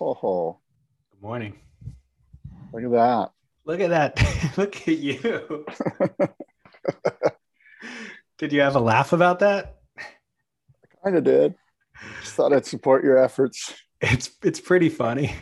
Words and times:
Oh, 0.00 0.58
Good 1.12 1.22
morning. 1.22 1.54
look 2.72 2.84
at 2.84 2.90
that. 2.92 3.30
Look 3.64 3.80
at 3.80 3.90
that. 3.90 4.54
Look 4.56 4.76
at 4.88 4.98
you. 4.98 5.66
Did 8.38 8.52
you 8.52 8.60
have 8.60 8.76
a 8.76 8.80
laugh 8.80 9.12
about 9.12 9.40
that? 9.40 9.76
I 9.98 10.04
kind 11.02 11.16
of 11.16 11.24
did. 11.24 11.54
Just 12.20 12.34
thought 12.34 12.52
I'd 12.52 12.66
support 12.66 13.02
your 13.02 13.18
efforts. 13.18 13.74
It's 14.00 14.30
it's 14.44 14.60
pretty 14.60 14.88
funny. 14.88 15.34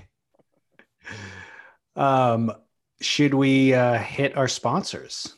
Um, 1.96 2.52
should 3.00 3.34
we 3.34 3.74
uh, 3.74 3.94
hit 3.98 4.36
our 4.36 4.48
sponsors? 4.48 5.36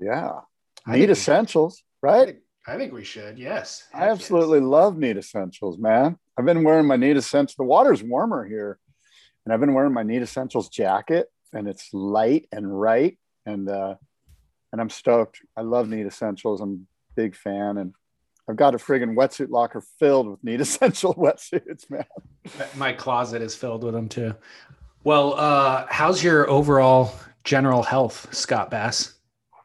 Yeah. 0.00 0.40
I 0.86 0.96
Need 0.98 1.10
essentials, 1.10 1.82
I 2.02 2.06
right? 2.06 2.26
think, 2.26 2.38
I 2.66 2.76
think 2.76 2.92
we 2.92 3.04
should. 3.04 3.38
Yes. 3.38 3.86
I 3.94 4.08
absolutely 4.08 4.60
love 4.60 4.96
Need 4.96 5.16
Essentials, 5.18 5.78
man. 5.78 6.18
I've 6.38 6.44
been 6.44 6.62
wearing 6.62 6.86
my 6.86 6.94
Need 6.96 7.16
Essentials. 7.16 7.56
The 7.56 7.64
water's 7.64 8.00
warmer 8.00 8.44
here, 8.44 8.78
and 9.44 9.52
I've 9.52 9.58
been 9.58 9.74
wearing 9.74 9.92
my 9.92 10.04
Need 10.04 10.22
Essentials 10.22 10.68
jacket, 10.68 11.26
and 11.52 11.66
it's 11.66 11.88
light 11.92 12.46
and 12.52 12.80
right, 12.80 13.18
and 13.44 13.68
uh, 13.68 13.96
and 14.70 14.80
I'm 14.80 14.88
stoked. 14.88 15.40
I 15.56 15.62
love 15.62 15.88
Need 15.88 16.06
Essentials. 16.06 16.60
I'm 16.60 16.86
a 17.10 17.14
big 17.16 17.34
fan, 17.34 17.78
and 17.78 17.92
I've 18.48 18.54
got 18.54 18.76
a 18.76 18.78
friggin' 18.78 19.16
wetsuit 19.16 19.50
locker 19.50 19.82
filled 19.98 20.28
with 20.28 20.44
Need 20.44 20.60
Essential 20.68 21.12
wetsuits, 21.14 21.90
man. 21.90 22.06
My 22.76 22.92
closet 22.92 23.42
is 23.42 23.56
filled 23.56 23.82
with 23.82 23.94
them 23.94 24.08
too. 24.08 24.32
Well, 25.02 25.34
uh, 25.34 25.86
how's 25.88 26.22
your 26.22 26.48
overall 26.48 27.12
general 27.42 27.82
health, 27.82 28.32
Scott 28.32 28.70
Bass? 28.70 29.14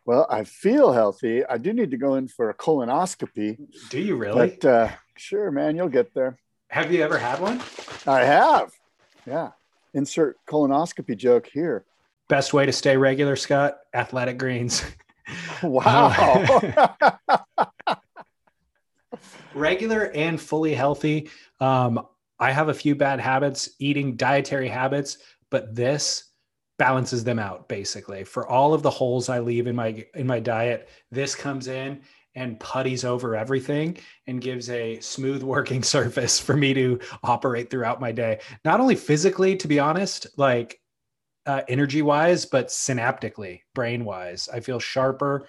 Well, 0.06 0.26
I 0.28 0.44
feel 0.44 0.92
healthy. 0.92 1.46
I 1.46 1.58
do 1.60 1.72
need 1.72 1.92
to 1.92 1.98
go 1.98 2.16
in 2.16 2.28
for 2.28 2.50
a 2.50 2.54
colonoscopy, 2.56 3.58
Do 3.90 4.00
you 4.00 4.16
really? 4.16 4.58
but 4.58 4.66
uh, 4.66 4.90
sure, 5.18 5.52
man, 5.52 5.78
you'll 5.78 5.88
get 5.88 6.14
there. 6.14 6.40
Have 6.74 6.92
you 6.92 7.04
ever 7.04 7.20
had 7.20 7.40
one? 7.40 7.62
I 8.08 8.24
have, 8.24 8.74
yeah. 9.28 9.52
Insert 9.94 10.44
colonoscopy 10.48 11.16
joke 11.16 11.46
here. 11.46 11.86
Best 12.30 12.52
way 12.52 12.66
to 12.66 12.72
stay 12.72 12.98
regular, 12.98 13.36
Scott? 13.36 13.78
Athletic 13.94 14.40
greens. 14.40 14.84
Wow. 15.64 16.60
regular 19.54 20.12
and 20.12 20.42
fully 20.42 20.74
healthy. 20.74 21.30
Um, 21.62 22.06
I 22.40 22.52
have 22.52 22.68
a 22.68 22.74
few 22.74 22.94
bad 22.94 23.22
habits, 23.22 23.70
eating 23.80 24.18
dietary 24.18 24.68
habits, 24.68 25.20
but 25.50 25.74
this 25.74 26.26
balances 26.78 27.24
them 27.24 27.40
out 27.40 27.70
basically. 27.70 28.26
For 28.26 28.46
all 28.46 28.74
of 28.74 28.84
the 28.84 28.90
holes 28.90 29.30
I 29.30 29.40
leave 29.40 29.68
in 29.68 29.78
my 29.78 30.06
in 30.14 30.28
my 30.28 30.42
diet, 30.42 30.90
this 31.10 31.36
comes 31.36 31.70
in 31.70 32.02
and 32.36 32.60
putties 32.60 33.06
over 33.06 33.36
everything 33.36 33.98
and 34.28 34.42
gives 34.42 34.70
a 34.70 35.00
smooth 35.00 35.44
working 35.56 35.84
surface 35.84 36.40
for 36.40 36.56
me 36.56 36.74
to 36.74 37.00
operate 37.24 37.70
throughout 37.70 38.02
my 38.02 38.12
day. 38.12 38.40
Not 38.66 38.80
only 38.80 38.96
physically, 38.96 39.56
to 39.58 39.68
be 39.68 39.80
honest, 39.80 40.28
like 40.38 40.80
uh, 41.46 41.62
energy 41.68 42.02
wise, 42.02 42.46
but 42.46 42.68
synaptically, 42.68 43.62
brain 43.76 44.06
wise. 44.06 44.50
I 44.52 44.60
feel 44.62 44.80
sharper. 44.80 45.48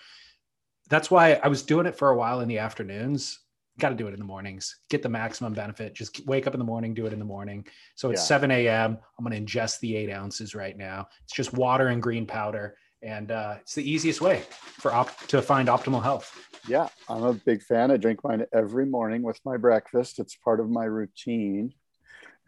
That's 0.91 1.11
why 1.11 1.35
I 1.35 1.49
was 1.49 1.63
doing 1.63 1.87
it 1.87 1.97
for 1.97 2.11
a 2.11 2.17
while 2.17 2.41
in 2.41 2.49
the 2.49 2.59
afternoons. 2.59 3.41
Got 3.79 3.89
to 3.89 3.95
do 3.97 4.07
it 4.07 4.13
in 4.13 4.21
the 4.21 4.25
mornings. 4.27 4.77
Get 4.91 5.03
the 5.03 5.09
maximum 5.09 5.53
benefit. 5.53 5.95
Just 5.95 6.25
wake 6.27 6.47
up 6.47 6.55
in 6.55 6.59
the 6.59 6.65
morning, 6.65 6.95
do 6.95 7.07
it 7.07 7.13
in 7.13 7.19
the 7.19 7.25
morning. 7.25 7.67
So 7.97 8.11
it's 8.11 8.21
Yeah. 8.21 8.27
7 8.27 8.51
a.m. 8.51 8.99
I'm 9.19 9.25
going 9.25 9.45
to 9.45 9.53
ingest 9.53 9.81
the 9.81 9.97
eight 9.97 10.11
ounces 10.11 10.55
right 10.55 10.77
now. 10.77 11.09
It's 11.25 11.33
just 11.33 11.53
water 11.55 11.89
and 11.89 12.03
green 12.03 12.27
powder. 12.27 12.77
And 13.05 13.31
uh, 13.31 13.57
it's 13.61 13.75
the 13.75 13.89
easiest 13.89 14.21
way 14.23 14.43
for 14.63 14.93
op- 14.93 15.17
to 15.27 15.43
find 15.43 15.69
optimal 15.69 16.03
health. 16.03 16.35
yeah, 16.67 16.89
I'm 17.09 17.23
a 17.23 17.35
big 17.35 17.63
fan. 17.63 17.91
I 17.91 17.99
drink 17.99 18.25
mine 18.25 18.47
every 18.53 18.87
morning 18.87 19.23
with 19.23 19.39
my 19.45 19.59
breakfast. 19.59 20.19
It's 20.19 20.35
part 20.37 20.59
of 20.59 20.71
my 20.71 20.85
routine. 20.85 21.75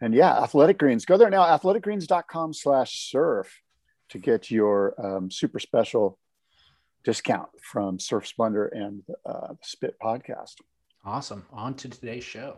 And 0.01 0.15
yeah, 0.15 0.41
Athletic 0.41 0.79
Greens. 0.79 1.05
Go 1.05 1.17
there 1.17 1.29
now, 1.29 1.43
athleticgreens.com 1.43 2.53
slash 2.53 3.09
surf 3.11 3.61
to 4.09 4.17
get 4.17 4.49
your 4.49 4.93
um, 5.03 5.29
super 5.29 5.59
special 5.59 6.17
discount 7.03 7.49
from 7.61 7.99
Surf 7.99 8.25
Splendor 8.27 8.65
and 8.67 9.03
uh, 9.25 9.53
Spit 9.61 9.95
Podcast. 10.01 10.55
Awesome. 11.05 11.45
On 11.53 11.73
to 11.75 11.87
today's 11.87 12.23
show. 12.23 12.57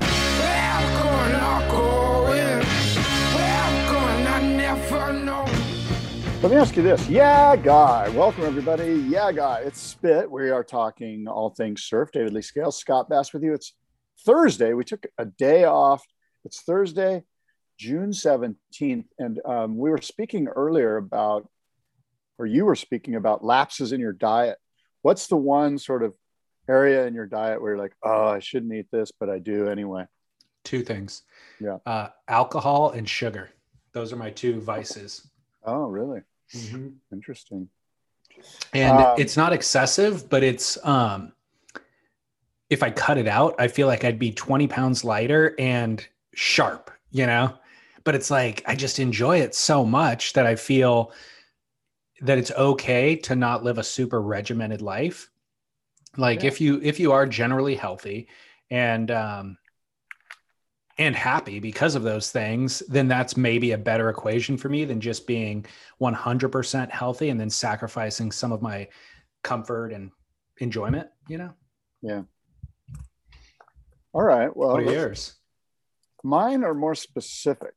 Let 6.41 6.51
me 6.51 6.57
ask 6.57 6.75
you 6.75 6.81
this. 6.81 7.07
Yeah, 7.07 7.55
guy. 7.55 8.09
Welcome, 8.09 8.45
everybody. 8.45 8.93
Yeah, 9.07 9.31
guy. 9.31 9.59
It's 9.59 9.79
Spit. 9.79 10.29
We 10.31 10.49
are 10.49 10.63
talking 10.63 11.27
all 11.27 11.51
things 11.51 11.83
surf. 11.83 12.09
David 12.11 12.33
Lee 12.33 12.41
Scales, 12.41 12.79
Scott 12.79 13.07
Bass 13.07 13.31
with 13.31 13.43
you. 13.43 13.53
It's 13.53 13.75
Thursday. 14.25 14.73
We 14.73 14.83
took 14.83 15.05
a 15.19 15.25
day 15.25 15.65
off. 15.65 16.03
It's 16.43 16.61
Thursday, 16.61 17.21
June 17.77 18.09
17th. 18.09 19.05
And 19.19 19.39
um, 19.45 19.77
we 19.77 19.91
were 19.91 20.01
speaking 20.01 20.47
earlier 20.47 20.97
about, 20.97 21.47
or 22.39 22.47
you 22.47 22.65
were 22.65 22.75
speaking 22.75 23.13
about 23.13 23.45
lapses 23.45 23.91
in 23.91 23.99
your 23.99 24.11
diet. 24.11 24.57
What's 25.03 25.27
the 25.27 25.37
one 25.37 25.77
sort 25.77 26.01
of 26.01 26.15
area 26.67 27.05
in 27.05 27.13
your 27.13 27.27
diet 27.27 27.61
where 27.61 27.73
you're 27.73 27.83
like, 27.83 27.93
oh, 28.01 28.29
I 28.29 28.39
shouldn't 28.39 28.73
eat 28.73 28.87
this, 28.91 29.11
but 29.11 29.29
I 29.29 29.37
do 29.37 29.67
anyway? 29.67 30.05
Two 30.63 30.81
things. 30.81 31.21
Yeah. 31.59 31.77
Uh, 31.85 32.07
alcohol 32.27 32.89
and 32.89 33.07
sugar. 33.07 33.51
Those 33.93 34.11
are 34.11 34.17
my 34.17 34.31
two 34.31 34.59
vices. 34.59 35.29
Oh, 35.63 35.85
really? 35.85 36.21
Interesting. 37.11 37.69
and 38.73 38.99
Um, 38.99 39.15
it's 39.17 39.37
not 39.37 39.53
excessive 39.53 40.29
but 40.29 40.43
it's 40.43 40.77
um 40.85 41.33
if 42.69 42.83
i 42.83 42.89
cut 42.89 43.17
it 43.17 43.27
out 43.27 43.55
i 43.59 43.67
feel 43.67 43.87
like 43.87 44.03
i'd 44.03 44.19
be 44.19 44.31
20 44.31 44.67
pounds 44.67 45.03
lighter 45.03 45.53
and 45.59 46.05
sharp 46.33 46.91
you 47.11 47.25
know 47.25 47.53
but 48.03 48.15
it's 48.15 48.31
like 48.31 48.63
i 48.67 48.75
just 48.75 48.99
enjoy 48.99 49.39
it 49.39 49.53
so 49.53 49.85
much 49.85 50.33
that 50.33 50.45
i 50.45 50.55
feel 50.55 51.11
that 52.21 52.37
it's 52.37 52.51
okay 52.51 53.15
to 53.15 53.35
not 53.35 53.63
live 53.63 53.77
a 53.77 53.83
super 53.83 54.21
regimented 54.21 54.81
life 54.81 55.29
like 56.17 56.41
Yeah. 56.43 56.47
if 56.47 56.61
you 56.61 56.79
if 56.81 56.99
you 56.99 57.11
are 57.11 57.25
generally 57.25 57.75
healthy 57.75 58.27
and 58.69 59.11
um 59.11 59.57
and 60.97 61.15
happy 61.15 61.59
because 61.59 61.95
of 61.95 62.03
those 62.03 62.31
things, 62.31 62.79
then 62.87 63.07
that's 63.07 63.37
maybe 63.37 63.71
a 63.71 63.77
better 63.77 64.09
equation 64.09 64.57
for 64.57 64.69
me 64.69 64.85
than 64.85 64.99
just 64.99 65.25
being 65.25 65.65
100% 66.01 66.89
healthy 66.89 67.29
and 67.29 67.39
then 67.39 67.49
sacrificing 67.49 68.31
some 68.31 68.51
of 68.51 68.61
my 68.61 68.87
comfort 69.43 69.93
and 69.93 70.11
enjoyment, 70.59 71.07
you 71.27 71.37
know? 71.37 71.53
Yeah. 72.01 72.23
All 74.13 74.21
right. 74.23 74.55
Well, 74.55 74.73
What 74.73 74.83
are 74.83 74.91
yours? 74.91 75.35
Mine 76.23 76.63
are 76.63 76.73
more 76.73 76.95
specific. 76.95 77.73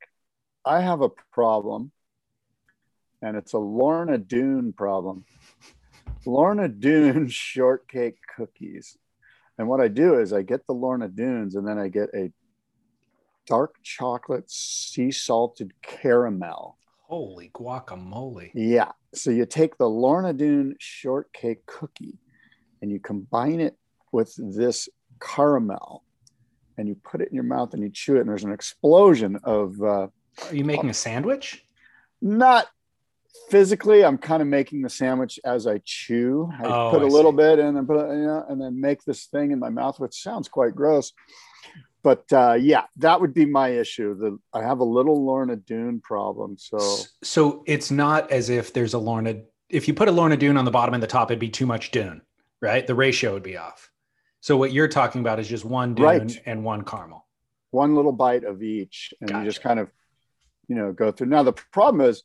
I 0.65 0.81
have 0.81 1.01
a 1.03 1.11
problem, 1.33 1.93
and 3.23 3.37
it's 3.37 3.53
a 3.53 3.59
Lorna 3.59 4.19
Doone 4.19 4.73
problem. 4.73 5.25
Lorna 6.27 6.69
Doone 6.69 7.29
shortcake 7.29 8.19
cookies. 8.37 8.97
And 9.59 9.69
what 9.69 9.81
I 9.81 9.89
do 9.89 10.19
is 10.19 10.33
I 10.33 10.43
get 10.43 10.67
the 10.67 10.73
Lorna 10.73 11.09
Doones 11.09 11.55
and 11.55 11.67
then 11.67 11.79
I 11.79 11.89
get 11.89 12.09
a 12.15 12.33
dark 13.47 13.75
chocolate 13.83 14.51
sea 14.51 15.11
salted 15.11 15.73
caramel. 15.83 16.79
Holy 17.03 17.51
guacamole. 17.55 18.51
Yeah. 18.55 18.93
So 19.15 19.31
you 19.31 19.47
take 19.47 19.77
the 19.77 19.89
Lorna 19.89 20.33
Doone 20.33 20.75
shortcake 20.81 21.65
cookie 21.67 22.19
and 22.83 22.91
you 22.91 22.99
combine 22.99 23.61
it 23.61 23.77
with 24.13 24.35
this 24.39 24.89
caramel 25.21 26.03
and 26.77 26.89
you 26.89 26.97
put 26.97 27.21
it 27.21 27.29
in 27.29 27.35
your 27.35 27.45
mouth 27.45 27.75
and 27.75 27.83
you 27.83 27.91
chew 27.91 28.17
it 28.17 28.21
and 28.21 28.29
there's 28.29 28.45
an 28.45 28.53
explosion 28.53 29.39
of 29.45 29.81
uh, 29.83 30.09
Are 30.49 30.55
you 30.55 30.65
making 30.65 30.91
a 30.91 30.95
sandwich? 30.95 31.65
not 32.23 32.67
physically 33.51 34.05
i'm 34.05 34.17
kind 34.17 34.41
of 34.41 34.49
making 34.49 34.81
the 34.81 34.89
sandwich 34.89 35.39
as 35.45 35.67
i 35.67 35.79
chew 35.85 36.49
i 36.61 36.65
Oh, 36.65 36.91
put 36.91 37.03
a 37.03 37.07
I 37.07 37.09
little 37.09 37.33
see. 37.33 37.37
bit 37.37 37.59
in 37.59 37.77
and 37.77 37.87
put 37.87 37.99
it, 37.99 38.17
you 38.17 38.25
know, 38.27 38.45
and 38.49 38.61
then 38.61 38.81
make 38.81 39.05
this 39.05 39.27
thing 39.27 39.51
in 39.51 39.59
my 39.59 39.69
mouth 39.69 39.99
which 40.01 40.23
sounds 40.23 40.49
quite 40.49 40.75
gross 40.75 41.13
but 42.05 42.31
uh, 42.33 42.53
yeah 42.53 42.85
that 42.99 43.21
would 43.21 43.35
be 43.35 43.45
my 43.47 43.69
issue 43.71 44.15
the, 44.17 44.39
i 44.53 44.63
have 44.63 44.79
a 44.79 44.85
little 44.85 45.25
lorna 45.27 45.57
doone 45.57 46.01
problem 46.01 46.57
so 46.57 46.79
So 47.25 47.65
it's 47.67 47.91
not 47.91 48.31
as 48.31 48.49
if 48.51 48.73
there's 48.73 48.95
a 48.95 48.99
Lorna. 48.99 49.35
If 49.71 49.89
you 49.89 49.95
put 49.95 50.07
a 50.09 50.13
Lorna 50.13 50.37
Doone 50.37 50.57
on 50.57 50.65
the 50.67 50.71
bottom 50.71 50.95
and 50.95 51.03
the 51.03 51.07
top, 51.09 51.31
it'd 51.31 51.41
be 51.41 51.49
too 51.49 51.67
much 51.67 51.91
Doone, 51.91 52.21
right? 52.61 52.87
The 52.87 52.95
ratio 52.95 53.33
would 53.33 53.43
be 53.43 53.57
off. 53.57 53.91
So 54.41 54.57
what 54.57 54.73
you're 54.73 54.89
talking 55.01 55.21
about 55.23 55.41
is 55.41 55.49
just 55.49 55.65
one 55.65 55.95
Doone 55.95 56.05
Right. 56.05 56.43
and 56.47 56.63
one 56.63 56.85
caramel. 56.85 57.27
one 57.71 57.97
little 57.97 58.13
bite 58.13 58.45
of 58.45 58.63
each 58.63 59.13
and 59.21 59.31
you 59.31 59.45
just 59.51 59.63
kind 59.63 59.81
of 59.81 59.91
you 60.69 60.77
know 60.77 60.93
go 60.93 61.11
through 61.11 61.27
now 61.27 61.43
the 61.43 61.53
problem 61.73 62.01
is 62.11 62.23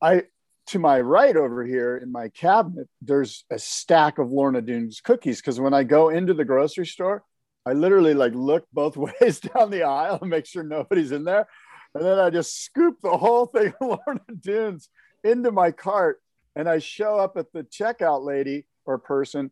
i 0.00 0.22
to 0.66 0.78
my 0.78 0.98
right 1.00 1.36
over 1.36 1.62
here 1.64 1.92
in 1.98 2.10
my 2.10 2.28
cabinet, 2.30 2.88
there's 3.02 3.44
a 3.50 3.58
stack 3.58 4.18
of 4.18 4.30
Lorna 4.30 4.62
Doones 4.62 5.02
cookies. 5.02 5.38
Because 5.40 5.60
when 5.60 5.74
I 5.74 5.82
go 5.84 6.08
into 6.08 6.32
the 6.32 6.44
grocery 6.52 6.86
store, 6.86 7.22
I 7.66 7.72
literally 7.72 8.14
like 8.14 8.34
look 8.34 8.66
both 8.72 8.96
ways 9.20 9.40
down 9.40 9.70
the 9.70 9.84
aisle 9.84 10.18
and 10.20 10.30
make 10.30 10.46
sure 10.46 10.62
nobody's 10.62 11.12
in 11.12 11.24
there. 11.24 11.46
And 11.94 12.04
then 12.04 12.18
I 12.18 12.30
just 12.30 12.64
scoop 12.64 13.00
the 13.02 13.16
whole 13.16 13.46
thing 13.46 13.72
of 13.80 13.98
Lorna 14.06 14.20
Doones 14.40 14.88
into 15.22 15.52
my 15.52 15.70
cart. 15.70 16.20
And 16.56 16.68
I 16.68 16.78
show 16.78 17.18
up 17.18 17.36
at 17.36 17.52
the 17.52 17.64
checkout 17.64 18.24
lady 18.24 18.66
or 18.84 18.98
person. 18.98 19.50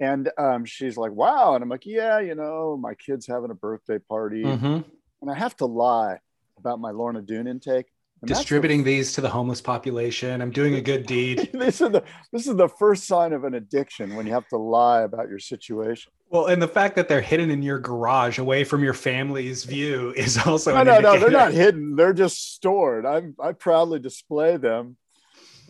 And 0.00 0.30
um, 0.38 0.64
she's 0.64 0.96
like, 0.96 1.12
wow. 1.12 1.54
And 1.54 1.62
I'm 1.62 1.68
like, 1.68 1.84
yeah, 1.86 2.20
you 2.20 2.34
know, 2.34 2.76
my 2.76 2.94
kid's 2.94 3.26
having 3.26 3.50
a 3.50 3.54
birthday 3.54 3.98
party. 3.98 4.44
Mhm. 4.44 4.84
And 5.20 5.30
I 5.30 5.34
have 5.34 5.56
to 5.56 5.66
lie 5.66 6.20
about 6.58 6.80
my 6.80 6.90
Lorna 6.90 7.20
Doone 7.20 7.48
intake. 7.48 7.86
And 8.20 8.28
that's 8.28 8.40
the 8.40 8.42
Distributing 8.42 8.82
these 8.82 9.12
to 9.12 9.20
the 9.20 9.28
homeless 9.28 9.60
population. 9.60 10.42
I'm 10.42 10.50
doing 10.50 10.74
a 10.74 10.80
good 10.80 11.06
deed. 11.06 11.50
this 11.52 11.80
is 11.80 11.90
the 11.90 12.02
this 12.32 12.46
is 12.48 12.56
the 12.56 12.68
first 12.68 13.06
sign 13.06 13.32
of 13.32 13.44
an 13.44 13.54
addiction 13.54 14.16
when 14.16 14.26
you 14.26 14.32
have 14.32 14.48
to 14.48 14.56
lie 14.56 15.02
about 15.02 15.28
your 15.28 15.38
situation. 15.38 16.12
Well, 16.30 16.46
and 16.46 16.60
the 16.60 16.68
fact 16.68 16.96
that 16.96 17.08
they're 17.08 17.22
hidden 17.22 17.50
in 17.50 17.62
your 17.62 17.78
garage 17.78 18.38
away 18.38 18.64
from 18.64 18.82
your 18.82 18.92
family's 18.92 19.64
view 19.64 20.12
is 20.16 20.36
also 20.36 20.74
No, 20.74 20.82
no, 20.82 21.00
no, 21.00 21.18
they're 21.18 21.30
not 21.30 21.52
hidden. 21.52 21.94
They're 21.94 22.12
just 22.12 22.54
stored. 22.54 23.06
I'm 23.06 23.36
I 23.40 23.52
proudly 23.52 24.00
display 24.00 24.56
them. 24.56 24.96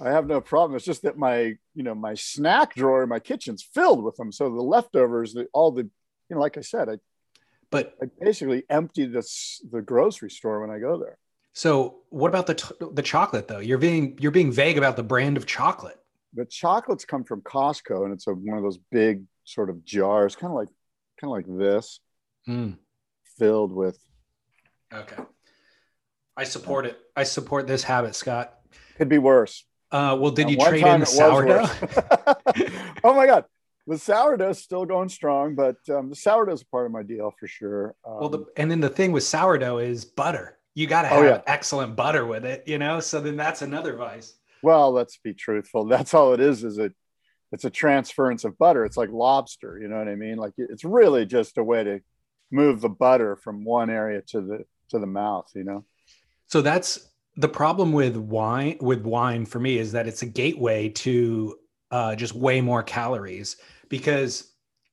I 0.01 0.11
have 0.11 0.27
no 0.27 0.41
problem. 0.41 0.77
It's 0.77 0.85
just 0.85 1.03
that 1.03 1.19
my 1.19 1.55
you 1.75 1.83
know 1.83 1.95
my 1.95 2.15
snack 2.15 2.75
drawer 2.75 3.03
in 3.03 3.11
my 3.11 3.21
kitchen's 3.21 3.63
filled 3.63 4.03
with 4.03 4.17
them. 4.17 4.33
So 4.33 4.49
the 4.49 4.63
leftovers, 4.63 5.35
the, 5.35 5.47
all 5.53 5.71
the 5.71 5.83
you 5.83 5.91
know, 6.37 6.41
like 6.41 6.57
I 6.57 6.63
said, 6.63 6.89
I, 6.89 6.97
But 7.71 7.95
I 8.03 8.07
basically 8.21 8.65
empty 8.71 9.07
this 9.07 9.61
the 9.71 9.83
grocery 9.83 10.31
store 10.31 10.61
when 10.61 10.71
I 10.71 10.79
go 10.79 10.99
there. 10.99 11.19
So, 11.59 11.97
what 12.11 12.29
about 12.29 12.47
the 12.47 12.55
t- 12.55 12.75
the 12.93 13.03
chocolate 13.03 13.49
though? 13.49 13.59
You're 13.59 13.79
being 13.79 14.17
you're 14.21 14.31
being 14.31 14.53
vague 14.53 14.79
about 14.79 14.95
the 14.95 15.03
brand 15.03 15.37
of 15.37 15.45
chocolate. 15.45 15.99
The 16.33 16.45
chocolates 16.45 17.05
come 17.05 17.25
from 17.25 17.41
Costco, 17.41 18.05
and 18.05 18.13
it's 18.13 18.29
a, 18.29 18.33
one 18.33 18.59
of 18.59 18.63
those 18.63 18.79
big 18.93 19.25
sort 19.43 19.69
of 19.69 19.85
jars, 19.85 20.37
kind 20.37 20.53
of 20.53 20.55
like 20.55 20.69
kind 21.21 21.33
of 21.33 21.37
like 21.37 21.59
this, 21.59 21.99
Mm, 22.49 22.79
filled 23.39 23.73
with. 23.73 23.99
okay, 24.95 25.21
I 26.37 26.45
support 26.45 26.87
it. 26.87 26.97
I 27.17 27.25
support 27.25 27.67
this 27.67 27.83
habit, 27.83 28.15
Scott. 28.15 28.55
Could 28.97 29.09
be 29.09 29.19
worse. 29.19 29.65
Uh, 29.91 30.17
well, 30.21 30.31
did 30.31 30.45
At 30.47 30.53
you 30.53 30.59
trade 30.59 30.87
in 30.87 31.01
the 31.01 31.07
sourdough? 31.07 31.67
oh 33.03 33.15
my 33.15 33.27
god, 33.27 33.47
the 33.89 33.99
sourdough's 33.99 34.63
still 34.63 34.85
going 34.85 35.09
strong, 35.09 35.57
but 35.57 35.79
um, 35.89 36.09
the 36.11 36.15
sourdough's 36.15 36.63
a 36.63 36.67
part 36.67 36.87
of 36.87 36.93
my 36.93 37.03
deal 37.03 37.35
for 37.41 37.49
sure. 37.49 37.97
Um, 38.07 38.21
well, 38.21 38.29
the, 38.29 38.45
and 38.57 38.71
then 38.71 38.79
the 38.79 38.91
thing 38.91 39.11
with 39.11 39.25
sourdough 39.25 39.79
is 39.79 40.05
butter. 40.05 40.58
You 40.79 40.87
got 40.87 41.03
to 41.03 41.11
Oh, 41.13 41.17
have 41.23 41.25
yeah. 41.25 41.41
excellent 41.47 41.97
butter 41.97 42.25
with 42.25 42.45
it, 42.45 42.63
you 42.67 42.79
know. 42.79 43.01
So 43.01 43.21
then 43.21 43.37
that's 43.37 43.63
another 43.63 43.97
vice. 43.97 44.35
well, 44.63 44.93
let's 44.93 45.17
be 45.17 45.35
truthful. 45.35 45.85
That's 45.95 46.15
all 46.15 46.35
it 46.35 46.41
is. 46.41 46.63
Is 46.63 46.79
it? 46.79 46.93
It's 47.51 47.65
a 47.65 47.71
transference 47.71 48.45
of 48.45 48.57
butter. 48.59 48.85
It's 48.85 48.97
like 48.97 49.11
lobster. 49.11 49.79
You 49.81 49.89
know 49.89 49.99
what 49.99 50.07
I 50.09 50.15
mean? 50.15 50.37
Like 50.37 50.53
it's 50.57 50.85
really 50.85 51.27
just 51.27 51.59
a 51.59 51.65
way 51.65 51.83
to 51.83 52.01
move 52.53 52.81
the 52.81 52.89
butter 52.89 53.35
from 53.37 53.65
one 53.65 53.91
area 53.91 54.23
to 54.29 54.41
the 54.41 54.65
to 54.91 54.99
the 55.01 55.07
mouth. 55.07 55.51
You 55.55 55.65
know? 55.65 55.85
So 56.47 56.61
that's 56.61 57.09
the 57.37 57.49
problem 57.49 57.93
with 57.93 58.17
wine. 58.17 58.77
With 58.81 59.03
wine, 59.03 59.47
for 59.47 59.59
me, 59.59 59.79
is 59.79 59.91
that 59.93 60.07
it's 60.07 60.23
a 60.23 60.27
gateway 60.27 60.91
to 60.91 61.57
uh, 61.91 62.15
just 62.15 62.35
way 62.35 62.61
more 62.61 62.85
calories. 62.85 63.57
Because 63.89 64.48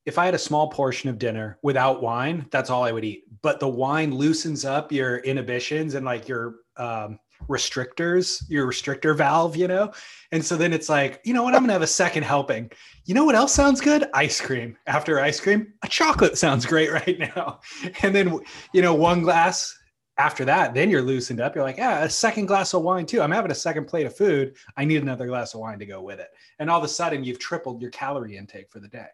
if 0.06 0.18
I 0.18 0.24
had 0.24 0.34
a 0.34 0.38
small 0.38 0.68
portion 0.68 1.10
of 1.10 1.18
dinner 1.18 1.58
without 1.62 2.00
wine, 2.00 2.46
that's 2.50 2.70
all 2.70 2.84
I 2.84 2.92
would 2.92 3.04
eat. 3.04 3.24
But 3.42 3.60
the 3.60 3.68
wine 3.68 4.14
loosens 4.14 4.64
up 4.64 4.92
your 4.92 5.18
inhibitions 5.18 5.94
and 5.94 6.06
like 6.06 6.28
your 6.28 6.56
um, 6.76 7.18
restrictors, 7.48 8.44
your 8.48 8.66
restrictor 8.66 9.16
valve, 9.16 9.56
you 9.56 9.68
know. 9.68 9.92
And 10.32 10.44
so 10.44 10.56
then 10.56 10.72
it's 10.72 10.88
like, 10.88 11.20
you 11.24 11.34
know 11.34 11.42
what? 11.42 11.54
I'm 11.54 11.62
gonna 11.62 11.72
have 11.72 11.82
a 11.82 11.86
second 11.86 12.22
helping. 12.22 12.70
You 13.04 13.14
know 13.14 13.24
what 13.24 13.34
else 13.34 13.52
sounds 13.52 13.80
good? 13.80 14.06
Ice 14.14 14.40
cream. 14.40 14.76
After 14.86 15.20
ice 15.20 15.40
cream, 15.40 15.74
a 15.82 15.88
chocolate 15.88 16.38
sounds 16.38 16.64
great 16.64 16.92
right 17.06 17.18
now. 17.18 17.60
And 18.02 18.14
then 18.14 18.40
you 18.72 18.82
know, 18.82 18.94
one 18.94 19.22
glass 19.22 19.76
after 20.18 20.44
that, 20.46 20.72
then 20.72 20.88
you're 20.88 21.02
loosened 21.02 21.40
up. 21.40 21.54
You're 21.54 21.64
like, 21.64 21.76
yeah, 21.76 22.04
a 22.04 22.08
second 22.08 22.46
glass 22.46 22.72
of 22.72 22.82
wine 22.82 23.06
too. 23.06 23.20
I'm 23.20 23.32
having 23.32 23.50
a 23.50 23.56
second 23.56 23.86
plate 23.86 24.06
of 24.06 24.16
food. 24.16 24.56
I 24.76 24.84
need 24.84 25.02
another 25.02 25.26
glass 25.26 25.52
of 25.52 25.60
wine 25.60 25.78
to 25.80 25.86
go 25.86 26.00
with 26.00 26.20
it. 26.20 26.28
And 26.58 26.70
all 26.70 26.78
of 26.78 26.84
a 26.84 26.88
sudden, 26.88 27.22
you've 27.22 27.38
tripled 27.38 27.82
your 27.82 27.90
calorie 27.90 28.36
intake 28.36 28.70
for 28.70 28.80
the 28.80 28.88
day. 28.88 29.06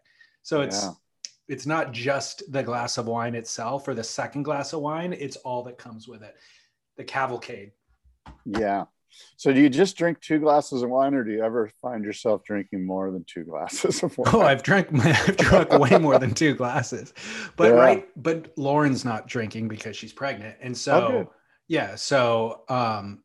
So 0.43 0.61
it's 0.61 0.83
Yeah. 0.83 0.91
it's 1.49 1.65
not 1.65 1.91
just 1.91 2.43
the 2.51 2.63
glass 2.63 2.97
of 2.97 3.07
wine 3.07 3.35
itself 3.35 3.87
or 3.87 3.93
the 3.93 4.03
second 4.03 4.43
glass 4.43 4.73
of 4.73 4.81
wine. 4.81 5.13
It's 5.13 5.35
all 5.37 5.63
that 5.63 5.77
comes 5.77 6.07
with 6.07 6.21
it. 6.23 6.35
The 6.97 7.03
cavalcade. 7.03 7.71
Yeah. 8.45 8.85
So 9.37 9.53
do 9.53 9.59
you 9.61 9.69
just 9.69 9.95
drink 9.95 10.19
two 10.21 10.39
glasses 10.39 10.81
of 10.81 10.89
wine, 10.89 11.13
or 11.13 11.23
do 11.23 11.31
you 11.31 11.43
ever 11.43 11.69
find 11.81 12.03
yourself 12.03 12.43
drinking 12.43 12.83
more 12.85 13.11
than 13.11 13.23
two 13.25 13.43
glasses 13.43 14.01
of 14.03 14.17
wine? 14.17 14.31
Oh, 14.33 14.41
I've 14.41 14.63
drank 14.63 14.87
I've 15.05 15.37
drunk 15.37 15.69
way 15.71 15.97
more 15.99 16.17
than 16.17 16.33
two 16.33 16.55
glasses. 16.55 17.13
But 17.55 17.69
Yeah. 17.73 17.79
right, 17.79 18.09
but 18.15 18.57
Lauren's 18.57 19.05
not 19.05 19.27
drinking 19.27 19.67
because 19.67 19.95
she's 19.95 20.13
pregnant. 20.13 20.57
And 20.61 20.75
so 20.77 21.05
Oh, 21.05 21.11
good. 21.11 21.27
yeah, 21.67 21.95
so 21.95 22.63
um 22.69 23.23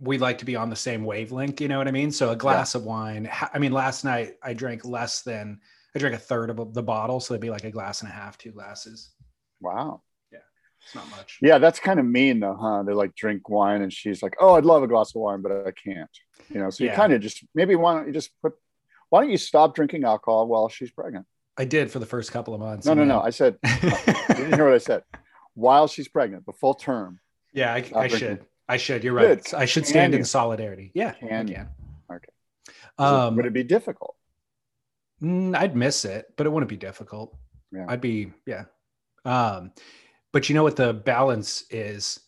we 0.00 0.18
like 0.18 0.38
to 0.38 0.44
be 0.44 0.56
on 0.56 0.70
the 0.70 0.76
same 0.76 1.04
wavelength, 1.04 1.60
you 1.60 1.68
know 1.68 1.78
what 1.78 1.86
I 1.86 1.92
mean? 1.92 2.10
So 2.10 2.30
a 2.30 2.36
glass 2.36 2.74
of 2.74 2.82
wine. 2.82 3.30
I 3.54 3.58
mean, 3.60 3.70
last 3.72 4.04
night 4.04 4.34
I 4.42 4.52
drank 4.52 4.84
less 4.84 5.22
than 5.22 5.60
I 5.94 5.98
drank 5.98 6.14
a 6.14 6.18
third 6.18 6.50
of 6.50 6.74
the 6.74 6.82
bottle, 6.82 7.20
so 7.20 7.34
it'd 7.34 7.40
be 7.42 7.50
like 7.50 7.64
a 7.64 7.70
glass 7.70 8.02
and 8.02 8.10
a 8.10 8.14
half, 8.14 8.36
two 8.38 8.50
glasses. 8.50 9.10
wow. 9.60 10.02
Yeah, 10.32 10.38
it's 10.84 10.94
not 10.94 11.08
much. 11.10 11.38
Yeah, 11.40 11.58
that's 11.58 11.78
kind 11.78 12.00
of 12.00 12.06
mean 12.06 12.40
though, 12.40 12.56
huh? 12.60 12.82
They 12.82 12.92
like 12.92 13.14
drink 13.14 13.48
wine 13.48 13.82
and 13.82 13.92
she's 13.92 14.22
like, 14.22 14.34
Oh, 14.40 14.54
I'd 14.54 14.64
love 14.64 14.82
a 14.82 14.88
glass 14.88 15.10
of 15.14 15.20
wine, 15.20 15.40
but 15.42 15.52
I 15.66 15.70
can't. 15.72 16.10
You 16.50 16.60
know, 16.60 16.70
so 16.70 16.84
you 16.84 16.90
kind 16.90 17.12
of 17.12 17.20
just 17.20 17.44
maybe 17.54 17.74
why 17.76 17.94
don't 17.94 18.06
you 18.06 18.12
just 18.12 18.30
put 18.42 18.54
why 19.10 19.20
don't 19.22 19.30
you 19.30 19.36
stop 19.38 19.74
drinking 19.74 20.04
alcohol 20.04 20.48
while 20.48 20.68
she's 20.68 20.90
pregnant? 20.90 21.26
I 21.56 21.64
did 21.64 21.90
for 21.92 22.00
the 22.00 22.06
first 22.06 22.32
couple 22.32 22.52
of 22.54 22.60
months. 22.60 22.84
No, 22.86 22.94
no, 22.94 23.04
no. 23.04 23.20
I 23.20 23.30
said 23.30 23.56
you 23.82 23.90
didn't 24.34 24.54
hear 24.54 24.64
what 24.64 24.74
I 24.74 24.78
said. 24.78 25.04
While 25.54 25.86
she's 25.86 26.08
pregnant, 26.08 26.44
the 26.46 26.52
full 26.52 26.74
term. 26.74 27.20
yeah, 27.52 27.72
I, 27.72 27.84
I 27.94 28.08
should. 28.08 28.44
I 28.68 28.76
should. 28.76 29.04
You're 29.04 29.12
right. 29.14 29.40
Good. 29.44 29.54
I 29.54 29.66
should 29.66 29.84
Can 29.84 29.90
stand 29.90 30.12
you? 30.14 30.18
in 30.18 30.24
solidarity. 30.24 30.90
Yeah, 30.94 31.12
Can 31.12 31.32
I 31.32 31.40
you? 31.42 31.54
can. 31.54 31.68
Okay. 32.10 32.28
Is 32.68 32.74
it- 32.98 33.00
Um, 33.00 33.36
Would 33.36 33.46
it 33.46 33.52
be 33.52 33.62
difficult? 33.62 34.16
Mm, 35.22 35.56
I'd 35.56 35.76
miss 35.76 36.04
it, 36.04 36.26
but 36.36 36.46
it 36.46 36.50
wouldn't 36.50 36.70
be 36.70 36.76
difficult. 36.76 37.36
Yeah. 37.72 37.86
I'd 37.88 38.00
be, 38.00 38.32
yeah. 38.46 38.64
Um, 39.24 39.72
but 40.32 40.48
you 40.48 40.54
know 40.54 40.62
what 40.62 40.76
the 40.76 40.92
balance 40.92 41.64
is? 41.70 42.20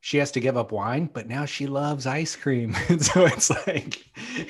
She 0.00 0.18
has 0.18 0.32
to 0.32 0.40
give 0.40 0.56
up 0.56 0.72
wine, 0.72 1.08
but 1.12 1.28
now 1.28 1.44
she 1.44 1.66
loves 1.66 2.06
ice 2.06 2.34
cream. 2.34 2.74
So 3.00 3.24
it's 3.24 3.50
like, 3.66 4.04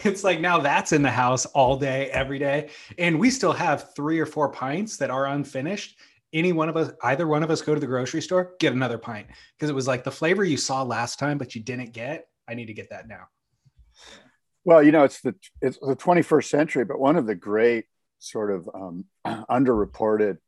it's 0.04 0.24
like 0.24 0.40
now 0.40 0.58
that's 0.58 0.92
in 0.92 1.02
the 1.02 1.10
house 1.10 1.44
all 1.46 1.76
day, 1.76 2.08
every 2.10 2.38
day. 2.38 2.70
And 2.98 3.20
we 3.20 3.30
still 3.30 3.52
have 3.52 3.94
three 3.94 4.18
or 4.18 4.26
four 4.26 4.50
pints 4.50 4.96
that 4.96 5.10
are 5.10 5.26
unfinished. 5.26 5.98
Any 6.32 6.52
one 6.52 6.70
of 6.70 6.76
us, 6.78 6.92
either 7.02 7.28
one 7.28 7.42
of 7.42 7.50
us 7.50 7.60
go 7.60 7.74
to 7.74 7.80
the 7.80 7.86
grocery 7.86 8.22
store, 8.22 8.54
get 8.58 8.72
another 8.72 8.96
pint. 8.96 9.26
Because 9.56 9.68
it 9.68 9.74
was 9.74 9.86
like 9.86 10.04
the 10.04 10.10
flavor 10.10 10.42
you 10.42 10.56
saw 10.56 10.82
last 10.82 11.18
time, 11.18 11.36
but 11.36 11.54
you 11.54 11.62
didn't 11.62 11.92
get. 11.92 12.26
I 12.48 12.54
need 12.54 12.66
to 12.66 12.74
get 12.74 12.88
that 12.90 13.06
now. 13.06 13.28
Well, 14.64 14.82
you 14.82 14.92
know, 14.92 15.04
it's 15.04 15.20
the 15.20 15.34
it's 15.60 15.78
the 15.78 15.96
21st 15.96 16.48
century, 16.48 16.84
but 16.84 17.00
one 17.00 17.16
of 17.16 17.26
the 17.26 17.34
great 17.34 17.86
sort 18.18 18.52
of 18.52 18.68
um, 18.74 19.04
underreported 19.26 20.38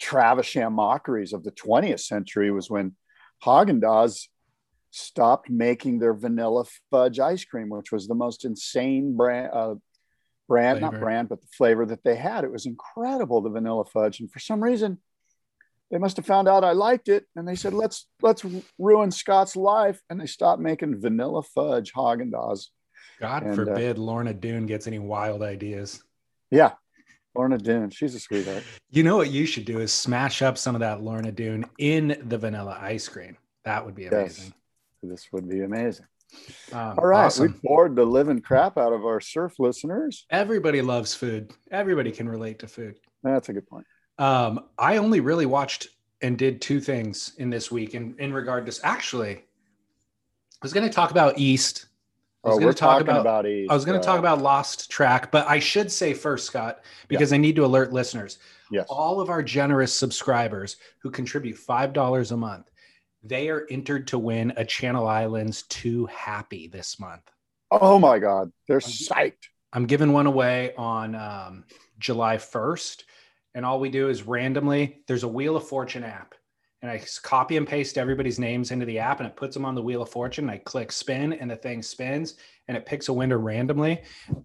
Travisham 0.00 0.74
mockeries 0.74 1.32
of 1.32 1.44
the 1.44 1.52
20th 1.52 2.00
century 2.00 2.50
was 2.50 2.70
when 2.70 2.96
Haagen 3.44 3.80
Dazs 3.80 4.28
stopped 4.90 5.48
making 5.48 5.98
their 5.98 6.14
vanilla 6.14 6.64
fudge 6.90 7.20
ice 7.20 7.44
cream, 7.44 7.68
which 7.68 7.92
was 7.92 8.08
the 8.08 8.14
most 8.14 8.44
insane 8.44 9.16
brand, 9.16 9.50
uh, 9.52 9.74
brand 10.48 10.80
not 10.80 10.98
brand, 10.98 11.28
but 11.28 11.40
the 11.40 11.46
flavor 11.56 11.86
that 11.86 12.02
they 12.02 12.16
had. 12.16 12.42
It 12.42 12.50
was 12.50 12.66
incredible, 12.66 13.40
the 13.40 13.50
vanilla 13.50 13.84
fudge, 13.84 14.18
and 14.18 14.30
for 14.30 14.40
some 14.40 14.60
reason, 14.60 14.98
they 15.92 15.98
must 15.98 16.16
have 16.16 16.26
found 16.26 16.48
out 16.48 16.64
I 16.64 16.72
liked 16.72 17.08
it, 17.08 17.26
and 17.36 17.46
they 17.46 17.54
said, 17.54 17.72
"Let's 17.72 18.08
let's 18.20 18.44
ruin 18.78 19.10
Scott's 19.12 19.54
life," 19.54 20.00
and 20.10 20.20
they 20.20 20.26
stopped 20.26 20.60
making 20.60 21.00
vanilla 21.00 21.42
fudge 21.42 21.92
Haagen 21.92 22.32
Dazs. 22.32 22.66
God 23.20 23.42
And, 23.42 23.52
uh, 23.52 23.54
forbid 23.54 23.98
Lorna 23.98 24.34
Doone 24.34 24.66
gets 24.66 24.86
any 24.86 24.98
wild 24.98 25.42
ideas. 25.42 26.02
Yeah. 26.50 26.72
Lorna 27.34 27.58
Doone, 27.58 27.90
she's 27.90 28.14
a 28.14 28.20
sweetheart. 28.20 28.64
You 28.90 29.02
know 29.02 29.16
what 29.16 29.30
you 29.30 29.46
should 29.46 29.64
do 29.64 29.78
is 29.78 29.92
smash 29.92 30.42
up 30.42 30.58
some 30.58 30.74
of 30.74 30.80
that 30.80 31.02
Lorna 31.02 31.30
Doone 31.30 31.64
in 31.78 32.20
the 32.26 32.38
vanilla 32.38 32.76
ice 32.80 33.08
cream. 33.08 33.36
That 33.64 33.84
would 33.84 33.94
be 33.94 34.06
amazing. 34.06 34.52
This 35.02 35.28
would 35.32 35.48
be 35.48 35.62
amazing. 35.62 36.06
Um, 36.72 36.98
All 36.98 37.06
right. 37.06 37.24
awesome. 37.24 37.52
We 37.52 37.60
bored 37.62 37.96
the 37.96 38.04
living 38.04 38.40
crap 38.40 38.78
out 38.78 38.92
of 38.92 39.04
our 39.04 39.20
surf 39.20 39.54
listeners. 39.58 40.26
Everybody 40.30 40.82
loves 40.82 41.14
food. 41.14 41.52
Everybody 41.70 42.10
can 42.10 42.28
relate 42.28 42.58
to 42.60 42.68
food. 42.68 42.96
That's 43.22 43.48
a 43.48 43.52
good 43.52 43.68
point. 43.68 43.86
Um, 44.18 44.66
I 44.78 44.96
only 44.96 45.20
really 45.20 45.46
watched 45.46 45.88
and 46.22 46.36
did 46.36 46.60
two 46.60 46.80
things 46.80 47.32
in 47.38 47.50
this 47.50 47.70
week 47.70 47.94
in, 47.94 48.14
in 48.18 48.32
regard 48.32 48.66
to 48.66 48.86
actually, 48.86 49.36
I 49.36 50.62
was 50.62 50.72
going 50.72 50.86
to 50.86 50.92
talk 50.92 51.10
about 51.10 51.38
East. 51.38 51.86
I 52.44 52.48
was 52.48 52.56
Oh, 52.56 52.60
going 52.60 52.72
to 52.72 52.78
talk 52.78 53.00
about, 53.02 53.20
about, 53.20 53.46
East. 53.46 53.70
I 53.70 53.74
was 53.74 53.84
going 53.84 53.98
uh, 53.98 54.00
to 54.00 54.06
talk 54.06 54.18
about 54.18 54.40
Lost 54.40 54.90
Track, 54.90 55.30
but 55.30 55.46
I 55.46 55.58
should 55.58 55.92
say 55.92 56.14
first, 56.14 56.46
Scott, 56.46 56.80
because 57.08 57.32
I 57.32 57.36
need 57.36 57.56
to 57.56 57.64
alert 57.64 57.92
listeners. 57.92 58.38
Yes. 58.72 58.86
all 58.88 59.20
of 59.20 59.30
our 59.30 59.42
generous 59.42 59.92
subscribers 59.92 60.76
who 61.00 61.10
contribute 61.10 61.56
$5 61.58 62.30
a 62.32 62.36
month 62.36 62.70
They 63.24 63.48
are 63.50 63.66
entered 63.68 64.06
to 64.08 64.18
win 64.18 64.52
a 64.56 64.64
Channel 64.64 65.08
Islands 65.08 65.62
2 65.64 66.06
Happy 66.06 66.68
this 66.68 66.98
month. 67.00 67.22
Oh 67.72 67.98
my 67.98 68.18
God. 68.20 68.52
They're 68.68 68.78
psyched. 68.78 69.48
I'm 69.72 69.86
giving 69.86 70.12
one 70.12 70.26
away 70.26 70.72
on 70.78 71.14
um, 71.16 71.64
July 71.98 72.36
1st. 72.36 73.02
And 73.54 73.66
all 73.66 73.80
we 73.80 73.88
do 73.90 74.08
is 74.08 74.22
randomly, 74.22 75.02
there's 75.08 75.24
a 75.24 75.28
Wheel 75.28 75.56
of 75.56 75.66
Fortune 75.66 76.04
app. 76.04 76.34
And 76.82 76.90
I 76.90 77.02
copy 77.22 77.56
and 77.56 77.66
paste 77.66 77.98
everybody's 77.98 78.38
names 78.38 78.70
into 78.70 78.86
the 78.86 78.98
app 78.98 79.20
and 79.20 79.28
it 79.28 79.36
puts 79.36 79.54
them 79.54 79.66
on 79.66 79.74
the 79.74 79.82
Wheel 79.82 80.02
of 80.02 80.08
Fortune. 80.08 80.48
I 80.48 80.58
click 80.58 80.90
spin 80.92 81.34
and 81.34 81.50
the 81.50 81.56
thing 81.56 81.82
spins 81.82 82.36
and 82.68 82.76
it 82.76 82.86
picks 82.86 83.08
a 83.08 83.12
winner 83.12 83.38
randomly. 83.38 84.02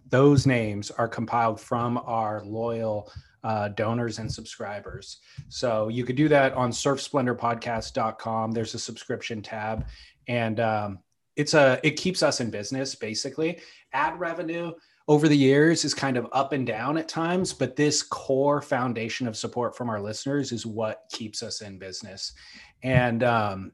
Those 0.10 0.46
names 0.46 0.92
are 0.92 1.08
compiled 1.08 1.62
from 1.62 1.98
our 2.06 2.44
loyal 2.44 3.12
uh, 3.44 3.70
donors 3.70 4.20
and 4.20 4.32
subscribers. 4.32 5.20
So 5.48 5.88
you 5.88 6.04
could 6.04 6.16
do 6.16 6.28
that 6.30 6.54
on 6.54 6.72
surfsplendorpodcast.com. 6.72 8.52
There's 8.52 8.74
a 8.74 8.80
subscription 8.80 9.42
tab. 9.42 9.86
And 10.28 10.60
um, 10.60 11.00
it's 11.36 11.54
a 11.54 11.80
it 11.84 11.92
keeps 11.92 12.24
us 12.24 12.42
in 12.42 12.50
business 12.50 12.96
basically. 12.96 13.60
Ad 13.94 14.20
revenue 14.20 14.72
over 15.08 15.28
the 15.28 15.38
years 15.38 15.86
is 15.86 15.94
kind 15.94 16.18
of 16.18 16.28
up 16.32 16.52
and 16.52 16.66
down 16.66 16.98
at 16.98 17.08
times, 17.08 17.54
but 17.54 17.76
this 17.76 18.02
core 18.02 18.62
foundation 18.62 19.28
of 19.28 19.38
support 19.38 19.78
from 19.78 19.90
our 19.90 20.02
listeners 20.02 20.52
is 20.52 20.66
what 20.66 21.04
keeps 21.12 21.44
us 21.44 21.62
in 21.62 21.78
business. 21.78 22.34
And 22.82 23.24
um, 23.24 23.72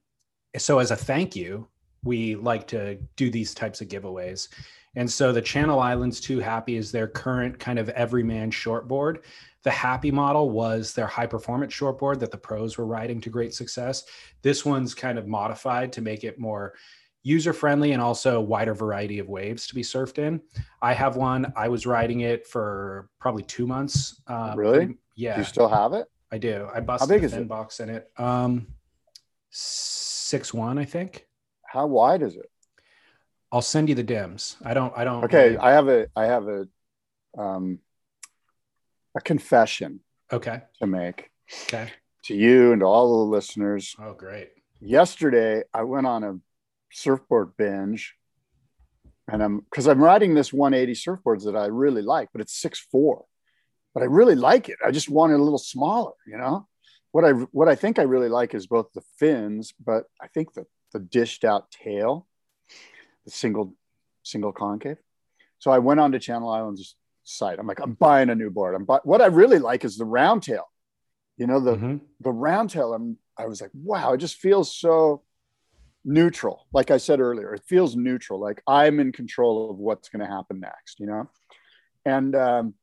so, 0.58 0.80
as 0.80 0.92
a 0.92 0.96
thank 0.96 1.36
you, 1.36 1.68
we 2.04 2.36
like 2.36 2.68
to 2.68 2.98
do 3.16 3.30
these 3.30 3.54
types 3.54 3.80
of 3.80 3.88
giveaways. 3.88 4.50
And 4.96 5.10
so, 5.10 5.32
the 5.32 5.42
Channel 5.42 5.80
Islands 5.80 6.20
2 6.20 6.40
Happy 6.40 6.76
is 6.76 6.92
their 6.92 7.08
current 7.08 7.58
kind 7.58 7.80
of 7.80 7.88
everyman 7.90 8.52
shortboard. 8.52 9.24
The 9.64 9.72
Happy 9.72 10.12
model 10.12 10.50
was 10.50 10.94
their 10.94 11.08
high 11.08 11.28
performance 11.28 11.74
shortboard 11.74 12.20
that 12.20 12.32
the 12.32 12.38
pros 12.38 12.78
were 12.78 12.86
riding 12.86 13.22
to 13.22 13.30
great 13.30 13.54
success. 13.54 14.04
This 14.42 14.66
one's 14.66 14.94
kind 14.94 15.18
of 15.18 15.28
modified 15.28 15.94
to 15.94 16.02
make 16.02 16.26
it 16.26 16.40
more 16.40 16.74
user 17.24 17.54
friendly 17.54 17.92
and 17.92 18.02
also 18.02 18.42
wider 18.42 18.74
variety 18.74 19.20
of 19.20 19.30
waves 19.30 19.68
to 19.68 19.76
be 19.76 19.82
surfed 19.82 20.18
in. 20.18 20.42
I 20.82 20.94
have 20.94 21.16
one. 21.16 21.54
I 21.56 21.68
was 21.70 21.86
riding 21.86 22.22
it 22.22 22.48
for 22.48 23.10
probably 23.20 23.44
two 23.44 23.68
months. 23.68 24.20
Uh, 24.28 24.54
Really? 24.58 24.98
yeah, 25.16 25.36
Do 25.36 25.42
you 25.42 25.46
still 25.46 25.68
have 25.70 25.94
it? 25.94 26.08
I 26.32 26.38
do. 26.38 26.68
I 26.74 26.80
busted 26.80 27.10
big 27.10 27.22
the 27.22 27.26
is 27.28 27.34
thin 27.34 27.48
box 27.48 27.80
in 27.80 27.90
it. 27.90 28.10
Um, 28.18 28.68
six 29.50 30.54
one, 30.54 30.78
I 30.78 30.86
think. 30.86 31.28
How 31.64 31.86
wide 31.88 32.22
is 32.22 32.36
it? 32.36 32.50
I'll 33.52 33.62
send 33.62 33.90
you 33.90 33.96
the 33.96 34.04
dims. 34.04 34.56
I 34.64 34.74
don't. 34.74 34.94
I 34.96 35.04
don't. 35.04 35.24
Okay. 35.26 35.50
really- 35.52 35.58
I 35.58 35.72
have 35.72 35.88
a, 35.90 36.08
I 36.16 36.26
have 36.26 36.48
a, 36.48 36.68
um, 37.38 37.80
a 39.16 39.22
confession 39.22 40.00
okay. 40.32 40.62
to 40.80 40.88
make 40.88 41.30
Okay. 41.66 41.92
to 42.24 42.34
you 42.34 42.72
and 42.72 42.80
to 42.80 42.86
all 42.86 43.26
the 43.26 43.30
listeners. 43.32 43.96
Oh, 44.00 44.14
great. 44.14 44.52
yesterday 44.80 45.64
I 45.74 45.84
went 45.84 46.08
on 46.08 46.24
a 46.24 46.40
surfboard 46.92 47.56
binge 47.58 48.16
and 49.28 49.42
I'm 49.42 49.60
because 49.60 49.88
I'm 49.88 50.02
riding 50.04 50.34
this 50.34 50.52
180 50.52 50.94
surfboards 50.94 51.46
that 51.46 51.56
I 51.56 51.68
really 51.68 52.02
like, 52.02 52.30
but 52.32 52.42
it's 52.42 52.54
six 52.54 52.80
four. 52.80 53.26
But 53.94 54.04
I 54.04 54.06
really 54.06 54.36
like 54.36 54.70
it. 54.70 54.78
I 54.86 54.92
just 54.92 55.10
want 55.10 55.34
it 55.34 55.40
a 55.40 55.44
little 55.44 55.58
smaller, 55.58 56.14
you 56.28 56.38
know. 56.38 56.68
What 57.12 57.26
I 57.26 57.32
what 57.32 57.68
I 57.68 57.76
think 57.76 58.00
I 58.00 58.04
really 58.04 58.30
like 58.30 58.54
is 58.54 58.68
both 58.68 58.92
the 58.94 59.02
fins, 59.18 59.74
but 59.84 60.06
I 60.22 60.28
think 60.28 60.54
the 60.54 60.66
the 60.94 61.00
dished 61.00 61.44
out 61.46 61.72
tail, 61.72 62.28
the 63.26 63.32
single 63.32 63.74
single 64.24 64.52
concave. 64.52 64.98
So 65.60 65.72
I 65.72 65.80
went 65.80 66.00
on 66.00 66.12
to 66.14 66.20
Channel 66.20 66.50
Islands 66.50 66.96
site. 67.24 67.60
I'm 67.60 67.68
like, 67.68 67.80
I'm 67.82 67.94
buying 67.94 68.30
a 68.30 68.36
new 68.36 68.50
board. 68.50 68.76
I'm 68.76 68.86
buy- 68.86 69.00
what 69.04 69.22
I 69.22 69.28
really 69.28 69.60
like 69.60 69.86
is 69.86 69.98
the 69.98 70.06
round 70.06 70.44
tail. 70.44 70.66
You 71.38 71.48
know, 71.48 71.60
the 71.60 71.76
Mhm. 71.76 72.02
the 72.20 72.32
round 72.32 72.70
tail, 72.72 72.94
I'm, 72.94 73.18
I 73.38 73.46
was 73.46 73.62
like, 73.62 73.72
wow, 73.74 74.14
it 74.14 74.18
just 74.18 74.38
feels 74.38 74.76
so 74.76 75.24
neutral. 76.04 76.68
Like 76.74 76.92
I 76.92 76.98
said 76.98 77.20
earlier, 77.20 77.54
it 77.54 77.64
feels 77.68 77.96
neutral. 77.96 78.40
Like 78.40 78.62
I'm 78.68 79.00
in 79.00 79.12
control 79.12 79.70
of 79.70 79.78
what's 79.78 80.10
going 80.10 80.26
to 80.26 80.32
happen 80.32 80.60
next, 80.60 81.00
you 81.00 81.06
know? 81.06 81.30
And 82.06 82.36
um, 82.36 82.74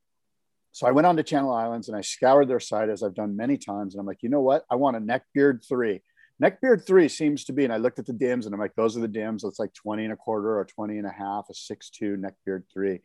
so 0.72 0.86
I 0.86 0.92
went 0.92 1.06
on 1.06 1.16
to 1.16 1.22
Channel 1.22 1.52
Islands 1.52 1.88
and 1.88 1.96
I 1.96 2.02
scoured 2.02 2.48
their 2.48 2.60
site 2.60 2.88
as 2.88 3.02
I've 3.02 3.14
done 3.14 3.36
many 3.36 3.56
times. 3.56 3.94
And 3.94 4.00
I'm 4.00 4.06
like, 4.06 4.22
you 4.22 4.28
know 4.28 4.40
what? 4.40 4.64
I 4.70 4.76
want 4.76 4.96
a 4.96 5.00
neckbeard 5.00 5.66
three. 5.66 6.02
Neckbeard 6.40 6.86
three 6.86 7.08
seems 7.08 7.44
to 7.46 7.52
be, 7.52 7.64
and 7.64 7.72
I 7.72 7.78
looked 7.78 7.98
at 7.98 8.06
the 8.06 8.12
dims 8.12 8.46
and 8.46 8.54
I'm 8.54 8.60
like, 8.60 8.76
those 8.76 8.96
are 8.96 9.00
the 9.00 9.08
dims. 9.08 9.42
It's 9.42 9.58
like 9.58 9.74
20 9.74 10.04
and 10.04 10.12
a 10.12 10.16
quarter 10.16 10.56
or 10.56 10.64
20 10.64 10.98
and 10.98 11.06
a 11.06 11.10
half, 11.10 11.46
a 11.50 11.54
six 11.54 11.90
two 11.90 12.16
neckbeard 12.16 12.62
three. 12.72 13.00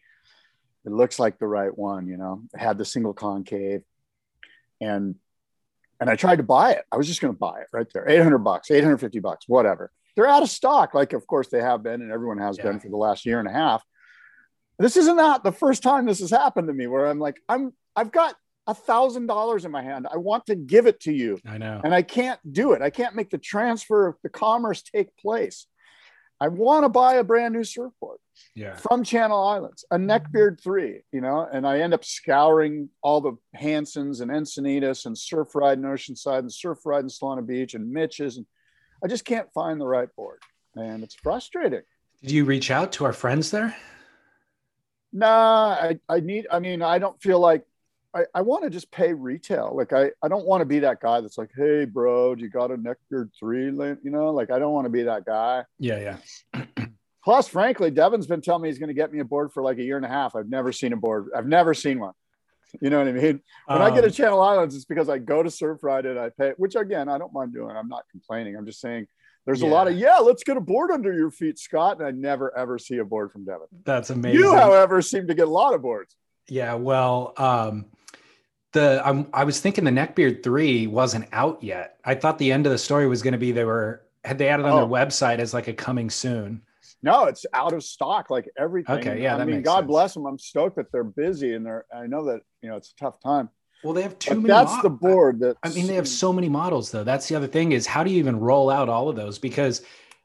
It 0.85 0.91
looks 0.91 1.17
like 1.17 1.39
the 1.39 1.47
right 1.47 1.75
one, 1.75 2.07
you 2.07 2.17
know. 2.17 2.43
It 2.53 2.59
had 2.59 2.77
the 2.77 2.85
single 2.85 3.13
concave. 3.13 3.81
And 4.79 5.15
and 5.99 6.09
I 6.09 6.15
tried 6.15 6.37
to 6.37 6.43
buy 6.43 6.73
it. 6.73 6.83
I 6.91 6.97
was 6.97 7.07
just 7.07 7.21
going 7.21 7.33
to 7.33 7.39
buy 7.39 7.61
it 7.61 7.67
right 7.71 7.87
there. 7.93 8.07
800 8.07 8.39
bucks, 8.39 8.69
850 8.69 9.19
bucks, 9.19 9.45
whatever. 9.47 9.89
They're 10.15 10.27
out 10.27 10.43
of 10.43 10.49
stock. 10.49 10.93
Like, 10.93 11.13
of 11.13 11.25
course 11.27 11.47
they 11.49 11.61
have 11.61 11.83
been, 11.83 12.01
and 12.01 12.11
everyone 12.11 12.37
has 12.37 12.57
Yeah. 12.57 12.63
been 12.65 12.79
for 12.79 12.89
the 12.89 12.97
last 12.97 13.25
year 13.25 13.39
and 13.39 13.47
a 13.47 13.51
half. 13.51 13.83
This 14.79 14.97
isn't 14.97 15.15
not 15.17 15.43
the 15.43 15.51
first 15.51 15.83
time 15.83 16.05
this 16.05 16.19
has 16.19 16.31
happened 16.31 16.67
to 16.67 16.73
me 16.73 16.87
where 16.87 17.05
I'm 17.07 17.19
like, 17.19 17.39
I'm, 17.47 17.73
I've 17.95 18.11
got 18.11 18.35
a 18.65 18.73
thousand 18.73 19.27
dollars 19.27 19.65
in 19.65 19.71
my 19.71 19.83
hand. 19.83 20.07
I 20.11 20.17
want 20.17 20.45
to 20.47 20.55
give 20.55 20.87
it 20.87 20.99
to 21.01 21.11
you 21.13 21.39
I 21.45 21.57
know. 21.57 21.81
and 21.83 21.93
I 21.93 22.01
can't 22.01 22.39
do 22.51 22.71
it. 22.73 22.81
I 22.81 22.89
can't 22.89 23.15
make 23.15 23.29
the 23.29 23.37
transfer 23.37 24.07
of 24.07 24.15
the 24.23 24.29
commerce 24.29 24.81
take 24.81 25.15
place. 25.17 25.67
I 26.39 26.47
want 26.47 26.83
to 26.83 26.89
buy 26.89 27.15
a 27.15 27.23
brand 27.23 27.53
new 27.53 27.63
surfboard 27.63 28.17
Yeah. 28.55 28.75
from 28.75 29.03
Channel 29.03 29.41
Islands, 29.41 29.85
a 29.91 29.97
neckbeard 29.97 30.53
mm-hmm. 30.53 30.63
three, 30.63 31.01
you 31.11 31.21
know, 31.21 31.47
and 31.49 31.65
I 31.67 31.79
end 31.79 31.93
up 31.93 32.03
scouring 32.03 32.89
all 33.01 33.21
the 33.21 33.33
Hansens 33.57 34.21
and 34.21 34.31
Encinitas 34.31 35.05
and 35.05 35.17
surf 35.17 35.55
ride 35.55 35.77
in 35.77 35.83
Oceanside 35.83 36.39
and 36.39 36.51
surf 36.51 36.79
ride 36.85 37.03
in 37.03 37.09
Solana 37.09 37.45
Beach 37.45 37.75
and 37.75 37.91
Mitch's. 37.91 38.37
And 38.37 38.45
I 39.03 39.07
just 39.07 39.25
can't 39.25 39.51
find 39.53 39.79
the 39.81 39.87
right 39.87 40.07
board. 40.15 40.39
And 40.75 41.03
it's 41.03 41.15
frustrating. 41.15 41.81
Did 42.21 42.31
you 42.31 42.45
reach 42.45 42.71
out 42.71 42.93
to 42.93 43.05
our 43.05 43.13
friends 43.13 43.51
there? 43.51 43.75
Nah, 45.11 45.77
I, 45.79 45.99
I 46.09 46.21
need, 46.21 46.47
I 46.51 46.59
mean, 46.59 46.81
I 46.81 46.97
don't 46.97 47.21
feel 47.21 47.39
like 47.39 47.65
I, 48.15 48.23
I 48.33 48.41
want 48.41 48.63
to 48.63 48.69
just 48.69 48.91
pay 48.91 49.13
retail. 49.13 49.73
Like 49.75 49.91
I, 49.91 50.11
I 50.23 50.27
don't 50.27 50.45
want 50.45 50.61
to 50.61 50.65
be 50.65 50.79
that 50.79 51.01
guy 51.01 51.21
that's 51.21 51.37
like, 51.37 51.51
hey 51.55 51.85
bro, 51.85 52.35
do 52.35 52.43
you 52.43 52.49
got 52.49 52.71
a 52.71 52.77
neckbeard 52.77 53.31
three? 53.37 53.65
You 53.65 53.97
know, 54.05 54.31
like 54.31 54.51
I 54.51 54.59
don't 54.59 54.73
want 54.73 54.85
to 54.85 54.89
be 54.89 55.03
that 55.03 55.25
guy. 55.25 55.65
Yeah. 55.79 56.17
Yeah. 56.53 56.65
Plus, 57.23 57.47
frankly, 57.47 57.89
Devin's 57.89 58.27
been 58.27 58.41
telling 58.41 58.63
me 58.63 58.69
he's 58.69 58.79
going 58.79 58.89
to 58.89 58.93
get 58.93 59.11
me 59.13 59.19
a 59.19 59.25
board 59.25 59.53
for 59.53 59.63
like 59.63 59.77
a 59.77 59.83
year 59.83 59.95
and 59.97 60.05
a 60.05 60.09
half. 60.09 60.35
I've 60.35 60.49
never 60.49 60.71
seen 60.71 60.93
a 60.93 60.97
board. 60.97 61.29
I've 61.35 61.47
never 61.47 61.73
seen 61.73 61.99
one. 61.99 62.13
You 62.81 62.89
know 62.89 62.97
what 62.99 63.07
I 63.07 63.11
mean? 63.11 63.41
When 63.67 63.81
I 63.81 63.89
get 63.91 64.03
a 64.03 64.07
Um, 64.07 64.13
Channel 64.13 64.41
Islands, 64.41 64.75
it's 64.75 64.85
because 64.85 65.07
I 65.09 65.17
go 65.19 65.43
to 65.43 65.49
Surf 65.51 65.83
Ride 65.83 66.05
and 66.05 66.19
I 66.19 66.29
pay, 66.29 66.53
which 66.57 66.75
again, 66.75 67.07
I 67.07 67.17
don't 67.17 67.31
mind 67.33 67.53
doing. 67.53 67.75
I'm 67.75 67.87
not 67.87 68.03
complaining. 68.11 68.55
I'm 68.55 68.65
just 68.65 68.81
saying 68.81 69.07
there's 69.45 69.61
a 69.61 69.67
lot 69.67 69.87
of, 69.87 69.95
yeah, 69.97 70.17
let's 70.19 70.43
get 70.43 70.57
a 70.57 70.61
board 70.61 70.89
under 70.91 71.13
your 71.13 71.29
feet, 71.29 71.59
Scott. 71.59 71.97
And 71.99 72.07
I 72.07 72.11
never, 72.11 72.55
ever 72.57 72.79
see 72.79 72.97
a 72.97 73.05
board 73.05 73.31
from 73.31 73.45
Devin. 73.45 73.67
That's 73.83 74.09
amazing. 74.09 74.39
You, 74.39 74.55
however, 74.55 75.01
seem 75.01 75.27
to 75.27 75.33
get 75.33 75.47
a 75.47 75.51
lot 75.51 75.73
of 75.73 75.81
boards. 75.81 76.15
Yeah, 76.49 76.73
well, 76.75 77.33
um, 77.37 77.85
the 78.71 79.01
I'm, 79.05 79.27
I 79.33 79.43
was 79.43 79.59
thinking 79.59 79.83
the 79.83 79.91
Neckbeard 79.91 80.43
three 80.43 80.87
wasn't 80.87 81.27
out 81.31 81.61
yet. 81.63 81.99
I 82.03 82.15
thought 82.15 82.37
the 82.39 82.51
end 82.51 82.65
of 82.65 82.71
the 82.71 82.77
story 82.77 83.07
was 83.07 83.21
going 83.21 83.33
to 83.33 83.37
be 83.37 83.51
they 83.51 83.65
were 83.65 84.01
had 84.25 84.37
they 84.37 84.47
added 84.49 84.65
on 84.65 84.71
Oh. 84.71 84.75
their 84.77 84.85
website 84.87 85.39
as 85.39 85.53
like 85.53 85.67
a 85.67 85.73
coming 85.73 86.09
soon. 86.09 86.61
No, 87.03 87.25
it's 87.25 87.45
out 87.53 87.73
of 87.73 87.83
stock, 87.83 88.29
like 88.29 88.49
everything. 88.57 88.95
Okay, 88.97 89.21
yeah, 89.21 89.35
I 89.35 89.39
that 89.39 89.47
mean, 89.47 89.61
God 89.61 89.79
sense. 89.79 89.87
bless 89.87 90.13
them. 90.13 90.25
I'm 90.25 90.39
stoked 90.39 90.77
that 90.77 90.91
they're 90.91 91.03
busy 91.03 91.53
and 91.53 91.65
they're, 91.65 91.85
I 91.93 92.07
know 92.07 92.25
that, 92.25 92.41
you 92.63 92.69
know, 92.69 92.77
it's 92.77 92.91
a 92.91 92.95
tough 92.95 93.19
time. 93.19 93.49
Well, 93.83 93.93
they 93.93 94.01
have 94.01 94.17
too 94.17 94.31
But 94.31 94.41
many. 94.41 94.47
that's 94.47 94.81
the 94.81 94.89
board 94.89 95.39
that, 95.41 95.57
I 95.61 95.69
mean, 95.69 95.87
they 95.87 95.95
have 95.95 96.07
so 96.07 96.31
many 96.31 96.47
models 96.47 96.89
though. 96.89 97.03
That's 97.03 97.27
the 97.27 97.35
other 97.35 97.47
thing 97.47 97.73
is 97.73 97.85
how 97.85 98.03
do 98.03 98.09
you 98.11 98.17
even 98.17 98.39
roll 98.39 98.69
out 98.69 98.87
all 98.87 99.09
of 99.09 99.17
those? 99.17 99.37
Because 99.37 99.81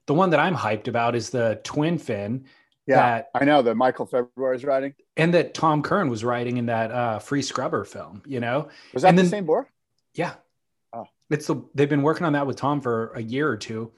the 0.07 0.15
one 0.15 0.31
that 0.31 0.39
I'm 0.41 0.55
hyped 0.55 0.87
about 0.87 1.17
is 1.17 1.31
the 1.31 1.61
twin 1.65 1.99
fin 1.99 2.45
yeah, 2.87 2.97
that 2.97 3.31
I 3.35 3.45
know 3.45 3.61
that 3.63 3.75
Michael 3.75 4.07
February 4.07 4.57
is 4.57 4.65
riding. 4.65 4.95
and 5.17 5.35
that 5.35 5.53
Tom 5.55 5.83
Curren 5.83 6.09
was 6.09 6.23
riding 6.25 6.57
in 6.57 6.67
that 6.67 6.91
uh, 6.93 7.19
Free 7.19 7.43
Scrubber 7.43 7.85
film. 7.85 8.23
You 8.27 8.39
know, 8.41 8.69
Was 8.95 9.03
that 9.03 9.09
And 9.09 9.19
the 9.19 9.23
then- 9.23 9.31
same 9.31 9.45
board? 9.47 9.67
Yeah. 10.15 10.35
Oh. 10.93 11.07
It's 11.29 11.49
the 11.49 11.57
they've 11.75 11.89
been 11.91 12.03
working 12.03 12.25
on 12.27 12.33
that 12.35 12.47
with 12.47 12.57
Tom 12.57 12.81
for 12.81 13.13
a 13.15 13.21
year 13.21 13.49
or 13.49 13.57
two. 13.57 13.91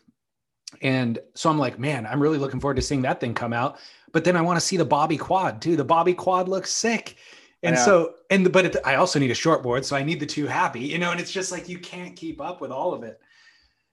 And 0.82 1.18
so 1.35 1.50
I'm 1.50 1.59
like, 1.59 1.78
man, 1.78 2.06
I'm 2.06 2.20
really 2.23 2.38
looking 2.38 2.61
forward 2.61 2.76
to 2.76 2.82
seeing 2.82 3.02
that 3.02 3.20
thing 3.20 3.35
come 3.35 3.52
out. 3.52 3.78
But 4.12 4.25
then 4.25 4.37
I 4.37 4.40
want 4.40 4.59
to 4.59 4.64
see 4.64 4.76
the 4.76 4.85
Bobby 4.85 5.16
quad 5.16 5.61
too. 5.61 5.76
The 5.76 5.85
Bobby 5.85 6.14
quad 6.14 6.49
looks 6.49 6.73
sick. 6.73 7.16
And 7.62 7.79
so, 7.79 8.14
and 8.31 8.50
but 8.52 8.64
it, 8.64 8.76
I 8.85 8.95
also 8.95 9.19
need 9.19 9.31
a 9.31 9.35
short 9.35 9.62
board, 9.62 9.85
so 9.85 9.95
I 9.95 10.02
need 10.02 10.19
the 10.19 10.26
two 10.26 10.47
happy, 10.47 10.81
you 10.81 10.99
know. 10.99 11.11
And 11.11 11.21
it's 11.21 11.31
just 11.33 11.52
like 11.52 11.69
you 11.69 11.79
can't 11.79 12.17
keep 12.17 12.40
up 12.40 12.61
with 12.61 12.71
all 12.71 12.95
of 12.95 13.02
it, 13.02 13.21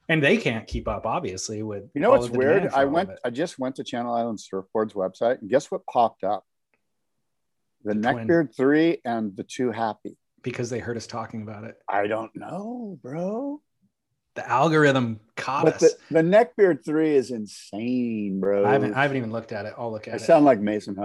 and 0.07 0.23
they 0.23 0.37
can't 0.37 0.65
keep 0.65 0.87
up, 0.87 1.05
obviously. 1.05 1.63
With 1.63 1.89
You 1.93 1.99
know 2.01 2.11
what's 2.11 2.29
weird? 2.29 2.67
I 2.73 2.85
went. 2.85 3.09
I 3.25 3.29
just 3.29 3.59
went 3.59 3.75
to 3.75 3.83
Channel 3.83 4.13
Island 4.13 4.39
Surfboards 4.39 4.93
website, 4.93 5.41
and 5.41 5.49
guess 5.49 5.69
what 5.69 5.85
popped 5.85 6.23
up? 6.23 6.45
The, 7.83 7.93
The. 7.93 7.99
Neckbeard 7.99 8.55
three 8.55 9.01
and 9.03 9.35
the 9.35 9.43
two 9.43 9.71
happy. 9.71 10.17
because 10.43 10.69
they 10.69 10.79
heard 10.79 10.95
us 10.95 11.07
talking 11.07 11.41
about 11.41 11.65
it. 11.65 11.75
I 11.89 12.07
don't 12.07 12.33
know, 12.35 12.97
bro. 13.01 13.61
The 14.35 14.47
algorithm 14.47 15.19
caught 15.35 15.65
But 15.65 15.73
us. 15.75 15.93
the, 16.09 16.21
the 16.21 16.21
Neckbeard 16.21 16.85
three 16.85 17.15
is 17.15 17.31
insane, 17.31 18.39
bro. 18.39 18.65
I 18.65 18.71
haven't, 18.71 18.93
I 18.93 19.01
haven't 19.01 19.17
even 19.17 19.31
looked 19.31 19.51
at 19.51 19.65
it. 19.65 19.73
I'll 19.77 19.91
look 19.91 20.07
I 20.07 20.11
at 20.11 20.17
it. 20.21 20.23
I 20.23 20.25
sound 20.25 20.45
like 20.45 20.59
Mason 20.59 20.95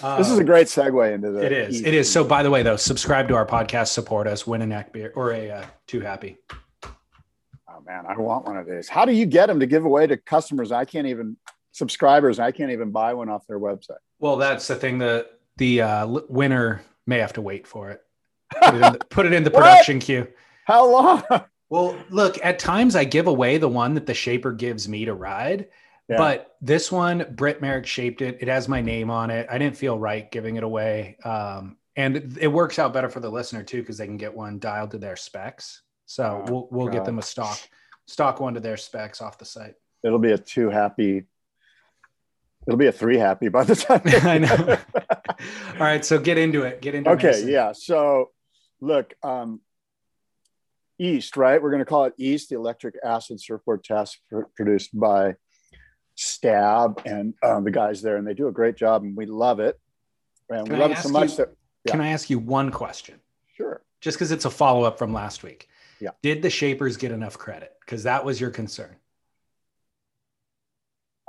This 0.00 0.30
is 0.30 0.38
a 0.38 0.44
great 0.44 0.66
segue 0.66 1.14
into 1.14 1.30
the. 1.30 1.44
It 1.44 1.52
is. 1.52 1.76
East. 1.76 1.86
It 1.86 1.94
is. 1.94 2.10
So, 2.10 2.24
by 2.24 2.42
the 2.42 2.50
way, 2.50 2.62
though, 2.62 2.76
subscribe 2.76 3.28
to 3.28 3.34
our 3.34 3.46
podcast, 3.46 3.88
support 3.88 4.26
us, 4.26 4.46
win 4.46 4.62
a 4.62 4.66
neck 4.66 4.92
beard 4.92 5.12
or 5.14 5.32
a 5.32 5.50
uh, 5.50 5.66
too 5.86 6.00
happy. 6.00 6.38
Oh 6.84 7.80
man, 7.86 8.04
I 8.08 8.16
want 8.16 8.44
one 8.44 8.56
of 8.56 8.66
these. 8.66 8.88
How 8.88 9.04
do 9.04 9.12
you 9.12 9.26
get 9.26 9.46
them 9.46 9.60
to 9.60 9.66
give 9.66 9.84
away 9.84 10.06
to 10.06 10.16
customers? 10.16 10.72
I 10.72 10.84
can't 10.84 11.06
even 11.06 11.36
subscribers. 11.72 12.38
I 12.38 12.50
can't 12.50 12.70
even 12.70 12.90
buy 12.90 13.14
one 13.14 13.28
off 13.28 13.46
their 13.46 13.60
website. 13.60 13.98
Well, 14.18 14.36
that's 14.36 14.66
the 14.66 14.76
thing. 14.76 14.98
The 14.98 15.28
the 15.56 15.82
uh, 15.82 16.06
winner 16.28 16.82
may 17.06 17.18
have 17.18 17.32
to 17.34 17.40
wait 17.40 17.66
for 17.66 17.90
it. 17.90 18.02
Put 18.62 18.74
it 18.74 18.82
in 18.82 18.92
the, 18.92 18.98
put 19.10 19.26
it 19.26 19.32
in 19.32 19.44
the 19.44 19.50
production 19.52 19.98
queue. 19.98 20.26
How 20.64 20.90
long? 20.90 21.22
Well, 21.70 21.96
look, 22.10 22.38
at 22.44 22.60
times 22.60 22.94
I 22.94 23.02
give 23.02 23.26
away 23.26 23.58
the 23.58 23.68
one 23.68 23.94
that 23.94 24.06
the 24.06 24.14
shaper 24.14 24.52
gives 24.52 24.86
me 24.86 25.06
to 25.06 25.14
ride. 25.14 25.66
Yeah. 26.08 26.18
But 26.18 26.54
this 26.60 26.92
one, 26.92 27.26
Britt 27.34 27.62
Merrick 27.62 27.86
shaped 27.86 28.20
it. 28.20 28.38
It 28.40 28.48
has 28.48 28.68
my 28.68 28.80
name 28.82 29.10
on 29.10 29.30
it. 29.30 29.46
I 29.50 29.56
didn't 29.58 29.76
feel 29.76 29.98
right 29.98 30.30
giving 30.30 30.56
it 30.56 30.62
away. 30.62 31.16
Um, 31.24 31.78
and 31.96 32.16
it, 32.16 32.38
it 32.42 32.48
works 32.48 32.78
out 32.78 32.92
better 32.92 33.08
for 33.08 33.20
the 33.20 33.30
listener 33.30 33.62
too, 33.62 33.80
because 33.80 33.96
they 33.96 34.06
can 34.06 34.16
get 34.18 34.34
one 34.34 34.58
dialed 34.58 34.90
to 34.90 34.98
their 34.98 35.16
specs. 35.16 35.82
So 36.06 36.44
Oh, 36.46 36.50
we'll 36.52 36.68
we'll 36.70 36.88
get 36.92 37.04
them 37.06 37.18
a 37.18 37.22
stock 37.22 37.58
stock 38.06 38.38
one 38.40 38.52
to 38.54 38.60
their 38.60 38.76
specs 38.76 39.22
off 39.22 39.38
the 39.38 39.46
site. 39.46 39.74
It'll 40.02 40.18
be 40.18 40.32
a 40.32 40.38
two 40.38 40.68
happy. 40.68 41.24
It'll 42.66 42.78
be 42.78 42.86
a 42.88 42.92
three 42.92 43.16
happy 43.16 43.48
by 43.48 43.64
the 43.64 43.74
time. 43.76 44.02
I 44.06 44.38
know. 44.38 44.76
All 45.74 45.80
right, 45.80 46.04
so 46.04 46.18
get 46.18 46.36
into 46.36 46.62
it. 46.64 46.82
Get 46.82 46.94
into 46.94 47.10
it. 47.10 47.14
okay, 47.14 47.26
Mason. 47.28 47.48
yeah. 47.48 47.72
So, 47.72 48.30
look, 48.80 49.14
um, 49.22 49.60
East, 50.98 51.36
right? 51.36 51.62
We're 51.62 51.70
going 51.70 51.80
to 51.80 51.84
call 51.86 52.04
it 52.04 52.14
East, 52.18 52.50
the 52.50 52.56
electric 52.56 52.94
acid 53.04 53.40
surfboard 53.40 53.84
test 53.84 54.18
pr- 54.30 54.42
produced 54.56 54.98
by 54.98 55.34
Stab 56.16 57.02
and 57.04 57.34
um, 57.42 57.64
the 57.64 57.70
guys 57.70 58.00
there, 58.02 58.16
and 58.16 58.26
they 58.26 58.34
do 58.34 58.48
a 58.48 58.52
great 58.52 58.76
job, 58.76 59.02
and 59.02 59.16
we 59.16 59.26
love 59.26 59.60
it. 59.60 59.78
And 60.48 60.66
Can 60.66 60.76
we 60.76 60.82
I 60.82 60.86
love 60.86 60.90
it 60.92 60.98
so 60.98 61.08
ask 61.08 61.12
much 61.12 61.30
you- 61.30 61.36
that 61.36 61.54
Can 61.88 62.00
I 62.00 62.08
ask 62.08 62.30
you 62.30 62.38
one 62.38 62.70
question? 62.70 63.20
sure. 63.56 63.82
Just 64.00 64.16
because 64.18 64.30
it's 64.32 64.44
a 64.44 64.50
follow 64.50 64.82
up 64.84 64.98
from 64.98 65.12
last 65.14 65.42
week. 65.42 65.68
Yeah. 66.00 66.10
Did 66.22 66.42
the 66.42 66.50
shapers 66.50 66.96
get 66.98 67.10
enough 67.10 67.38
credit? 67.38 67.72
Because 67.80 68.02
that 68.02 68.24
was 68.24 68.38
your 68.40 68.50
concern. 68.50 68.96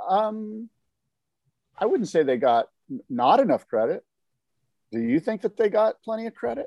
Um, 0.06 0.68
I 1.78 1.86
wouldn't 1.86 2.08
say 2.08 2.22
they 2.22 2.36
got 2.36 2.68
not 3.08 3.40
enough 3.40 3.66
credit. 3.68 4.04
Do 4.92 5.00
you 5.00 5.20
think 5.20 5.42
that 5.42 5.56
they 5.56 5.68
got 5.68 6.02
plenty 6.02 6.26
of 6.26 6.34
credit? 6.34 6.66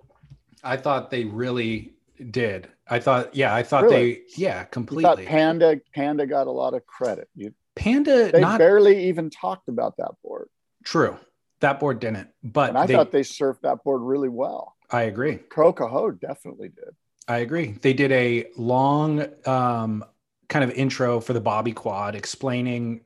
I 0.63 0.77
thought 0.77 1.09
they 1.11 1.25
really 1.25 1.93
did. 2.31 2.67
I 2.87 2.99
thought, 2.99 3.33
yeah, 3.35 3.53
I 3.55 3.63
thought 3.63 3.83
Really? 3.83 4.13
they, 4.13 4.21
yeah, 4.35 4.63
completely. 4.65 5.25
Panda 5.25 5.79
Panda 5.93 6.25
got 6.25 6.47
a 6.47 6.51
lot 6.51 6.73
of 6.73 6.85
credit. 6.85 7.29
You, 7.35 7.53
Panda, 7.79 8.31
they 8.31 8.41
not 8.41 8.59
barely 8.59 9.07
even 9.07 9.29
talked 9.29 9.69
about 9.69 9.97
that 9.97 10.11
board, 10.23 10.49
true. 10.83 11.17
That 11.61 11.79
board 11.79 11.99
didn't, 11.99 12.29
but 12.43 12.69
and 12.69 12.77
I 12.77 12.85
they, 12.85 12.93
thought 12.93 13.11
they 13.11 13.21
surfed 13.21 13.61
that 13.61 13.83
board 13.83 14.01
really 14.01 14.29
well. 14.29 14.75
I 14.91 15.03
agree. 15.03 15.37
Crocaho 15.49 16.19
definitely 16.19 16.69
did. 16.69 16.95
I 17.27 17.39
agree. 17.39 17.75
They 17.81 17.93
did 17.93 18.11
a 18.11 18.47
long 18.57 19.25
um, 19.45 20.03
kind 20.47 20.63
of 20.63 20.71
intro 20.71 21.19
for 21.19 21.33
the 21.33 21.41
Bobby 21.41 21.73
Quad, 21.73 22.15
explaining, 22.15 23.01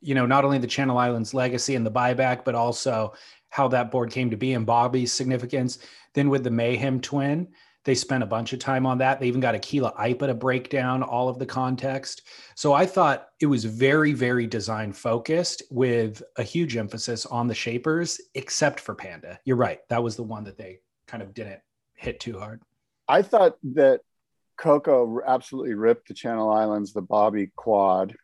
you 0.00 0.14
know, 0.14 0.26
not 0.26 0.44
only 0.44 0.58
the 0.58 0.66
Channel 0.66 0.98
Islands 0.98 1.34
legacy 1.34 1.76
and 1.76 1.86
the 1.86 1.90
buyback, 1.90 2.44
but 2.44 2.54
also 2.54 3.14
how 3.50 3.68
that 3.68 3.92
board 3.92 4.10
came 4.10 4.30
to 4.30 4.36
be 4.36 4.54
and 4.54 4.66
Bobby's 4.66 5.12
significance. 5.12 5.78
Then 6.14 6.28
with 6.30 6.42
the 6.42 6.50
Mayhem 6.50 7.00
twin, 7.00 7.48
they 7.84 7.94
spent 7.94 8.22
a 8.22 8.26
bunch 8.26 8.52
of 8.52 8.58
time 8.58 8.86
on 8.86 8.98
that. 8.98 9.20
They 9.20 9.26
even 9.26 9.40
got 9.40 9.54
Akila 9.54 9.94
Aipa 9.96 10.26
to 10.26 10.34
break 10.34 10.70
down 10.70 11.02
all 11.02 11.28
of 11.28 11.38
the 11.38 11.46
context. 11.46 12.22
So 12.54 12.72
I 12.72 12.86
thought 12.86 13.28
it 13.40 13.46
was 13.46 13.64
very, 13.64 14.12
very 14.12 14.46
design 14.46 14.92
focused 14.92 15.62
with 15.70 16.22
a 16.36 16.42
huge 16.42 16.76
emphasis 16.76 17.26
on 17.26 17.46
the 17.46 17.54
shapers, 17.54 18.20
except 18.34 18.80
for 18.80 18.94
Panda. 18.94 19.38
You're 19.44 19.56
right. 19.56 19.80
That 19.88 20.02
was 20.02 20.16
the 20.16 20.22
one 20.22 20.44
that 20.44 20.56
they 20.56 20.80
kind 21.06 21.22
of 21.22 21.34
didn't 21.34 21.60
hit 21.94 22.20
too 22.20 22.38
hard. 22.38 22.62
I 23.06 23.20
thought 23.20 23.58
that 23.74 24.00
Coco 24.56 25.20
absolutely 25.26 25.74
ripped 25.74 26.08
the 26.08 26.14
Channel 26.14 26.50
Islands, 26.50 26.92
the 26.92 27.02
Bobby 27.02 27.50
Quad, 27.54 28.14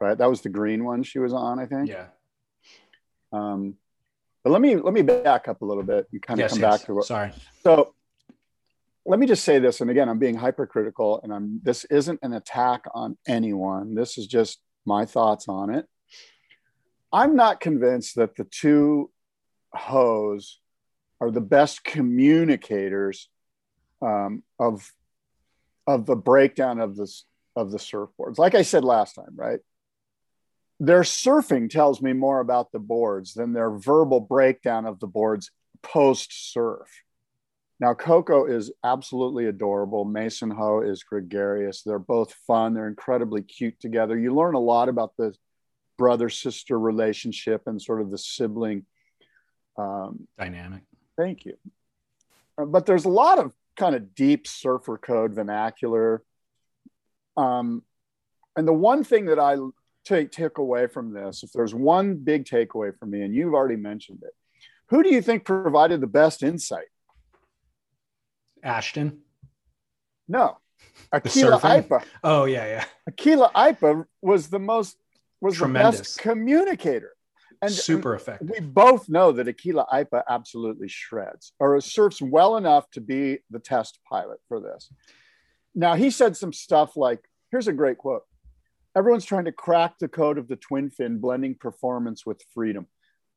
right? 0.00 0.18
That 0.18 0.28
was 0.28 0.40
the 0.40 0.48
green 0.48 0.84
one 0.84 1.04
she 1.04 1.20
was 1.20 1.32
on, 1.32 1.60
I 1.60 1.66
think. 1.66 1.88
Yeah. 1.88 2.06
Um, 3.32 3.74
but 4.42 4.50
let 4.50 4.62
me 4.62 4.76
let 4.76 4.94
me 4.94 5.02
back 5.02 5.46
up 5.46 5.60
a 5.62 5.64
little 5.64 5.82
bit 5.82 6.08
and 6.10 6.22
kind 6.22 6.40
of 6.40 6.44
Yes, 6.44 6.52
come 6.52 6.62
yes. 6.62 6.78
back 6.78 6.86
to 6.86 6.94
what. 6.94 7.04
Sorry. 7.04 7.32
So 7.62 7.94
let 9.08 9.18
me 9.18 9.26
just 9.26 9.42
say 9.42 9.58
this, 9.58 9.80
and 9.80 9.90
again, 9.90 10.06
I'm 10.06 10.18
being 10.18 10.36
hypercritical, 10.36 11.20
and 11.22 11.32
I'm 11.32 11.60
this 11.62 11.86
isn't 11.86 12.20
an 12.22 12.34
attack 12.34 12.84
on 12.94 13.16
anyone. 13.26 13.94
This 13.94 14.18
is 14.18 14.26
just 14.26 14.60
my 14.84 15.06
thoughts 15.06 15.48
on 15.48 15.74
it. 15.74 15.86
I'm 17.10 17.34
not 17.34 17.58
convinced 17.58 18.16
that 18.16 18.36
the 18.36 18.44
two 18.44 19.10
hoes 19.72 20.60
are 21.22 21.30
the 21.30 21.40
best 21.40 21.84
communicators 21.84 23.30
um, 24.02 24.42
of 24.58 24.92
of 25.86 26.04
the 26.04 26.16
breakdown 26.16 26.78
of 26.78 26.94
this 26.94 27.24
of 27.56 27.70
the 27.70 27.78
surfboards. 27.78 28.36
Like 28.36 28.54
I 28.54 28.62
said 28.62 28.84
last 28.84 29.14
time, 29.14 29.34
right? 29.34 29.60
Their 30.80 31.00
surfing 31.00 31.70
tells 31.70 32.02
me 32.02 32.12
more 32.12 32.40
about 32.40 32.72
the 32.72 32.78
boards 32.78 33.32
than 33.32 33.54
their 33.54 33.70
verbal 33.70 34.20
breakdown 34.20 34.84
of 34.84 35.00
the 35.00 35.06
boards 35.06 35.50
post 35.82 36.52
surf. 36.52 36.88
Now, 37.80 37.94
Coco 37.94 38.46
is 38.46 38.72
absolutely 38.82 39.46
adorable. 39.46 40.04
Mason 40.04 40.50
Ho 40.50 40.80
is 40.80 41.04
gregarious. 41.04 41.82
They're 41.82 42.00
both 42.00 42.34
fun. 42.46 42.74
They're 42.74 42.88
incredibly 42.88 43.42
cute 43.42 43.78
together. 43.78 44.18
You 44.18 44.34
learn 44.34 44.54
a 44.54 44.60
lot 44.60 44.88
about 44.88 45.12
the 45.16 45.32
brother 45.96 46.28
sister 46.28 46.78
relationship 46.78 47.62
and 47.66 47.80
sort 47.80 48.00
of 48.00 48.10
the 48.10 48.18
sibling. 48.18 48.84
Um, 49.76 50.26
Dynamic. 50.36 50.82
thank 51.16 51.44
you. 51.44 51.56
Uh, 52.56 52.64
But 52.64 52.86
there's 52.86 53.04
a 53.04 53.10
lot 53.10 53.38
of 53.38 53.52
kind 53.76 53.94
of 53.94 54.12
deep 54.14 54.48
surfer 54.48 54.98
code 54.98 55.34
vernacular. 55.34 56.22
Um, 57.36 57.84
and 58.56 58.66
the 58.66 58.72
one 58.72 59.04
thing 59.04 59.26
that 59.26 59.38
I 59.38 59.56
take, 60.04 60.32
take 60.32 60.58
away 60.58 60.88
from 60.88 61.12
this, 61.12 61.44
if 61.44 61.52
there's 61.52 61.74
one 61.74 62.16
big 62.16 62.44
takeaway 62.44 62.96
for 62.98 63.06
me, 63.06 63.22
and 63.22 63.32
you've 63.32 63.54
already 63.54 63.76
mentioned 63.76 64.22
it, 64.24 64.34
who 64.88 65.04
do 65.04 65.10
you 65.10 65.22
think 65.22 65.44
provided 65.44 66.00
the 66.00 66.08
best 66.08 66.42
insight? 66.42 66.88
Ashton. 68.62 69.20
No, 70.28 70.58
Akila? 71.12 71.60
Aipa. 71.60 72.04
Oh 72.22 72.44
yeah, 72.44 72.66
yeah. 72.66 72.84
Akila 73.10 73.52
Aipa 73.52 74.04
was 74.22 74.48
the 74.48 74.58
most 74.58 74.96
was 75.40 75.56
Tremendous. 75.56 75.96
the 75.96 76.02
best 76.02 76.18
communicator, 76.18 77.12
and 77.62 77.70
Super 77.72 78.14
effective. 78.14 78.50
we 78.50 78.60
both 78.60 79.08
know 79.08 79.32
that 79.32 79.46
Akila 79.46 79.88
Aipa 79.88 80.22
absolutely 80.28 80.88
shreds 80.88 81.52
or 81.58 81.80
surfs 81.80 82.20
well 82.20 82.56
enough 82.56 82.90
to 82.90 83.00
be 83.00 83.38
the 83.50 83.58
test 83.60 83.98
pilot 84.08 84.38
for 84.48 84.60
this. 84.60 84.92
Now 85.74 85.94
he 85.94 86.10
said 86.10 86.36
some 86.36 86.52
stuff 86.52 86.96
like, 86.96 87.20
"Here's 87.50 87.68
a 87.68 87.72
great 87.72 87.98
quote: 87.98 88.24
Everyone's 88.96 89.24
trying 89.24 89.44
to 89.46 89.52
crack 89.52 89.98
the 89.98 90.08
code 90.08 90.38
of 90.38 90.48
the 90.48 90.56
twin 90.56 90.90
fin, 90.90 91.18
blending 91.18 91.54
performance 91.54 92.26
with 92.26 92.42
freedom." 92.52 92.86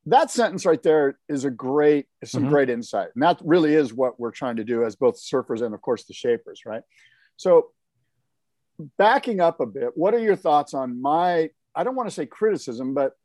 That 0.08 0.32
sentence 0.32 0.66
right 0.66 0.82
there 0.82 1.20
is 1.30 1.46
a 1.46 1.52
great, 1.52 2.08
some 2.24 2.46
Mhm. 2.46 2.50
great 2.50 2.70
insight, 2.70 3.10
and 3.14 3.22
that 3.24 3.40
really 3.44 3.76
is 3.76 3.94
what 3.94 4.20
we're 4.20 4.32
trying 4.32 4.56
to 4.56 4.64
do 4.64 4.84
as 4.84 4.96
both 4.96 5.18
surfers 5.18 5.62
and, 5.62 5.76
of 5.76 5.82
course, 5.82 6.06
the 6.06 6.14
shapers, 6.14 6.66
right? 6.66 6.84
So, 7.38 7.72
backing 8.98 9.40
up 9.40 9.60
a 9.60 9.66
bit, 9.68 9.96
what 9.96 10.16
are 10.16 10.20
your 10.20 10.36
thoughts 10.36 10.74
on 10.74 11.00
my? 11.02 11.52
I 11.76 11.84
don't 11.84 11.96
want 11.96 12.10
to 12.10 12.16
say 12.16 12.26
criticism, 12.26 12.94
but 12.94 13.16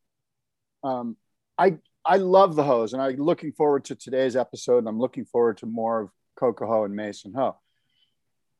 um, 0.84 1.16
I 1.58 1.78
I 2.04 2.18
love 2.18 2.54
the 2.54 2.62
hose, 2.62 2.92
and 2.92 3.02
I'm 3.02 3.16
looking 3.16 3.52
forward 3.52 3.84
to 3.86 3.96
today's 3.96 4.36
episode. 4.36 4.78
And 4.78 4.88
I'm 4.88 5.00
looking 5.00 5.24
forward 5.24 5.56
to 5.58 5.66
more 5.66 6.02
of 6.02 6.10
Coco 6.36 6.66
Ho 6.66 6.84
and 6.84 6.94
Mason 6.94 7.32
Ho. 7.34 7.56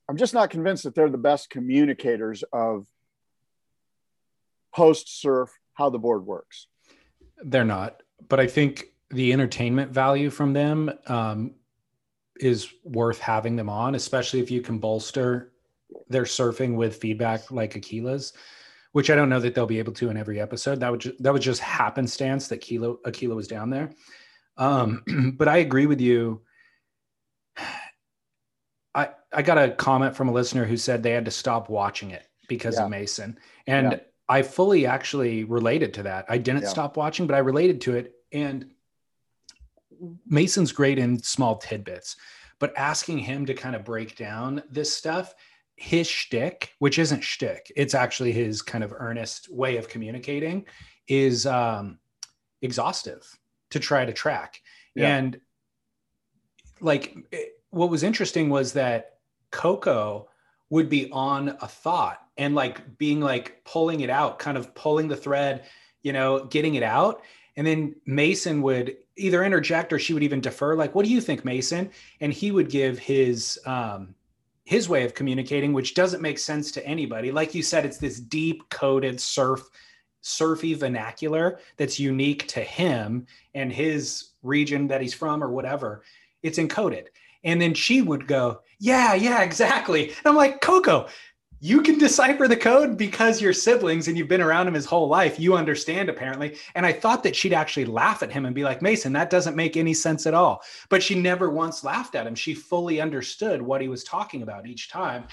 I'm 0.08 0.16
just 0.16 0.34
not 0.34 0.50
convinced 0.50 0.84
that 0.84 0.94
they're 0.94 1.10
the 1.10 1.18
best 1.18 1.50
communicators 1.50 2.42
of 2.52 2.86
post 4.74 5.20
surf 5.20 5.50
how 5.74 5.90
the 5.90 5.98
board 5.98 6.26
works. 6.26 6.66
They're 7.44 7.64
not, 7.64 8.02
but 8.28 8.40
I 8.40 8.46
think 8.46 8.86
the 9.10 9.32
entertainment 9.32 9.92
value 9.92 10.30
from 10.30 10.52
them 10.52 10.90
um, 11.06 11.54
is 12.40 12.68
worth 12.84 13.18
having 13.18 13.56
them 13.56 13.68
on, 13.68 13.94
especially 13.94 14.40
if 14.40 14.50
you 14.50 14.60
can 14.60 14.78
bolster 14.78 15.52
their 16.08 16.24
surfing 16.24 16.74
with 16.74 16.96
feedback 16.96 17.50
like 17.50 17.74
Akila's, 17.74 18.32
which 18.92 19.10
I 19.10 19.14
don't 19.14 19.28
know 19.28 19.40
that 19.40 19.54
they'll 19.54 19.66
be 19.66 19.78
able 19.78 19.92
to 19.94 20.10
in 20.10 20.16
every 20.16 20.40
episode. 20.40 20.80
That 20.80 20.90
would 20.90 21.00
ju- 21.00 21.16
that 21.20 21.32
was 21.32 21.44
just 21.44 21.60
happenstance 21.60 22.48
that 22.48 22.58
Kilo 22.60 22.98
Akila 23.06 23.36
was 23.36 23.46
down 23.48 23.70
there. 23.70 23.92
Um, 24.56 25.02
but 25.38 25.48
I 25.48 25.58
agree 25.58 25.86
with 25.86 26.00
you. 26.00 26.42
I 28.94 29.10
I 29.32 29.42
got 29.42 29.58
a 29.58 29.70
comment 29.70 30.16
from 30.16 30.28
a 30.28 30.32
listener 30.32 30.64
who 30.64 30.76
said 30.76 31.02
they 31.02 31.10
had 31.12 31.26
to 31.26 31.30
stop 31.30 31.68
watching 31.68 32.10
it 32.10 32.26
because 32.48 32.76
Yeah. 32.76 32.84
of 32.84 32.90
Mason, 32.90 33.38
and 33.66 33.92
Yeah. 33.92 33.98
I 34.28 34.42
fully 34.42 34.86
actually 34.86 35.44
related 35.44 35.94
to 35.94 36.02
that. 36.04 36.26
I 36.28 36.38
didn't 36.38 36.62
Yeah. 36.62 36.68
stop 36.68 36.96
watching, 36.96 37.26
but 37.26 37.34
I 37.34 37.38
related 37.38 37.80
to 37.82 37.96
it. 37.96 38.14
And 38.32 38.72
Mason's 40.26 40.72
great 40.72 40.98
in 40.98 41.22
small 41.22 41.56
tidbits, 41.56 42.16
but 42.58 42.72
asking 42.76 43.18
him 43.18 43.46
to 43.46 43.54
kind 43.54 43.76
of 43.76 43.84
break 43.84 44.16
down 44.16 44.62
this 44.70 44.94
stuff, 44.94 45.34
his 45.76 46.06
shtick, 46.08 46.74
which 46.78 46.98
isn't 46.98 47.22
shtick, 47.22 47.70
it's 47.76 47.94
actually 47.94 48.32
his 48.32 48.62
kind 48.62 48.82
of 48.82 48.92
earnest 48.96 49.48
way 49.52 49.76
of 49.76 49.88
communicating, 49.88 50.66
is 51.06 51.46
um, 51.46 51.98
exhaustive 52.62 53.38
to 53.70 53.78
try 53.78 54.04
to 54.04 54.12
track. 54.12 54.60
Yeah. 54.94 55.16
And 55.16 55.40
like, 56.80 57.16
it- 57.30 57.52
what 57.70 57.90
was 57.90 58.02
interesting 58.02 58.48
was 58.48 58.72
that 58.72 59.18
Coco 59.50 60.30
would 60.70 60.88
be 60.88 61.10
on 61.10 61.50
a 61.60 61.68
thought 61.68 62.25
and 62.38 62.54
like 62.54 62.98
being 62.98 63.20
like 63.20 63.64
pulling 63.64 64.00
it 64.00 64.10
out, 64.10 64.38
kind 64.38 64.58
of 64.58 64.74
pulling 64.74 65.08
the 65.08 65.16
thread, 65.16 65.64
you 66.02 66.12
know, 66.12 66.44
getting 66.44 66.74
it 66.74 66.82
out. 66.82 67.22
And 67.56 67.66
then 67.66 67.96
Mason 68.04 68.60
would 68.62 68.96
either 69.16 69.42
interject 69.44 69.92
or 69.92 69.98
she 69.98 70.12
would 70.12 70.22
even 70.22 70.40
defer, 70.40 70.74
like, 70.74 70.94
what 70.94 71.06
do 71.06 71.10
you 71.10 71.20
think, 71.20 71.44
Mason? 71.44 71.90
And 72.20 72.32
he 72.32 72.50
would 72.50 72.70
give 72.70 72.98
his 72.98 73.58
um 73.66 74.14
his 74.64 74.88
way 74.88 75.04
of 75.04 75.14
communicating, 75.14 75.72
which 75.72 75.94
doesn't 75.94 76.20
make 76.20 76.40
sense 76.40 76.72
to 76.72 76.84
anybody. 76.84 77.30
Like 77.30 77.54
you 77.54 77.62
said, 77.62 77.86
it's 77.86 77.98
this 77.98 78.18
deep 78.18 78.68
coded 78.68 79.20
surf 79.20 79.62
surfy 80.22 80.74
vernacular 80.74 81.60
that's 81.76 82.00
unique 82.00 82.48
to 82.48 82.60
him 82.60 83.26
and 83.54 83.72
his 83.72 84.30
region 84.42 84.88
that 84.88 85.00
he's 85.00 85.14
from 85.14 85.42
or 85.42 85.50
whatever. 85.50 86.02
It's 86.42 86.58
encoded. 86.58 87.06
And 87.44 87.62
then 87.62 87.74
she 87.74 88.02
would 88.02 88.26
go, 88.26 88.60
Yeah, 88.80 89.14
yeah, 89.14 89.42
exactly. 89.42 90.08
And 90.08 90.26
I'm 90.26 90.36
like, 90.36 90.60
Coco, 90.60 91.06
you 91.60 91.80
can 91.82 91.98
decipher 91.98 92.46
the 92.46 92.56
code 92.56 92.98
because 92.98 93.40
you're 93.40 93.52
siblings 93.52 94.08
and 94.08 94.18
you've 94.18 94.28
been 94.28 94.42
around 94.42 94.68
him 94.68 94.74
his 94.74 94.84
whole 94.84 95.08
life. 95.08 95.40
You 95.40 95.56
understand, 95.56 96.08
apparently. 96.08 96.56
And 96.74 96.84
I 96.84 96.92
thought 96.92 97.22
that 97.22 97.34
she'd 97.34 97.54
actually 97.54 97.86
laugh 97.86 98.22
at 98.22 98.30
him 98.30 98.44
and 98.44 98.54
be 98.54 98.64
like, 98.64 98.82
Mason, 98.82 99.12
that 99.14 99.30
doesn't 99.30 99.56
make 99.56 99.76
any 99.76 99.94
sense 99.94 100.26
at 100.26 100.34
all. 100.34 100.62
But 100.90 101.02
she 101.02 101.14
never 101.14 101.48
once 101.48 101.82
laughed 101.82 102.14
at 102.14 102.26
him. 102.26 102.34
She 102.34 102.54
fully 102.54 103.00
understood 103.00 103.62
what 103.62 103.80
he 103.80 103.88
was 103.88 104.04
talking 104.04 104.42
about 104.42 104.66
each 104.66 104.90
time. 104.90 105.28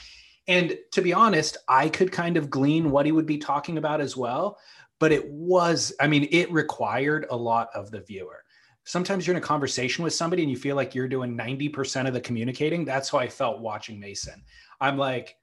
And 0.47 0.77
to 0.91 1.01
be 1.01 1.13
honest, 1.13 1.57
I 1.67 1.89
could 1.89 2.12
kind 2.12 2.38
of 2.38 2.49
glean 2.49 2.91
what 2.91 3.05
he 3.05 3.12
would 3.12 3.25
be 3.25 3.38
talking 3.38 3.77
about 3.77 3.99
as 3.99 4.15
well. 4.15 4.57
But 4.99 5.12
it 5.12 5.29
was, 5.29 5.93
I 5.99 6.07
mean, 6.07 6.29
it 6.31 6.51
required 6.51 7.25
a 7.29 7.36
lot 7.36 7.69
of 7.75 7.91
the 7.91 7.99
viewer 7.99 8.43
sometimes 8.86 9.25
you're 9.25 9.36
in 9.36 9.41
a 9.41 9.45
conversation 9.45 10.03
with 10.03 10.13
somebody 10.13 10.41
and 10.41 10.51
you 10.51 10.57
feel 10.57 10.75
like 10.75 10.93
you're 10.93 11.07
doing 11.07 11.38
90% 11.38 12.05
of 12.05 12.13
the 12.13 12.19
communicating. 12.19 12.83
That's 12.83 13.09
how 13.09 13.17
I 13.17 13.29
felt 13.29 13.62
watching 13.62 13.97
Mason. 13.97 14.43
I'm 14.81 14.97
like 14.97 15.38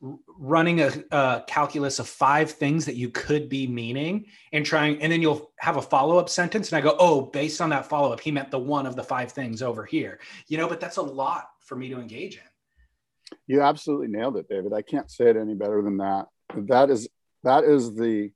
running 0.00 0.80
a, 0.80 0.92
a, 1.10 1.44
calculus 1.46 1.98
of 1.98 2.08
five 2.08 2.50
things 2.52 2.84
that 2.86 2.94
you 2.94 3.10
could 3.10 3.48
be 3.48 3.66
meaning 3.66 4.26
and 4.52 4.64
trying, 4.64 5.00
and 5.02 5.10
then 5.10 5.20
you'll 5.20 5.50
have 5.58 5.76
a 5.76 5.82
follow 5.82 6.18
up 6.18 6.28
sentence. 6.28 6.70
And 6.70 6.78
I 6.78 6.80
go, 6.80 6.96
oh, 6.98 7.22
based 7.22 7.60
on 7.60 7.70
that 7.70 7.86
follow 7.86 8.12
up, 8.12 8.20
he 8.20 8.30
meant 8.30 8.50
the 8.50 8.58
one 8.58 8.86
of 8.86 8.94
the 8.94 9.02
five 9.02 9.32
things 9.32 9.62
over 9.62 9.84
here, 9.84 10.20
you 10.46 10.56
know, 10.56 10.68
but 10.68 10.80
that's 10.80 10.98
a 10.98 11.02
lot 11.02 11.48
for 11.60 11.76
me 11.76 11.88
to 11.88 12.00
engage 12.00 12.36
in. 12.36 13.36
You 13.46 13.62
absolutely 13.62 14.08
nailed 14.08 14.36
it, 14.36 14.48
David. 14.48 14.72
I 14.72 14.82
can't 14.82 15.10
say 15.10 15.30
it 15.30 15.36
any 15.36 15.54
better 15.54 15.82
than 15.82 15.98
that. 15.98 16.26
That 16.54 16.90
is, 16.90 17.08
that 17.42 17.64
is 17.64 17.94
the, 17.94 18.30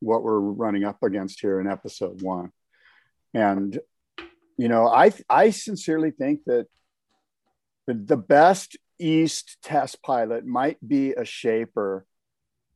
what 0.00 0.22
we're 0.22 0.40
running 0.40 0.84
up 0.84 1.02
against 1.02 1.40
here 1.40 1.60
in 1.60 1.66
episode 1.66 2.22
one 2.22 2.50
and 3.34 3.78
you 4.56 4.68
know 4.68 4.86
i 4.86 5.12
i 5.28 5.50
sincerely 5.50 6.10
think 6.10 6.40
that 6.44 6.66
the 7.86 8.16
best 8.16 8.76
east 9.04 9.58
test 9.62 10.02
pilot 10.02 10.46
might 10.46 10.76
be 10.86 11.12
a 11.12 11.24
shaper 11.24 12.06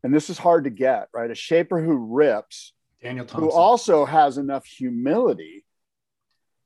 and 0.03 0.15
this 0.15 0.31
is 0.31 0.39
hard 0.39 0.65
to 0.65 0.71
get 0.71 1.09
right? 1.15 1.31
A 1.31 1.35
shaper 1.35 1.83
who 1.83 1.97
rips 1.97 2.73
daniel 3.03 3.27
Thompson. 3.27 3.49
who 3.49 3.51
also 3.51 4.05
has 4.05 4.39
enough 4.39 4.65
humility 4.67 5.65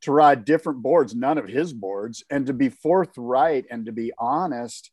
to 0.02 0.12
ride 0.12 0.44
different 0.44 0.82
boards 0.82 1.14
none 1.14 1.38
of 1.38 1.46
his 1.48 1.72
boards 1.72 2.24
and 2.30 2.46
to 2.46 2.52
be 2.52 2.68
forthright 2.68 3.66
and 3.70 3.86
to 3.86 3.92
be 3.92 4.12
honest. 4.18 4.90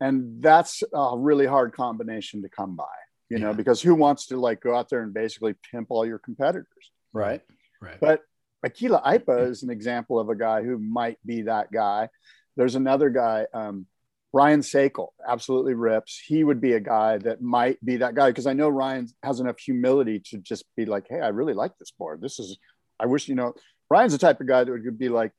And 0.00 0.42
that's 0.42 0.82
a 0.92 1.16
really 1.16 1.46
hard 1.46 1.72
combination 1.72 2.42
to 2.42 2.48
come 2.48 2.76
by 2.76 2.84
you 3.30 3.38
know 3.38 3.54
because 3.54 3.80
who 3.80 3.94
wants 3.94 4.26
to 4.26 4.36
like 4.36 4.60
go 4.60 4.76
out 4.76 4.88
there 4.90 5.02
and 5.02 5.14
basically 5.14 5.54
pimp 5.70 5.88
all 5.90 6.06
your 6.06 6.18
competitors? 6.18 6.92
Right 7.12 7.42
right. 7.84 8.00
But 8.00 8.22
Akila 8.64 9.04
Aipa 9.04 9.48
is 9.48 9.62
an 9.62 9.70
example 9.70 10.18
of 10.18 10.28
a 10.30 10.34
guy 10.34 10.62
who 10.62 10.78
might 10.78 11.18
be 11.24 11.42
that 11.42 11.70
guy. 11.70 12.08
There's 12.56 12.74
another 12.76 13.10
guy, 13.10 13.46
um, 13.52 13.86
Ryan 14.34 14.62
Sakal, 14.62 15.10
absolutely 15.24 15.74
rips. 15.74 16.18
He 16.18 16.42
would 16.42 16.60
be 16.60 16.72
a 16.72 16.80
guy 16.80 17.18
that 17.18 17.40
might 17.40 17.82
be 17.84 17.98
that 17.98 18.16
guy 18.16 18.30
because 18.30 18.48
I 18.48 18.52
know 18.52 18.68
Ryan 18.68 19.08
has 19.22 19.38
enough 19.38 19.60
humility 19.60 20.18
to 20.30 20.38
just 20.38 20.64
be 20.76 20.86
like, 20.86 21.06
hey, 21.08 21.20
I 21.20 21.28
really 21.28 21.54
like 21.54 21.78
this 21.78 21.92
board. 21.92 22.20
This 22.20 22.40
is, 22.40 22.58
I 22.98 23.06
wish, 23.06 23.28
you 23.28 23.36
know, 23.36 23.54
Ryan's 23.88 24.10
the 24.10 24.18
type 24.18 24.40
of 24.40 24.48
guy 24.48 24.64
that 24.64 24.72
would 24.72 24.98
be 24.98 25.08
like, 25.08 25.30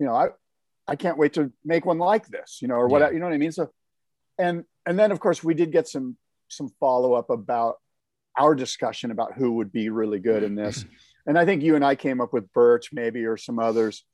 you 0.00 0.06
know, 0.06 0.12
I, 0.12 0.30
I 0.88 0.96
can't 0.96 1.18
wait 1.18 1.34
to 1.34 1.52
make 1.64 1.86
one 1.86 1.98
like 1.98 2.26
this, 2.26 2.58
you 2.60 2.66
know, 2.66 2.74
or 2.74 2.88
whatever, 2.88 3.12
yeah. 3.12 3.14
you 3.14 3.20
know 3.20 3.26
what 3.26 3.34
I 3.34 3.38
mean? 3.38 3.52
So, 3.52 3.70
and, 4.38 4.64
and 4.84 4.98
then 4.98 5.12
of 5.12 5.20
course 5.20 5.44
we 5.44 5.54
did 5.54 5.70
get 5.70 5.86
some, 5.86 6.16
some 6.48 6.70
follow 6.80 7.14
up 7.14 7.30
about 7.30 7.76
our 8.36 8.56
discussion 8.56 9.12
about 9.12 9.34
who 9.34 9.52
would 9.52 9.70
be 9.70 9.88
really 9.88 10.18
good 10.18 10.42
in 10.42 10.56
this. 10.56 10.84
And 11.26 11.38
I 11.38 11.46
think 11.46 11.62
you 11.62 11.74
and 11.74 11.82
I 11.82 11.94
came 11.94 12.20
up 12.20 12.34
with 12.34 12.52
Burch, 12.52 12.90
maybe, 12.92 13.24
or 13.24 13.38
some 13.38 13.58
others. 13.58 14.04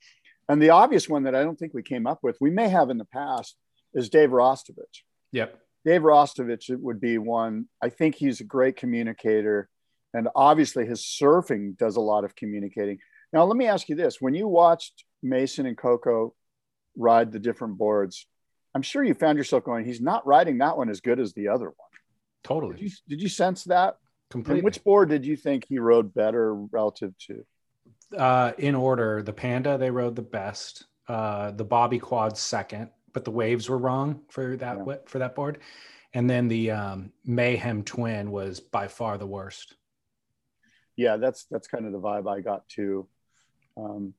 And 0.49 0.63
the 0.63 0.71
obvious 0.71 1.09
one 1.09 1.25
that 1.25 1.35
I 1.35 1.43
don't 1.43 1.59
think 1.59 1.75
we 1.75 1.83
came 1.83 2.07
up 2.07 2.21
with, 2.23 2.37
we 2.41 2.51
may 2.51 2.69
have 2.69 2.89
in 2.89 2.99
the 2.99 3.05
past, 3.05 3.57
is 3.95 4.09
Dave 4.09 4.31
Rastovich. 4.31 5.03
Yep. 5.33 5.59
Dave 5.85 6.03
Rastovich 6.03 6.71
would 6.79 7.01
be 7.01 7.19
one. 7.19 7.67
I 7.83 7.89
think 7.89 8.15
he's 8.15 8.41
a 8.41 8.45
great 8.45 8.77
communicator. 8.77 9.69
And 10.13 10.29
obviously, 10.35 10.87
his 10.87 11.03
surfing 11.03 11.77
does 11.77 11.97
a 11.97 12.01
lot 12.01 12.25
of 12.25 12.35
communicating. 12.37 12.99
Now, 13.33 13.45
let 13.45 13.57
me 13.57 13.67
ask 13.67 13.89
you 13.89 13.95
this 13.95 14.21
when 14.21 14.35
you 14.35 14.49
watched 14.49 15.05
Mason 15.23 15.67
and 15.67 15.77
Coco 15.77 16.35
ride 16.97 17.33
the 17.33 17.39
different 17.39 17.79
boards, 17.79 18.27
I'm 18.75 18.83
sure 18.83 19.03
you 19.03 19.15
found 19.15 19.39
yourself 19.39 19.65
going, 19.65 19.85
he's 19.85 20.01
not 20.01 20.27
riding 20.27 20.59
that 20.59 20.77
one 20.77 20.91
as 20.91 21.01
good 21.01 21.21
as 21.21 21.33
the 21.33 21.49
other 21.49 21.67
one. 21.67 21.75
Totally. 22.43 22.75
Did 22.75 22.83
you, 22.83 22.91
did 23.09 23.23
you 23.23 23.29
sense 23.29 23.65
that? 23.65 23.97
Completely. 24.31 24.61
And 24.61 24.65
which 24.65 24.83
board 24.85 25.09
did 25.09 25.27
you 25.27 25.37
think 25.37 25.65
he 25.69 25.79
rode 25.79 26.15
better 26.15 26.55
relative 26.55 27.13
to? 27.27 27.45
Uh, 28.17 28.53
in 28.59 28.75
order, 28.75 29.23
the 29.23 29.33
Panda 29.33 29.79
they 29.79 29.91
rode 29.91 30.17
the 30.17 30.23
best. 30.23 30.87
Uh, 31.09 31.51
the 31.51 31.65
Bobby 31.65 31.99
Quad 31.99 32.39
second, 32.39 32.91
but 33.13 33.25
the 33.25 33.31
waves 33.31 33.69
were 33.69 33.79
wrong 33.79 34.23
for 34.29 34.57
that 34.57 34.79
yeah. 34.87 34.95
for 35.07 35.19
that 35.19 35.35
board. 35.35 35.59
And 36.13 36.29
then 36.29 36.49
the 36.49 36.73
um, 36.73 37.13
Mayhem 37.25 37.85
Twin 37.85 38.31
was 38.31 38.59
by 38.59 38.89
far 38.89 39.17
the 39.17 39.27
worst. 39.27 39.77
Yeah, 40.97 41.17
that's 41.17 41.45
that's 41.45 41.69
kind 41.69 41.87
of 41.87 41.93
the 41.93 42.01
vibe 42.01 42.29
I 42.29 42.41
got 42.41 42.69
too. 42.69 43.07
Um, 43.77 44.15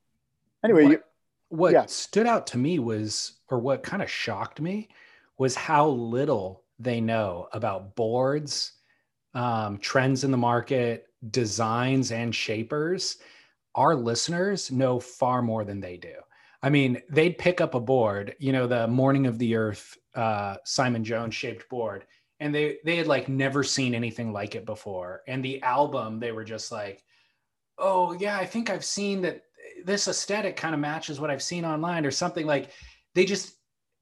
anyway, 0.63 0.83
what, 0.83 0.91
you, 0.91 1.03
what 1.49 1.73
yeah. 1.73 1.85
stood 1.85 2.27
out 2.27 2.47
to 2.47 2.57
me 2.57 2.79
was, 2.79 3.33
or 3.49 3.59
what 3.59 3.83
kind 3.83 4.01
of 4.01 4.09
shocked 4.09 4.61
me, 4.61 4.89
was 5.37 5.55
how 5.55 5.89
little 5.89 6.63
they 6.79 7.01
know 7.01 7.47
about 7.51 7.95
boards 7.95 8.73
um, 9.33 9.77
trends 9.77 10.23
in 10.23 10.31
the 10.31 10.37
market, 10.37 11.07
designs, 11.29 12.11
and 12.11 12.33
shapers, 12.33 13.17
our 13.75 13.95
listeners 13.95 14.71
know 14.71 14.99
far 14.99 15.41
more 15.41 15.63
than 15.63 15.79
they 15.79 15.97
do. 15.97 16.13
I 16.63 16.69
mean, 16.69 17.01
they'd 17.09 17.37
pick 17.37 17.59
up 17.59 17.73
a 17.73 17.79
board, 17.79 18.35
you 18.39 18.51
know, 18.51 18.67
the 18.67 18.87
Morning 18.87 19.25
of 19.25 19.39
the 19.39 19.55
Earth 19.55 19.97
uh, 20.15 20.57
Simon 20.65 21.03
Jones 21.03 21.33
shaped 21.33 21.69
board, 21.69 22.05
and 22.39 22.53
they 22.53 22.77
they 22.85 22.97
had 22.97 23.07
like 23.07 23.29
never 23.29 23.63
seen 23.63 23.95
anything 23.95 24.31
like 24.31 24.55
it 24.55 24.65
before. 24.65 25.21
And 25.27 25.43
the 25.43 25.61
album, 25.63 26.19
they 26.19 26.31
were 26.31 26.43
just 26.43 26.71
like, 26.71 27.03
"Oh 27.77 28.13
yeah, 28.13 28.37
I 28.37 28.45
think 28.45 28.69
I've 28.69 28.85
seen 28.85 29.21
that. 29.21 29.41
This 29.85 30.07
aesthetic 30.07 30.57
kind 30.57 30.75
of 30.75 30.81
matches 30.81 31.19
what 31.19 31.31
I've 31.31 31.41
seen 31.41 31.65
online, 31.65 32.05
or 32.05 32.11
something." 32.11 32.45
Like 32.45 32.71
they 33.15 33.25
just 33.25 33.55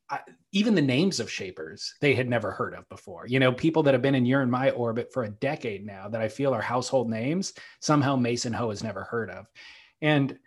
I, 0.10 0.19
even 0.52 0.76
the 0.76 0.82
names 0.82 1.19
of 1.19 1.32
shapers 1.32 1.93
they 2.02 2.13
had 2.13 2.28
never 2.28 2.52
heard 2.52 2.74
of 2.74 2.89
before. 2.89 3.28
You 3.28 3.39
know, 3.39 3.52
people 3.54 3.84
that 3.84 3.93
have 3.93 4.02
been 4.02 4.15
in 4.15 4.26
your 4.26 4.41
and 4.41 4.52
my 4.52 4.72
orbit 4.72 5.13
for 5.13 5.24
a 5.24 5.30
decade 5.30 5.86
now 5.86 6.10
that 6.10 6.22
I 6.22 6.28
feel 6.28 6.54
are 6.54 6.62
household 6.62 7.10
names, 7.10 7.54
somehow 7.80 8.15
Mason 8.15 8.54
Ho 8.54 8.69
has 8.69 8.84
never 8.84 9.04
heard 9.04 9.30
of. 9.30 9.48
And 10.02 10.38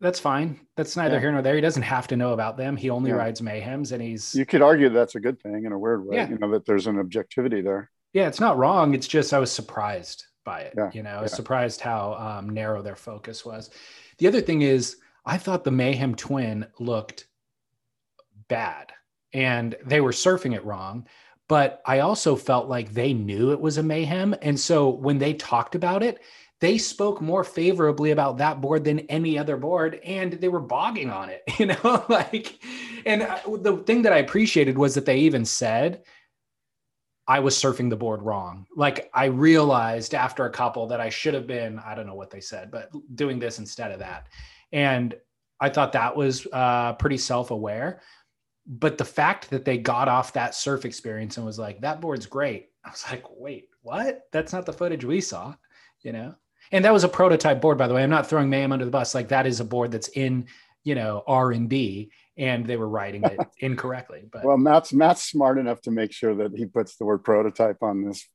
that's 0.00 0.18
fine. 0.18 0.60
That's 0.76 0.96
neither 0.96 1.14
yeah. 1.14 1.20
here 1.20 1.32
nor 1.32 1.42
there. 1.42 1.54
He 1.54 1.60
doesn't 1.60 1.82
have 1.82 2.06
to 2.08 2.16
know 2.16 2.32
about 2.32 2.56
them. 2.56 2.76
He 2.76 2.90
only 2.90 3.10
yeah. 3.10 3.16
rides 3.16 3.40
mayhems 3.40 3.92
and 3.92 4.02
he's 4.02 4.34
You 4.34 4.46
could 4.46 4.62
argue 4.62 4.88
that's 4.88 5.14
a 5.14 5.20
good 5.20 5.40
thing 5.40 5.64
in 5.64 5.72
a 5.72 5.78
weird 5.78 6.06
way, 6.06 6.16
yeah. 6.16 6.28
you 6.28 6.38
know, 6.38 6.50
that 6.52 6.64
there's 6.66 6.86
an 6.86 6.98
objectivity 6.98 7.60
there. 7.60 7.90
Yeah, 8.12 8.26
it's 8.26 8.40
not 8.40 8.58
wrong. 8.58 8.94
It's 8.94 9.06
just 9.06 9.32
I 9.32 9.38
was 9.38 9.52
surprised 9.52 10.24
by 10.44 10.62
it. 10.62 10.74
Yeah. 10.76 10.90
You 10.92 11.02
know, 11.02 11.10
I 11.10 11.22
was 11.22 11.32
surprised 11.32 11.80
how 11.80 12.14
um, 12.14 12.50
narrow 12.50 12.82
their 12.82 12.96
focus 12.96 13.44
was. 13.44 13.70
The 14.18 14.26
other 14.26 14.40
thing 14.40 14.62
is 14.62 14.96
I 15.24 15.36
thought 15.36 15.64
the 15.64 15.70
Mayhem 15.70 16.14
twin 16.14 16.66
looked 16.78 17.26
bad 18.48 18.92
and 19.32 19.76
they 19.84 20.00
were 20.00 20.12
surfing 20.12 20.54
it 20.54 20.64
wrong. 20.64 21.06
But 21.48 21.82
I 21.84 21.98
also 21.98 22.36
felt 22.36 22.68
like 22.68 22.92
they 22.92 23.12
knew 23.12 23.50
it 23.50 23.60
was 23.60 23.76
a 23.76 23.82
mayhem. 23.82 24.36
And 24.40 24.58
so 24.58 24.88
when 24.88 25.18
they 25.18 25.34
talked 25.34 25.74
about 25.74 26.04
it, 26.04 26.20
they 26.60 26.78
spoke 26.78 27.20
more 27.20 27.44
favorably 27.44 28.10
about 28.10 28.38
that 28.38 28.60
board 28.60 28.84
than 28.84 29.00
any 29.00 29.38
other 29.38 29.56
board 29.56 30.00
and 30.04 30.34
they 30.34 30.48
were 30.48 30.60
bogging 30.60 31.10
on 31.10 31.28
it, 31.30 31.42
you 31.58 31.66
know, 31.66 32.04
like, 32.08 32.58
and 33.06 33.22
the 33.22 33.82
thing 33.86 34.02
that 34.02 34.12
I 34.12 34.18
appreciated 34.18 34.76
was 34.76 34.94
that 34.94 35.06
they 35.06 35.18
even 35.18 35.44
said, 35.44 36.02
I 37.26 37.38
was 37.40 37.54
surfing 37.56 37.90
the 37.90 37.96
board 37.96 38.22
wrong. 38.22 38.66
Like 38.74 39.10
I 39.14 39.26
realized 39.26 40.14
after 40.14 40.46
a 40.46 40.50
couple 40.50 40.88
that 40.88 41.00
I 41.00 41.10
should 41.10 41.34
have 41.34 41.46
been, 41.46 41.78
I 41.78 41.94
don't 41.94 42.06
know 42.06 42.14
what 42.14 42.30
they 42.30 42.40
said, 42.40 42.70
but 42.70 42.90
doing 43.14 43.38
this 43.38 43.58
instead 43.58 43.92
of 43.92 44.00
that. 44.00 44.28
And 44.72 45.14
I 45.60 45.68
thought 45.68 45.92
that 45.92 46.16
was 46.16 46.46
uh, 46.52 46.94
pretty 46.94 47.18
self 47.18 47.50
aware 47.50 48.00
but 48.66 48.98
the 48.98 49.04
fact 49.04 49.50
that 49.50 49.64
they 49.64 49.78
got 49.78 50.08
off 50.08 50.32
that 50.32 50.54
surf 50.54 50.84
experience 50.84 51.36
and 51.36 51.44
was 51.44 51.58
like, 51.58 51.80
that 51.80 52.00
board's 52.00 52.26
great. 52.26 52.68
I 52.84 52.90
was 52.90 53.04
like, 53.10 53.24
wait, 53.36 53.68
what? 53.82 54.28
That's 54.32 54.52
not 54.52 54.64
the 54.64 54.72
footage 54.72 55.04
we 55.04 55.20
saw, 55.20 55.54
you 56.02 56.12
know? 56.12 56.34
And 56.72 56.84
that 56.84 56.92
was 56.92 57.04
a 57.04 57.08
prototype 57.08 57.60
board, 57.60 57.78
by 57.78 57.88
the 57.88 57.94
way. 57.94 58.02
I'm 58.02 58.10
not 58.10 58.28
throwing 58.28 58.48
Mayhem 58.48 58.72
under 58.72 58.84
the 58.84 58.90
bus. 58.90 59.14
Like 59.14 59.28
that 59.28 59.46
is 59.46 59.60
a 59.60 59.64
board 59.64 59.90
that's 59.90 60.08
in, 60.08 60.46
you 60.84 60.94
know, 60.94 61.22
R 61.26 61.52
and 61.52 61.68
D. 61.68 62.10
and 62.36 62.64
they 62.64 62.76
were 62.76 62.88
writing 62.88 63.24
it 63.24 63.38
incorrectly. 63.58 64.24
But 64.32 64.44
Well, 64.44 64.56
Matt's 64.56 64.92
Matt's 64.92 65.22
smart 65.22 65.58
enough 65.58 65.80
to 65.82 65.90
make 65.90 66.12
sure 66.12 66.34
that 66.36 66.56
he 66.56 66.66
puts 66.66 66.96
the 66.96 67.04
word 67.04 67.24
prototype 67.24 67.82
on 67.82 68.04
this 68.04 68.26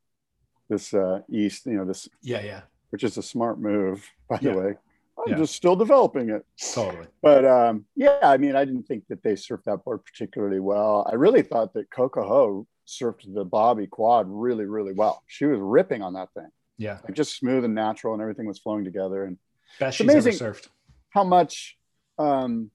this 0.70 0.94
uh, 0.94 1.22
east, 1.30 1.66
you 1.68 1.74
know, 1.74 1.86
this 1.86 2.10
yeah, 2.24 2.42
yeah, 2.44 2.62
which 2.90 3.04
is 3.04 3.18
a 3.18 3.22
smart 3.24 3.60
move, 3.60 4.10
by 4.28 4.40
Yeah. 4.42 4.52
the 4.54 4.58
way. 4.58 4.74
I'm 5.18 5.32
Yeah. 5.32 5.38
just 5.38 5.56
still 5.56 5.76
developing 5.78 6.30
it. 6.30 6.44
totally. 6.74 7.08
But 7.22 7.46
um, 7.46 7.86
yeah, 7.96 8.20
I 8.22 8.38
mean, 8.38 8.56
I 8.56 8.66
didn't 8.66 8.84
think 8.84 9.06
that 9.10 9.24
they 9.24 9.34
surfed 9.34 9.64
that 9.66 9.86
board 9.86 10.04
particularly 10.04 10.60
well. 10.60 11.08
I 11.10 11.16
really 11.16 11.42
thought 11.44 11.74
that 11.76 11.90
Coco 11.90 12.28
Ho 12.28 12.68
surfed 12.88 13.34
the 13.34 13.46
Bobby 13.46 13.88
quad 13.88 14.26
really, 14.28 14.66
really 14.66 14.94
well. 14.94 15.24
She 15.28 15.46
was 15.46 15.60
ripping 15.60 16.02
on 16.02 16.14
that 16.14 16.30
thing, 16.34 16.50
Yeah, 16.78 17.00
like 17.04 17.14
just 17.14 17.38
smooth 17.38 17.64
and 17.64 17.74
natural, 17.76 18.14
and 18.14 18.22
everything 18.22 18.46
was 18.46 18.60
flowing 18.60 18.84
together. 18.84 19.24
And 19.24 19.38
best 19.80 19.98
she's 19.98 20.06
amazing. 20.10 20.34
ever 20.36 20.54
surfed. 20.54 20.68
how 21.10 21.24
much, 21.24 21.78
um, 22.20 22.70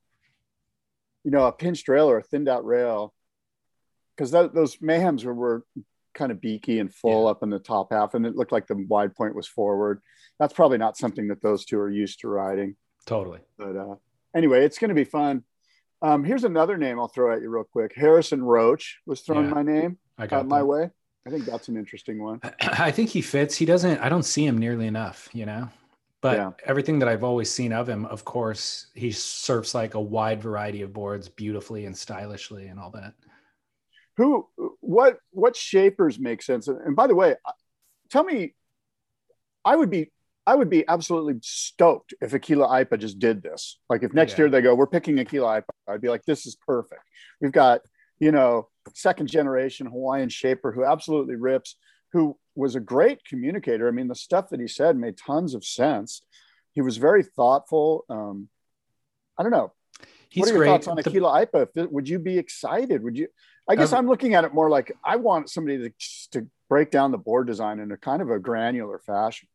you 1.24 1.30
know, 1.30 1.46
a 1.46 1.52
pinched 1.52 1.88
rail 1.88 2.08
or 2.10 2.18
a 2.18 2.22
thinned 2.22 2.48
out 2.48 2.64
rail, 2.64 3.12
because 4.16 4.30
those 4.30 4.76
mayhems 4.76 5.24
were, 5.24 5.34
were 5.34 5.64
kind 6.14 6.32
of 6.32 6.40
beaky 6.40 6.78
and 6.78 6.92
full 6.94 7.24
Yeah. 7.24 7.30
up 7.30 7.42
in 7.42 7.50
the 7.50 7.58
top 7.58 7.92
half, 7.92 8.14
and 8.14 8.24
it 8.26 8.36
looked 8.36 8.52
like 8.52 8.66
the 8.66 8.84
wide 8.88 9.14
point 9.14 9.34
was 9.34 9.46
forward. 9.46 10.00
That's 10.38 10.54
probably 10.54 10.78
not 10.78 10.96
something 10.96 11.28
that 11.28 11.42
those 11.42 11.64
two 11.66 11.78
are 11.78 11.90
used 11.90 12.20
to 12.20 12.28
riding. 12.28 12.76
Totally. 13.06 13.40
But 13.58 13.76
uh, 13.76 13.94
anyway, 14.34 14.64
it's 14.64 14.78
going 14.78 14.88
to 14.88 14.94
be 14.94 15.04
fun. 15.04 15.44
Um, 16.02 16.24
here's 16.24 16.44
another 16.44 16.78
name 16.78 16.98
I'll 16.98 17.08
throw 17.08 17.34
at 17.34 17.42
you 17.42 17.50
real 17.50 17.64
quick. 17.64 17.92
Harrison 17.94 18.42
Roach 18.42 19.00
was 19.04 19.20
throwing 19.20 19.46
Yeah, 19.48 19.54
my 19.54 19.62
name 19.62 19.98
I 20.16 20.24
uh, 20.24 20.26
got 20.26 20.48
my 20.48 20.62
way. 20.62 20.88
I 21.26 21.30
think 21.30 21.44
that's 21.44 21.68
an 21.68 21.76
interesting 21.76 22.22
one. 22.22 22.40
I 22.60 22.90
think 22.90 23.10
he 23.10 23.20
fits. 23.22 23.56
He 23.56 23.64
doesn't. 23.64 23.98
I 23.98 24.08
don't 24.08 24.24
see 24.24 24.46
him 24.46 24.58
nearly 24.58 24.86
enough. 24.86 25.28
You 25.32 25.46
know. 25.46 25.68
But 26.22 26.36
Yeah. 26.36 26.50
everything 26.64 26.98
that 26.98 27.08
I've 27.08 27.24
always 27.24 27.50
seen 27.50 27.72
of 27.72 27.88
him, 27.88 28.04
of 28.04 28.24
course, 28.26 28.88
he 28.94 29.10
surfs 29.10 29.74
like 29.74 29.94
a 29.94 30.00
wide 30.00 30.42
variety 30.42 30.82
of 30.82 30.92
boards 30.92 31.28
beautifully 31.30 31.86
and 31.86 31.96
stylishly 31.96 32.66
and 32.66 32.78
all 32.78 32.90
that. 32.90 33.14
Who, 34.18 34.46
what, 34.80 35.16
what 35.30 35.56
shapers 35.56 36.18
make 36.18 36.42
sense? 36.42 36.68
And 36.68 36.94
by 36.94 37.06
the 37.06 37.14
way, 37.14 37.36
tell 38.10 38.22
me, 38.22 38.54
I 39.64 39.76
would 39.76 39.88
be, 39.88 40.10
I 40.46 40.56
would 40.56 40.68
be 40.68 40.86
absolutely 40.86 41.36
stoked 41.40 42.12
if 42.20 42.32
Akila 42.32 42.68
Aipa 42.68 42.98
just 42.98 43.18
did 43.18 43.42
this. 43.42 43.78
Like 43.88 44.02
if 44.02 44.12
next 44.12 44.32
Yeah. 44.32 44.38
year 44.42 44.50
they 44.50 44.60
go, 44.60 44.74
we're 44.74 44.86
picking 44.88 45.16
Akila 45.16 45.62
Aipa, 45.62 45.70
I'd 45.94 46.02
be 46.02 46.10
like, 46.10 46.26
this 46.26 46.44
is 46.44 46.54
perfect. 46.66 47.00
We've 47.40 47.50
got, 47.52 47.80
you 48.20 48.30
know, 48.30 48.68
second 48.94 49.28
generation 49.28 49.86
Hawaiian 49.86 50.28
shaper 50.28 50.70
who 50.72 50.84
absolutely 50.84 51.36
rips, 51.36 51.76
who 52.12 52.36
was 52.54 52.74
a 52.74 52.80
great 52.80 53.24
communicator. 53.24 53.88
I 53.88 53.90
mean, 53.90 54.08
the 54.08 54.14
stuff 54.14 54.50
that 54.50 54.60
he 54.60 54.68
said 54.68 54.96
made 54.96 55.16
tons 55.16 55.54
of 55.54 55.64
sense. 55.64 56.22
He 56.72 56.82
was 56.82 56.98
very 56.98 57.22
thoughtful. 57.24 58.04
Um, 58.08 58.48
I 59.38 59.42
don't 59.42 59.52
know. 59.52 59.72
He's 60.28 60.42
what 60.42 60.50
are 60.50 60.52
your 60.52 60.58
great. 60.58 60.68
thoughts 60.68 60.86
on 60.86 60.96
The- 60.96 61.02
Akila 61.02 61.46
Aipa? 61.46 61.90
Would 61.90 62.08
you 62.08 62.18
be 62.20 62.38
excited? 62.38 63.02
Would 63.02 63.16
you? 63.16 63.26
I 63.68 63.74
guess 63.74 63.92
Um, 63.92 64.00
I'm 64.00 64.06
looking 64.08 64.34
at 64.34 64.44
it 64.44 64.54
more 64.54 64.70
like 64.70 64.92
I 65.04 65.16
want 65.16 65.50
somebody 65.50 65.78
to 65.78 65.90
to 66.32 66.46
break 66.68 66.90
down 66.92 67.10
the 67.10 67.18
board 67.18 67.46
design 67.48 67.80
in 67.80 67.90
a 67.90 67.96
kind 67.96 68.22
of 68.22 68.30
a 68.30 68.38
granular 68.38 68.98
fashion. 69.00 69.48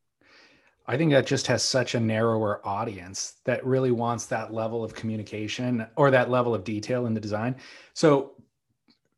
I 0.88 0.97
think 0.97 1.12
that 1.13 1.25
just 1.25 1.47
has 1.47 1.63
such 1.63 1.95
a 1.95 1.99
narrower 1.99 2.62
audience 2.67 3.39
that 3.45 3.65
really 3.65 3.89
wants 3.91 4.28
that 4.28 4.54
level 4.54 4.84
of 4.84 4.93
communication 4.93 5.88
or 5.95 6.12
that 6.12 6.30
level 6.30 6.54
of 6.54 6.63
detail 6.63 7.08
in 7.08 7.13
the 7.15 7.19
design. 7.19 7.56
So, 7.93 8.35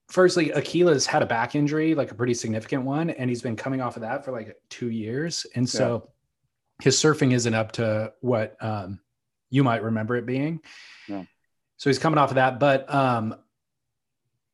firstly, 0.07 0.49
Akila's 0.49 1.05
had 1.05 1.21
a 1.21 1.25
back 1.25 1.55
injury, 1.55 1.95
like 1.95 2.11
a 2.11 2.15
pretty 2.15 2.33
significant 2.33 2.83
one, 2.83 3.09
and 3.09 3.29
he's 3.29 3.41
been 3.41 3.55
coming 3.55 3.81
off 3.81 3.95
of 3.95 4.01
that 4.01 4.25
for 4.25 4.31
like 4.31 4.55
two 4.69 4.89
years. 4.89 5.45
And 5.55 5.67
so 5.67 6.09
his 6.81 6.95
surfing 6.97 7.33
isn't 7.33 7.53
up 7.53 7.73
to 7.73 8.13
what 8.21 8.55
um, 8.61 8.99
you 9.49 9.63
might 9.63 9.83
remember 9.83 10.15
it 10.15 10.25
being. 10.25 10.61
Yeah. 11.07 11.23
So 11.77 11.89
he's 11.89 11.99
coming 11.99 12.17
off 12.17 12.29
of 12.29 12.35
that. 12.35 12.59
But 12.59 12.91
um, 12.93 13.35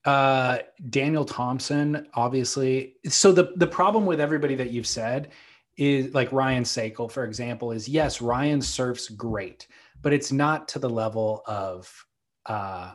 uh, 0.05 0.59
Daniel 0.89 1.25
Thompson, 1.25 2.07
obviously. 2.13 2.95
So 3.07 3.31
the 3.31 3.53
the 3.55 3.67
problem 3.67 4.05
with 4.05 4.19
everybody 4.19 4.55
that 4.55 4.71
you've 4.71 4.87
said 4.87 5.31
is 5.77 6.13
like 6.13 6.31
Ryan 6.31 6.63
Sakal, 6.63 7.11
for 7.11 7.23
example, 7.23 7.71
is 7.71 7.87
yes, 7.87 8.21
Ryan 8.21 8.61
surfs 8.61 9.09
great, 9.09 9.67
but 10.01 10.13
it's 10.13 10.31
not 10.31 10.67
to 10.69 10.79
the 10.79 10.89
level 10.89 11.41
of 11.47 12.05
uh, 12.45 12.93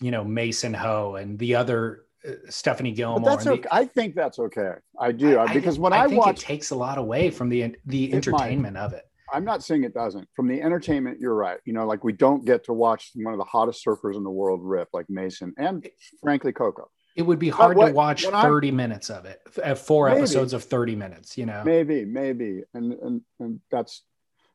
you 0.00 0.10
know 0.10 0.24
Mason 0.24 0.74
Ho 0.74 1.14
and 1.16 1.38
the 1.38 1.54
other 1.54 2.04
uh, 2.26 2.32
Stephanie 2.48 2.92
Gilmore. 2.92 3.20
But 3.20 3.30
that's 3.36 3.46
okay. 3.46 3.62
the- 3.62 3.74
I 3.74 3.84
think 3.86 4.14
that's 4.14 4.38
okay. 4.38 4.72
I 4.98 5.12
do 5.12 5.38
I- 5.38 5.52
because 5.52 5.78
when 5.78 5.92
I, 5.92 6.06
think 6.08 6.24
watch, 6.24 6.42
it 6.42 6.46
takes 6.46 6.70
a 6.70 6.76
lot 6.76 6.98
away 6.98 7.30
from 7.30 7.48
the 7.48 7.74
the 7.86 8.08
might. 8.08 8.14
entertainment 8.14 8.76
of 8.76 8.92
it. 8.92 9.04
I'm 9.32 9.44
not 9.44 9.64
saying 9.64 9.84
it 9.84 9.94
doesn't. 9.94 10.28
From 10.36 10.46
the 10.48 10.60
entertainment, 10.60 11.18
you're 11.18 11.34
right. 11.34 11.58
You 11.64 11.72
know, 11.72 11.86
like 11.86 12.04
we 12.04 12.12
don't 12.12 12.44
get 12.44 12.64
to 12.64 12.72
watch 12.72 13.10
one 13.14 13.32
of 13.34 13.38
the 13.38 13.44
hottest 13.44 13.84
surfers 13.84 14.16
in 14.16 14.22
the 14.22 14.30
world 14.30 14.60
rip, 14.62 14.88
like 14.92 15.06
Mason 15.08 15.52
and 15.56 15.86
frankly 16.22 16.52
Coco. 16.52 16.90
It 17.16 17.22
would 17.22 17.38
be 17.38 17.48
hard 17.48 17.76
what- 17.76 17.88
to 17.88 17.92
watch 17.94 18.24
when 18.26 18.34
I'm- 18.34 18.44
30 18.44 18.70
minutes 18.72 19.08
of 19.10 19.24
it, 19.24 19.40
f- 19.62 19.78
four 19.78 20.08
Maybe. 20.08 20.18
episodes 20.18 20.52
of 20.52 20.64
30 20.64 20.96
minutes, 20.96 21.38
you 21.38 21.46
know? 21.46 21.62
Maybe, 21.64 22.04
maybe, 22.04 22.62
and 22.74 22.92
and 22.92 23.20
and 23.40 23.60
that's 23.70 24.02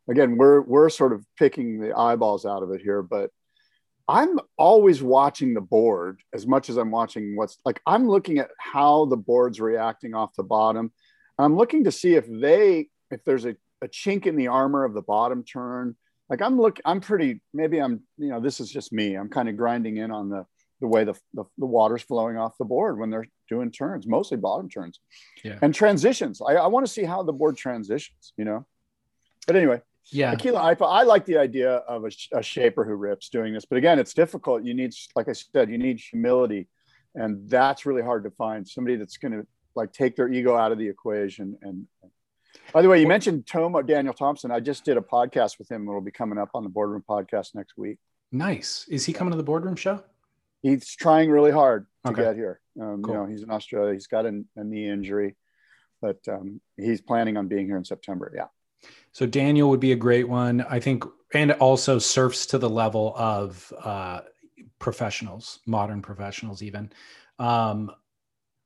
again, 0.09 0.37
we're 0.37 0.61
we're 0.61 0.89
sort 0.89 1.13
of 1.13 1.25
picking 1.37 1.79
the 1.81 1.97
eyeballs 1.97 2.45
out 2.45 2.61
of 2.63 2.71
it 2.71 2.81
here, 2.81 3.01
but 3.01 3.31
I'm 4.09 4.39
always 4.57 5.03
watching 5.03 5.53
the 5.53 5.61
board 5.61 6.19
as 6.33 6.47
much 6.47 6.69
as 6.69 6.77
I'm 6.77 6.89
watching 6.89 7.35
what's 7.35 7.59
like. 7.63 7.79
I'm 7.85 8.07
looking 8.09 8.39
at 8.39 8.49
how 8.57 9.05
the 9.05 9.15
board's 9.17 9.61
reacting 9.61 10.15
off 10.15 10.35
the 10.35 10.43
bottom. 10.43 10.91
I'm 11.37 11.55
looking 11.55 11.83
to 11.83 11.91
see 11.91 12.15
if 12.15 12.25
they, 12.27 12.89
if 13.11 13.23
there's 13.23 13.45
a, 13.45 13.55
a 13.83 13.87
chink 13.87 14.25
in 14.25 14.35
the 14.35 14.47
armor 14.47 14.83
of 14.83 14.95
the 14.95 15.03
bottom 15.03 15.43
turn. 15.43 15.95
Like 16.27 16.41
I'm 16.41 16.59
look, 16.59 16.79
I'm 16.85 17.01
pretty. 17.01 17.41
Maybe 17.53 17.77
I'm, 17.79 18.01
you 18.17 18.29
know, 18.29 18.39
this 18.39 18.59
is 18.59 18.71
just 18.71 18.91
me. 18.91 19.13
I'm 19.13 19.29
kind 19.29 19.47
of 19.47 19.55
grinding 19.55 19.97
in 19.97 20.09
on 20.11 20.29
the 20.29 20.43
the 20.81 20.87
way 20.87 21.03
the, 21.03 21.13
the 21.35 21.43
the 21.59 21.65
water's 21.67 22.01
flowing 22.01 22.37
off 22.37 22.57
the 22.57 22.65
board 22.65 22.97
when 22.97 23.11
they're 23.11 23.27
doing 23.47 23.69
turns, 23.71 24.07
mostly 24.07 24.37
bottom 24.37 24.69
turns 24.69 24.99
Yeah. 25.43 25.59
and 25.61 25.73
transitions. 25.73 26.41
I, 26.41 26.53
I 26.55 26.67
want 26.67 26.85
to 26.85 26.91
see 26.91 27.03
how 27.03 27.21
the 27.21 27.33
board 27.33 27.57
transitions, 27.57 28.33
you 28.37 28.45
know. 28.45 28.65
But 29.45 29.55
anyway, 29.55 29.81
Yeah. 30.11 30.33
Akila 30.35 30.75
Aipa, 30.75 30.87
I 30.89 31.03
like 31.03 31.25
the 31.25 31.37
idea 31.37 31.71
of 31.71 32.05
a, 32.05 32.11
a 32.37 32.41
shaper 32.43 32.83
who 32.83 32.95
rips 32.95 33.29
doing 33.29 33.53
this. 33.53 33.65
But 33.65 33.77
again, 33.77 33.99
it's 33.99 34.13
difficult. 34.13 34.63
You 34.63 34.73
need, 34.73 34.93
like 35.15 35.27
I 35.29 35.33
said, 35.33 35.69
you 35.69 35.77
need 35.77 35.99
humility, 35.99 36.67
and 37.15 37.49
that's 37.49 37.85
really 37.85 38.01
hard 38.01 38.23
to 38.23 38.31
find. 38.31 38.67
Somebody 38.67 38.95
that's 38.97 39.17
going 39.17 39.33
to 39.33 39.45
like 39.75 39.93
take 39.93 40.15
their 40.15 40.27
ego 40.31 40.55
out 40.55 40.71
of 40.71 40.77
the 40.77 40.87
equation. 40.87 41.57
And 41.61 41.85
by 42.73 42.81
the 42.81 42.89
way, 42.89 42.99
you 43.01 43.07
mentioned 43.07 43.45
Tomo 43.47 43.81
Daniel 43.81 44.13
Thompson. 44.13 44.51
I 44.51 44.59
just 44.59 44.83
did 44.83 44.97
a 44.97 45.01
podcast 45.01 45.59
with 45.59 45.69
him. 45.71 45.87
It'll 45.87 46.01
be 46.01 46.11
coming 46.11 46.37
up 46.37 46.49
on 46.53 46.63
the 46.63 46.69
Boardroom 46.69 47.03
podcast 47.07 47.55
next 47.55 47.77
week. 47.77 47.97
Nice. 48.31 48.85
Is 48.89 49.05
he 49.05 49.13
coming 49.13 49.31
to 49.31 49.37
the 49.37 49.43
boardroom 49.43 49.75
show? 49.75 50.03
He's 50.61 50.93
trying 50.95 51.29
really 51.29 51.51
hard 51.51 51.85
to 52.05 52.11
Okay. 52.11 52.23
get 52.23 52.35
here. 52.35 52.59
Um, 52.79 53.01
Cool. 53.01 53.13
You 53.13 53.19
know, 53.21 53.25
he's 53.27 53.43
in 53.43 53.49
Australia. 53.51 53.93
He's 53.93 54.07
got 54.07 54.25
a, 54.25 54.43
a 54.55 54.63
knee 54.63 54.87
injury, 54.89 55.35
but 56.01 56.19
um, 56.27 56.61
he's 56.77 57.01
planning 57.01 57.37
on 57.37 57.47
being 57.47 57.65
here 57.65 57.77
in 57.77 57.85
September. 57.85 58.31
Yeah. 58.35 58.45
So 59.11 59.25
Daniel 59.25 59.69
would 59.69 59.79
be 59.79 59.91
a 59.91 59.95
great 59.97 60.27
one, 60.27 60.61
I 60.69 60.79
think, 60.79 61.03
and 61.33 61.51
also 61.53 61.99
surfs 61.99 62.45
to 62.47 62.57
the 62.57 62.69
level 62.69 63.13
of 63.17 63.71
uh, 63.83 64.21
professionals, 64.79 65.59
modern 65.65 66.01
professionals, 66.01 66.61
even. 66.61 66.91
Um, 67.37 67.91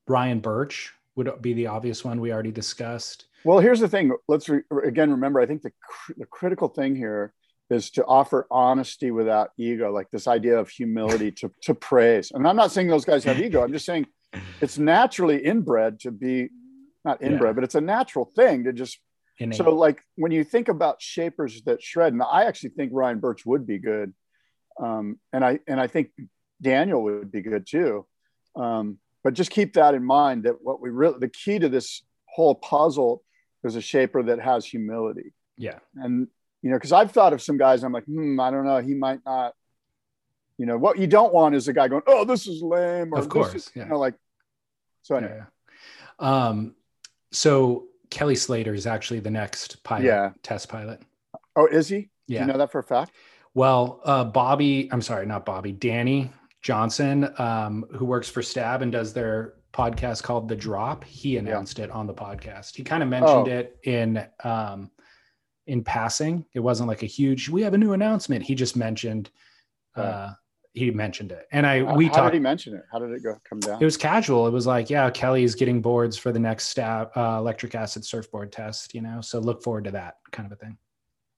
Ryan 0.08 0.40
Burch 0.40 0.94
would 1.16 1.42
be 1.42 1.54
the 1.54 1.68
obvious 1.68 2.04
one 2.04 2.20
we 2.20 2.32
already 2.34 2.52
discussed. 2.52 3.26
Well, 3.46 3.60
here's 3.60 3.80
the 3.80 3.88
thing. 3.88 4.12
Let's 4.28 4.50
re- 4.50 4.62
again 4.86 5.12
remember. 5.12 5.40
I 5.40 5.46
think 5.46 5.62
the 5.62 5.72
cr- 5.72 6.14
the 6.18 6.26
critical 6.26 6.68
thing 6.70 6.96
here 6.96 7.34
is 7.70 7.90
to 7.92 8.06
offer 8.06 8.48
honesty 8.52 9.12
without 9.12 9.52
ego, 9.58 9.92
like 9.92 10.10
this 10.12 10.28
idea 10.28 10.58
of 10.58 10.70
humility 10.70 11.32
to 11.32 11.52
to 11.64 11.74
praise. 11.76 12.32
And 12.32 12.48
I'm 12.48 12.56
not 12.56 12.72
saying 12.72 12.88
those 12.88 13.06
guys 13.06 13.24
have 13.26 13.40
ego. 13.40 13.64
I'm 13.64 13.72
just 13.74 13.86
saying 13.86 14.08
it's 14.62 14.78
naturally 14.78 15.44
inbred 15.44 16.00
to 16.02 16.12
be 16.12 16.50
not 17.06 17.22
inbred, 17.22 17.50
Yeah. 17.50 17.54
but 17.54 17.64
it's 17.64 17.76
a 17.76 17.82
natural 17.82 18.32
thing 18.36 18.64
to 18.66 18.74
just. 18.74 19.00
Innate. 19.40 19.58
So, 19.58 19.72
like 19.72 20.02
when 20.16 20.32
you 20.32 20.44
think 20.44 20.68
about 20.70 21.02
shapers 21.02 21.62
that 21.64 21.82
shred, 21.82 22.14
and 22.14 22.22
I 22.22 22.46
actually 22.46 22.70
think 22.70 22.92
Ryan 22.94 23.20
Burch 23.20 23.46
would 23.46 23.66
be 23.66 23.80
good, 23.80 24.14
um, 24.80 25.20
and 25.32 25.44
I 25.44 25.60
and 25.68 25.80
I 25.80 25.88
think 25.88 26.12
Daniel 26.62 27.02
would 27.04 27.32
be 27.32 27.42
good 27.42 27.66
too. 27.68 28.06
Um, 28.56 29.00
but 29.24 29.34
just 29.34 29.50
keep 29.52 29.74
that 29.74 29.96
in 29.96 30.04
mind 30.04 30.44
that 30.44 30.56
what 30.62 30.82
we 30.82 30.90
really 30.90 31.18
the 31.20 31.30
key 31.30 31.58
to 31.60 31.70
this 31.70 32.04
whole 32.26 32.56
puzzle 32.56 33.24
is 33.64 33.76
a 33.76 33.82
shaper 33.82 34.22
that 34.24 34.40
has 34.40 34.66
humility. 34.66 35.34
yeah. 35.58 35.80
And 35.96 36.28
you 36.62 36.70
know, 36.70 36.78
because 36.78 36.92
I've 36.92 37.12
thought 37.12 37.34
of 37.34 37.42
some 37.42 37.58
guys, 37.58 37.84
I'm 37.84 37.92
like, 37.92 38.06
hmm, 38.06 38.40
I 38.40 38.52
don't 38.52 38.66
know, 38.66 38.80
he 38.82 38.94
might 38.94 39.20
not. 39.26 39.54
You 40.58 40.68
know, 40.68 40.78
what 40.78 41.00
you 41.00 41.08
don't 41.08 41.34
want 41.34 41.56
is 41.56 41.68
a 41.68 41.74
guy 41.74 41.88
going, 41.88 42.04
"Oh, 42.06 42.24
this 42.26 42.46
is 42.48 42.62
lame," 42.62 43.12
or 43.14 43.18
Of 43.18 43.26
"This 43.26 43.32
course, 43.34 43.56
is-" 43.56 43.72
yeah. 43.76 43.84
you 43.84 43.90
know, 43.90 43.98
like. 44.00 44.14
So 45.02 45.16
anyway, 45.16 45.40
Yeah. 45.40 45.46
yeah. 46.22 46.48
Um, 46.48 46.76
so 47.32 47.86
Kelly 48.14 48.36
Slater 48.36 48.76
is 48.76 48.86
actually 48.86 49.20
the 49.22 49.32
next 49.32 49.84
pilot, 49.84 50.06
Yeah. 50.06 50.32
test 50.44 50.70
pilot. 50.70 51.02
oh, 51.56 51.66
is 51.66 51.88
he? 51.90 52.10
Yeah. 52.28 52.42
Do 52.42 52.46
you 52.46 52.52
know 52.54 52.60
that 52.60 52.72
for 52.72 52.78
a 52.80 52.84
fact? 52.84 53.12
Well, 53.56 54.02
uh, 54.06 54.24
Bobby, 54.24 54.88
I'm 54.92 55.02
sorry, 55.02 55.26
not 55.26 55.46
Bobby, 55.46 55.72
Danny 55.72 56.32
Johnson, 56.62 57.34
um, 57.40 57.86
who 57.92 58.06
works 58.06 58.30
for 58.30 58.42
Stab 58.44 58.84
and 58.84 58.92
does 58.92 59.14
their 59.14 59.56
podcast 59.74 60.22
called 60.22 60.48
The 60.48 60.56
Drop, 60.56 61.04
he 61.04 61.38
announced 61.38 61.80
it 61.80 61.90
on 61.90 62.06
the 62.06 62.14
podcast. 62.14 62.76
He 62.76 62.84
kind 62.84 63.02
of 63.02 63.10
mentioned 63.10 63.48
Oh. 63.48 63.52
it 63.52 63.78
in 63.84 64.24
um, 64.44 64.92
in 65.66 65.84
passing. 65.84 66.46
It 66.54 66.60
wasn't 66.60 66.90
like 66.90 67.02
a 67.04 67.08
huge, 67.08 67.50
we 67.50 67.62
have 67.64 67.74
a 67.74 67.78
new 67.78 67.94
announcement. 67.94 68.44
He 68.44 68.54
just 68.54 68.76
mentioned, 68.76 69.32
uh, 69.96 70.34
he 70.74 70.90
mentioned 70.92 71.32
it, 71.32 71.46
and 71.52 71.66
I 71.68 71.84
How- 71.86 71.96
we 71.96 72.08
how 72.08 72.14
talked. 72.14 72.32
did 72.32 72.38
he 72.38 72.40
mention 72.42 72.74
it? 72.76 72.82
How 72.92 73.00
did 73.00 73.12
it 73.12 73.22
go 73.24 73.38
come 73.48 73.60
down? 73.60 73.82
It 73.82 73.86
was 73.86 73.96
casual. 73.98 74.48
It 74.48 74.52
was 74.52 74.66
like, 74.66 74.90
yeah, 74.90 75.10
Kelly's 75.12 75.54
getting 75.56 75.82
boards 75.82 76.18
for 76.18 76.32
the 76.32 76.40
next 76.40 76.68
stab, 76.70 77.10
uh, 77.16 77.36
electric 77.40 77.76
acid 77.76 78.04
surfboard 78.06 78.52
test. 78.52 78.94
You 78.96 79.02
know, 79.02 79.22
so 79.22 79.40
look 79.40 79.62
forward 79.64 79.84
to 79.86 79.92
that 79.92 80.16
kind 80.32 80.46
of 80.46 80.52
a 80.52 80.56
thing. 80.56 80.78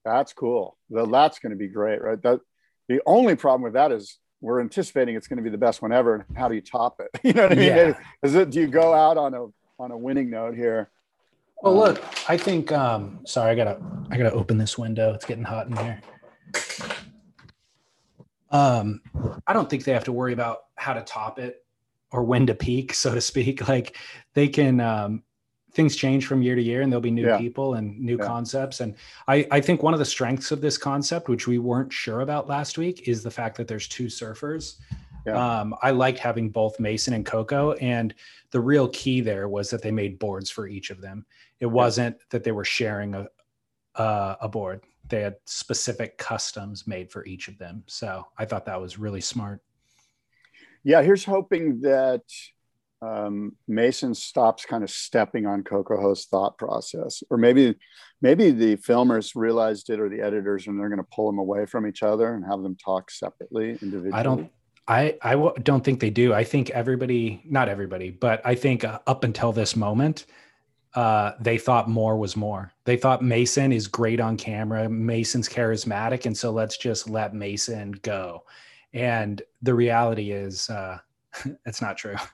That's 0.04 0.32
cool. 0.32 0.78
Well, 0.88 1.06
that's 1.06 1.38
going 1.40 1.50
to 1.50 1.56
be 1.56 1.68
great, 1.68 2.00
right? 2.00 2.20
That 2.22 2.40
the 2.88 3.00
only 3.06 3.34
problem 3.34 3.62
with 3.62 3.72
that 3.74 3.90
is 3.92 4.18
we're 4.40 4.60
anticipating 4.60 5.16
it's 5.16 5.26
going 5.26 5.38
to 5.38 5.42
be 5.42 5.50
the 5.50 5.58
best 5.58 5.82
one 5.82 5.92
ever. 5.92 6.24
And 6.28 6.38
how 6.38 6.48
do 6.48 6.54
you 6.54 6.60
top 6.60 7.00
it? 7.00 7.08
You 7.24 7.32
know 7.32 7.42
what 7.42 7.52
I 7.52 7.54
mean? 7.56 7.64
Yeah. 7.66 7.98
Is 8.22 8.34
it? 8.36 8.50
Do 8.50 8.60
you 8.60 8.68
go 8.68 8.94
out 8.94 9.16
on 9.18 9.34
a 9.34 9.46
on 9.78 9.90
a 9.90 9.98
winning 9.98 10.30
note 10.30 10.54
here? 10.54 10.90
Well, 11.62 11.74
look, 11.74 12.02
I 12.28 12.36
think. 12.36 12.70
um 12.72 13.20
Sorry, 13.26 13.50
I 13.50 13.54
gotta, 13.54 13.80
I 14.10 14.16
gotta 14.16 14.32
open 14.32 14.56
this 14.58 14.78
window. 14.78 15.12
It's 15.14 15.24
getting 15.24 15.44
hot 15.44 15.66
in 15.66 15.76
here. 15.76 16.00
Um, 18.50 19.00
I 19.46 19.52
don't 19.52 19.68
think 19.68 19.84
they 19.84 19.92
have 19.92 20.04
to 20.04 20.12
worry 20.12 20.32
about 20.32 20.58
how 20.76 20.92
to 20.94 21.02
top 21.02 21.38
it 21.38 21.64
or 22.12 22.22
when 22.24 22.46
to 22.46 22.54
peak, 22.54 22.94
so 22.94 23.14
to 23.14 23.20
speak. 23.20 23.66
Like 23.68 23.96
they 24.34 24.48
can. 24.48 24.80
um 24.80 25.22
Things 25.72 25.94
change 25.94 26.26
from 26.26 26.40
year 26.40 26.54
to 26.54 26.62
year, 26.62 26.80
and 26.80 26.90
there'll 26.90 27.02
be 27.02 27.10
new 27.10 27.26
Yeah. 27.26 27.36
people 27.36 27.74
and 27.74 28.00
new 28.00 28.16
Yeah. 28.16 28.24
concepts. 28.24 28.80
And 28.80 28.94
I, 29.28 29.46
I 29.50 29.60
think 29.60 29.82
one 29.82 29.92
of 29.92 29.98
the 29.98 30.06
strengths 30.06 30.50
of 30.50 30.62
this 30.62 30.78
concept, 30.78 31.28
which 31.28 31.46
we 31.46 31.58
weren't 31.58 31.92
sure 31.92 32.20
about 32.22 32.48
last 32.48 32.78
week, 32.78 33.06
is 33.06 33.22
the 33.22 33.30
fact 33.30 33.58
that 33.58 33.68
there's 33.68 33.86
two 33.86 34.06
surfers. 34.06 34.76
Yeah. 35.26 35.34
Um, 35.36 35.74
I 35.82 35.90
liked 35.90 36.18
having 36.18 36.48
both 36.48 36.80
Mason 36.80 37.12
and 37.12 37.26
Coco, 37.26 37.72
and 37.72 38.14
the 38.52 38.60
real 38.60 38.88
key 38.88 39.20
there 39.20 39.50
was 39.50 39.68
that 39.68 39.82
they 39.82 39.90
made 39.90 40.18
boards 40.18 40.48
for 40.48 40.66
each 40.66 40.88
of 40.88 41.02
them. 41.02 41.26
It 41.60 41.66
wasn't 41.66 42.16
that 42.30 42.42
they 42.42 42.52
were 42.52 42.64
sharing 42.64 43.14
a 43.14 43.28
uh, 43.96 44.36
a 44.40 44.48
board. 44.48 44.82
They 45.08 45.22
had 45.22 45.36
specific 45.44 46.18
customs 46.18 46.86
made 46.86 47.10
for 47.10 47.24
each 47.26 47.48
of 47.48 47.58
them. 47.58 47.84
So 47.86 48.26
I 48.38 48.44
thought 48.44 48.66
that 48.66 48.80
was 48.80 48.98
really 48.98 49.20
smart. 49.20 49.62
Yeah, 50.82 51.02
here's 51.02 51.24
hoping 51.24 51.80
that 51.80 52.22
um, 53.02 53.56
Mason 53.68 54.14
stops 54.14 54.64
kind 54.64 54.82
of 54.82 54.90
stepping 54.90 55.46
on 55.46 55.62
Coco 55.62 56.00
Ho's 56.00 56.26
thought 56.26 56.56
process, 56.58 57.22
or 57.30 57.36
maybe 57.36 57.74
maybe 58.22 58.50
the 58.50 58.76
filmers 58.76 59.32
realized 59.34 59.90
it, 59.90 60.00
or 60.00 60.08
the 60.08 60.20
editors, 60.20 60.66
and 60.66 60.78
they're 60.78 60.88
going 60.88 60.98
to 60.98 61.08
pull 61.14 61.26
them 61.26 61.38
away 61.38 61.66
from 61.66 61.86
each 61.86 62.02
other 62.02 62.34
and 62.34 62.44
have 62.44 62.62
them 62.62 62.76
talk 62.76 63.10
separately, 63.10 63.70
individually. 63.82 64.12
I 64.12 64.22
don't. 64.22 64.50
I 64.88 65.18
I 65.22 65.32
w- 65.32 65.54
don't 65.62 65.84
think 65.84 66.00
they 66.00 66.10
do. 66.10 66.32
I 66.32 66.44
think 66.44 66.70
everybody, 66.70 67.42
not 67.44 67.68
everybody, 67.68 68.10
but 68.10 68.40
I 68.44 68.54
think 68.54 68.84
uh, 68.84 69.00
up 69.06 69.24
until 69.24 69.52
this 69.52 69.76
moment, 69.76 70.26
uh, 70.96 71.32
they 71.38 71.58
thought 71.58 71.88
more 71.88 72.16
was 72.16 72.36
more. 72.36 72.72
They 72.84 72.96
thought 72.96 73.22
Mason 73.22 73.70
is 73.70 73.86
great 73.86 74.18
on 74.18 74.36
camera. 74.36 74.88
Mason's 74.88 75.48
charismatic, 75.48 76.24
and 76.24 76.36
so 76.36 76.50
let's 76.50 76.78
just 76.78 77.08
let 77.08 77.34
Mason 77.34 77.92
go. 78.02 78.44
And 78.94 79.42
the 79.60 79.74
reality 79.74 80.32
is, 80.32 80.70
uh, 80.70 80.98
it's 81.66 81.80
not 81.80 81.96
true. 81.96 82.16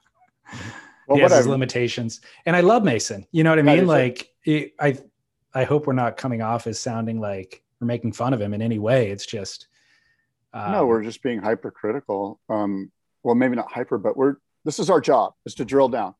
Well, 1.08 1.16
he 1.16 1.22
has 1.22 1.32
his 1.32 1.48
limitations, 1.48 2.20
and 2.46 2.54
I 2.54 2.60
love 2.60 2.84
Mason. 2.84 3.26
You 3.32 3.42
know 3.42 3.50
what 3.50 3.58
I 3.58 3.62
mean? 3.62 3.88
Like, 3.88 4.30
it, 4.44 4.72
I 4.78 4.96
I 5.52 5.64
hope 5.64 5.88
we're 5.88 5.94
not 5.94 6.16
coming 6.16 6.42
off 6.42 6.68
as 6.68 6.78
sounding 6.78 7.20
like 7.20 7.64
we're 7.80 7.88
making 7.88 8.12
fun 8.12 8.32
of 8.32 8.40
him 8.40 8.54
in 8.54 8.62
any 8.62 8.78
way. 8.78 9.10
It's 9.10 9.26
just 9.26 9.66
no, 10.54 10.82
um, 10.82 10.86
we're 10.86 11.02
just 11.02 11.20
being 11.20 11.40
hypercritical. 11.40 12.38
Um, 12.48 12.92
well, 13.24 13.34
maybe 13.34 13.56
not 13.56 13.70
hyper, 13.72 13.98
but 13.98 14.16
we're 14.16 14.36
this 14.64 14.78
is 14.78 14.90
our 14.90 15.00
job 15.00 15.34
is 15.44 15.56
to 15.56 15.64
drill 15.64 15.88
down. 15.88 16.14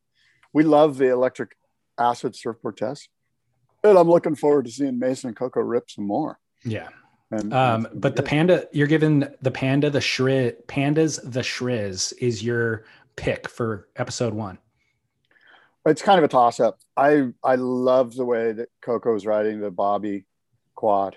We 0.52 0.64
love 0.64 0.98
the 0.98 1.10
electric 1.10 1.56
acid 2.02 2.34
surfboard 2.36 2.76
test, 2.76 3.08
and 3.84 3.96
I'm 3.96 4.08
looking 4.08 4.34
forward 4.34 4.64
to 4.66 4.70
seeing 4.70 4.98
Mason 4.98 5.28
and 5.28 5.36
Coco 5.36 5.60
rip 5.60 5.90
some 5.90 6.06
more. 6.06 6.38
yeah. 6.64 6.88
And 7.30 7.54
Um, 7.54 7.88
but 7.94 8.14
the 8.14 8.22
panda, 8.22 8.68
you're 8.72 8.86
given 8.86 9.34
the 9.40 9.50
panda, 9.50 9.88
the 9.88 10.00
shriz, 10.00 10.54
pandas, 10.66 11.18
the 11.24 11.40
shriz 11.40 12.12
is 12.18 12.42
your 12.42 12.84
pick 13.16 13.48
for 13.48 13.88
episode 13.96 14.34
one. 14.34 14.58
it's 15.86 16.02
kind 16.02 16.18
of 16.18 16.24
a 16.24 16.28
toss 16.28 16.60
up. 16.60 16.78
I 16.96 17.28
I 17.42 17.54
love 17.56 18.14
the 18.14 18.24
way 18.26 18.52
that 18.52 18.68
Coco 18.82 19.14
is 19.16 19.24
riding 19.26 19.60
the 19.60 19.70
Bobby 19.70 20.26
quad, 20.74 21.16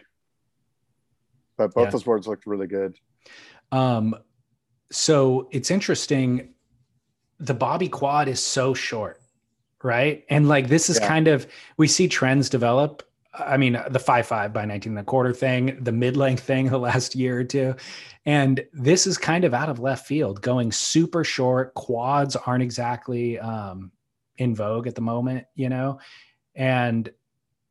but 1.58 1.74
both 1.74 1.88
Yeah. 1.88 1.92
those 1.92 2.04
boards 2.04 2.28
looked 2.28 2.46
really 2.48 2.68
good. 2.68 2.96
Um, 3.74 4.16
so 4.92 5.50
it's 5.52 5.70
interesting. 5.70 6.54
The 7.40 7.54
Bobby 7.54 7.90
quad 7.90 8.28
is 8.30 8.40
so 8.40 8.74
short, 8.74 9.22
right? 9.86 10.26
And 10.30 10.50
like 10.50 10.68
this 10.68 10.90
is 10.90 11.00
Yeah. 11.00 11.08
kind 11.08 11.28
of 11.28 11.46
we 11.78 11.88
see 11.88 12.08
trends 12.08 12.50
develop. 12.50 13.04
I 13.38 13.58
mean, 13.58 13.80
the 13.90 14.00
five 14.00 14.26
five 14.26 14.52
by 14.52 14.66
19 14.66 14.94
and 14.94 15.00
a 15.00 15.04
quarter 15.04 15.32
thing, 15.32 15.78
the 15.82 15.92
mid 15.92 16.18
length 16.18 16.42
thing 16.44 16.68
the 16.70 16.80
last 16.80 17.16
year 17.16 17.40
or 17.40 17.44
two. 17.44 17.76
And 18.26 18.66
this 18.74 19.06
is 19.06 19.18
kind 19.20 19.44
of 19.44 19.54
out 19.54 19.70
of 19.70 19.80
left 19.80 20.08
field, 20.08 20.42
going 20.42 20.72
super 20.72 21.24
short. 21.24 21.76
Quads 21.76 22.36
aren't 22.36 22.64
exactly 22.64 23.38
um, 23.38 23.92
in 24.38 24.56
vogue 24.56 24.88
at 24.88 24.96
the 24.96 25.02
moment, 25.02 25.46
you 25.54 25.70
know? 25.70 26.00
And 26.56 27.12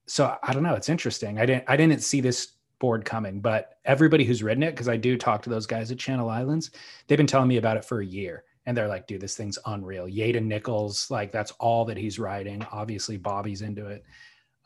so 0.07 0.37
I 0.41 0.53
don't 0.53 0.63
know. 0.63 0.75
It's 0.75 0.89
interesting. 0.89 1.41
I 1.41 1.47
didn't 1.47 1.65
I 1.67 1.77
didn't 1.77 2.01
see 2.03 2.21
this 2.21 2.53
board 2.79 3.05
coming, 3.05 3.41
but 3.41 3.79
everybody 3.85 4.25
who's 4.25 4.43
ridden 4.43 4.63
it, 4.63 4.71
because 4.71 4.89
I 4.89 4.97
do 4.97 5.17
talk 5.17 5.43
to 5.43 5.51
those 5.51 5.67
guys 5.67 5.91
at 5.91 5.99
Channel 5.99 6.29
Islands, 6.29 6.71
they've 7.09 7.19
been 7.19 7.27
telling 7.27 7.49
me 7.49 7.57
about 7.57 7.77
it 7.77 7.85
for 7.85 8.01
a 8.01 8.07
year. 8.07 8.45
And 8.67 8.77
they're 8.77 8.89
like, 8.89 9.07
dude, 9.07 9.21
this 9.21 9.37
thing's 9.37 9.59
unreal. 9.67 10.07
Yaden 10.07 10.45
Nichols, 10.45 11.11
like 11.11 11.31
that's 11.33 11.51
all 11.53 11.85
that 11.85 11.97
he's 11.99 12.19
riding. 12.19 12.65
Obviously, 12.73 13.17
Bobby's 13.19 13.61
into 13.63 13.87
it. 13.89 14.05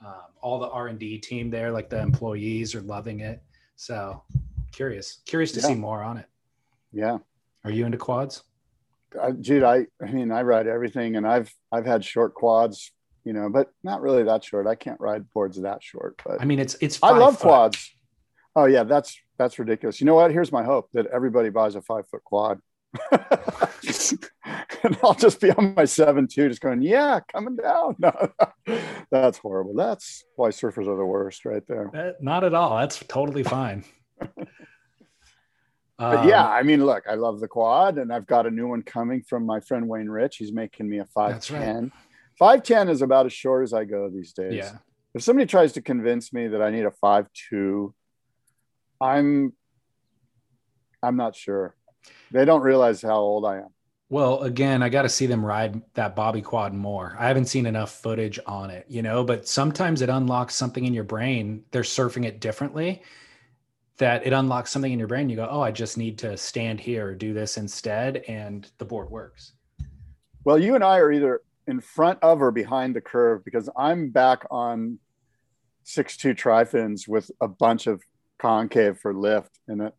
Um, 0.04 0.14
all 0.40 0.60
the 0.60 0.68
R 0.68 0.86
and 0.86 0.98
D 0.98 1.18
team 1.18 1.50
there, 1.50 1.72
like 1.72 1.90
the 1.90 2.00
employees, 2.00 2.74
are 2.76 2.80
loving 2.82 3.20
it. 3.20 3.42
So 3.74 4.22
curious, 4.72 5.20
curious 5.26 5.50
to 5.52 5.60
Yeah. 5.60 5.66
see 5.66 5.74
more 5.74 6.02
on 6.02 6.18
it. 6.18 6.26
Yeah, 6.92 7.18
Are 7.64 7.70
you 7.70 7.84
into 7.84 7.98
quads? 7.98 8.44
I, 9.20 9.32
dude, 9.32 9.62
I 9.64 9.86
I 10.00 10.10
mean 10.12 10.30
I 10.30 10.42
ride 10.42 10.66
everything, 10.68 11.16
and 11.16 11.26
I've 11.26 11.52
I've 11.72 11.86
had 11.86 12.04
short 12.04 12.34
quads, 12.34 12.92
you 13.24 13.32
know, 13.32 13.48
but 13.50 13.72
not 13.82 14.00
really 14.00 14.22
that 14.22 14.44
short. 14.44 14.66
I 14.68 14.74
can't 14.76 15.00
ride 15.00 15.28
boards 15.32 15.60
that 15.60 15.82
short, 15.82 16.20
but 16.24 16.40
I 16.40 16.44
mean, 16.44 16.58
it's 16.60 16.76
it's. 16.80 17.02
I 17.02 17.10
love 17.10 17.34
foot. 17.38 17.42
quads. 17.48 17.94
Oh 18.54 18.66
yeah, 18.66 18.84
that's 18.84 19.18
that's 19.38 19.58
ridiculous. 19.58 20.00
You 20.00 20.06
know 20.06 20.14
what? 20.14 20.30
Here's 20.30 20.52
my 20.52 20.62
hope 20.62 20.88
that 20.92 21.06
everybody 21.06 21.48
buys 21.50 21.74
a 21.74 21.82
five 21.82 22.06
foot 22.08 22.22
quad. 22.24 22.60
and 24.82 24.98
I'll 25.02 25.14
just 25.14 25.40
be 25.40 25.50
on 25.50 25.74
my 25.74 25.84
seven 25.84 26.26
two, 26.26 26.48
just 26.48 26.60
going, 26.60 26.82
yeah, 26.82 27.20
coming 27.32 27.56
down. 27.56 27.96
No, 29.10 29.20
that's 29.22 29.38
horrible. 29.38 29.74
That's 29.74 30.24
why 30.36 30.48
surfers 30.50 30.86
are 30.86 30.96
the 30.96 31.04
worst, 31.04 31.44
right 31.44 31.66
there. 31.66 31.90
Uh, 31.94 32.12
not 32.20 32.44
at 32.44 32.54
all. 32.54 32.78
That's 32.78 33.02
totally 33.08 33.42
fine. 33.42 33.84
But 35.98 36.18
Um, 36.18 36.28
yeah, 36.28 36.46
I 36.48 36.62
mean, 36.62 36.86
look, 36.86 37.04
I 37.10 37.14
love 37.14 37.40
the 37.40 37.48
quad, 37.48 37.98
and 37.98 38.12
I've 38.12 38.26
got 38.26 38.46
a 38.46 38.52
new 38.52 38.68
one 38.68 38.82
coming 38.82 39.22
from 39.22 39.44
my 39.44 39.58
friend 39.58 39.88
Wayne 39.88 40.08
Rich. 40.08 40.36
He's 40.36 40.52
making 40.52 40.88
me 40.88 40.98
a 40.98 41.04
five 41.06 41.42
ten. 41.42 41.90
Five 42.38 42.62
ten 42.62 42.88
is 42.88 43.02
about 43.02 43.26
as 43.26 43.32
short 43.32 43.64
as 43.64 43.72
I 43.72 43.84
go 43.84 44.08
these 44.08 44.32
days. 44.32 44.54
yeah. 44.54 44.76
if 45.12 45.24
somebody 45.24 45.46
tries 45.46 45.72
to 45.72 45.82
convince 45.82 46.32
me 46.32 46.46
that 46.46 46.62
I 46.62 46.70
need 46.70 46.84
a 46.84 46.92
five 46.92 47.26
two, 47.32 47.94
I'm 49.00 49.54
I'm 51.02 51.16
not 51.16 51.34
sure. 51.34 51.74
They 52.30 52.44
don't 52.44 52.62
realize 52.62 53.02
how 53.02 53.16
old 53.16 53.44
I 53.44 53.58
am. 53.58 53.68
Well, 54.10 54.42
again, 54.42 54.82
I 54.82 54.88
got 54.88 55.02
to 55.02 55.08
see 55.08 55.26
them 55.26 55.44
ride 55.44 55.82
that 55.94 56.16
Bobby 56.16 56.40
quad 56.40 56.72
more. 56.72 57.14
I 57.18 57.28
haven't 57.28 57.46
seen 57.46 57.66
enough 57.66 57.90
footage 57.90 58.38
on 58.46 58.70
it, 58.70 58.86
you 58.88 59.02
know, 59.02 59.22
but 59.22 59.46
sometimes 59.46 60.00
it 60.00 60.08
unlocks 60.08 60.54
something 60.54 60.86
in 60.86 60.94
your 60.94 61.04
brain. 61.04 61.64
They're 61.72 61.82
surfing 61.82 62.24
it 62.24 62.40
differently 62.40 63.02
that 63.98 64.26
it 64.26 64.32
unlocks 64.32 64.70
something 64.70 64.92
in 64.92 64.98
your 64.98 65.08
brain. 65.08 65.28
You 65.28 65.36
go, 65.36 65.48
oh, 65.50 65.60
I 65.60 65.72
just 65.72 65.98
need 65.98 66.18
to 66.18 66.36
stand 66.36 66.80
here 66.80 67.08
or 67.08 67.14
do 67.14 67.34
this 67.34 67.58
instead. 67.58 68.18
And 68.28 68.70
the 68.78 68.84
board 68.86 69.10
works. 69.10 69.52
Well, 70.44 70.58
you 70.58 70.74
and 70.74 70.84
I 70.84 70.98
are 70.98 71.12
either 71.12 71.42
in 71.66 71.80
front 71.80 72.18
of 72.22 72.40
or 72.40 72.50
behind 72.50 72.96
the 72.96 73.02
curve 73.02 73.44
because 73.44 73.68
I'm 73.76 74.08
back 74.08 74.46
on 74.50 74.98
six 75.84 76.16
two 76.16 76.32
trifins 76.32 77.06
with 77.06 77.30
a 77.42 77.48
bunch 77.48 77.86
of 77.86 78.02
concave 78.38 78.98
for 78.98 79.12
lift, 79.12 79.58
and 79.68 79.82
it, 79.82 79.94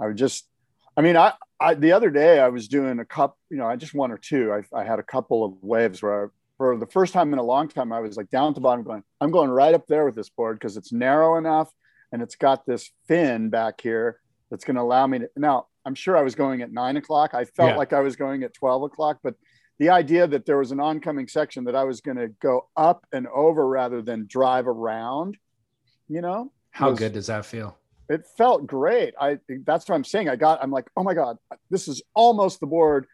I 0.00 0.06
would 0.06 0.16
just, 0.16 0.48
I 0.96 1.02
mean, 1.02 1.16
I, 1.16 1.32
I 1.60 1.74
the 1.74 1.92
other 1.92 2.10
day 2.10 2.38
I 2.40 2.48
was 2.48 2.68
doing 2.68 2.98
a 3.00 3.04
cup, 3.04 3.36
you 3.50 3.56
know, 3.56 3.66
I 3.66 3.76
just 3.76 3.94
one 3.94 4.12
or 4.12 4.18
two. 4.18 4.52
I, 4.52 4.78
I 4.80 4.84
had 4.84 4.98
a 4.98 5.02
couple 5.02 5.44
of 5.44 5.54
waves 5.62 6.02
where 6.02 6.26
I, 6.26 6.28
for 6.56 6.76
the 6.76 6.86
first 6.86 7.12
time 7.12 7.32
in 7.32 7.38
a 7.38 7.42
long 7.42 7.68
time 7.68 7.92
I 7.92 8.00
was 8.00 8.16
like 8.16 8.30
down 8.30 8.52
to 8.52 8.54
the 8.54 8.60
bottom 8.62 8.84
going, 8.84 9.02
I'm 9.20 9.30
going 9.30 9.50
right 9.50 9.74
up 9.74 9.86
there 9.88 10.04
with 10.04 10.14
this 10.14 10.28
board 10.30 10.58
because 10.58 10.76
it's 10.76 10.92
narrow 10.92 11.36
enough 11.36 11.72
and 12.12 12.22
it's 12.22 12.36
got 12.36 12.64
this 12.66 12.90
fin 13.08 13.48
back 13.50 13.80
here 13.80 14.20
that's 14.50 14.64
going 14.64 14.76
to 14.76 14.82
allow 14.82 15.06
me 15.06 15.20
to. 15.20 15.30
Now 15.36 15.66
I'm 15.84 15.94
sure 15.96 16.16
I 16.16 16.22
was 16.22 16.34
going 16.34 16.62
at 16.62 16.72
nine 16.72 16.96
o'clock. 16.96 17.34
I 17.34 17.44
felt 17.44 17.70
Yeah. 17.70 17.76
like 17.76 17.92
I 17.92 18.00
was 18.00 18.14
going 18.16 18.42
at 18.44 18.54
twelve 18.54 18.82
o'clock, 18.82 19.18
but 19.22 19.34
the 19.80 19.90
idea 19.90 20.28
that 20.28 20.46
there 20.46 20.58
was 20.58 20.70
an 20.70 20.78
oncoming 20.78 21.26
section 21.26 21.64
that 21.64 21.74
I 21.74 21.82
was 21.82 22.00
going 22.00 22.16
to 22.18 22.28
go 22.40 22.68
up 22.76 23.04
and 23.12 23.26
over 23.26 23.66
rather 23.66 24.00
than 24.00 24.26
drive 24.28 24.68
around, 24.68 25.36
you 26.08 26.20
know, 26.20 26.52
How 26.70 26.90
was- 26.90 27.00
good 27.00 27.12
does 27.14 27.26
that 27.26 27.44
feel? 27.44 27.76
It 28.08 28.26
felt 28.36 28.66
great. 28.66 29.14
I 29.20 29.38
that's 29.64 29.88
what 29.88 29.94
I'm 29.94 30.04
saying. 30.04 30.28
I 30.28 30.36
got 30.36 30.62
I'm 30.62 30.70
like, 30.70 30.88
oh 30.96 31.02
my 31.02 31.14
God, 31.14 31.38
this 31.70 31.88
is 31.88 32.02
almost 32.14 32.60
the 32.60 32.66
board. 32.66 33.06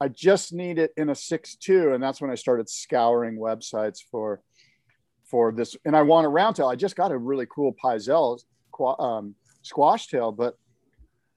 I 0.00 0.08
just 0.08 0.52
need 0.52 0.78
it 0.78 0.92
in 0.96 1.10
a 1.10 1.14
six 1.14 1.56
two. 1.56 1.92
And 1.92 2.02
that's 2.02 2.20
when 2.20 2.30
I 2.30 2.34
started 2.34 2.68
scouring 2.68 3.38
websites 3.38 3.98
for 4.10 4.40
for 5.24 5.52
this. 5.52 5.76
And 5.84 5.96
I 5.96 6.02
want 6.02 6.26
a 6.26 6.28
round 6.28 6.56
tail. 6.56 6.68
I 6.68 6.76
just 6.76 6.96
got 6.96 7.12
a 7.12 7.18
really 7.18 7.46
cool 7.46 7.74
Pyzel 7.82 8.40
um, 8.98 9.34
squash 9.62 10.06
tail, 10.06 10.32
but 10.32 10.56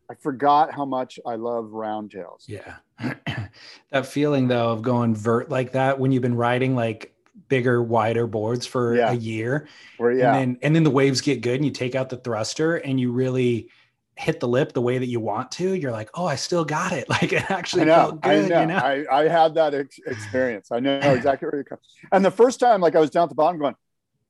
I 0.10 0.16
forgot 0.16 0.74
how 0.74 0.86
much 0.86 1.20
I 1.26 1.36
love 1.36 1.72
round 1.72 2.12
tails. 2.12 2.46
Yeah. 2.48 2.78
that 3.92 4.06
feeling 4.06 4.48
though 4.48 4.70
of 4.70 4.82
going 4.82 5.16
vert 5.16 5.50
like 5.50 5.74
that 5.74 6.00
when 6.00 6.12
you've 6.12 6.22
been 6.22 6.36
riding 6.36 6.76
like 6.76 7.14
bigger, 7.48 7.82
wider 7.82 8.28
boards 8.28 8.66
for 8.66 8.96
Yeah. 8.96 9.12
a 9.12 9.16
year. 9.16 9.68
Where 9.98 10.12
yeah, 10.12 10.36
And 10.36 10.56
then 10.56 10.60
and 10.64 10.76
then 10.76 10.84
the 10.84 10.90
waves 10.92 11.22
get 11.22 11.42
good 11.42 11.56
and 11.56 11.66
you 11.66 11.72
take 11.72 11.96
out 11.96 12.10
the 12.10 12.18
thruster 12.18 12.76
and 12.78 13.00
you 13.00 13.12
really 13.12 13.70
hit 14.18 14.40
the 14.40 14.48
lip 14.48 14.74
the 14.74 14.82
way 14.82 14.98
that 14.98 15.08
you 15.08 15.20
want 15.20 15.52
to. 15.52 15.74
You're 15.74 15.92
like, 15.92 16.10
oh, 16.14 16.26
I 16.26 16.36
still 16.36 16.66
got 16.66 16.92
it. 16.92 17.06
Like 17.10 17.34
it 17.34 17.50
I 17.50 17.54
actually 17.54 17.86
know, 17.86 17.96
felt 17.96 18.20
I 18.26 18.36
good, 18.42 18.50
know. 18.50 18.62
you 18.62 18.68
know? 18.68 18.76
I, 18.78 19.06
I 19.22 19.28
had 19.28 19.56
that 19.56 19.74
ex- 19.74 20.00
experience. 20.06 20.70
I 20.72 20.80
know 20.80 21.00
exactly 21.00 21.48
where 21.48 21.56
you're 21.56 21.64
coming. 21.64 21.82
And 22.12 22.24
the 22.24 22.30
first 22.32 22.60
time, 22.60 22.82
like 22.82 22.96
I 22.96 23.00
was 23.00 23.10
down 23.10 23.24
at 23.24 23.30
the 23.30 23.36
bottom, 23.36 23.60
going, 23.60 23.76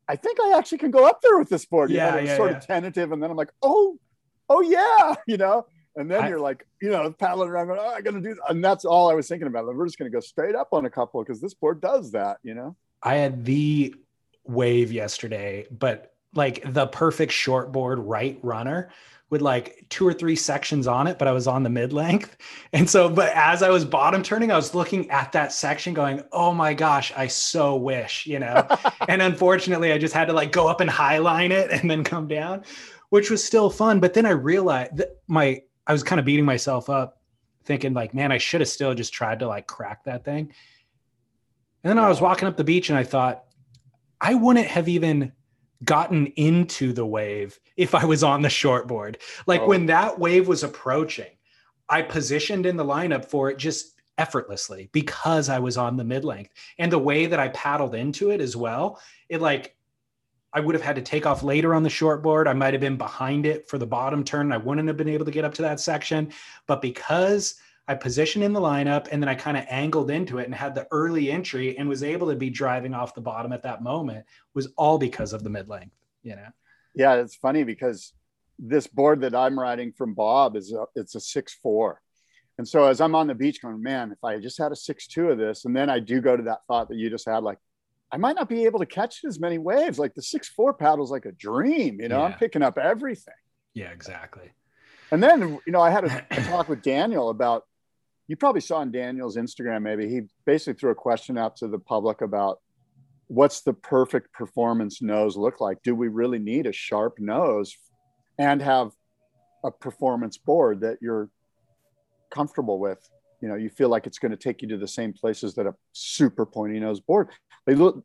I 0.08 0.16
think 0.16 0.40
I 0.42 0.58
actually 0.58 0.78
can 0.80 0.92
go 0.92 1.06
up 1.08 1.22
there 1.22 1.38
with 1.40 1.50
this 1.50 1.66
board. 1.66 1.90
You 1.90 1.98
know, 1.98 2.04
Yeah, 2.06 2.16
it 2.16 2.22
was 2.22 2.30
yeah, 2.30 2.38
sort 2.38 2.52
yeah. 2.52 2.58
of 2.58 2.68
tentative, 2.68 3.12
and 3.12 3.22
then 3.24 3.32
I'm 3.32 3.38
like, 3.38 3.52
oh, 3.62 3.98
oh 4.50 4.62
yeah, 4.62 5.16
you 5.28 5.38
know. 5.38 5.66
And 5.98 6.10
then 6.10 6.24
I- 6.24 6.30
you're 6.30 6.40
like, 6.40 6.66
you 6.82 6.90
know, 6.90 7.12
paddling 7.12 7.50
around, 7.50 7.68
going, 7.68 7.80
oh, 7.82 7.88
I 7.88 8.02
got 8.02 8.12
to 8.12 8.22
do, 8.22 8.34
that. 8.36 8.44
and 8.50 8.64
that's 8.64 8.86
all 8.86 9.10
I 9.10 9.14
was 9.14 9.28
thinking 9.28 9.48
about. 9.48 9.66
We're 9.66 9.86
just 9.86 9.98
going 9.98 10.10
to 10.10 10.16
go 10.16 10.22
straight 10.22 10.56
up 10.56 10.70
on 10.72 10.86
a 10.86 10.90
couple 10.90 11.22
because 11.24 11.42
this 11.42 11.54
board 11.54 11.82
does 11.82 12.12
that, 12.12 12.38
you 12.44 12.54
know. 12.54 12.76
I 13.04 13.16
had 13.16 13.46
the 13.46 13.96
wave 14.46 14.92
yesterday, 14.92 15.68
but 15.72 16.14
like 16.34 16.62
the 16.74 16.88
perfect 16.88 17.32
shortboard 17.32 17.98
right 18.00 18.40
runner 18.42 18.90
with 19.30 19.42
like 19.42 19.86
two 19.90 20.06
or 20.06 20.14
three 20.14 20.36
sections 20.36 20.88
on 20.88 21.08
it, 21.08 21.18
but 21.18 21.28
I 21.28 21.32
was 21.32 21.48
on 21.48 21.64
the 21.64 21.70
mid 21.70 21.94
length. 21.94 22.38
And 22.74 22.90
so, 22.90 23.10
but 23.10 23.34
as 23.36 23.64
I 23.64 23.70
was 23.70 23.84
bottom 23.84 24.24
turning, 24.24 24.50
I 24.50 24.56
was 24.56 24.74
looking 24.74 25.10
at 25.12 25.34
that 25.34 25.52
section 25.52 25.94
going, 25.94 26.24
oh 26.32 26.54
my 26.54 26.74
gosh, 26.74 27.12
I 27.18 27.28
so 27.28 27.76
wish, 27.76 28.26
you 28.26 28.40
know? 28.40 28.66
and 29.10 29.22
unfortunately, 29.22 29.92
I 29.92 29.98
just 29.98 30.14
had 30.14 30.30
to 30.30 30.34
like 30.34 30.54
go 30.54 30.70
up 30.70 30.80
and 30.80 30.90
highline 30.90 31.50
it 31.50 31.70
and 31.70 31.92
then 31.92 32.06
come 32.06 32.30
down, 32.30 32.64
which 33.10 33.30
was 33.30 33.44
still 33.44 33.70
fun. 33.70 34.00
But 34.00 34.14
then 34.14 34.26
I 34.26 34.30
realized 34.30 34.96
that 34.98 35.18
my, 35.28 35.62
I 35.86 35.92
was 35.92 36.02
kind 36.02 36.18
of 36.18 36.26
beating 36.26 36.46
myself 36.46 36.90
up 36.90 37.22
thinking 37.66 37.94
like, 37.94 38.14
man, 38.14 38.32
I 38.32 38.38
should 38.38 38.62
have 38.62 38.70
still 38.70 38.94
just 38.94 39.12
tried 39.12 39.40
to 39.40 39.48
like 39.48 39.68
crack 39.68 40.06
that 40.06 40.24
thing. 40.24 40.54
And 41.84 41.90
then 41.90 42.00
I 42.00 42.10
was 42.10 42.22
walking 42.22 42.48
up 42.48 42.58
the 42.58 42.64
beach 42.64 42.90
and 42.90 42.98
I 42.98 43.04
thought, 43.04 43.44
I 44.20 44.36
wouldn't 44.36 44.68
have 44.68 44.88
even 44.88 45.32
gotten 45.84 46.28
into 46.36 46.94
the 46.94 47.06
wave 47.06 47.60
if 47.76 47.96
I 47.96 48.06
was 48.06 48.24
on 48.24 48.44
the 48.44 48.50
shortboard. 48.50 49.16
Like 49.48 49.62
Oh. 49.62 49.68
when 49.68 49.88
that 49.88 50.20
wave 50.20 50.48
was 50.48 50.64
approaching, 50.64 51.32
I 51.90 52.04
positioned 52.04 52.66
in 52.66 52.78
the 52.78 52.86
lineup 52.86 53.26
for 53.26 53.50
it 53.50 53.58
just 53.58 54.00
effortlessly 54.18 54.90
because 54.92 55.50
I 55.50 55.58
was 55.58 55.78
on 55.78 55.98
the 55.98 56.04
mid 56.04 56.24
length. 56.24 56.52
And 56.78 56.92
the 56.92 57.00
way 57.00 57.26
that 57.26 57.40
I 57.40 57.48
paddled 57.50 57.96
into 57.96 58.30
it 58.30 58.42
as 58.42 58.56
well, 58.56 59.02
it 59.30 59.42
like 59.42 59.76
I 60.54 60.60
would 60.60 60.76
have 60.76 60.84
had 60.84 60.98
to 60.98 61.02
take 61.02 61.26
off 61.26 61.44
later 61.44 61.74
on 61.74 61.82
the 61.82 61.90
shortboard. 61.90 62.48
I 62.48 62.54
might 62.54 62.74
have 62.74 62.82
been 62.82 62.98
behind 62.98 63.46
it 63.46 63.68
for 63.70 63.78
the 63.78 63.88
bottom 63.88 64.24
turn. 64.24 64.52
I 64.52 64.58
wouldn't 64.58 64.88
have 64.88 64.98
been 64.98 65.08
able 65.10 65.26
to 65.26 65.32
get 65.32 65.46
up 65.46 65.54
to 65.56 65.62
that 65.64 65.80
section. 65.80 66.32
But 66.68 66.82
because 66.82 67.56
I 67.92 67.96
positioned 67.96 68.46
in 68.46 68.54
the 68.54 68.62
lineup 68.62 69.10
and 69.12 69.22
then 69.22 69.28
I 69.28 69.36
kind 69.36 69.58
of 69.58 69.66
angled 69.70 70.12
into 70.12 70.38
it 70.38 70.46
and 70.46 70.56
had 70.56 70.76
the 70.76 70.88
early 70.92 71.30
entry 71.30 71.78
and 71.78 71.90
was 71.90 72.04
able 72.04 72.30
to 72.30 72.38
be 72.38 72.50
driving 72.50 72.94
off 72.94 73.14
the 73.14 73.20
bottom 73.20 73.52
at 73.52 73.64
that 73.64 73.84
moment 73.84 74.26
was 74.54 74.70
all 74.78 74.98
because 74.98 75.34
of 75.34 75.44
the 75.44 75.50
mid 75.50 75.68
length, 75.68 75.98
you 76.24 76.38
know? 76.38 76.48
Yeah, 76.96 77.16
it's 77.16 77.36
funny 77.36 77.66
because 77.66 78.14
this 78.58 78.88
board 78.88 79.20
that 79.22 79.36
I'm 79.36 79.60
riding 79.60 79.92
from 79.92 80.14
Bob 80.14 80.56
is 80.56 80.72
a, 80.72 80.86
it's 80.96 81.16
a 81.16 81.20
six 81.20 81.54
four, 81.62 82.00
and 82.58 82.66
so 82.66 82.86
as 82.86 83.02
I'm 83.02 83.14
on 83.14 83.28
the 83.28 83.36
beach 83.36 83.62
going, 83.62 83.84
man, 83.84 84.14
if 84.14 84.24
I 84.24 84.40
just 84.40 84.58
had 84.58 84.72
a 84.72 84.76
six 84.76 85.08
two 85.08 85.30
of 85.30 85.38
this, 85.38 85.66
and 85.66 85.76
then 85.76 85.90
I 85.90 86.00
do 86.00 86.22
go 86.22 86.38
to 86.38 86.44
that 86.44 86.60
thought 86.70 86.88
that 86.90 86.98
you 86.98 87.10
just 87.10 87.28
had, 87.28 87.44
like, 87.44 87.58
I 88.10 88.18
might 88.18 88.38
not 88.38 88.48
be 88.48 88.66
able 88.66 88.80
to 88.80 88.86
catch 88.86 89.26
as 89.26 89.38
many 89.38 89.58
waves. 89.58 90.00
Like 90.00 90.14
the 90.14 90.22
six 90.22 90.48
four 90.48 90.74
paddles 90.74 91.12
like 91.12 91.26
a 91.26 91.34
dream, 91.34 92.00
you 92.00 92.08
know. 92.08 92.22
I'm 92.22 92.34
picking 92.34 92.62
up 92.62 92.78
everything. 92.78 93.34
Yeah, 93.74 93.90
exactly. 93.92 94.52
And 95.12 95.22
then 95.22 95.60
you 95.66 95.74
know 95.74 95.82
I 95.82 95.90
had 95.90 96.06
a, 96.06 96.26
a 96.32 96.44
talk 96.50 96.70
with 96.70 96.82
Daniel 96.82 97.30
about. 97.30 97.66
You 98.32 98.38
probably 98.38 98.62
saw 98.62 98.78
on 98.78 98.94
Daniel's 98.94 99.36
Instagram, 99.36 99.82
maybe 99.82 100.08
he 100.08 100.22
basically 100.46 100.80
threw 100.80 100.92
a 100.92 100.96
question 100.96 101.38
out 101.38 101.58
to 101.58 101.68
the 101.68 101.78
public 101.78 102.22
about 102.22 102.62
what's 103.28 103.60
the 103.60 103.74
perfect 103.74 104.32
performance 104.32 105.02
nose 105.02 105.36
look 105.36 105.60
like? 105.60 105.84
Do 105.84 105.94
we 105.94 106.08
really 106.08 106.40
need 106.40 106.66
a 106.66 106.72
sharp 106.72 107.20
nose 107.20 107.76
and 108.40 108.62
have 108.62 108.92
a 109.66 109.70
performance 109.70 110.38
board 110.38 110.80
that 110.80 111.00
you're 111.02 111.30
comfortable 112.30 112.80
with? 112.80 113.06
You 113.42 113.50
know, 113.50 113.56
you 113.56 113.70
feel 113.70 113.90
like 113.90 114.08
it's 114.08 114.18
going 114.18 114.32
to 114.32 114.38
take 114.38 114.62
you 114.62 114.70
to 114.70 114.78
the 114.78 114.88
same 114.88 115.12
places 115.12 115.54
that 115.56 115.68
a 115.68 115.76
super 115.92 116.46
pointy 116.46 116.80
nose 116.80 117.02
board. 117.02 117.32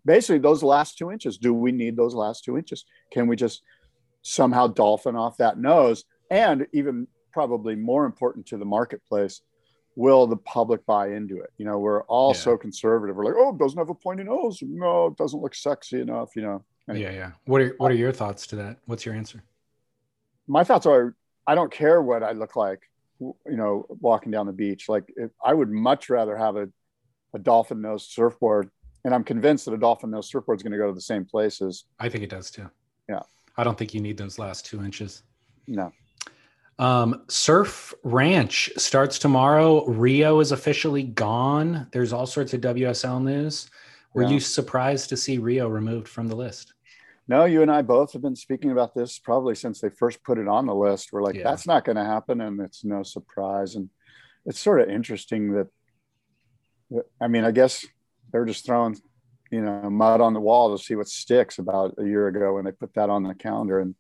Basically 0.05 0.41
those 0.41 0.65
last 0.65 0.99
two 0.99 1.13
inches. 1.13 1.39
Do 1.39 1.55
we 1.55 1.71
need 1.71 1.97
those 1.97 2.17
last 2.17 2.43
two 2.43 2.59
inches? 2.59 2.85
Can 3.13 3.29
we 3.29 3.37
just 3.37 3.63
somehow 4.23 4.67
dolphin 4.67 5.15
off 5.15 5.37
that 5.37 5.57
nose? 5.57 6.03
And 6.33 6.67
even 6.73 7.07
probably 7.33 7.77
more 7.77 8.07
important 8.07 8.47
to 8.47 8.57
the 8.57 8.65
marketplace, 8.65 9.41
will 9.97 10.27
the 10.27 10.37
public 10.37 10.85
buy 10.87 11.09
into 11.13 11.41
it? 11.41 11.51
You 11.59 11.65
know, 11.65 11.79
we're 11.79 12.03
all 12.05 12.31
Yeah. 12.33 12.39
so 12.41 12.57
conservative. 12.57 13.17
We're 13.17 13.25
like, 13.25 13.35
oh, 13.37 13.55
it 13.55 13.59
doesn't 13.59 13.79
have 13.79 13.91
a 13.91 13.95
pointy 13.95 14.23
nose. 14.23 14.61
No, 14.63 15.07
it 15.07 15.17
doesn't 15.17 15.41
look 15.41 15.55
sexy 15.55 16.01
enough. 16.01 16.37
You 16.37 16.43
know, 16.43 16.65
Anyway. 16.89 17.05
Yeah, 17.05 17.11
yeah. 17.19 17.31
What 17.47 17.61
are 17.63 17.75
what 17.79 17.91
are 17.91 17.97
your 17.97 18.13
thoughts 18.13 18.47
to 18.49 18.57
that? 18.57 18.79
What's 18.87 19.05
your 19.05 19.15
answer? 19.15 19.43
my 20.49 20.63
thoughts 20.63 20.87
are 20.87 21.17
I 21.49 21.57
don't 21.57 21.73
care 21.73 22.01
what 22.01 22.23
I 22.23 22.31
look 22.33 22.55
like, 22.55 22.81
you 23.21 23.35
know, 23.57 23.85
walking 23.89 24.31
down 24.31 24.47
the 24.47 24.53
beach. 24.53 24.89
Like 24.89 25.13
if, 25.17 25.31
I 25.45 25.53
would 25.53 25.71
much 25.71 26.09
rather 26.09 26.37
have 26.37 26.55
a, 26.57 26.69
a 27.35 27.39
dolphin 27.41 27.81
nose 27.81 28.07
surfboard. 28.07 28.71
And 29.05 29.13
I'm 29.15 29.25
convinced 29.25 29.65
that 29.65 29.75
a 29.75 29.79
dolphin 29.79 30.11
nose 30.11 30.29
surfboard 30.29 30.59
is 30.59 30.63
going 30.63 30.73
to 30.73 30.79
go 30.79 30.87
to 30.89 30.93
the 30.93 31.01
same 31.01 31.25
places. 31.25 31.87
I 31.99 32.09
think 32.09 32.23
it 32.23 32.31
does 32.31 32.51
too. 32.51 32.69
Yeah. 33.09 33.21
I 33.57 33.65
don't 33.65 33.77
think 33.79 33.93
you 33.95 34.01
need 34.01 34.17
those 34.17 34.39
last 34.39 34.67
two 34.67 34.85
inches. 34.85 35.23
No. 35.67 35.93
Um, 36.79 37.23
Surf 37.29 37.95
Ranch 38.05 38.71
starts 38.77 39.19
tomorrow. 39.19 39.87
Rio 39.87 40.41
is 40.41 40.53
officially 40.53 41.03
gone. 41.03 41.87
There's 41.93 42.13
all 42.13 42.27
sorts 42.27 42.53
of 42.53 42.61
WSL 42.61 43.23
news. 43.23 43.71
Were 44.15 44.23
Yeah. 44.23 44.31
you 44.31 44.41
surprised 44.41 45.09
to 45.11 45.17
see 45.17 45.39
Rio 45.39 45.69
removed 45.69 46.09
from 46.09 46.29
the 46.29 46.37
list? 46.37 46.75
No, 47.29 47.45
you 47.45 47.63
and 47.63 47.71
I 47.71 47.83
both 47.83 48.13
have 48.13 48.23
been 48.23 48.37
speaking 48.37 48.71
about 48.71 48.95
this 48.95 49.19
probably 49.19 49.55
since 49.55 49.81
they 49.81 49.89
first 49.89 50.23
put 50.23 50.39
it 50.39 50.47
on 50.49 50.67
the 50.67 50.75
list. 50.75 51.13
We're 51.13 51.23
like, 51.23 51.35
Yeah. 51.35 51.45
that's 51.45 51.67
not 51.67 51.85
going 51.85 51.97
to 51.97 52.05
happen. 52.05 52.41
And 52.41 52.61
it's 52.61 52.85
no 52.85 53.03
surprise. 53.03 53.75
And 53.75 53.91
it's 54.45 54.61
sort 54.61 54.81
of 54.81 54.89
interesting 54.89 55.53
that, 55.55 55.69
that- 56.91 57.11
I 57.21 57.27
mean, 57.29 57.45
I 57.45 57.51
guess 57.51 57.85
they're 58.31 58.45
just 58.45 58.65
throwing, 58.65 58.97
you 59.51 59.61
know, 59.61 59.91
mud 59.91 60.21
on 60.21 60.35
the 60.35 60.41
wall 60.41 60.77
to 60.77 60.83
see 60.83 60.95
what 60.95 61.09
sticks 61.09 61.59
about 61.59 61.95
a 61.99 62.05
year 62.05 62.29
ago 62.29 62.55
when 62.55 62.65
they 62.65 62.73
put 62.73 62.95
that 62.95 63.11
on 63.11 63.23
the 63.25 63.35
calendar. 63.35 63.81
And 63.81 63.95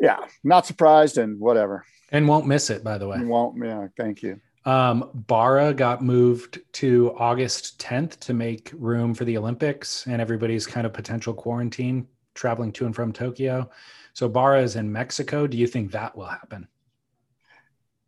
yeah, 0.00 0.18
not 0.42 0.66
surprised 0.66 1.18
and 1.18 1.38
whatever. 1.40 1.84
And 2.12 2.28
won't 2.28 2.46
miss 2.46 2.70
it, 2.70 2.84
by 2.84 2.98
the 2.98 3.08
way. 3.08 3.18
Won't, 3.22 3.56
yeah, 3.64 3.86
thank 3.96 4.22
you. 4.22 4.40
Um, 4.66 5.10
Barra 5.14 5.74
got 5.74 6.02
moved 6.02 6.60
to 6.74 7.14
August 7.18 7.78
10th 7.80 8.18
to 8.20 8.32
make 8.34 8.70
room 8.74 9.12
for 9.14 9.24
the 9.24 9.36
Olympics 9.36 10.06
and 10.06 10.20
everybody's 10.22 10.66
kind 10.66 10.86
of 10.86 10.92
potential 10.94 11.34
quarantine 11.34 12.06
traveling 12.34 12.72
to 12.72 12.86
and 12.86 12.94
from 12.94 13.12
Tokyo. 13.12 13.68
So 14.14 14.28
Barra 14.28 14.62
is 14.62 14.76
in 14.76 14.90
Mexico. 14.90 15.46
Do 15.46 15.58
you 15.58 15.66
think 15.66 15.90
that 15.92 16.16
will 16.16 16.26
happen? 16.26 16.66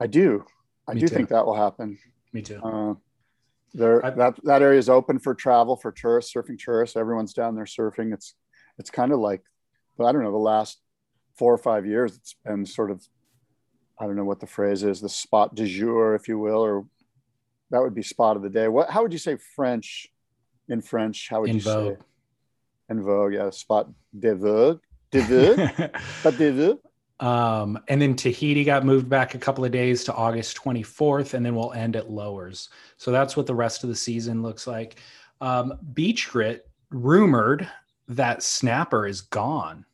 I 0.00 0.06
do. 0.06 0.44
I 0.88 0.94
Me 0.94 1.00
do 1.00 1.08
too. 1.08 1.14
think 1.14 1.28
that 1.30 1.44
will 1.44 1.56
happen. 1.56 1.98
Me 2.32 2.42
too. 2.42 2.60
Uh, 2.62 2.94
there, 3.74 4.04
I- 4.04 4.10
that 4.10 4.38
that 4.44 4.62
area 4.62 4.78
is 4.78 4.88
open 4.88 5.18
for 5.18 5.34
travel 5.34 5.76
for 5.76 5.92
tourists, 5.92 6.32
surfing 6.32 6.58
tourists. 6.58 6.96
Everyone's 6.96 7.34
down 7.34 7.54
there 7.54 7.64
surfing. 7.64 8.12
It's 8.14 8.34
it's 8.78 8.90
kind 8.90 9.12
of 9.12 9.18
like, 9.18 9.42
well, 9.96 10.08
I 10.08 10.12
don't 10.12 10.22
know, 10.22 10.30
the 10.32 10.36
last 10.38 10.78
four 11.36 11.52
or 11.52 11.58
five 11.58 11.86
years, 11.86 12.16
it's 12.16 12.34
been 12.44 12.66
sort 12.66 12.90
of, 12.90 13.06
I 14.00 14.06
don't 14.06 14.16
know 14.16 14.24
what 14.24 14.40
the 14.40 14.46
phrase 14.46 14.82
is, 14.82 15.00
the 15.00 15.08
spot 15.08 15.54
du 15.54 15.66
jour, 15.66 16.14
if 16.14 16.28
you 16.28 16.38
will, 16.38 16.60
or 16.60 16.84
that 17.70 17.80
would 17.80 17.94
be 17.94 18.02
spot 18.02 18.36
of 18.36 18.42
the 18.42 18.50
day. 18.50 18.68
What? 18.68 18.90
How 18.90 19.02
would 19.02 19.12
you 19.12 19.18
say 19.18 19.36
French? 19.54 20.08
In 20.68 20.80
French, 20.80 21.28
how 21.28 21.42
would 21.42 21.50
In 21.50 21.56
you 21.56 21.62
vogue. 21.62 21.98
say? 21.98 22.04
In 22.90 23.02
vogue, 23.02 23.34
yeah, 23.34 23.50
spot 23.50 23.88
de 24.18 24.34
vogue, 24.34 24.80
de 25.10 25.20
vogue, 25.20 25.60
but 26.22 26.36
de 26.38 26.52
vogue. 26.52 26.78
Um, 27.18 27.78
and 27.88 28.02
then 28.02 28.14
Tahiti 28.14 28.64
got 28.64 28.84
moved 28.84 29.08
back 29.08 29.34
a 29.34 29.38
couple 29.38 29.64
of 29.64 29.72
days 29.72 30.04
to 30.04 30.14
August 30.14 30.56
24th, 30.58 31.34
and 31.34 31.46
then 31.46 31.54
we'll 31.54 31.72
end 31.72 31.96
at 31.96 32.10
Lowers. 32.10 32.68
So 32.98 33.10
that's 33.10 33.36
what 33.36 33.46
the 33.46 33.54
rest 33.54 33.84
of 33.84 33.88
the 33.88 33.96
season 33.96 34.42
looks 34.42 34.66
like. 34.66 34.96
Um, 35.40 35.78
Beach 35.94 36.28
Grit 36.28 36.68
rumored 36.90 37.68
that 38.08 38.42
Snapper 38.42 39.06
is 39.06 39.20
gone. 39.20 39.84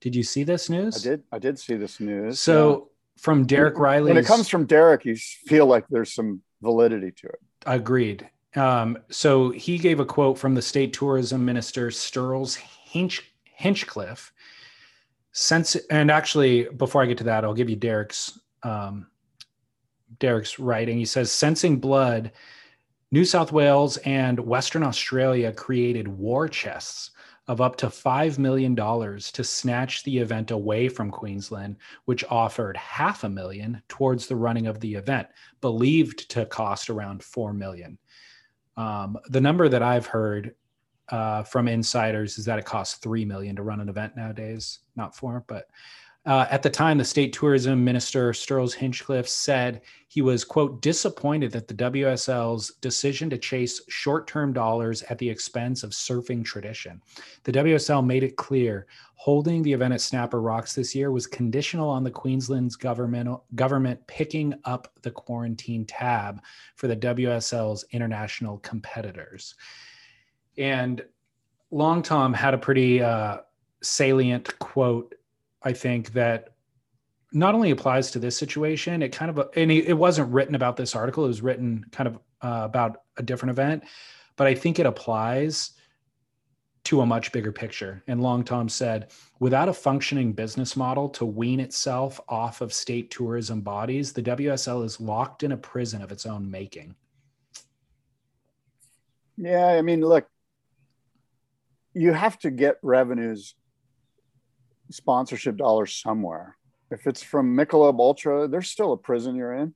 Did 0.00 0.14
you 0.14 0.22
see 0.22 0.44
this 0.44 0.70
news? 0.70 1.04
I 1.04 1.10
did. 1.10 1.22
I 1.32 1.38
did 1.38 1.58
see 1.58 1.74
this 1.74 2.00
news. 2.00 2.40
So 2.40 2.90
from 3.18 3.46
Derek. 3.46 3.74
Rielly, 3.74 4.08
when 4.08 4.16
it 4.16 4.26
comes 4.26 4.48
from 4.48 4.64
Derek, 4.64 5.04
you 5.04 5.16
feel 5.16 5.66
like 5.66 5.86
there's 5.88 6.12
some 6.12 6.42
validity 6.62 7.10
to 7.10 7.26
it. 7.26 7.40
agreed. 7.66 8.28
Um, 8.54 8.98
so 9.10 9.50
he 9.50 9.78
gave 9.78 10.00
a 10.00 10.04
quote 10.04 10.38
from 10.38 10.54
the 10.54 10.62
state 10.62 10.92
tourism 10.92 11.44
minister 11.44 11.88
Sturls 11.90 12.56
Hinch, 12.56 13.32
Hinchliffe. 13.60 14.30
Since 15.32 15.76
and 15.90 16.10
actually, 16.10 16.64
before 16.64 17.02
I 17.02 17.06
get 17.06 17.18
to 17.18 17.24
that, 17.24 17.44
I'll 17.44 17.54
give 17.54 17.68
you 17.68 17.76
Derek's 17.76 18.38
um, 18.62 19.08
Derek's 20.18 20.58
writing. 20.58 20.98
He 20.98 21.04
says, 21.04 21.30
"Sensing 21.30 21.78
blood, 21.78 22.32
New 23.10 23.24
South 23.24 23.52
Wales 23.52 23.96
and 23.98 24.40
Western 24.40 24.82
Australia 24.82 25.52
created 25.52 26.08
war 26.08 26.48
chests 26.48 27.10
of 27.48 27.62
up 27.62 27.76
to 27.76 27.86
$5 27.86 28.38
million 28.38 28.76
to 28.76 29.44
snatch 29.44 30.04
the 30.04 30.18
event 30.18 30.50
away 30.50 30.88
from 30.88 31.10
Queensland, 31.10 31.76
which 32.04 32.22
offered 32.28 32.76
half 32.76 33.24
a 33.24 33.28
million 33.28 33.82
towards 33.88 34.26
the 34.26 34.36
running 34.36 34.66
of 34.66 34.80
the 34.80 34.94
event, 34.94 35.26
believed 35.62 36.30
to 36.30 36.44
cost 36.44 36.90
around 36.90 37.22
4 37.22 37.54
million. 37.54 37.98
Um, 38.76 39.18
the 39.30 39.40
number 39.40 39.68
that 39.68 39.82
I've 39.82 40.06
heard 40.06 40.54
uh, 41.08 41.42
from 41.42 41.68
insiders 41.68 42.36
is 42.36 42.44
that 42.44 42.58
it 42.58 42.66
costs 42.66 42.98
3 42.98 43.24
million 43.24 43.56
to 43.56 43.62
run 43.62 43.80
an 43.80 43.88
event 43.88 44.14
nowadays, 44.14 44.80
not 44.94 45.16
4, 45.16 45.44
but 45.46 45.64
uh, 46.28 46.46
at 46.50 46.62
the 46.62 46.68
time, 46.68 46.98
the 46.98 47.04
state 47.04 47.32
tourism 47.32 47.82
minister, 47.82 48.32
Sturls 48.34 48.76
Hinchliffe, 48.76 49.26
said 49.26 49.80
he 50.08 50.20
was, 50.20 50.44
quote, 50.44 50.82
disappointed 50.82 51.50
that 51.52 51.68
the 51.68 51.74
WSL's 51.74 52.74
decision 52.82 53.30
to 53.30 53.38
chase 53.38 53.80
short 53.88 54.26
term 54.26 54.52
dollars 54.52 55.02
at 55.04 55.16
the 55.16 55.28
expense 55.28 55.82
of 55.82 55.92
surfing 55.92 56.44
tradition. 56.44 57.00
The 57.44 57.52
WSL 57.52 58.04
made 58.04 58.24
it 58.24 58.36
clear 58.36 58.86
holding 59.14 59.62
the 59.62 59.72
event 59.72 59.94
at 59.94 60.02
Snapper 60.02 60.42
Rocks 60.42 60.74
this 60.74 60.94
year 60.94 61.10
was 61.10 61.26
conditional 61.26 61.88
on 61.88 62.04
the 62.04 62.10
Queensland's 62.10 62.76
government, 62.76 63.40
government 63.54 64.06
picking 64.06 64.52
up 64.66 64.92
the 65.00 65.10
quarantine 65.10 65.86
tab 65.86 66.42
for 66.76 66.88
the 66.88 66.96
WSL's 66.96 67.86
international 67.92 68.58
competitors. 68.58 69.54
And 70.58 71.02
Long 71.70 72.02
Tom 72.02 72.34
had 72.34 72.52
a 72.52 72.58
pretty 72.58 73.02
uh, 73.02 73.38
salient 73.80 74.58
quote 74.58 75.14
I 75.62 75.72
think 75.72 76.12
that 76.12 76.50
not 77.32 77.54
only 77.54 77.70
applies 77.70 78.10
to 78.12 78.18
this 78.18 78.36
situation, 78.36 79.02
it 79.02 79.10
kind 79.10 79.30
of, 79.30 79.48
and 79.54 79.70
it 79.70 79.96
wasn't 79.96 80.32
written 80.32 80.54
about 80.54 80.76
this 80.76 80.94
article, 80.96 81.24
it 81.24 81.28
was 81.28 81.42
written 81.42 81.84
kind 81.92 82.08
of 82.08 82.16
uh, 82.40 82.62
about 82.64 83.02
a 83.16 83.22
different 83.22 83.50
event, 83.50 83.84
but 84.36 84.46
I 84.46 84.54
think 84.54 84.78
it 84.78 84.86
applies 84.86 85.72
to 86.84 87.02
a 87.02 87.06
much 87.06 87.32
bigger 87.32 87.52
picture. 87.52 88.02
And 88.06 88.22
Long 88.22 88.44
Tom 88.44 88.68
said, 88.68 89.10
without 89.40 89.68
a 89.68 89.74
functioning 89.74 90.32
business 90.32 90.74
model 90.74 91.10
to 91.10 91.26
wean 91.26 91.60
itself 91.60 92.18
off 92.28 92.62
of 92.62 92.72
state 92.72 93.10
tourism 93.10 93.60
bodies, 93.60 94.12
the 94.12 94.22
WSL 94.22 94.84
is 94.84 94.98
locked 94.98 95.42
in 95.42 95.52
a 95.52 95.56
prison 95.56 96.00
of 96.00 96.12
its 96.12 96.24
own 96.24 96.50
making. 96.50 96.94
Yeah, 99.36 99.66
I 99.66 99.82
mean, 99.82 100.00
look, 100.00 100.26
you 101.92 102.12
have 102.12 102.38
to 102.38 102.50
get 102.50 102.78
revenues 102.82 103.54
sponsorship 104.90 105.56
dollars 105.56 105.94
somewhere. 105.94 106.56
If 106.90 107.06
it's 107.06 107.22
from 107.22 107.56
Michelob 107.56 107.98
Ultra, 107.98 108.48
there's 108.48 108.68
still 108.68 108.92
a 108.92 108.96
prison 108.96 109.36
you're 109.36 109.54
in. 109.54 109.74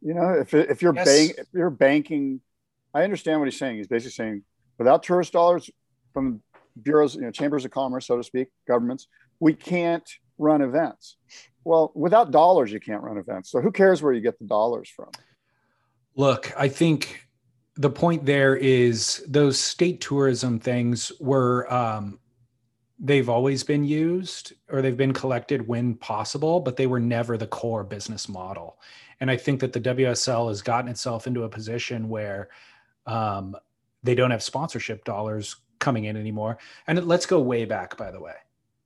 You 0.00 0.14
know, 0.14 0.30
if, 0.30 0.54
if 0.54 0.82
you're 0.82 0.94
yes. 0.94 1.06
bank, 1.06 1.34
if 1.38 1.46
you're 1.52 1.70
banking, 1.70 2.40
I 2.94 3.04
understand 3.04 3.40
what 3.40 3.46
he's 3.46 3.58
saying. 3.58 3.76
He's 3.76 3.86
basically 3.86 4.12
saying 4.12 4.42
without 4.78 5.02
tourist 5.02 5.32
dollars 5.32 5.70
from 6.12 6.42
bureaus, 6.80 7.14
you 7.14 7.20
know, 7.20 7.30
chambers 7.30 7.64
of 7.64 7.70
commerce, 7.70 8.06
so 8.06 8.16
to 8.16 8.24
speak, 8.24 8.48
governments, 8.66 9.06
we 9.40 9.52
can't 9.54 10.08
run 10.38 10.62
events. 10.62 11.16
Well, 11.64 11.92
without 11.94 12.30
dollars, 12.30 12.72
you 12.72 12.80
can't 12.80 13.02
run 13.02 13.18
events. 13.18 13.50
So 13.50 13.60
who 13.60 13.70
cares 13.70 14.02
where 14.02 14.12
you 14.12 14.20
get 14.20 14.38
the 14.38 14.46
dollars 14.46 14.88
from? 14.88 15.10
Look, 16.16 16.52
I 16.56 16.68
think 16.68 17.26
the 17.76 17.90
point 17.90 18.26
there 18.26 18.56
is 18.56 19.24
those 19.28 19.58
state 19.58 20.00
tourism 20.00 20.58
things 20.58 21.12
were 21.20 21.72
um, 21.72 22.18
they've 23.04 23.28
always 23.28 23.64
been 23.64 23.84
used 23.84 24.52
or 24.70 24.80
they've 24.80 24.96
been 24.96 25.12
collected 25.12 25.66
when 25.66 25.94
possible, 25.96 26.60
but 26.60 26.76
they 26.76 26.86
were 26.86 27.00
never 27.00 27.36
the 27.36 27.48
core 27.48 27.82
business 27.82 28.28
model. 28.28 28.78
And 29.18 29.28
I 29.28 29.36
think 29.36 29.60
that 29.60 29.72
the 29.72 29.80
WSL 29.80 30.48
has 30.48 30.62
gotten 30.62 30.88
itself 30.88 31.26
into 31.26 31.42
a 31.42 31.48
position 31.48 32.08
where 32.08 32.48
um, 33.06 33.56
they 34.04 34.14
don't 34.14 34.30
have 34.30 34.42
sponsorship 34.42 35.04
dollars 35.04 35.56
coming 35.80 36.04
in 36.04 36.16
anymore. 36.16 36.58
And 36.86 37.04
let's 37.04 37.26
go 37.26 37.40
way 37.40 37.64
back, 37.64 37.96
by 37.96 38.12
the 38.12 38.20
way, 38.20 38.34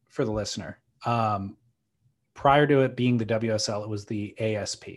for 0.09 0.25
the 0.25 0.33
listener. 0.33 0.79
Um, 1.05 1.59
prior 2.33 2.67
to 2.67 2.81
it 2.81 2.97
being 2.97 3.19
the 3.19 3.27
WSL, 3.27 3.83
it 3.83 3.89
was 3.89 4.07
the 4.07 4.35
ASP. 4.41 4.89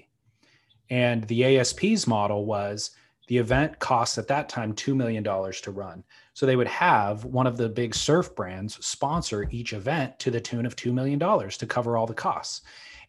And 0.90 1.26
the 1.26 1.58
ASP's 1.58 2.08
model 2.08 2.46
was 2.46 2.92
the 3.30 3.38
event 3.38 3.78
costs 3.78 4.18
at 4.18 4.28
that 4.28 4.50
time 4.50 4.74
$2 4.74 4.96
million 4.96 5.24
to 5.24 5.72
run. 5.72 6.04
So 6.34 6.48
they 6.48 6.56
would 6.56 6.68
have 6.68 7.26
one 7.26 7.46
of 7.46 7.58
the 7.58 7.70
big 7.70 7.94
surf 7.94 8.36
brands 8.36 8.84
sponsor 8.84 9.48
each 9.52 9.72
event 9.74 10.18
to 10.20 10.32
the 10.32 10.42
tune 10.42 10.66
of 10.66 10.76
$2 10.76 10.92
million 10.92 11.20
to 11.20 11.66
cover 11.68 11.96
all 11.96 12.08
the 12.08 12.14
costs. 12.16 12.62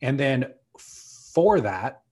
And 0.02 0.20
then 0.20 0.52
for 0.78 1.62
that, 1.62 2.02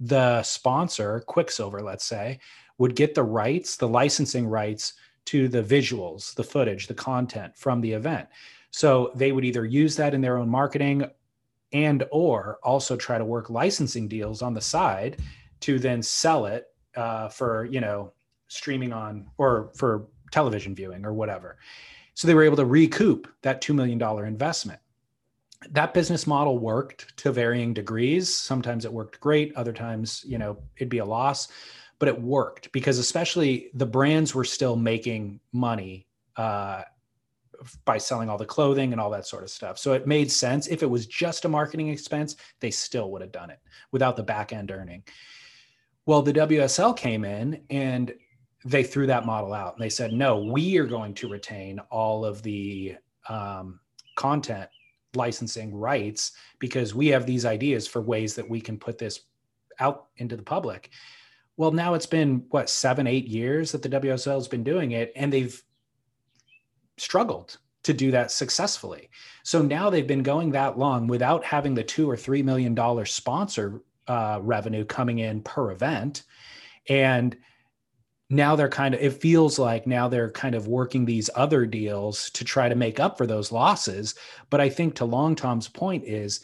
the 0.00 0.42
sponsor, 0.42 1.22
Quiksilver, 1.26 1.82
let's 1.82 2.06
say, 2.06 2.40
would 2.78 2.96
get 2.96 3.14
the 3.14 3.22
rights, 3.22 3.76
the 3.76 3.88
licensing 3.88 4.46
rights 4.46 4.94
to 5.26 5.46
the 5.46 5.62
visuals, 5.62 6.34
the 6.34 6.44
footage, 6.44 6.86
the 6.86 6.94
content 6.94 7.54
from 7.54 7.82
the 7.82 7.92
event. 7.92 8.28
So 8.70 9.12
they 9.14 9.30
would 9.30 9.44
either 9.44 9.66
use 9.66 9.94
that 9.96 10.14
in 10.14 10.22
their 10.22 10.38
own 10.38 10.48
marketing 10.48 11.04
and 11.74 12.02
or 12.12 12.60
also 12.62 12.96
try 12.96 13.18
to 13.18 13.26
work 13.26 13.50
licensing 13.50 14.08
deals 14.08 14.40
on 14.40 14.54
the 14.54 14.60
side 14.62 15.18
to 15.60 15.78
then 15.78 16.02
sell 16.02 16.46
it 16.46 16.68
uh, 16.98 17.28
for 17.28 17.64
you 17.66 17.80
know 17.80 18.12
streaming 18.48 18.92
on 18.92 19.26
or 19.38 19.70
for 19.74 20.08
television 20.32 20.74
viewing 20.74 21.04
or 21.04 21.14
whatever. 21.14 21.58
So 22.14 22.26
they 22.26 22.34
were 22.34 22.42
able 22.42 22.56
to 22.56 22.64
recoup 22.64 23.28
that 23.42 23.62
$2 23.62 23.74
million 23.74 24.02
investment. 24.26 24.80
That 25.70 25.94
business 25.94 26.26
model 26.26 26.58
worked 26.58 27.16
to 27.18 27.30
varying 27.30 27.72
degrees. 27.72 28.34
Sometimes 28.34 28.84
it 28.84 28.92
worked 28.92 29.20
great, 29.20 29.54
other 29.54 29.72
times, 29.72 30.24
you 30.26 30.38
know, 30.38 30.58
it'd 30.76 30.88
be 30.88 30.98
a 30.98 31.04
loss, 31.04 31.48
but 31.98 32.08
it 32.08 32.20
worked 32.20 32.72
because 32.72 32.98
especially 32.98 33.70
the 33.74 33.86
brands 33.86 34.34
were 34.34 34.44
still 34.44 34.76
making 34.76 35.40
money 35.52 36.06
uh, 36.36 36.82
by 37.84 37.98
selling 37.98 38.28
all 38.28 38.38
the 38.38 38.44
clothing 38.44 38.92
and 38.92 39.00
all 39.00 39.10
that 39.10 39.26
sort 39.26 39.42
of 39.42 39.50
stuff. 39.50 39.78
So 39.78 39.92
it 39.92 40.06
made 40.06 40.30
sense. 40.30 40.66
If 40.66 40.82
it 40.82 40.90
was 40.90 41.06
just 41.06 41.44
a 41.44 41.48
marketing 41.48 41.88
expense, 41.88 42.36
they 42.60 42.70
still 42.70 43.10
would 43.12 43.22
have 43.22 43.32
done 43.32 43.50
it 43.50 43.60
without 43.92 44.16
the 44.16 44.22
back 44.22 44.52
end 44.52 44.70
earning. 44.70 45.02
Well, 46.08 46.22
the 46.22 46.32
WSL 46.32 46.96
came 46.96 47.22
in 47.22 47.60
and 47.68 48.14
they 48.64 48.82
threw 48.82 49.06
that 49.08 49.26
model 49.26 49.52
out 49.52 49.74
and 49.74 49.82
they 49.82 49.90
said, 49.90 50.10
no, 50.10 50.42
we 50.42 50.78
are 50.78 50.86
going 50.86 51.12
to 51.12 51.28
retain 51.28 51.80
all 51.90 52.24
of 52.24 52.42
the 52.42 52.96
um, 53.28 53.78
content 54.16 54.70
licensing 55.14 55.74
rights 55.74 56.32
because 56.60 56.94
we 56.94 57.08
have 57.08 57.26
these 57.26 57.44
ideas 57.44 57.86
for 57.86 58.00
ways 58.00 58.34
that 58.36 58.48
we 58.48 58.58
can 58.58 58.78
put 58.78 58.96
this 58.96 59.20
out 59.80 60.06
into 60.16 60.34
the 60.34 60.42
public. 60.42 60.88
Well, 61.58 61.72
now 61.72 61.92
it's 61.92 62.06
been 62.06 62.46
what 62.48 62.70
seven, 62.70 63.06
eight 63.06 63.28
years 63.28 63.70
that 63.72 63.82
the 63.82 63.90
WSL 63.90 64.36
has 64.36 64.48
been 64.48 64.64
doing 64.64 64.92
it, 64.92 65.12
and 65.14 65.30
they've 65.30 65.62
struggled 66.96 67.58
to 67.82 67.92
do 67.92 68.10
that 68.12 68.30
successfully. 68.30 69.10
So 69.42 69.60
now 69.60 69.90
they've 69.90 70.06
been 70.06 70.22
going 70.22 70.52
that 70.52 70.78
long 70.78 71.06
without 71.06 71.44
having 71.44 71.74
the 71.74 71.84
two 71.84 72.10
or 72.10 72.16
three 72.16 72.42
million 72.42 72.74
dollar 72.74 73.04
sponsor 73.04 73.82
uh, 74.08 74.40
revenue 74.42 74.84
coming 74.84 75.18
in 75.18 75.42
per 75.42 75.70
event. 75.70 76.24
And 76.88 77.36
now 78.30 78.56
they're 78.56 78.68
kind 78.68 78.94
of, 78.94 79.00
it 79.00 79.14
feels 79.14 79.58
like 79.58 79.86
now 79.86 80.08
they're 80.08 80.30
kind 80.30 80.54
of 80.54 80.68
working 80.68 81.04
these 81.04 81.30
other 81.34 81.64
deals 81.64 82.30
to 82.30 82.44
try 82.44 82.68
to 82.68 82.74
make 82.74 83.00
up 83.00 83.16
for 83.16 83.26
those 83.26 83.52
losses. 83.52 84.14
But 84.50 84.60
I 84.60 84.68
think 84.68 84.94
to 84.96 85.04
Long 85.04 85.34
Tom's 85.34 85.68
point 85.68 86.04
is 86.04 86.40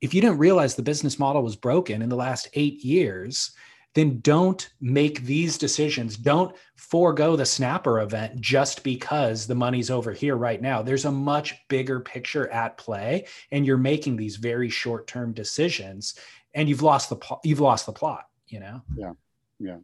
if 0.00 0.14
you 0.14 0.20
didn't 0.20 0.38
realize 0.38 0.74
the 0.74 0.82
business 0.82 1.18
model 1.18 1.42
was 1.42 1.56
broken 1.56 2.02
in 2.02 2.08
the 2.08 2.16
last 2.16 2.48
eight 2.54 2.84
years, 2.84 3.52
then 3.94 4.20
don't 4.20 4.70
make 4.80 5.22
these 5.22 5.56
decisions. 5.56 6.16
Don't 6.16 6.54
forego 6.76 7.36
the 7.36 7.46
snapper 7.46 8.00
event 8.00 8.40
just 8.40 8.82
because 8.82 9.46
the 9.46 9.54
money's 9.54 9.90
over 9.90 10.12
here 10.12 10.36
right 10.36 10.60
now. 10.60 10.82
There's 10.82 11.04
a 11.04 11.12
much 11.12 11.54
bigger 11.68 12.00
picture 12.00 12.48
at 12.50 12.76
play, 12.76 13.26
and 13.52 13.64
you're 13.64 13.78
making 13.78 14.16
these 14.16 14.36
very 14.36 14.68
short 14.68 15.06
term 15.06 15.32
decisions 15.32 16.18
and 16.54 16.68
you've 16.68 16.82
lost 16.82 17.10
the 17.10 17.18
you've 17.44 17.60
lost 17.60 17.86
the 17.86 17.92
plot 17.92 18.26
you 18.48 18.60
know? 18.60 18.82
Yeah 18.96 19.12
yeah. 19.58 19.78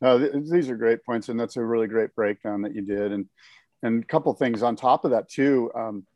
No 0.00 0.18
th- 0.18 0.44
these 0.50 0.68
are 0.70 0.76
great 0.76 1.04
points 1.04 1.28
and 1.28 1.38
that's 1.38 1.56
a 1.56 1.64
really 1.64 1.86
great 1.86 2.14
breakdown 2.14 2.62
that 2.62 2.74
you 2.74 2.82
did. 2.82 3.12
And 3.12 3.26
and 3.82 4.02
a 4.02 4.06
couple 4.06 4.32
things 4.34 4.62
on 4.62 4.76
top 4.76 5.04
of 5.04 5.12
that 5.12 5.28
too 5.28 5.70
um, 5.74 6.06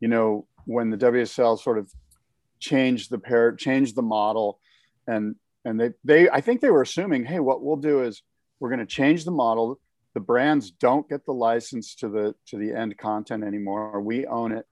you 0.00 0.08
know 0.08 0.46
when 0.66 0.90
the 0.90 0.96
wsl 0.96 1.58
sort 1.58 1.78
of 1.78 1.90
changed 2.58 3.10
the 3.10 3.18
pair 3.18 3.54
changed 3.54 3.94
the 3.94 4.02
model 4.02 4.58
and 5.06 5.36
and 5.64 5.80
they 5.80 5.92
they 6.04 6.28
i 6.28 6.40
think 6.40 6.60
they 6.60 6.70
were 6.70 6.82
assuming 6.82 7.24
hey 7.24 7.38
what 7.38 7.62
we'll 7.62 7.76
do 7.76 8.02
is 8.02 8.22
we're 8.60 8.68
going 8.68 8.80
to 8.80 8.86
change 8.86 9.24
the 9.24 9.30
model. 9.30 9.78
The 10.14 10.20
brands 10.20 10.70
don't 10.70 11.08
get 11.08 11.26
the 11.26 11.32
license 11.32 11.94
to 11.96 12.08
the 12.08 12.34
to 12.48 12.56
the 12.56 12.72
end 12.72 12.96
content 12.96 13.44
anymore. 13.44 14.00
We 14.00 14.26
own 14.26 14.52
it 14.52 14.66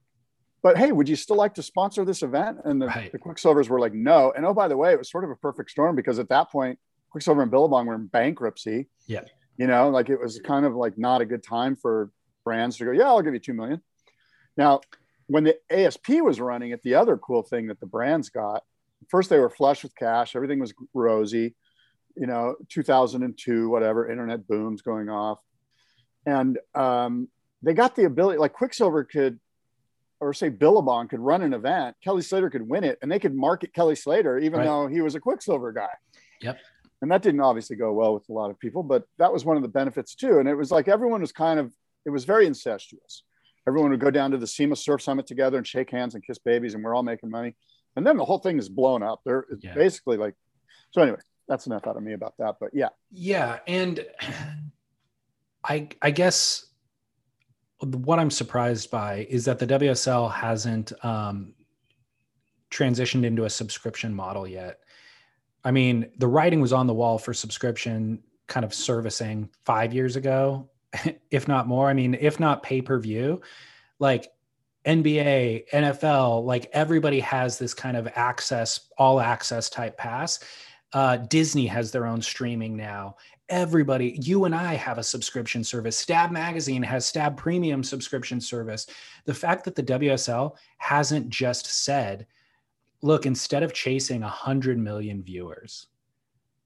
but 0.65 0.79
hey, 0.79 0.93
would 0.93 1.11
you 1.11 1.15
still 1.15 1.37
like 1.37 1.53
to 1.55 1.63
sponsor 1.63 2.07
this 2.07 2.23
event? 2.23 2.57
And 2.65 2.81
the, 2.81 2.87
right. 2.87 3.13
the 3.13 3.19
Quiksilvers 3.19 3.69
were 3.69 3.79
like, 3.79 3.93
no. 3.93 4.33
And 4.35 4.47
oh, 4.47 4.55
by 4.55 4.67
the 4.67 4.79
way, 4.79 4.93
it 4.93 4.99
was 4.99 5.11
sort 5.11 5.23
of 5.23 5.29
a 5.29 5.37
perfect 5.37 5.71
storm 5.71 5.95
because 5.95 6.19
at 6.19 6.31
that 6.31 6.51
point, 6.51 6.79
Quiksilver 7.11 7.43
and 7.43 7.51
Billabong 7.51 7.85
were 7.85 7.95
in 7.95 8.07
bankruptcy. 8.07 8.89
Yeah. 9.07 9.25
You 9.59 9.67
know, 9.67 9.91
like 9.91 10.09
it 10.09 10.19
was 10.19 10.41
kind 10.41 10.65
of 10.65 10.75
like 10.75 10.97
not 10.97 11.21
a 11.21 11.27
good 11.27 11.43
time 11.43 11.77
for 11.77 12.11
brands 12.45 12.79
to 12.79 12.87
go, 12.87 12.93
yeah, 12.93 13.09
I'll 13.09 13.21
give 13.21 13.35
you 13.35 13.41
2 13.41 13.53
million. 13.53 13.83
Now, 14.57 14.81
when 15.27 15.45
the 15.45 15.59
ASP 15.69 16.09
was 16.23 16.41
running 16.41 16.71
it, 16.71 16.83
the 16.83 16.95
other 16.95 17.19
cool 17.19 17.43
thing 17.43 17.67
that 17.67 17.79
the 17.79 17.87
brands 17.87 18.31
got, 18.31 18.63
first 19.11 19.29
they 19.29 19.39
were 19.39 19.51
flush 19.51 19.83
with 19.83 19.95
cash, 19.95 20.35
everything 20.35 20.61
was 20.61 20.73
rosy, 20.95 21.55
you 22.17 22.27
know, 22.27 22.57
2002, 22.71 23.69
whatever, 23.69 24.11
internet 24.11 24.49
booms 24.49 24.81
going 24.81 25.11
off. 25.11 25.41
And 26.25 26.59
um, 26.75 27.29
they 27.61 27.75
got 27.75 27.97
the 27.97 28.07
ability, 28.07 28.39
like 28.39 28.55
Quiksilver 28.55 29.05
could, 29.05 29.39
or 30.25 30.33
say 30.33 30.49
Billabong 30.49 31.07
could 31.09 31.21
run 31.21 31.43
an 31.43 31.53
event, 31.53 31.97
Kelly 32.03 32.23
Slater 32.23 32.49
could 32.51 32.67
win 32.67 32.83
it, 32.85 32.99
and 33.03 33.13
they 33.13 33.19
could 33.19 33.35
market 33.35 33.73
Kelly 33.75 33.95
Slater 33.95 34.39
even 34.39 34.59
Right. 34.61 34.65
though 34.67 34.87
he 34.87 35.01
was 35.03 35.15
a 35.15 35.21
Quiksilver 35.21 35.73
guy. 35.73 35.91
Yep. 36.41 36.59
And 37.03 37.11
that 37.11 37.21
didn't 37.23 37.41
obviously 37.43 37.77
go 37.77 37.93
well 37.93 38.15
with 38.15 38.29
a 38.31 38.33
lot 38.33 38.51
of 38.51 38.59
people, 38.59 38.83
but 38.83 39.05
that 39.19 39.31
was 39.33 39.45
one 39.45 39.57
of 39.57 39.63
the 39.63 39.69
benefits 39.69 40.15
too. 40.15 40.39
And 40.39 40.49
it 40.49 40.55
was 40.55 40.71
like 40.71 40.89
everyone 40.89 41.21
was 41.21 41.33
kind 41.33 41.61
of, 41.61 41.73
it 42.07 42.11
was 42.11 42.25
very 42.25 42.47
incestuous. 42.47 43.23
Everyone 43.69 43.91
would 43.91 44.01
go 44.01 44.11
down 44.11 44.31
to 44.31 44.39
the 44.39 44.47
SIMA 44.47 44.77
Surf 44.77 45.03
Summit 45.03 45.27
together 45.27 45.59
and 45.59 45.67
shake 45.67 45.91
hands 45.91 46.15
and 46.15 46.25
kiss 46.25 46.39
babies, 46.39 46.75
and 46.75 46.83
we're 46.83 46.95
all 46.95 47.03
making 47.03 47.31
money. 47.31 47.55
And 47.97 48.07
then 48.07 48.17
the 48.17 48.25
whole 48.25 48.39
thing 48.39 48.59
is 48.59 48.69
blown 48.69 49.03
up. 49.03 49.21
They're 49.25 49.45
Yeah. 49.61 49.75
basically 49.75 50.17
like, 50.17 50.35
so 50.93 51.03
anyway, 51.03 51.21
that's 51.49 51.67
enough 51.67 51.87
out 51.87 51.97
of 51.99 52.03
me 52.03 52.15
about 52.15 52.35
that. 52.39 52.57
But 52.61 52.71
yeah, 52.73 52.89
Yeah, 53.11 53.59
and 53.67 54.05
I 55.63 55.89
I 56.03 56.11
guess 56.11 56.67
what 57.81 58.19
I'm 58.19 58.31
surprised 58.31 58.91
by 58.91 59.27
is 59.29 59.45
that 59.47 59.59
the 59.59 59.67
WSL 59.67 60.33
hasn't 60.33 60.93
um, 61.05 61.55
transitioned 62.71 63.25
into 63.25 63.45
a 63.45 63.51
subscription 63.51 64.15
model 64.15 64.47
yet. 64.47 64.81
I 65.65 65.71
mean, 65.71 66.11
the 66.19 66.29
writing 66.29 66.61
was 66.61 66.73
on 66.73 66.87
the 66.87 66.95
wall 66.95 67.19
for 67.19 67.33
subscription 67.33 68.23
kind 68.47 68.65
of 68.65 68.75
servicing 68.75 69.49
five 69.65 69.95
years 69.95 70.17
ago, 70.17 70.69
if 71.31 71.49
not 71.49 71.67
more. 71.67 71.89
I 71.89 71.95
mean, 71.95 72.17
if 72.21 72.39
not 72.39 72.63
pay 72.63 72.83
per 72.83 72.99
view, 72.99 73.41
like 73.99 74.31
NBA, 74.87 75.71
NFL, 75.71 76.45
like 76.45 76.69
everybody 76.73 77.21
has 77.21 77.59
this 77.59 77.73
kind 77.73 77.97
of 77.97 78.09
access, 78.15 78.81
all 78.99 79.21
access 79.21 79.71
type 79.71 79.97
pass. 79.97 80.41
Uh, 80.93 81.17
Disney 81.17 81.67
has 81.67 81.91
their 81.91 82.07
own 82.07 82.21
streaming 82.21 82.77
now. 82.77 83.17
Everybody, 83.51 84.19
you 84.23 84.47
and 84.47 84.55
I 84.55 84.75
have 84.75 84.97
a 84.97 85.03
subscription 85.03 85.63
service. 85.63 85.99
Stab 85.99 86.31
Magazine 86.31 86.83
has 86.83 87.05
Stab 87.05 87.37
Premium 87.37 87.85
subscription 87.85 88.41
service. 88.41 88.87
The 89.27 89.35
fact 89.35 89.65
that 89.65 89.75
the 89.75 89.83
WSL 89.83 90.57
hasn't 90.79 91.29
just 91.29 91.67
said, 91.67 92.27
look, 93.03 93.27
instead 93.27 93.63
of 93.63 93.75
chasing 93.75 94.23
100 94.23 94.79
million 94.79 95.23
viewers, 95.23 95.89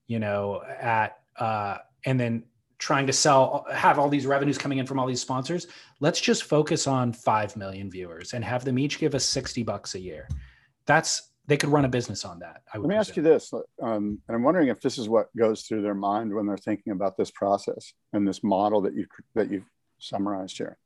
you 0.07 0.21
know, 0.21 0.63
at, 0.81 1.19
uh, 1.37 1.79
and 2.05 2.19
then 2.19 2.45
trying 2.79 3.09
to 3.09 3.13
sell, 3.13 3.67
have 3.73 3.99
all 3.99 4.09
these 4.09 4.25
revenues 4.25 4.57
coming 4.57 4.79
in 4.79 4.87
from 4.87 5.01
all 5.01 5.07
these 5.07 5.21
sponsors, 5.21 5.67
let's 5.99 6.21
just 6.21 6.45
focus 6.45 6.87
on 6.87 7.13
5 7.13 7.57
million 7.57 7.91
viewers 7.91 8.35
and 8.35 8.45
have 8.45 8.65
them 8.65 8.79
each 8.79 9.01
give 9.01 9.17
us 9.17 9.25
60 9.25 9.65
bucks 9.65 9.97
a 9.97 10.01
year. 10.01 10.29
That's, 10.87 11.28
they 11.49 11.57
could 11.57 11.71
run 11.71 11.87
a 11.87 11.89
business 11.89 12.27
on 12.27 12.39
that. 12.41 12.61
I 12.73 12.79
would 12.79 12.87
let 12.87 12.95
me 12.95 12.99
ask 12.99 13.17
you 13.17 13.23
this, 13.23 13.53
um, 13.83 14.21
and 14.29 14.37
I'm 14.37 14.43
wondering 14.43 14.69
if 14.69 14.83
this 14.83 14.99
is 14.99 15.09
what 15.09 15.35
goes 15.35 15.63
through 15.63 15.81
their 15.81 15.95
mind 15.95 16.33
when 16.33 16.47
they're 16.47 16.59
thinking 16.59 16.93
about 16.93 17.17
this 17.17 17.31
process 17.31 17.95
and 18.13 18.29
this 18.29 18.45
model 18.45 18.83
that 18.83 18.95
you 18.95 19.07
that 19.35 19.51
you've 19.51 19.65
summarized 19.99 20.59
here. 20.59 20.77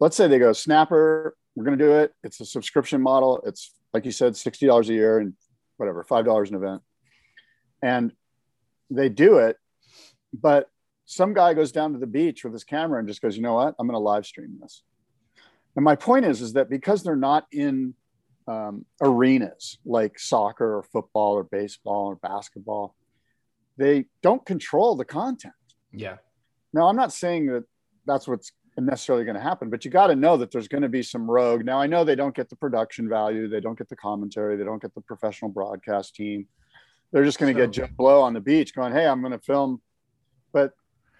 Let's 0.00 0.16
say 0.16 0.26
they 0.26 0.40
go 0.40 0.52
Snapper, 0.52 1.36
we're 1.54 1.64
going 1.64 1.78
to 1.78 1.84
do 1.84 1.92
it. 1.92 2.12
It's 2.24 2.40
a 2.40 2.44
subscription 2.44 3.00
model. 3.00 3.40
It's 3.46 3.72
like 3.94 4.04
you 4.04 4.10
said, 4.10 4.36
sixty 4.36 4.66
dollars 4.66 4.88
a 4.88 4.94
year 4.94 5.18
and 5.20 5.34
whatever, 5.76 6.02
five 6.02 6.24
dollars 6.24 6.50
an 6.50 6.56
event, 6.56 6.82
and 7.80 8.12
they 8.90 9.08
do 9.08 9.38
it. 9.38 9.56
But 10.32 10.68
some 11.06 11.32
guy 11.32 11.54
goes 11.54 11.70
down 11.70 11.92
to 11.92 11.98
the 11.98 12.08
beach 12.08 12.42
with 12.42 12.52
his 12.52 12.64
camera 12.64 12.98
and 12.98 13.06
just 13.06 13.22
goes, 13.22 13.36
you 13.36 13.42
know 13.42 13.54
what? 13.54 13.76
I'm 13.78 13.86
going 13.86 13.94
to 13.94 13.98
live 13.98 14.26
stream 14.26 14.58
this. 14.60 14.82
And 15.76 15.84
my 15.84 15.94
point 15.94 16.26
is, 16.26 16.42
is 16.42 16.54
that 16.54 16.68
because 16.68 17.04
they're 17.04 17.16
not 17.16 17.46
in 17.52 17.94
um, 18.48 18.84
arenas 19.00 19.78
like 19.84 20.18
soccer 20.18 20.78
or 20.78 20.82
football 20.82 21.32
or 21.34 21.44
baseball 21.44 22.06
or 22.06 22.16
basketball, 22.16 22.94
they 23.76 24.06
don't 24.22 24.44
control 24.44 24.96
the 24.96 25.04
content. 25.04 25.54
Yeah. 25.92 26.16
Now, 26.72 26.88
I'm 26.88 26.96
not 26.96 27.12
saying 27.12 27.46
that 27.46 27.64
that's 28.06 28.26
what's 28.26 28.52
necessarily 28.76 29.24
going 29.24 29.36
to 29.36 29.42
happen, 29.42 29.70
but 29.70 29.84
you 29.84 29.90
got 29.90 30.06
to 30.08 30.16
know 30.16 30.36
that 30.36 30.50
there's 30.50 30.68
going 30.68 30.82
to 30.82 30.88
be 30.88 31.02
some 31.02 31.30
rogue. 31.30 31.64
Now, 31.64 31.80
I 31.80 31.86
know 31.86 32.04
they 32.04 32.14
don't 32.14 32.34
get 32.34 32.48
the 32.48 32.56
production 32.56 33.08
value, 33.08 33.48
they 33.48 33.60
don't 33.60 33.76
get 33.76 33.88
the 33.88 33.96
commentary, 33.96 34.56
they 34.56 34.64
don't 34.64 34.80
get 34.80 34.94
the 34.94 35.00
professional 35.00 35.50
broadcast 35.50 36.14
team. 36.14 36.46
They're 37.12 37.24
just 37.24 37.38
going 37.38 37.54
to 37.54 37.60
So- 37.60 37.66
get 37.66 37.72
Joe 37.72 37.94
Blow 37.96 38.22
on 38.22 38.34
the 38.34 38.40
beach 38.40 38.74
going, 38.74 38.92
Hey, 38.92 39.06
I'm 39.06 39.20
going 39.20 39.32
to 39.32 39.38
film. 39.38 39.80
But 40.52 40.72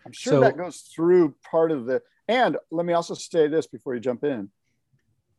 I'm 0.06 0.12
sure 0.12 0.34
So- 0.34 0.40
that 0.40 0.56
goes 0.56 0.80
through 0.80 1.34
part 1.50 1.70
of 1.72 1.86
the. 1.86 2.02
And 2.28 2.56
let 2.70 2.84
me 2.84 2.92
also 2.92 3.14
say 3.14 3.48
this 3.48 3.66
before 3.66 3.94
you 3.94 4.00
jump 4.00 4.22
in. 4.24 4.50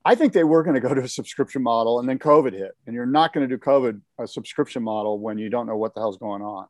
I 0.09 0.15
think 0.15 0.33
they 0.33 0.43
were 0.43 0.63
going 0.63 0.73
to 0.73 0.79
go 0.79 0.93
to 0.93 1.01
a 1.01 1.07
subscription 1.07 1.61
model 1.61 1.99
and 1.99 2.09
then 2.09 2.17
COVID 2.19 2.53
hit. 2.53 2.71
And 2.85 2.95
you're 2.95 3.05
not 3.05 3.31
going 3.33 3.47
to 3.47 3.55
do 3.55 3.59
COVID 3.61 4.01
a 4.17 4.27
subscription 4.27 4.81
model 4.83 5.19
when 5.19 5.37
you 5.37 5.49
don't 5.49 5.67
know 5.67 5.77
what 5.77 5.93
the 5.93 5.99
hell's 6.01 6.17
going 6.17 6.41
on. 6.41 6.65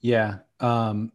Yeah. 0.00 0.38
Um, 0.58 1.12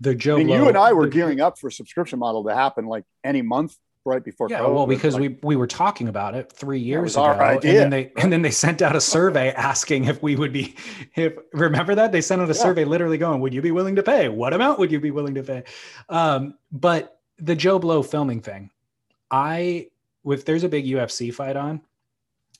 the 0.00 0.14
Joe 0.14 0.34
I 0.34 0.38
mean, 0.38 0.46
Blow- 0.48 0.56
you 0.62 0.68
and 0.68 0.76
I 0.76 0.92
were 0.92 1.04
the- 1.06 1.10
gearing 1.12 1.40
up 1.40 1.58
for 1.58 1.68
a 1.68 1.72
subscription 1.72 2.18
model 2.18 2.44
to 2.44 2.54
happen 2.54 2.86
like 2.86 3.04
any 3.22 3.42
month 3.42 3.76
right 4.04 4.24
before 4.24 4.48
Yeah, 4.50 4.60
COVID. 4.60 4.74
well, 4.74 4.86
because 4.86 5.14
Like, 5.14 5.20
we 5.20 5.38
we 5.42 5.56
were 5.56 5.66
talking 5.66 6.08
about 6.08 6.34
it 6.34 6.50
three 6.52 6.78
years 6.80 7.14
ago, 7.14 7.24
and 7.30 7.60
then 7.62 7.90
they 7.90 8.12
and 8.16 8.32
then 8.32 8.42
they 8.42 8.50
sent 8.50 8.80
out 8.80 8.96
a 8.96 9.00
survey 9.00 9.52
asking 9.70 10.04
if 10.06 10.22
we 10.22 10.34
would 10.34 10.52
be. 10.52 10.76
If 11.14 11.34
remember 11.52 11.94
that 11.94 12.10
they 12.12 12.20
sent 12.20 12.40
out 12.40 12.48
a 12.48 12.54
Yeah. 12.54 12.62
survey, 12.66 12.84
literally 12.84 13.18
going, 13.18 13.40
"Would 13.42 13.52
you 13.54 13.60
be 13.60 13.70
willing 13.72 13.96
to 13.96 14.02
pay? 14.02 14.28
What 14.28 14.52
amount 14.54 14.78
would 14.78 14.90
you 14.92 15.00
be 15.00 15.10
willing 15.10 15.34
to 15.34 15.42
pay?" 15.42 15.62
Um, 16.08 16.54
but 16.72 17.20
the 17.38 17.54
Joe 17.54 17.78
Blow 17.78 18.02
filming 18.02 18.40
thing, 18.40 18.70
I 19.30 19.88
if 20.24 20.44
there's 20.44 20.64
a 20.64 20.68
big 20.68 20.86
UFC 20.86 21.32
fight 21.32 21.56
on, 21.56 21.80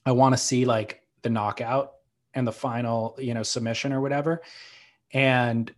I 0.07 0.13
want 0.13 0.35
to 0.35 0.39
see 0.39 0.65
like 0.65 1.03
the 1.23 1.31
knockout 1.31 1.95
and 2.35 2.47
the 2.47 2.53
final, 2.53 3.17
you 3.19 3.35
know, 3.35 3.43
submission 3.43 3.93
or 3.93 4.01
whatever, 4.01 4.43
and 5.13 5.73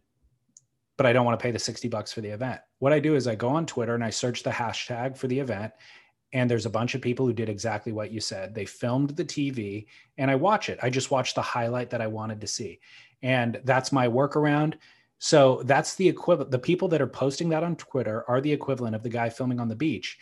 but 1.01 1.07
I 1.07 1.14
don't 1.14 1.24
want 1.24 1.41
to 1.41 1.43
pay 1.43 1.51
the 1.51 1.59
60 1.59 1.88
bucks 1.88 2.12
for 2.12 2.20
the 2.20 2.28
event. 2.28 2.61
What 2.78 2.93
I 2.93 3.01
do 3.01 3.14
is 3.14 3.26
I 3.26 3.34
go 3.34 3.49
on 3.49 3.64
Twitter 3.64 3.95
and 3.95 4.05
I 4.05 4.11
search 4.11 4.43
the 4.43 4.51
hashtag 4.51 5.16
for 5.16 5.28
the 5.28 5.38
event. 5.38 5.72
And 6.34 6.51
there's 6.51 6.66
a 6.66 6.70
bunch 6.70 6.95
of 6.95 7.01
people 7.01 7.24
who 7.24 7.32
did 7.32 7.49
exactly 7.49 7.91
what 7.91 8.12
you 8.12 8.20
said. 8.20 8.55
They 8.55 8.66
filmed 8.66 9.16
the 9.16 9.24
TV 9.24 9.86
and 10.18 10.30
I 10.30 10.34
watch 10.34 10.68
it. 10.68 10.78
I 10.82 10.91
just 10.91 11.11
watch 11.11 11.32
the 11.32 11.41
highlight 11.41 11.88
that 11.88 12.03
I 12.03 12.07
wanted 12.07 12.38
to 12.43 12.47
see. 12.47 12.80
And 13.22 13.62
that's 13.64 13.93
my 13.93 14.09
workaround. 14.09 14.74
So 15.18 15.62
that's 15.64 15.95
the 15.95 16.07
equivalent. 16.07 16.51
The 16.51 16.59
people 16.59 16.88
that 16.88 17.01
are 17.01 17.07
posting 17.07 17.49
that 17.49 17.64
on 17.64 17.76
Twitter 17.76 18.28
are 18.28 18.43
the 18.43 18.53
equivalent 18.53 18.95
of 18.95 19.03
the 19.03 19.09
guy 19.09 19.30
filming 19.30 19.59
on 19.59 19.68
the 19.68 19.76
beach. 19.76 20.18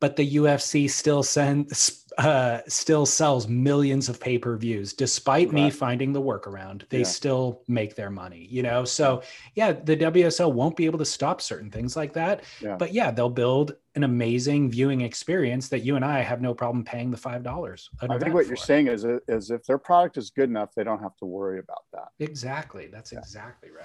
But 0.00 0.16
the 0.16 0.36
UFC 0.36 0.88
still 0.88 1.22
sends, 1.22 2.06
uh, 2.16 2.60
still 2.66 3.04
sells 3.04 3.46
millions 3.46 4.08
of 4.08 4.18
pay 4.18 4.38
per 4.38 4.56
views, 4.56 4.94
despite 4.94 5.52
me 5.52 5.68
finding 5.68 6.14
the 6.14 6.22
workaround. 6.22 6.88
They 6.88 7.00
Yeah. 7.00 7.04
still 7.04 7.62
make 7.68 7.94
their 7.96 8.08
money, 8.08 8.46
you 8.50 8.62
know. 8.62 8.86
So 8.86 9.22
yeah, 9.54 9.72
the 9.72 9.94
WSL 9.96 10.52
won't 10.52 10.74
be 10.74 10.86
able 10.86 10.98
to 11.00 11.04
stop 11.04 11.42
certain 11.42 11.70
things 11.70 11.96
like 11.96 12.14
that. 12.14 12.44
Yeah. 12.62 12.76
But 12.76 12.94
yeah, 12.94 13.10
they'll 13.10 13.28
build 13.28 13.76
an 13.94 14.04
amazing 14.04 14.70
viewing 14.70 15.02
experience 15.02 15.68
that 15.68 15.80
you 15.80 15.96
and 15.96 16.04
I 16.04 16.20
have 16.20 16.40
no 16.40 16.54
problem 16.54 16.82
paying 16.82 17.10
the 17.10 17.16
five 17.18 17.42
dollars. 17.42 17.90
I 18.00 18.16
think 18.18 18.32
what 18.32 18.46
you're 18.46 18.56
saying 18.56 18.86
is, 18.86 19.04
is 19.28 19.50
if 19.50 19.64
their 19.66 19.78
product 19.78 20.16
is 20.16 20.30
good 20.30 20.48
enough, 20.48 20.74
they 20.74 20.84
don't 20.84 21.02
have 21.02 21.16
to 21.18 21.26
worry 21.26 21.58
about 21.58 21.84
that. 21.92 22.08
Exactly. 22.20 22.86
That's 22.86 23.12
Yeah. 23.12 23.18
exactly 23.18 23.70
right. 23.70 23.84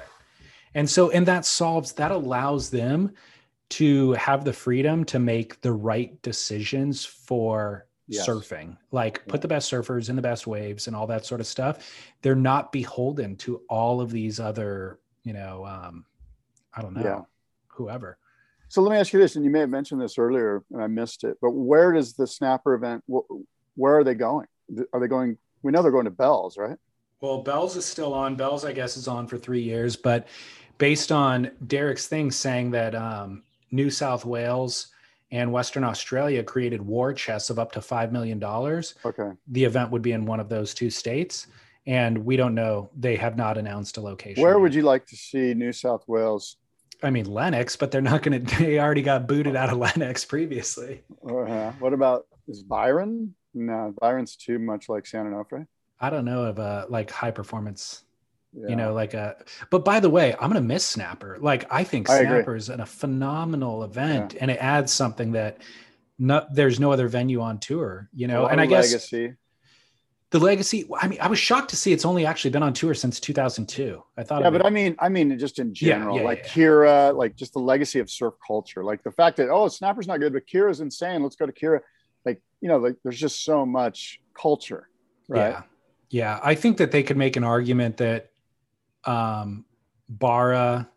And 0.74 0.90
so, 0.90 1.10
and 1.10 1.26
that 1.26 1.46
solves, 1.46 1.94
that 1.94 2.12
allows 2.12 2.70
them 2.70 3.14
to 3.70 4.14
have 4.14 4.46
the 4.46 4.54
freedom 4.54 5.04
to 5.06 5.20
make 5.20 5.60
the 5.62 5.72
right 5.74 6.22
decisions 6.22 7.06
for 7.06 7.88
Yes. 8.08 8.28
surfing, 8.30 8.78
like 8.92 9.26
put 9.28 9.42
the 9.42 9.48
best 9.48 9.72
surfers 9.72 10.10
in 10.12 10.16
the 10.16 10.22
best 10.22 10.46
waves 10.46 10.86
and 10.86 10.96
all 10.96 11.08
that 11.08 11.26
sort 11.26 11.42
of 11.42 11.48
stuff. 11.48 11.92
They're 12.22 12.36
not 12.36 12.72
beholden 12.72 13.36
to 13.38 13.64
all 13.68 14.00
of 14.00 14.12
these 14.12 14.40
other, 14.40 15.00
you 15.24 15.34
know, 15.34 15.66
um, 15.66 16.06
I 16.72 16.84
don't 16.84 16.94
know, 16.94 17.02
Yeah. 17.02 17.22
whoever. 17.68 18.20
So 18.68 18.84
let 18.84 18.92
me 18.92 19.00
ask 19.00 19.12
you 19.12 19.20
this, 19.20 19.36
and 19.36 19.44
you 19.44 19.50
may 19.50 19.62
have 19.62 19.72
mentioned 19.72 20.00
this 20.02 20.20
earlier 20.20 20.64
and 20.72 20.84
I 20.84 20.88
missed 20.88 21.24
it, 21.24 21.38
but 21.42 21.52
where 21.52 21.94
does 21.94 22.14
the 22.14 22.28
snapper 22.28 22.76
event, 22.76 23.04
wh- 23.12 23.26
where 23.76 23.98
are 23.98 24.04
they 24.04 24.14
going? 24.14 24.46
Are 24.94 25.00
they 25.00 25.08
going, 25.08 25.40
we 25.64 25.72
know 25.72 25.82
they're 25.82 25.92
going 25.92 26.06
to 26.06 26.12
Bells, 26.12 26.58
right? 26.58 26.78
Well, 27.22 27.42
Bells 27.42 27.76
is 27.76 27.86
still 27.86 28.14
on. 28.14 28.36
Bells, 28.36 28.64
I 28.66 28.72
guess, 28.72 28.98
is 28.98 29.08
on 29.08 29.26
for 29.26 29.40
three 29.40 29.62
years. 29.64 29.96
But 29.96 30.28
based 30.78 31.12
on 31.12 31.50
Derek's 31.66 32.06
thing 32.06 32.30
saying 32.30 32.70
that 32.72 32.94
um, 32.94 33.42
New 33.76 33.90
South 33.90 34.26
Wales 34.26 34.88
and 35.32 35.52
Western 35.52 35.84
Australia 35.84 36.44
created 36.44 36.82
war 36.82 37.14
chests 37.14 37.50
of 37.50 37.60
up 37.60 37.72
to 37.74 37.80
$5 37.80 38.12
million, 38.12 38.42
Okay. 38.44 39.32
the 39.48 39.64
event 39.66 39.92
would 39.92 40.02
be 40.02 40.14
in 40.14 40.26
one 40.26 40.40
of 40.40 40.50
those 40.50 40.74
two 40.74 40.90
states. 40.90 41.48
And 41.88 42.26
we 42.26 42.36
don't 42.36 42.56
know. 42.56 42.90
They 42.98 43.16
have 43.18 43.38
not 43.38 43.58
announced 43.60 43.98
a 43.98 44.02
location. 44.02 44.42
Where 44.42 44.54
yet. 44.54 44.62
would 44.62 44.74
you 44.74 44.82
like 44.82 45.06
to 45.08 45.16
see 45.16 45.54
New 45.54 45.72
South 45.72 46.04
Wales? 46.08 46.58
I 47.04 47.10
mean, 47.12 47.26
Lennox, 47.26 47.76
but 47.76 47.92
they're 47.92 48.02
not 48.02 48.24
going 48.24 48.44
to, 48.46 48.58
they 48.64 48.80
already 48.80 49.02
got 49.04 49.28
booted 49.28 49.56
out 49.56 49.70
of 49.70 49.78
Lennox 49.78 50.26
previously. 50.26 51.04
Uh, 51.28 51.72
what 51.74 51.94
about, 51.94 52.26
is 52.48 52.64
Byron? 52.64 53.36
No, 53.54 53.94
Byron's 54.00 54.36
too 54.36 54.58
much 54.58 54.90
like 54.90 55.06
San 55.06 55.26
Onofre. 55.26 55.68
I 56.00 56.10
don't 56.10 56.26
know 56.26 56.46
of 56.46 56.58
a 56.60 56.86
like 56.90 57.12
high 57.12 57.32
performance 57.32 58.04
Yeah. 58.58 58.70
you 58.70 58.76
know 58.78 58.94
like 58.94 59.14
a 59.14 59.36
but 59.70 59.84
by 59.84 60.00
the 60.00 60.10
way 60.10 60.34
i'm 60.40 60.48
gonna 60.50 60.62
miss 60.62 60.86
snapper 60.86 61.38
like 61.42 61.66
i 61.70 61.84
think 61.84 62.10
I 62.10 62.20
agree. 62.20 62.28
snapper 62.28 62.56
is 62.56 62.70
a 62.70 62.86
phenomenal 62.86 63.84
event 63.84 64.36
and 64.40 64.50
it 64.50 64.58
adds 64.62 64.94
something 64.94 65.34
that 65.34 65.58
no, 66.18 66.46
there's 66.54 66.80
no 66.80 66.94
other 66.94 67.10
venue 67.10 67.42
on 67.42 67.60
tour 67.60 68.10
you 68.14 68.28
know 68.28 68.44
lot 68.44 68.54
and 68.54 68.62
i 68.62 68.66
guess 68.66 68.92
legacy. 68.92 69.34
the 70.32 70.40
legacy. 70.40 70.88
I 71.00 71.08
mean, 71.08 71.20
I 71.22 71.28
was 71.28 71.40
shocked 71.40 71.70
to 71.70 71.76
see 71.76 71.94
it's 71.94 72.06
only 72.06 72.26
actually 72.26 72.52
been 72.52 72.64
on 72.64 72.74
tour 72.74 72.94
since 72.94 73.20
2002. 73.20 74.04
I 74.18 74.24
thought. 74.24 74.42
Yeah, 74.42 74.50
but 74.50 74.62
it- 74.62 74.68
I 74.68 74.70
mean, 74.70 74.96
I 75.00 75.08
mean, 75.08 75.38
just 75.38 75.60
in 75.60 75.74
general, 75.74 76.18
yeah, 76.18 76.24
like 76.24 76.40
yeah. 76.40 76.50
Kirra, 76.50 77.14
like 77.14 77.36
just 77.36 77.54
the 77.54 77.60
legacy 77.60 78.00
of 78.00 78.10
surf 78.10 78.34
culture, 78.46 78.84
like 78.84 79.04
the 79.04 79.12
fact 79.12 79.38
that 79.38 79.50
oh, 79.50 79.68
Snapper's 79.68 80.08
not 80.08 80.20
good, 80.20 80.34
but 80.34 80.44
Kirra's 80.52 80.82
insane. 80.82 81.24
Let's 81.24 81.36
go 81.36 81.46
to 81.46 81.54
Kirra. 81.54 81.82
Like 82.26 82.42
you 82.60 82.68
know, 82.68 82.78
like 82.78 82.96
there's 83.04 83.20
just 83.20 83.46
so 83.46 83.66
much 83.66 84.20
culture, 84.34 84.90
right? 85.30 85.52
Yeah. 85.52 85.62
Yeah. 86.10 86.40
I 86.44 86.56
think 86.56 86.78
that 86.78 86.92
they 86.92 87.04
could 87.04 87.18
make 87.18 87.36
an 87.38 87.44
argument 87.44 87.98
that 87.98 88.32
um 89.06 89.66
Barra, 90.08 90.90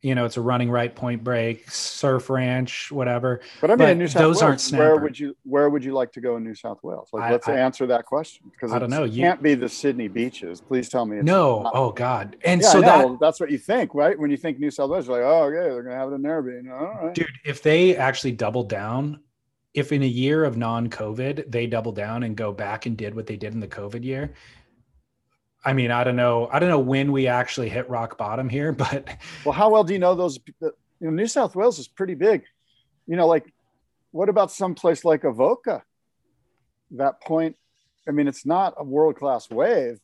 you 0.00 0.14
know, 0.14 0.24
it's 0.26 0.36
a 0.36 0.40
running 0.40 0.70
right 0.70 0.94
point 0.94 1.24
break, 1.24 1.70
surf 1.70 2.28
ranch, 2.28 2.92
whatever. 2.92 3.40
But 3.60 3.70
I 3.70 3.76
mean, 3.76 3.88
But 3.88 3.96
New 3.96 4.06
South 4.08 4.20
those 4.20 4.42
Wales, 4.42 4.72
aren't 4.72 4.78
where 4.78 4.96
would 4.96 5.18
you 5.18 5.34
where 5.44 5.70
would 5.70 5.82
you 5.84 5.92
like 5.92 6.12
to 6.12 6.20
go 6.20 6.36
in 6.36 6.44
New 6.44 6.54
South 6.54 6.82
Wales? 6.82 7.08
Like, 7.12 7.24
I- 7.24 7.32
let's 7.32 7.48
I- 7.48 7.56
answer 7.56 7.86
that 7.86 8.04
question 8.04 8.50
because 8.50 8.72
I 8.72 8.78
don't 8.78 8.90
know. 8.90 9.04
It 9.04 9.12
You- 9.12 9.22
can't 9.22 9.42
be 9.42 9.54
the 9.54 9.68
Sydney 9.68 10.08
beaches. 10.08 10.60
Please 10.60 10.88
tell 10.90 11.06
me. 11.06 11.18
It's 11.18 11.26
no. 11.26 11.62
not. 11.62 11.72
Oh 11.74 11.90
God. 11.90 12.36
And 12.44 12.60
yeah, 12.60 12.68
so 12.68 12.80
that 12.82 13.18
that's 13.20 13.40
what 13.40 13.50
you 13.50 13.58
think, 13.58 13.94
right? 13.94 14.18
When 14.18 14.30
you 14.30 14.36
think 14.36 14.58
New 14.58 14.70
South 14.70 14.90
Wales, 14.90 15.06
you're 15.06 15.16
like, 15.16 15.26
oh, 15.26 15.44
okay, 15.44 15.70
they're 15.72 15.82
gonna 15.82 15.96
have 15.96 16.12
it 16.12 16.14
in 16.16 16.22
there, 16.22 16.42
but 16.42 16.70
all 16.70 17.06
right. 17.06 17.14
dude, 17.14 17.26
if 17.44 17.62
they 17.62 17.96
actually 17.96 18.32
doubled 18.32 18.68
down, 18.68 19.20
if 19.72 19.90
in 19.90 20.02
a 20.02 20.06
year 20.06 20.44
of 20.44 20.56
non-COVID 20.56 21.50
they 21.50 21.66
double 21.66 21.92
down 21.92 22.22
and 22.24 22.36
go 22.36 22.52
back 22.52 22.86
and 22.86 22.96
did 22.96 23.14
what 23.14 23.26
they 23.26 23.36
did 23.36 23.54
in 23.54 23.60
the 23.60 23.68
COVID 23.68 24.04
year, 24.04 24.32
I 25.64 25.72
mean, 25.72 25.90
I 25.90 26.04
don't 26.04 26.16
know. 26.16 26.48
I 26.52 26.58
don't 26.58 26.68
know 26.68 26.78
when 26.78 27.10
we 27.10 27.26
actually 27.26 27.68
hit 27.68 27.88
rock 27.88 28.18
bottom 28.18 28.48
here, 28.48 28.72
but 28.84 29.08
Well, 29.44 29.52
how 29.52 29.70
well 29.70 29.84
do 29.84 29.92
you 29.92 29.98
know 29.98 30.14
those? 30.14 30.38
You 30.60 30.72
know, 31.00 31.10
New 31.10 31.26
South 31.26 31.56
Wales 31.56 31.78
is 31.78 31.88
pretty 31.88 32.14
big. 32.14 32.44
You 33.06 33.16
know, 33.16 33.26
like 33.26 33.52
what 34.12 34.28
about 34.28 34.52
some 34.52 34.74
place 34.74 35.04
like 35.04 35.24
Avoca? 35.24 35.82
That 36.92 37.20
point, 37.20 37.56
I 38.06 38.12
mean, 38.12 38.28
it's 38.28 38.46
not 38.46 38.74
a 38.76 38.84
world 38.84 39.16
class 39.16 39.50
wave. 39.50 39.98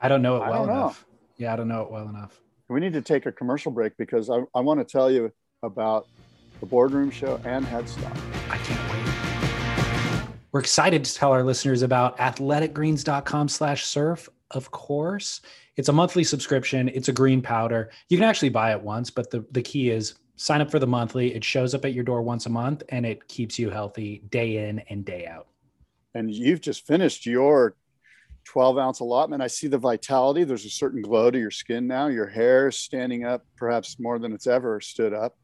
I 0.00 0.08
don't 0.08 0.22
know 0.22 0.36
it 0.36 0.40
well 0.40 0.66
know. 0.66 0.72
enough. 0.72 1.06
Yeah, 1.36 1.52
I 1.52 1.56
don't 1.56 1.68
know 1.68 1.82
it 1.82 1.90
well 1.90 2.08
enough. 2.08 2.40
We 2.68 2.80
need 2.80 2.92
to 2.94 3.02
take 3.02 3.26
a 3.26 3.32
commercial 3.32 3.70
break 3.70 3.96
because 3.96 4.30
I, 4.30 4.40
I 4.54 4.60
want 4.60 4.80
to 4.80 4.84
tell 4.84 5.10
you 5.10 5.32
about 5.62 6.06
the 6.60 6.66
boardroom 6.66 7.10
show 7.10 7.40
and 7.44 7.64
Headstock. 7.66 8.16
I 8.50 8.58
can't 8.58 8.90
wait. 8.90 10.26
We're 10.52 10.60
excited 10.60 11.04
to 11.04 11.14
tell 11.14 11.32
our 11.32 11.44
listeners 11.44 11.82
about 11.82 12.18
athleticgreens.com 12.18 13.48
slash 13.48 13.84
surf. 13.84 14.28
Of 14.52 14.70
course, 14.70 15.40
it's 15.76 15.88
a 15.88 15.92
monthly 15.92 16.24
subscription. 16.24 16.88
It's 16.88 17.08
a 17.08 17.12
green 17.12 17.40
powder. 17.40 17.90
You 18.08 18.18
can 18.18 18.28
actually 18.28 18.48
buy 18.48 18.72
it 18.72 18.82
once, 18.82 19.10
but 19.10 19.30
the, 19.30 19.44
the 19.52 19.62
key 19.62 19.90
is 19.90 20.14
sign 20.36 20.60
up 20.60 20.70
for 20.70 20.78
the 20.78 20.86
monthly. 20.86 21.34
It 21.34 21.44
shows 21.44 21.74
up 21.74 21.84
at 21.84 21.92
your 21.92 22.02
door 22.02 22.22
once 22.22 22.46
a 22.46 22.50
month 22.50 22.82
and 22.88 23.06
it 23.06 23.28
keeps 23.28 23.58
you 23.58 23.70
healthy 23.70 24.22
day 24.30 24.68
in 24.68 24.80
and 24.90 25.04
day 25.04 25.26
out. 25.26 25.46
And 26.14 26.34
you've 26.34 26.60
just 26.60 26.86
finished 26.86 27.26
your 27.26 27.76
12 28.44 28.78
ounce 28.78 29.00
allotment. 29.00 29.42
I 29.42 29.46
see 29.46 29.68
the 29.68 29.78
vitality. 29.78 30.44
There's 30.44 30.64
a 30.64 30.70
certain 30.70 31.02
glow 31.02 31.30
to 31.30 31.38
your 31.38 31.50
skin 31.50 31.86
now. 31.86 32.08
Your 32.08 32.26
hair 32.26 32.68
is 32.68 32.76
standing 32.76 33.24
up, 33.24 33.44
perhaps 33.56 34.00
more 34.00 34.18
than 34.18 34.32
it's 34.32 34.46
ever 34.46 34.80
stood 34.80 35.12
up. 35.12 35.36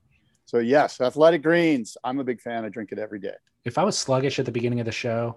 So, 0.46 0.58
yes, 0.58 1.00
Athletic 1.00 1.42
Greens. 1.42 1.96
I'm 2.02 2.18
a 2.18 2.24
big 2.24 2.40
fan. 2.40 2.64
I 2.64 2.68
drink 2.68 2.90
it 2.90 2.98
every 2.98 3.20
day. 3.20 3.34
If 3.64 3.78
I 3.78 3.84
was 3.84 3.98
sluggish 3.98 4.38
at 4.38 4.46
the 4.46 4.52
beginning 4.52 4.80
of 4.80 4.86
the 4.86 4.92
show 4.92 5.36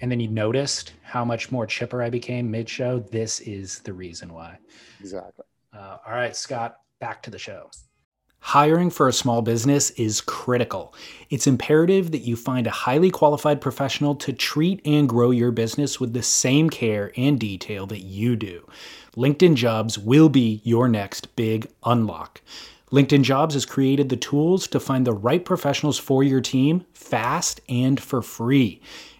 and 0.00 0.10
then 0.10 0.20
you 0.20 0.28
noticed 0.28 0.92
how 1.02 1.24
much 1.24 1.52
more 1.52 1.66
chipper 1.66 2.02
I 2.02 2.10
became 2.10 2.50
mid 2.50 2.68
show, 2.68 3.00
this 3.00 3.40
is 3.40 3.80
the 3.80 3.92
reason 3.92 4.32
why. 4.32 4.58
Exactly. 5.00 5.44
Uh, 5.72 5.98
all 6.06 6.12
right, 6.12 6.34
Scott, 6.36 6.78
back 7.00 7.22
to 7.22 7.30
the 7.30 7.38
show. 7.38 7.70
Hiring 8.42 8.88
for 8.88 9.06
a 9.06 9.12
small 9.12 9.42
business 9.42 9.90
is 9.90 10.22
critical. 10.22 10.94
It's 11.28 11.46
imperative 11.46 12.10
that 12.12 12.22
you 12.22 12.36
find 12.36 12.66
a 12.66 12.70
highly 12.70 13.10
qualified 13.10 13.60
professional 13.60 14.14
to 14.16 14.32
treat 14.32 14.80
and 14.86 15.08
grow 15.08 15.30
your 15.30 15.50
business 15.50 16.00
with 16.00 16.14
the 16.14 16.22
same 16.22 16.70
care 16.70 17.12
and 17.16 17.38
detail 17.38 17.86
that 17.88 18.00
you 18.00 18.36
do. 18.36 18.66
LinkedIn 19.14 19.56
Jobs 19.56 19.98
will 19.98 20.30
be 20.30 20.62
your 20.64 20.88
next 20.88 21.36
big 21.36 21.66
unlock. 21.84 22.40
LinkedIn 22.90 23.22
Jobs 23.22 23.54
has 23.54 23.66
created 23.66 24.08
the 24.08 24.16
tools 24.16 24.66
to 24.68 24.80
find 24.80 25.06
the 25.06 25.12
right 25.12 25.44
professionals 25.44 25.98
for 25.98 26.24
your 26.24 26.40
team 26.40 26.84
fast 26.92 27.60
and 27.68 28.00
for 28.00 28.22
free. 28.22 28.80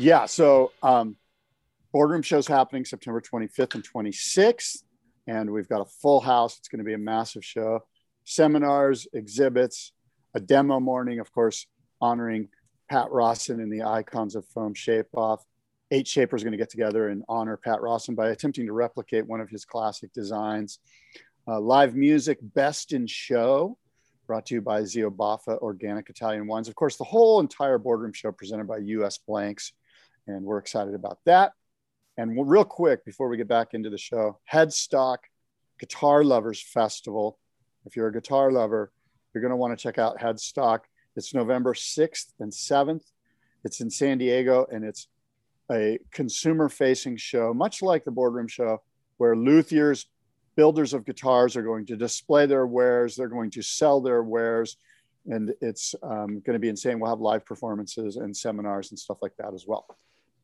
Yeah. 0.00 0.24
So, 0.24 0.72
um, 0.82 1.16
boardroom 1.92 2.22
shows 2.22 2.46
happening 2.46 2.86
September 2.86 3.20
25th 3.20 3.74
and 3.74 3.86
26th, 3.86 4.82
and 5.26 5.50
we've 5.50 5.68
got 5.68 5.82
a 5.82 5.84
full 5.84 6.20
house. 6.20 6.56
It's 6.56 6.68
going 6.68 6.78
to 6.78 6.86
be 6.86 6.94
a 6.94 6.98
massive 6.98 7.44
show. 7.44 7.80
Seminars, 8.24 9.06
exhibits, 9.12 9.92
a 10.32 10.40
demo 10.40 10.80
morning, 10.80 11.20
of 11.20 11.30
course, 11.30 11.66
honoring 12.00 12.48
Pat 12.88 13.10
Rawson 13.10 13.60
and 13.60 13.70
the 13.70 13.82
icons 13.82 14.36
of 14.36 14.46
foam 14.46 14.72
shape 14.72 15.08
off. 15.14 15.44
Eight 15.90 16.08
shapers 16.08 16.42
going 16.42 16.52
to 16.52 16.56
get 16.56 16.70
together 16.70 17.10
and 17.10 17.22
honor 17.28 17.58
Pat 17.58 17.82
Rawson 17.82 18.14
by 18.14 18.30
attempting 18.30 18.64
to 18.68 18.72
replicate 18.72 19.26
one 19.26 19.42
of 19.42 19.50
his 19.50 19.66
classic 19.66 20.14
designs. 20.14 20.78
Uh, 21.46 21.60
live 21.60 21.94
music, 21.94 22.38
best 22.40 22.94
in 22.94 23.06
show, 23.06 23.76
brought 24.26 24.46
to 24.46 24.54
you 24.54 24.62
by 24.62 24.82
Zio 24.82 25.10
Baffa 25.10 25.58
Organic 25.58 26.08
Italian 26.08 26.46
Wines. 26.46 26.68
Of 26.68 26.74
course, 26.74 26.96
the 26.96 27.04
whole 27.04 27.40
entire 27.40 27.76
boardroom 27.76 28.14
show 28.14 28.32
presented 28.32 28.66
by 28.66 28.78
US 28.78 29.18
Blanks 29.18 29.74
and 30.36 30.44
we're 30.44 30.58
excited 30.58 30.94
about 30.94 31.18
that. 31.26 31.52
And 32.16 32.48
real 32.48 32.64
quick 32.64 33.04
before 33.04 33.28
we 33.28 33.36
get 33.36 33.48
back 33.48 33.74
into 33.74 33.90
the 33.90 33.98
show, 33.98 34.38
Headstock 34.50 35.18
Guitar 35.78 36.22
Lovers 36.22 36.62
Festival. 36.62 37.38
If 37.86 37.96
you're 37.96 38.08
a 38.08 38.12
guitar 38.12 38.52
lover, 38.52 38.92
you're 39.32 39.40
going 39.40 39.50
to 39.50 39.56
want 39.56 39.76
to 39.76 39.82
check 39.82 39.98
out 39.98 40.18
Headstock. 40.18 40.80
It's 41.16 41.34
November 41.34 41.74
6th 41.74 42.32
and 42.38 42.52
7th. 42.52 43.04
It's 43.64 43.80
in 43.80 43.90
San 43.90 44.18
Diego 44.18 44.66
and 44.70 44.84
it's 44.84 45.08
a 45.70 45.98
consumer 46.10 46.68
facing 46.68 47.16
show, 47.16 47.54
much 47.54 47.80
like 47.80 48.04
the 48.04 48.10
boardroom 48.10 48.48
show, 48.48 48.82
where 49.16 49.34
luthiers, 49.34 50.06
builders 50.56 50.92
of 50.92 51.06
guitars 51.06 51.56
are 51.56 51.62
going 51.62 51.86
to 51.86 51.96
display 51.96 52.46
their 52.46 52.66
wares, 52.66 53.16
they're 53.16 53.28
going 53.28 53.50
to 53.52 53.62
sell 53.62 54.00
their 54.00 54.22
wares 54.22 54.76
and 55.26 55.54
it's 55.60 55.94
um, 56.02 56.40
going 56.40 56.54
to 56.54 56.58
be 56.58 56.68
insane. 56.68 56.98
We'll 56.98 57.10
have 57.10 57.20
live 57.20 57.44
performances 57.44 58.16
and 58.16 58.36
seminars 58.36 58.90
and 58.90 58.98
stuff 58.98 59.18
like 59.22 59.36
that 59.38 59.54
as 59.54 59.66
well. 59.66 59.86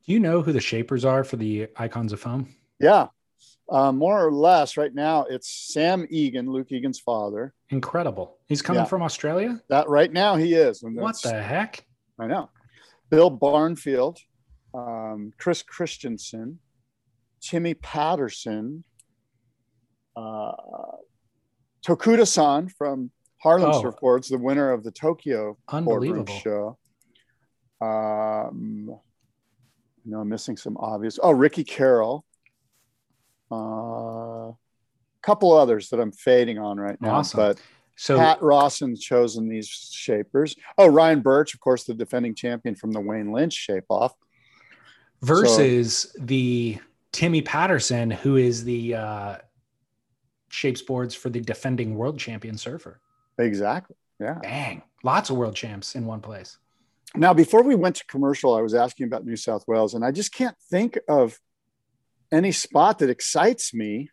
Do 0.06 0.12
you 0.12 0.20
know 0.20 0.40
who 0.42 0.52
the 0.52 0.60
shapers 0.60 1.04
are 1.04 1.24
for 1.24 1.36
the 1.36 1.68
Icons 1.76 2.12
of 2.12 2.20
Foam? 2.20 2.54
Yeah, 2.78 3.08
uh, 3.68 3.90
more 3.90 4.24
or 4.24 4.32
less. 4.32 4.76
Right 4.76 4.94
now, 4.94 5.24
it's 5.24 5.48
Sam 5.72 6.06
Egan, 6.10 6.48
Luke 6.50 6.70
Egan's 6.70 7.00
father. 7.00 7.54
Incredible. 7.70 8.38
He's 8.46 8.62
coming 8.62 8.82
Yeah. 8.82 8.86
from 8.88 9.02
Australia. 9.02 9.60
That 9.68 9.88
right 9.88 10.12
now 10.12 10.36
he 10.36 10.54
is. 10.54 10.80
What 10.82 11.20
the 11.22 11.42
heck? 11.42 11.84
I 12.18 12.26
know. 12.28 12.50
Bill 13.10 13.30
Barnfield, 13.30 14.18
um, 14.74 15.32
Chris 15.38 15.62
Christenson, 15.62 16.60
Timmy 17.40 17.74
Patterson, 17.74 18.84
uh, 20.14 20.52
Tokuda 21.84 22.26
San 22.26 22.68
from 22.68 23.10
Harlem 23.42 23.70
Oh. 23.72 23.82
Surfboards, 23.82 24.28
the 24.28 24.38
winner 24.38 24.70
of 24.72 24.82
the 24.84 24.90
Tokyo 24.92 25.56
boardroom 25.68 25.88
Unbelievable. 26.24 26.34
show. 26.34 26.78
Um, 27.80 28.98
no, 30.06 30.20
I'm 30.20 30.28
missing 30.28 30.56
some 30.56 30.76
obvious. 30.78 31.18
Oh, 31.22 31.32
Ricky 31.32 31.64
Carroll. 31.64 32.24
A 33.50 34.52
couple 35.22 35.52
others 35.52 35.88
that 35.90 36.00
I'm 36.00 36.12
fading 36.12 36.58
on 36.58 36.78
right 36.78 37.00
now, 37.00 37.16
Awesome. 37.16 37.38
but 37.38 37.60
So 37.96 38.16
Pat 38.18 38.40
Rawson's 38.42 39.00
chosen 39.00 39.48
these 39.48 39.68
shapers. 39.68 40.56
Oh, 40.78 40.86
Ryan 40.88 41.20
Burch, 41.20 41.54
of 41.54 41.60
course, 41.60 41.84
the 41.84 41.94
defending 41.94 42.34
champion 42.34 42.74
from 42.74 42.92
the 42.92 43.00
Wayne 43.00 43.32
Lynch 43.32 43.52
shape 43.54 43.84
off. 43.88 44.14
versus 45.22 46.14
the 46.18 46.78
Timmy 47.12 47.40
Patterson, 47.42 48.10
who 48.10 48.36
is 48.36 48.64
the 48.64 48.94
uh, 48.94 49.36
shapes 50.50 50.82
boards 50.82 51.14
for 51.14 51.30
the 51.30 51.40
defending 51.40 51.94
world 51.96 52.18
champion 52.18 52.58
surfer. 52.58 53.00
Exactly. 53.38 53.96
Yeah. 54.20 54.38
Dang, 54.42 54.82
lots 55.04 55.30
of 55.30 55.36
world 55.36 55.54
champs 55.54 55.94
in 55.94 56.04
one 56.06 56.20
place. 56.20 56.58
Now, 57.16 57.32
before 57.32 57.62
we 57.62 57.74
went 57.74 57.96
to 57.96 58.06
commercial, 58.06 58.54
I 58.54 58.60
was 58.60 58.74
asking 58.74 59.06
about 59.06 59.24
New 59.24 59.36
South 59.36 59.64
Wales, 59.66 59.94
and 59.94 60.04
I 60.04 60.10
just 60.10 60.32
can't 60.32 60.56
think 60.70 60.98
of 61.08 61.38
any 62.30 62.52
spot 62.52 62.98
that 62.98 63.10
excites 63.10 63.72
me. 63.72 64.10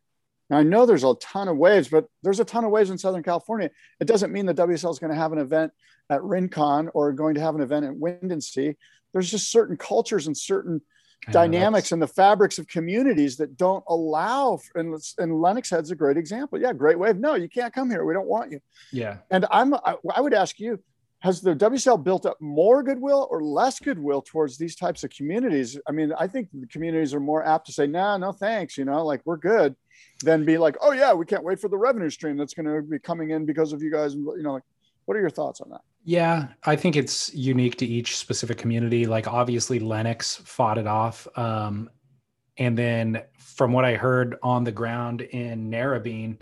Now, 0.49 0.57
I 0.57 0.63
know 0.63 0.85
there's 0.85 1.03
a 1.03 1.15
ton 1.15 1.47
of 1.47 1.57
waves, 1.57 1.87
but 1.87 2.05
there's 2.21 2.39
a 2.39 2.45
ton 2.45 2.63
of 2.63 2.71
waves 2.71 2.89
in 2.89 2.97
Southern 2.97 3.23
California. 3.23 3.71
It 3.99 4.07
doesn't 4.07 4.31
mean 4.31 4.45
the 4.45 4.53
WSL 4.53 4.91
is 4.91 4.99
going 4.99 5.11
to 5.11 5.17
have 5.17 5.31
an 5.33 5.39
event 5.39 5.71
at 6.09 6.23
Rincon 6.23 6.89
or 6.93 7.11
going 7.11 7.35
to 7.35 7.41
have 7.41 7.55
an 7.55 7.61
event 7.61 7.85
at 7.85 7.93
Windansea. 7.93 8.75
There's 9.11 9.31
just 9.31 9.51
certain 9.51 9.77
cultures 9.77 10.27
and 10.27 10.37
certain 10.37 10.81
know, 11.27 11.33
dynamics 11.33 11.89
that's- 11.89 11.91
and 11.93 12.01
the 12.01 12.07
fabrics 12.07 12.57
of 12.59 12.67
communities 12.67 13.37
that 13.37 13.57
don't 13.57 13.83
allow 13.87 14.59
and, 14.75 15.01
and 15.17 15.41
lennox 15.41 15.69
head's 15.69 15.89
a 15.91 15.95
great 15.95 16.17
example 16.17 16.59
yeah 16.59 16.73
great 16.73 16.99
wave 16.99 17.17
no 17.17 17.35
you 17.35 17.47
can't 17.47 17.73
come 17.73 17.89
here 17.89 18.03
we 18.03 18.13
don't 18.13 18.27
want 18.27 18.51
you 18.51 18.59
Yeah, 18.91 19.19
and 19.31 19.45
i'm 19.49 19.73
i, 19.73 19.95
I 20.13 20.19
would 20.19 20.33
ask 20.33 20.59
you 20.59 20.83
has 21.23 21.41
the 21.41 21.55
wsl 21.55 22.01
built 22.01 22.25
up 22.25 22.39
more 22.39 22.83
goodwill 22.83 23.27
or 23.31 23.41
less 23.41 23.79
goodwill 23.79 24.21
towards 24.21 24.57
these 24.57 24.75
types 24.75 25.03
of 25.03 25.09
communities 25.09 25.79
i 25.87 25.91
mean 25.91 26.13
i 26.19 26.27
think 26.27 26.49
the 26.53 26.67
communities 26.67 27.13
are 27.13 27.19
more 27.19 27.45
apt 27.45 27.65
to 27.65 27.71
say 27.71 27.87
no 27.87 28.17
no 28.17 28.31
thanks 28.31 28.77
you 28.77 28.85
know 28.85 29.03
like 29.03 29.21
we're 29.25 29.37
good 29.37 29.75
than 30.23 30.45
be 30.45 30.57
like 30.57 30.75
oh 30.81 30.91
yeah 30.91 31.13
we 31.13 31.25
can't 31.25 31.43
wait 31.43 31.59
for 31.59 31.69
the 31.69 31.77
revenue 31.77 32.09
stream 32.09 32.37
that's 32.37 32.53
going 32.53 32.65
to 32.65 32.81
be 32.81 32.99
coming 32.99 33.31
in 33.31 33.45
because 33.45 33.73
of 33.73 33.81
you 33.81 33.91
guys 33.91 34.13
you 34.13 34.43
know 34.43 34.53
like 34.53 34.63
what 35.05 35.17
are 35.17 35.21
your 35.21 35.29
thoughts 35.29 35.61
on 35.61 35.69
that 35.69 35.81
yeah. 36.03 36.47
I 36.65 36.75
think 36.75 36.95
it's 36.95 37.33
unique 37.33 37.77
to 37.77 37.85
each 37.85 38.17
specific 38.17 38.57
community. 38.57 39.05
Like 39.05 39.27
obviously, 39.27 39.79
Lennox 39.79 40.35
fought 40.35 40.77
it 40.77 40.87
off, 40.87 41.27
um, 41.37 41.89
and 42.57 42.77
then 42.77 43.23
from 43.37 43.71
what 43.71 43.85
I 43.85 43.95
heard 43.95 44.35
on 44.43 44.63
the 44.63 44.71
ground 44.71 45.21
in 45.21 45.71
Narrabeen, 45.71 46.37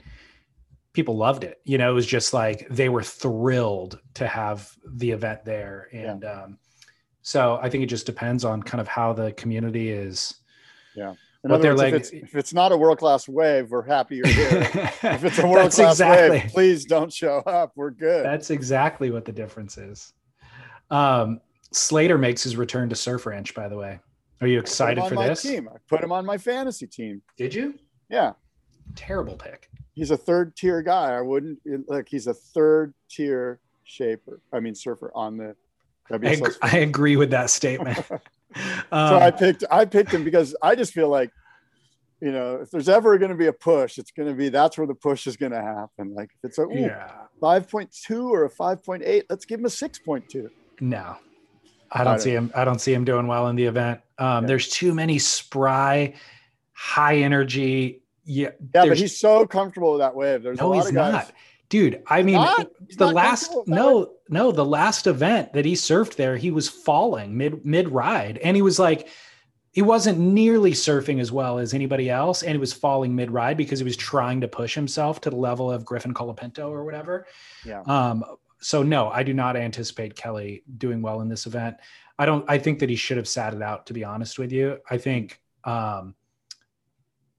people 0.94 1.16
loved 1.18 1.44
it. 1.44 1.60
You 1.64 1.78
know, 1.78 1.90
it 1.92 1.94
was 1.94 2.06
just 2.08 2.34
like 2.34 2.68
they 2.70 2.90
were 2.90 3.04
thrilled 3.04 4.00
to 4.16 4.28
have 4.28 4.70
the 4.86 5.12
event 5.12 5.46
there, 5.46 5.88
and 5.92 6.26
um, 6.26 6.58
so 7.22 7.60
I 7.62 7.70
think 7.70 7.84
it 7.84 7.88
just 7.88 8.06
depends 8.06 8.44
on 8.46 8.62
kind 8.64 8.82
of 8.82 8.88
how 8.88 9.14
the 9.14 9.32
community 9.34 9.90
is. 9.90 10.34
in 10.96 11.04
What 11.42 11.52
other 11.52 11.62
they're 11.62 11.76
like- 11.76 11.94
if, 11.94 12.02
it's, 12.02 12.12
if 12.14 12.36
it's 12.36 12.54
not 12.54 12.72
a 12.72 12.78
world-class 12.78 13.28
wave 13.30 13.72
we're 13.72 13.82
happy 13.84 14.18
you're 14.18 14.28
here 14.28 14.62
if 15.04 15.24
it's 15.24 15.40
a 15.40 15.48
world 15.48 15.72
class 15.72 15.94
exactly 15.94 16.40
wave, 16.40 16.50
please 16.52 16.86
don't 16.86 17.12
show 17.12 17.38
up. 17.40 17.72
We're 17.76 17.92
good. 17.92 18.26
that's 18.26 18.50
exactly 18.50 19.10
what 19.12 19.26
the 19.26 19.32
difference 19.32 19.78
is. 19.78 20.14
Um, 20.90 21.40
Slater 21.72 22.18
makes 22.18 22.44
his 22.44 22.58
return 22.58 22.90
to 22.90 22.96
Surf 22.96 23.26
Ranch. 23.26 23.56
By 23.56 23.70
the 23.70 23.78
way, 23.78 24.00
are 24.42 24.48
you 24.48 24.60
excited 24.60 25.04
for 25.06 25.16
this? 25.16 25.42
team. 25.42 25.70
I 25.74 25.78
put 25.88 26.04
him 26.04 26.12
on 26.12 26.26
my 26.26 26.38
fantasy 26.38 26.86
team. 26.86 27.22
Did 27.38 27.54
you? 27.54 27.76
Yeah, 28.10 28.34
Terrible 28.96 29.38
pick. 29.38 29.70
He's 29.94 30.12
a 30.12 30.18
third 30.18 30.56
tier 30.56 30.82
guy. 30.82 31.14
I 31.16 31.22
wouldn't 31.22 31.60
like 31.88 32.08
He's 32.10 32.28
a 32.28 32.34
third 32.34 32.94
tier 33.10 33.60
shaper. 33.84 34.40
I 34.54 34.60
mean 34.60 34.76
surfer 34.76 35.12
on 35.16 35.38
the 35.38 35.56
I, 36.12 36.18
WSL. 36.18 36.48
ag- 36.48 36.58
I 36.62 36.78
agree 36.80 37.16
with 37.16 37.30
that 37.32 37.50
statement. 37.50 37.98
so 38.08 38.20
Um, 38.92 39.24
I 39.24 39.32
picked. 39.32 39.64
I 39.72 39.86
picked 39.86 40.12
him 40.14 40.24
because 40.26 40.56
I 40.62 40.76
just 40.76 40.92
feel 40.94 41.08
like, 41.08 41.32
you 42.22 42.32
know, 42.34 42.56
if 42.58 42.70
there's 42.70 42.90
ever 42.90 43.18
going 43.18 43.32
to 43.32 43.38
be 43.38 43.48
a 43.48 43.54
push, 43.54 43.98
it's 43.98 44.12
going 44.12 44.28
to 44.28 44.36
be 44.36 44.50
that's 44.50 44.78
where 44.78 44.86
the 44.88 44.94
push 44.96 45.26
is 45.26 45.38
going 45.38 45.54
to 45.54 45.62
happen. 45.62 46.14
Like 46.14 46.30
if 46.44 46.50
it's 46.50 46.58
a 46.58 46.64
ooh, 46.64 46.70
yeah, 46.74 47.10
5.2 47.42 48.26
or 48.30 48.46
a 48.46 48.50
5.8, 48.50 49.24
let's 49.30 49.46
give 49.46 49.60
him 49.60 49.66
a 49.66 49.70
6.2. 49.70 50.50
no, 50.82 50.98
I 50.98 52.02
I 52.02 52.04
don't 52.04 52.14
don't- 52.14 52.20
see 52.20 52.32
him. 52.32 52.52
I 52.54 52.66
don't 52.66 52.80
see 52.80 52.94
him 52.94 53.06
doing 53.06 53.28
well 53.28 53.48
in 53.48 53.56
the 53.56 53.66
event. 53.66 54.02
Um, 54.18 54.44
Yeah. 54.44 54.48
There's 54.50 54.68
too 54.70 54.94
many 54.94 55.18
spry, 55.18 56.14
high 56.74 57.18
energy. 57.18 58.01
Yeah, 58.24 58.50
Yeah, 58.74 58.86
but 58.86 58.98
he's 58.98 59.20
so 59.20 59.46
comfortable 59.48 59.92
with 59.94 60.02
that 60.02 60.16
wave. 60.16 60.44
There's 60.44 60.60
a 60.60 60.62
no, 60.62 60.70
lot 60.70 60.76
he's 60.78 60.88
of 60.90 60.94
guys. 60.96 61.14
not, 61.14 61.32
dude. 61.70 62.04
I 62.08 62.22
mean? 62.24 62.40
The 62.98 63.08
last 63.08 63.54
no 63.68 64.14
no 64.30 64.52
the 64.52 64.66
last 64.66 65.08
event 65.08 65.54
that 65.54 65.66
he 65.66 65.74
surfed 65.74 66.16
there 66.16 66.38
he 66.38 66.52
was 66.52 66.70
falling 66.70 67.36
mid 67.38 67.66
mid 67.66 67.90
ride 67.90 68.38
and 68.40 68.56
he 68.56 68.62
was 68.62 68.80
like 68.80 69.08
he 69.74 69.82
wasn't 69.82 70.20
nearly 70.20 70.72
surfing 70.74 71.20
as 71.22 71.32
well 71.32 71.58
as 71.58 71.74
anybody 71.74 72.10
else 72.10 72.44
and 72.44 72.52
he 72.52 72.58
was 72.58 72.74
falling 72.74 73.16
mid 73.16 73.32
ride 73.32 73.58
because 73.58 73.80
he 73.80 73.86
was 73.86 73.96
trying 73.98 74.42
to 74.42 74.48
push 74.48 74.76
himself 74.76 75.22
to 75.22 75.30
the 75.30 75.36
level 75.36 75.72
of 75.72 75.84
griffin 75.86 76.14
colapinto 76.14 76.70
or 76.70 76.84
whatever 76.86 77.26
Yeah. 77.66 77.82
um 77.88 78.24
so 78.60 78.84
no 78.84 79.10
i 79.10 79.24
do 79.24 79.34
not 79.34 79.56
anticipate 79.58 80.16
kelly 80.16 80.64
doing 80.78 81.02
well 81.02 81.22
in 81.22 81.28
this 81.30 81.46
event 81.46 81.76
i 82.20 82.26
don't 82.26 82.46
i 82.50 82.58
think 82.58 82.80
that 82.80 82.90
he 82.90 82.96
should 82.96 83.18
have 83.18 83.28
sat 83.28 83.54
it 83.54 83.62
out 83.62 83.86
to 83.88 83.94
be 83.94 84.04
honest 84.04 84.40
with 84.40 84.52
you 84.52 84.78
i 84.90 84.98
think 84.98 85.40
um 85.66 86.16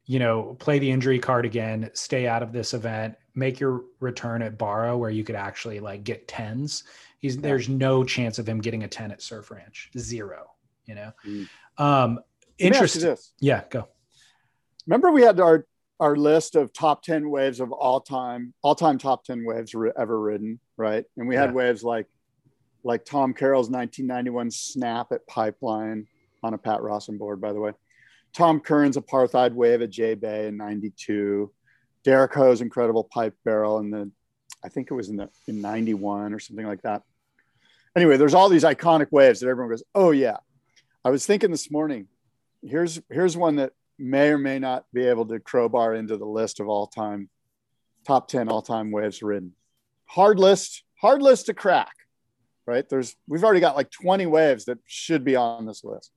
you 0.07 0.19
know, 0.19 0.57
play 0.59 0.79
the 0.79 0.91
injury 0.91 1.19
card 1.19 1.45
again, 1.47 1.91
stay 1.95 2.27
out 2.27 2.43
of 2.43 2.53
this 2.53 2.75
event, 2.75 3.15
make 3.35 3.61
your 3.61 3.83
return 4.01 4.43
at 4.43 4.59
Barra 4.59 4.97
where 4.97 5.11
you 5.11 5.25
could 5.25 5.37
actually 5.37 5.81
like 5.81 6.05
get 6.05 6.27
tens. 6.29 6.85
He's 7.19 7.37
there's 7.39 7.69
no 7.69 8.03
chance 8.05 8.39
of 8.39 8.49
him 8.49 8.61
getting 8.61 8.83
a 8.83 8.89
10 8.89 9.13
at 9.13 9.23
Surf 9.23 9.51
Ranch. 9.51 9.91
Zero, 9.97 10.51
you 10.87 10.95
know. 10.97 11.13
Mm. 11.27 11.49
Um 11.79 12.15
Let 12.17 12.19
me 12.19 12.19
ask 12.19 12.21
you 12.59 12.67
interesting. 12.67 13.17
Yeah, 13.41 13.63
go. 13.71 13.89
Remember, 14.87 15.11
we 15.13 15.23
had 15.23 15.39
our 15.41 15.67
our 16.01 16.17
list 16.17 16.57
of 16.57 16.73
top 16.73 17.03
ten 17.05 17.31
waves 17.31 17.61
of 17.61 17.71
all 17.71 18.01
time, 18.01 18.53
all 18.63 18.75
time 18.75 18.99
top 18.99 19.23
ten 19.25 19.45
waves 19.45 19.73
ri- 19.73 19.93
ever 19.97 20.21
ridden, 20.21 20.59
right? 20.77 21.05
And 21.17 21.29
we 21.29 21.37
had 21.37 21.51
Yeah. 21.51 21.55
waves 21.55 21.85
like 21.85 22.09
like 22.85 23.05
Tom 23.05 23.33
Carroll's 23.33 23.71
1991 23.71 24.51
snap 24.51 25.13
at 25.13 25.25
Pipeline 25.29 26.09
on 26.43 26.55
a 26.55 26.59
Pat 26.59 26.83
Rawson 26.83 27.17
board, 27.17 27.41
by 27.41 27.53
the 27.53 27.61
way. 27.61 27.71
Tom 28.33 28.61
Curren's 28.61 28.97
apartheid 28.97 29.53
wave 29.53 29.83
at 29.83 29.91
J 29.91 30.14
Bay 30.14 30.49
in 30.49 30.57
'92. 30.57 31.53
Derek 32.05 32.35
Ho's 32.35 32.61
incredible 32.61 33.05
pipe 33.05 33.35
barrel 33.45 33.78
in 33.78 33.91
the, 33.91 34.11
I 34.64 34.68
think 34.68 34.91
it 34.91 34.95
was 34.95 35.09
in 35.09 35.16
the 35.16 35.28
in 35.47 35.61
'91 35.61 36.35
or 36.35 36.39
something 36.39 36.66
like 36.66 36.83
that. 36.83 37.03
Anyway, 37.95 38.16
there's 38.16 38.35
all 38.35 38.49
these 38.49 38.64
iconic 38.64 39.12
waves 39.12 39.41
that 39.41 39.49
everyone 39.49 39.70
goes, 39.70 39.85
"Oh 39.95 40.11
yeah." 40.11 40.39
I 41.05 41.11
was 41.11 41.26
thinking 41.26 41.51
this 41.51 41.70
morning. 41.70 42.09
Here's 42.62 43.01
here's 43.11 43.37
one 43.37 43.57
that 43.57 43.72
may 43.99 44.30
or 44.30 44.39
may 44.39 44.59
not 44.59 44.85
be 44.93 45.05
able 45.07 45.26
to 45.26 45.39
crowbar 45.41 45.95
into 45.95 46.16
the 46.16 46.26
list 46.26 46.61
of 46.61 46.68
all 46.68 46.87
time 46.87 47.28
top 48.07 48.28
10 48.28 48.49
all 48.49 48.62
time 48.62 48.91
waves 48.91 49.22
ridden. 49.22 49.53
Hard 50.07 50.39
list, 50.39 50.83
hard 51.01 51.22
list 51.22 51.47
to 51.47 51.55
crack, 51.55 51.95
right? 52.66 52.89
There's 52.89 53.16
we've 53.28 53.45
already 53.45 53.61
got 53.61 53.76
like 53.76 53.91
20 53.91 54.26
waves 54.26 54.66
that 54.66 54.78
should 54.87 55.24
be 55.24 55.37
on 55.37 55.66
this 55.66 55.85
list. 55.85 56.11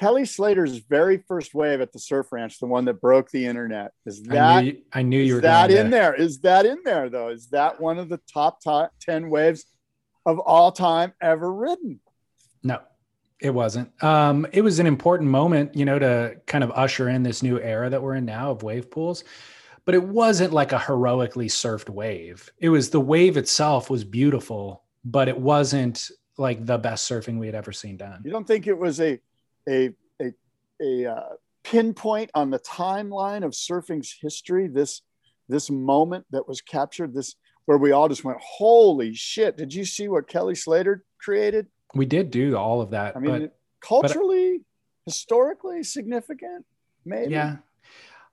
Kelly 0.00 0.24
Slater's 0.24 0.78
very 0.78 1.18
first 1.28 1.52
wave 1.52 1.82
at 1.82 1.92
the 1.92 1.98
Surf 1.98 2.32
Ranch, 2.32 2.58
the 2.58 2.64
one 2.64 2.86
that 2.86 3.02
broke 3.02 3.30
the 3.30 3.44
internet, 3.44 3.92
is 4.06 4.22
I 4.30 4.32
that 4.32 4.64
knew 4.64 4.70
you, 4.70 4.82
I 4.94 5.02
knew 5.02 5.20
you 5.20 5.34
were 5.34 5.40
that 5.42 5.70
in 5.70 5.90
there? 5.90 6.14
Is 6.14 6.40
that 6.40 6.64
in 6.64 6.78
there 6.86 7.10
though? 7.10 7.28
Is 7.28 7.48
that 7.48 7.78
one 7.78 7.98
of 7.98 8.08
the 8.08 8.18
top, 8.32 8.62
top 8.64 8.94
10 9.02 9.28
waves 9.28 9.66
of 10.24 10.38
all 10.38 10.72
time 10.72 11.12
ever 11.20 11.52
ridden? 11.52 12.00
No, 12.62 12.80
it 13.40 13.50
wasn't. 13.50 13.92
Um, 14.02 14.46
it 14.52 14.62
was 14.62 14.78
an 14.78 14.86
important 14.86 15.28
moment, 15.28 15.76
you 15.76 15.84
know, 15.84 15.98
to 15.98 16.40
kind 16.46 16.64
of 16.64 16.70
usher 16.70 17.10
in 17.10 17.22
this 17.22 17.42
new 17.42 17.60
era 17.60 17.90
that 17.90 18.02
we're 18.02 18.14
in 18.14 18.24
now 18.24 18.52
of 18.52 18.62
wave 18.62 18.90
pools. 18.90 19.22
But 19.84 19.94
it 19.94 20.02
wasn't 20.02 20.54
like 20.54 20.72
a 20.72 20.78
heroically 20.78 21.48
surfed 21.48 21.90
wave. 21.90 22.50
It 22.58 22.70
was 22.70 22.88
the 22.88 23.00
wave 23.00 23.36
itself 23.36 23.90
was 23.90 24.04
beautiful, 24.04 24.82
but 25.04 25.28
it 25.28 25.38
wasn't 25.38 26.10
like 26.38 26.64
the 26.64 26.78
best 26.78 27.06
surfing 27.06 27.38
we 27.38 27.44
had 27.44 27.54
ever 27.54 27.72
seen 27.72 27.98
done. 27.98 28.22
You 28.24 28.30
don't 28.30 28.46
think 28.46 28.66
it 28.66 28.78
was 28.78 28.98
a 28.98 29.20
a 29.70 29.90
a, 30.20 30.32
a 30.80 31.12
uh, 31.12 31.28
pinpoint 31.62 32.30
on 32.34 32.50
the 32.50 32.58
timeline 32.58 33.44
of 33.44 33.52
surfing's 33.52 34.14
history? 34.20 34.66
This 34.66 35.02
this 35.48 35.70
moment 35.70 36.26
that 36.30 36.48
was 36.48 36.60
captured. 36.60 37.14
This 37.14 37.36
where 37.66 37.78
we 37.78 37.92
all 37.92 38.08
just 38.08 38.24
went, 38.24 38.38
"Holy 38.40 39.14
shit!" 39.14 39.56
Did 39.56 39.72
you 39.72 39.84
see 39.84 40.08
what 40.08 40.28
Kelly 40.28 40.54
Slater 40.54 41.04
created? 41.20 41.68
We 41.94 42.06
did 42.06 42.30
do 42.30 42.56
all 42.56 42.80
of 42.80 42.90
that. 42.90 43.16
I 43.16 43.20
mean, 43.20 43.40
but, 43.40 43.56
culturally, 43.80 44.60
historically 45.06 45.82
significant, 45.82 46.64
maybe. 47.04 47.32
yeah, 47.32 47.56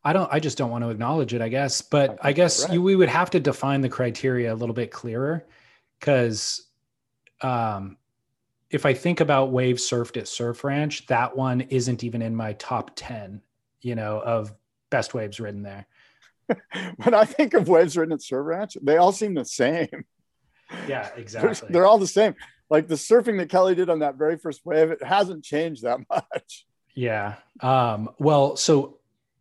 I 0.04 0.14
don't. 0.14 0.32
I 0.32 0.40
just 0.40 0.58
don't 0.58 0.72
want 0.72 0.84
to 0.84 0.90
acknowledge 0.90 1.34
it. 1.34 1.42
I 1.42 1.50
guess, 1.50 1.82
but 1.82 2.10
think 2.10 2.20
I, 2.24 2.34
guess 2.34 2.64
right. 2.64 2.74
you, 2.74 2.82
we 2.82 2.96
would 2.96 3.10
have 3.10 3.30
to 3.32 3.40
define 3.40 3.82
the 3.82 3.90
criteria 3.90 4.54
a 4.54 4.56
little 4.56 4.76
bit 4.76 4.92
clearer, 4.92 5.46
because 6.00 6.68
um, 7.42 7.98
if 8.70 8.86
I 8.86 8.94
think 8.94 9.20
about 9.20 9.52
waves 9.52 9.90
surfed 9.90 10.18
at 10.18 10.28
Surf 10.28 10.64
Ranch, 10.64 11.06
that 11.08 11.36
one 11.36 11.62
isn't 11.62 12.04
even 12.04 12.22
in 12.22 12.36
my 12.36 12.54
top 12.54 12.92
ten. 12.96 13.42
You 13.82 13.96
know, 13.96 14.20
of 14.20 14.54
best 14.90 15.14
waves 15.14 15.40
ridden 15.40 15.64
there. 15.64 15.86
when 16.98 17.14
I 17.14 17.26
think 17.26 17.54
of 17.54 17.68
waves 17.68 17.98
ridden 17.98 18.14
at 18.14 18.22
Surf 18.22 18.46
Ranch, 18.46 18.78
they 18.82 18.98
all 18.98 19.12
seem 19.12 19.34
the 19.34 19.46
same. 19.46 20.06
Yeah, 20.86 21.04
They're, 21.16 21.20
exactly. 21.20 21.70
they're 21.72 21.86
all 21.86 21.98
the 21.98 22.06
same. 22.06 22.36
Like 22.70 22.90
the 22.90 22.96
surfing 22.96 23.38
that 23.38 23.48
Kelly 23.50 23.74
did 23.74 23.90
on 23.90 24.00
that 24.00 24.16
very 24.16 24.38
first 24.38 24.66
wave, 24.66 24.92
it 24.92 25.02
hasn't 25.02 25.46
changed 25.46 25.84
that 25.84 26.00
much. 26.10 26.66
Yeah. 26.94 27.36
Um, 27.62 28.10
well, 28.20 28.58
so 28.58 28.98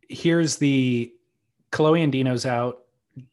here's 0.07 0.55
the 0.55 1.13
Kolohe 1.71 2.09
Andino's 2.09 2.45
out, 2.45 2.83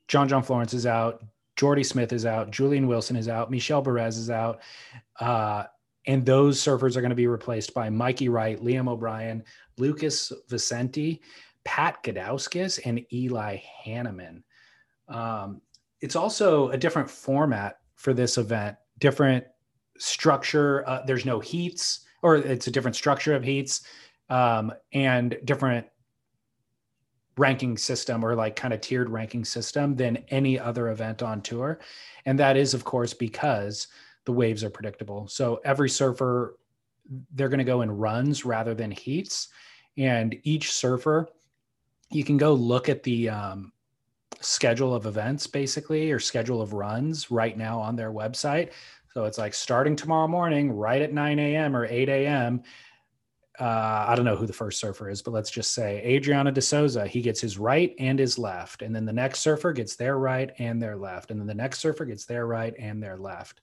John 0.08 0.28
John 0.28 0.42
Florence 0.42 0.74
is 0.74 0.86
out, 0.86 1.22
Jordy 1.54 1.84
Smith 1.84 2.12
is 2.12 2.26
out, 2.26 2.50
Julian 2.50 2.88
Wilson 2.88 3.14
is 3.14 3.28
out, 3.28 3.50
Michel 3.50 3.82
Bourez 3.82 4.18
is 4.18 4.30
out. 4.30 4.60
Uh, 5.20 5.64
and 6.06 6.24
those 6.24 6.60
surfers 6.60 6.96
are 6.96 7.00
going 7.00 7.10
to 7.10 7.16
be 7.16 7.26
replaced 7.26 7.74
by 7.74 7.88
Mikey 7.90 8.28
Wright, 8.28 8.60
Liam 8.60 8.88
O'Brien, 8.88 9.42
Lucas 9.78 10.32
Vicente, 10.48 11.22
Pat 11.64 12.02
Gudauskas, 12.02 12.78
and 12.84 13.04
Eli 13.12 13.58
Hanneman. 13.86 14.42
Um, 15.08 15.60
it's 16.00 16.16
also 16.16 16.68
a 16.70 16.76
different 16.76 17.10
format 17.10 17.78
for 17.96 18.12
this 18.12 18.36
event, 18.36 18.76
different 18.98 19.44
structure. 19.98 20.86
Uh, 20.88 21.02
there's 21.06 21.24
no 21.24 21.40
heats, 21.40 22.00
or 22.22 22.36
it's 22.36 22.66
a 22.66 22.70
different 22.70 22.96
structure 22.96 23.34
of 23.34 23.42
heats, 23.42 23.82
um, 24.28 24.72
and 24.92 25.38
different 25.44 25.86
ranking 27.36 27.76
system 27.76 28.24
or 28.24 28.34
like 28.34 28.54
kind 28.56 28.72
of 28.72 28.80
tiered 28.80 29.10
ranking 29.10 29.44
system 29.44 29.96
than 29.96 30.18
any 30.28 30.58
other 30.58 30.90
event 30.90 31.22
on 31.22 31.40
tour. 31.40 31.80
And 32.26 32.38
that 32.38 32.56
is, 32.56 32.74
of 32.74 32.84
course, 32.84 33.12
because 33.12 33.88
the 34.24 34.32
waves 34.32 34.64
are 34.64 34.70
predictable. 34.70 35.28
So 35.28 35.60
every 35.64 35.88
surfer, 35.88 36.58
they're 37.34 37.48
going 37.48 37.58
to 37.58 37.64
go 37.64 37.82
in 37.82 37.90
runs 37.90 38.44
rather 38.44 38.74
than 38.74 38.90
heats. 38.90 39.48
And 39.96 40.36
each 40.42 40.72
surfer, 40.72 41.28
you 42.10 42.24
can 42.24 42.36
go 42.36 42.54
look 42.54 42.88
at 42.88 43.02
the 43.02 43.28
um, 43.28 43.72
schedule 44.40 44.94
of 44.94 45.06
events 45.06 45.46
basically 45.46 46.10
or 46.10 46.18
schedule 46.18 46.60
of 46.60 46.72
runs 46.72 47.30
right 47.30 47.56
now 47.56 47.80
on 47.80 47.96
their 47.96 48.12
website. 48.12 48.70
So 49.12 49.24
it's 49.24 49.38
like 49.38 49.54
starting 49.54 49.94
tomorrow 49.94 50.26
morning, 50.26 50.72
right 50.72 51.00
at 51.00 51.12
9 51.12 51.38
a.m. 51.38 51.76
or 51.76 51.84
8 51.84 52.08
a.m. 52.08 52.62
Uh, 53.60 54.06
I 54.08 54.14
don't 54.16 54.24
know 54.24 54.34
who 54.34 54.46
the 54.46 54.52
first 54.52 54.80
surfer 54.80 55.08
is, 55.08 55.22
but 55.22 55.30
let's 55.30 55.50
just 55.50 55.72
say 55.72 56.02
Adriano 56.04 56.50
De 56.50 56.60
Souza. 56.60 57.06
He 57.06 57.22
gets 57.22 57.40
his 57.40 57.56
right 57.56 57.94
and 58.00 58.18
his 58.18 58.38
left. 58.38 58.82
And 58.82 58.94
then 58.94 59.04
the 59.04 59.12
next 59.12 59.40
surfer 59.40 59.72
gets 59.72 59.94
their 59.94 60.18
right 60.18 60.50
and 60.58 60.82
their 60.82 60.96
left. 60.96 61.30
And 61.30 61.38
then 61.38 61.46
the 61.46 61.54
next 61.54 61.78
surfer 61.78 62.04
gets 62.04 62.24
their 62.24 62.46
right 62.48 62.74
and 62.76 63.00
their 63.00 63.16
left. 63.16 63.60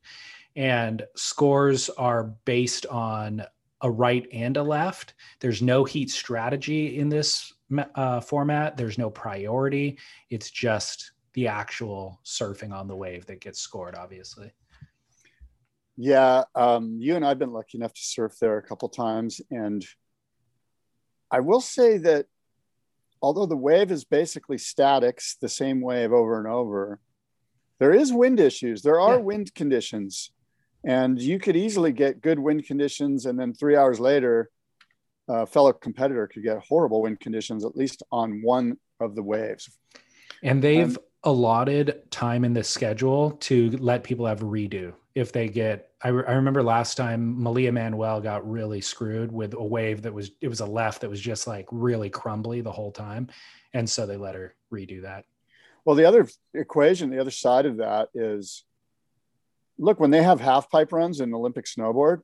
And 0.55 1.03
scores 1.15 1.89
are 1.89 2.35
based 2.45 2.85
on 2.87 3.43
a 3.81 3.89
right 3.89 4.27
and 4.31 4.57
a 4.57 4.63
left. 4.63 5.13
There's 5.39 5.61
no 5.61 5.83
heat 5.83 6.09
strategy 6.09 6.99
in 6.99 7.09
this 7.09 7.53
uh, 7.95 8.19
format. 8.19 8.77
There's 8.77 8.97
no 8.97 9.09
priority. 9.09 9.97
It's 10.29 10.51
just 10.51 11.11
the 11.33 11.47
actual 11.47 12.19
surfing 12.25 12.73
on 12.73 12.87
the 12.87 12.95
wave 12.95 13.25
that 13.27 13.39
gets 13.39 13.59
scored, 13.59 13.95
obviously. 13.95 14.51
Yeah, 15.97 16.43
um, 16.55 16.97
you 16.99 17.15
and 17.15 17.25
I've 17.25 17.39
been 17.39 17.53
lucky 17.53 17.77
enough 17.77 17.93
to 17.93 18.01
surf 18.01 18.33
there 18.39 18.57
a 18.57 18.63
couple 18.63 18.89
times, 18.89 19.41
and 19.51 19.85
I 21.29 21.39
will 21.41 21.61
say 21.61 21.97
that 21.99 22.25
although 23.21 23.45
the 23.45 23.57
wave 23.57 23.91
is 23.91 24.03
basically 24.03 24.57
statics, 24.57 25.35
the 25.39 25.49
same 25.49 25.79
wave 25.81 26.11
over 26.11 26.37
and 26.39 26.47
over, 26.47 26.99
there 27.79 27.93
is 27.93 28.11
wind 28.11 28.39
issues. 28.39 28.81
There 28.81 28.99
are 28.99 29.17
Yeah. 29.17 29.23
wind 29.23 29.53
conditions, 29.53 30.31
and 30.83 31.21
you 31.21 31.39
could 31.39 31.55
easily 31.55 31.91
get 31.91 32.21
good 32.21 32.39
wind 32.39 32.65
conditions, 32.65 33.25
and 33.25 33.39
then 33.39 33.53
three 33.53 33.75
hours 33.75 33.99
later, 33.99 34.49
a 35.27 35.45
fellow 35.45 35.71
competitor 35.73 36.27
could 36.27 36.43
get 36.43 36.59
horrible 36.59 37.01
wind 37.01 37.19
conditions, 37.19 37.63
at 37.63 37.75
least 37.75 38.03
on 38.11 38.41
one 38.43 38.77
of 38.99 39.15
the 39.15 39.23
waves. 39.23 39.69
And 40.43 40.61
they've 40.61 40.97
allotted 41.23 42.09
time 42.09 42.43
in 42.43 42.53
the 42.53 42.63
schedule 42.63 43.31
to 43.31 43.69
let 43.77 44.03
people 44.03 44.25
have 44.25 44.39
redo 44.39 44.93
if 45.13 45.31
they 45.31 45.47
get. 45.47 45.91
I, 46.03 46.07
re- 46.07 46.23
I 46.27 46.33
remember 46.33 46.63
last 46.63 46.95
time 46.95 47.41
Malia 47.41 47.71
Manuel 47.71 48.21
got 48.21 48.49
really 48.49 48.81
screwed 48.81 49.31
with 49.31 49.53
a 49.53 49.63
wave 49.63 50.01
that 50.01 50.13
was 50.13 50.31
it 50.41 50.47
was 50.47 50.61
a 50.61 50.65
left 50.65 51.01
that 51.01 51.09
was 51.09 51.21
just 51.21 51.45
like 51.45 51.67
really 51.71 52.09
crumbly 52.09 52.61
the 52.61 52.71
whole 52.71 52.91
time, 52.91 53.27
and 53.73 53.87
so 53.87 54.05
they 54.05 54.17
let 54.17 54.35
her 54.35 54.55
redo 54.73 55.03
that. 55.03 55.25
Well, 55.85 55.95
the 55.95 56.05
other 56.05 56.27
equation, 56.53 57.09
the 57.09 57.19
other 57.19 57.31
side 57.31 57.65
of 57.65 57.77
that 57.77 58.09
is 58.13 58.63
look, 59.77 59.99
when 59.99 60.11
they 60.11 60.23
have 60.23 60.39
half 60.39 60.69
pipe 60.69 60.91
runs 60.91 61.19
in 61.21 61.33
Olympic 61.33 61.65
snowboard, 61.65 62.21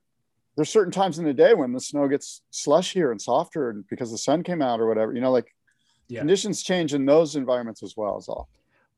there's 0.56 0.70
certain 0.70 0.92
times 0.92 1.18
in 1.18 1.24
the 1.24 1.34
day 1.34 1.54
when 1.54 1.72
the 1.72 1.80
snow 1.80 2.08
gets 2.08 2.42
slushier 2.52 3.10
and 3.10 3.20
softer 3.20 3.70
and 3.70 3.84
because 3.88 4.10
the 4.10 4.18
sun 4.18 4.42
came 4.42 4.60
out 4.60 4.80
or 4.80 4.88
whatever, 4.88 5.12
you 5.12 5.20
know, 5.20 5.30
like 5.30 5.54
Yeah. 6.08 6.20
conditions 6.20 6.62
change 6.62 6.94
in 6.94 7.04
those 7.06 7.36
environments 7.36 7.82
as 7.82 7.96
well 7.96 8.16
as 8.16 8.28
all. 8.28 8.48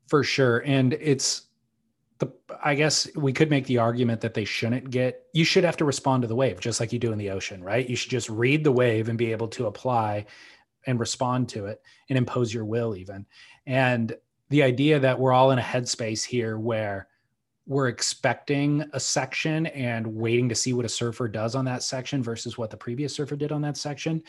For 0.07 0.23
sure. 0.23 0.63
And 0.65 0.93
it's 0.93 1.43
the 2.17 2.31
I 2.63 2.75
guess 2.75 3.07
we 3.15 3.33
could 3.33 3.49
make 3.49 3.65
the 3.65 3.79
argument 3.79 4.21
that 4.21 4.33
they 4.33 4.45
shouldn't 4.45 4.89
get 4.89 5.25
you 5.33 5.43
should 5.43 5.63
have 5.63 5.77
to 5.77 5.85
respond 5.85 6.21
to 6.21 6.27
the 6.27 6.35
wave 6.35 6.59
just 6.59 6.79
like 6.79 6.93
you 6.93 6.99
do 6.99 7.11
in 7.11 7.17
the 7.17 7.29
ocean, 7.31 7.63
right? 7.63 7.87
You 7.87 7.95
should 7.95 8.11
just 8.11 8.29
read 8.29 8.63
the 8.63 8.71
wave 8.71 9.09
and 9.09 9.17
be 9.17 9.31
able 9.31 9.47
to 9.49 9.65
apply 9.67 10.25
and 10.87 10.99
respond 10.99 11.49
to 11.49 11.65
it 11.67 11.81
and 12.09 12.17
impose 12.17 12.53
your 12.53 12.65
will 12.65 12.95
even. 12.95 13.25
And 13.67 14.15
the 14.49 14.63
idea 14.63 14.99
that 14.99 15.19
we're 15.19 15.31
all 15.31 15.51
in 15.51 15.59
a 15.59 15.63
headspace 15.63 16.23
here 16.23 16.57
where 16.57 17.07
we're 17.71 17.87
expecting 17.87 18.83
a 18.91 18.99
section 18.99 19.65
and 19.67 20.05
waiting 20.05 20.49
to 20.49 20.55
see 20.55 20.73
what 20.73 20.83
a 20.83 20.89
surfer 20.89 21.29
does 21.29 21.55
on 21.55 21.63
that 21.63 21.81
section 21.81 22.21
versus 22.21 22.57
what 22.57 22.69
the 22.69 22.75
previous 22.75 23.15
surfer 23.15 23.37
did 23.37 23.49
on 23.53 23.61
that 23.61 23.77
section 23.77 24.21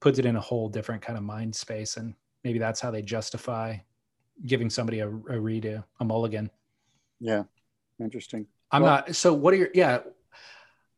puts 0.00 0.18
it 0.18 0.26
in 0.26 0.36
a 0.36 0.40
whole 0.40 0.68
different 0.68 1.00
kind 1.00 1.16
of 1.16 1.24
mind 1.24 1.56
space 1.56 1.96
and 1.96 2.14
maybe 2.44 2.58
that's 2.58 2.78
how 2.78 2.90
they 2.90 3.00
justify 3.00 3.74
giving 4.44 4.68
somebody 4.68 5.00
a, 5.00 5.08
a 5.08 5.38
redo, 5.48 5.82
a 6.00 6.04
mulligan. 6.04 6.50
Yeah. 7.20 7.44
Interesting. 7.98 8.46
I'm 8.70 8.82
Well- 8.82 8.96
not. 8.96 9.16
So 9.16 9.32
what 9.32 9.54
are 9.54 9.56
your 9.56 9.70
yeah? 9.72 10.00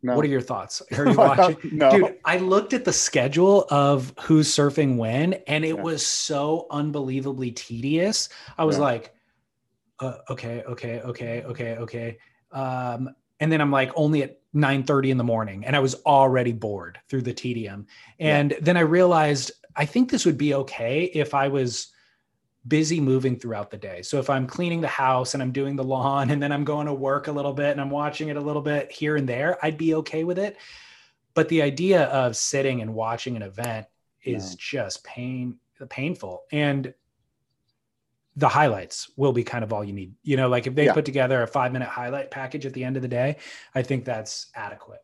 No. 0.03 0.17
What 0.17 0.25
are 0.25 0.29
your 0.29 0.41
thoughts? 0.41 0.83
Are 0.99 1.07
you 1.09 1.15
watching? 1.17 1.57
no. 1.73 1.91
Dude, 1.91 2.17
I 2.25 2.39
looked 2.39 2.73
at 2.73 2.87
the 2.87 2.93
schedule 2.93 3.67
of 3.71 4.15
who's 4.23 4.49
surfing 4.49 4.97
when, 4.97 5.35
and 5.47 5.63
it 5.63 5.77
Yeah. 5.77 5.83
was 5.83 6.05
so 6.05 6.67
unbelievably 6.71 7.53
tedious. 7.53 8.31
I 8.57 8.65
was 8.65 8.77
Yeah. 8.79 8.83
like, 8.85 9.15
uh, 10.01 10.19
okay, 10.31 10.63
okay, 10.67 11.01
okay, 11.01 11.43
okay, 11.43 11.77
okay. 11.77 12.19
Um, 12.53 13.11
and 13.39 13.51
then 13.51 13.61
I'm 13.61 13.71
like 13.71 13.91
only 13.95 14.23
at 14.23 14.39
9:30 14.55 15.11
in 15.11 15.17
the 15.19 15.25
morning, 15.25 15.65
and 15.65 15.77
I 15.77 15.79
was 15.79 15.95
already 16.07 16.53
bored 16.53 16.99
through 17.09 17.23
the 17.23 17.33
tedium. 17.33 17.87
And 18.19 18.57
then 18.61 18.77
I 18.77 18.81
realized 18.81 19.53
I 19.77 19.87
think 19.87 20.11
this 20.11 20.27
would 20.27 20.39
be 20.39 20.55
okay 20.55 21.05
if 21.05 21.35
I 21.35 21.49
was 21.49 21.89
busy 22.67 23.01
moving 23.01 23.39
throughout 23.39 23.71
the 23.71 23.79
day. 23.79 24.03
So 24.03 24.19
if 24.19 24.29
I'm 24.29 24.47
cleaning 24.47 24.81
the 24.83 24.89
house 24.89 25.33
and 25.33 25.43
I'm 25.43 25.53
doing 25.53 25.77
the 25.77 25.85
lawn 25.85 26.31
and 26.31 26.43
then 26.43 26.53
I'm 26.53 26.65
going 26.65 26.87
to 26.87 26.93
work 26.93 27.29
a 27.29 27.33
little 27.33 27.55
bit 27.55 27.71
and 27.71 27.81
I'm 27.81 27.89
watching 27.91 28.29
it 28.29 28.37
a 28.37 28.41
little 28.41 28.61
bit 28.61 28.93
here 28.93 29.17
and 29.17 29.27
there, 29.27 29.65
I'd 29.65 29.79
be 29.79 29.95
okay 29.95 30.25
with 30.25 30.39
it. 30.39 30.59
But 31.33 31.49
the 31.49 31.63
idea 31.63 32.05
of 32.05 32.37
sitting 32.37 32.83
and 32.83 32.93
watching 32.95 33.37
an 33.37 33.43
event 33.43 33.87
is 34.23 34.51
No. 34.51 34.57
just 34.59 35.05
pain 35.05 35.59
painful 35.89 36.43
and 36.53 36.93
the 38.37 38.49
highlights 38.49 39.11
will 39.17 39.33
be 39.33 39.43
kind 39.45 39.65
of 39.65 39.73
all 39.73 39.83
you 39.85 39.93
need. 39.93 40.15
You 40.23 40.37
know, 40.37 40.49
like 40.49 40.67
if 40.67 40.75
they 40.75 40.85
Yeah. 40.87 40.95
put 40.95 41.05
together 41.05 41.43
a 41.43 41.49
5-minute 41.49 41.89
highlight 41.89 42.31
package 42.31 42.65
at 42.67 42.73
the 42.73 42.85
end 42.85 42.97
of 42.97 43.03
the 43.03 43.09
day, 43.09 43.37
I 43.75 43.83
think 43.83 44.05
that's 44.05 44.47
adequate. 44.55 45.01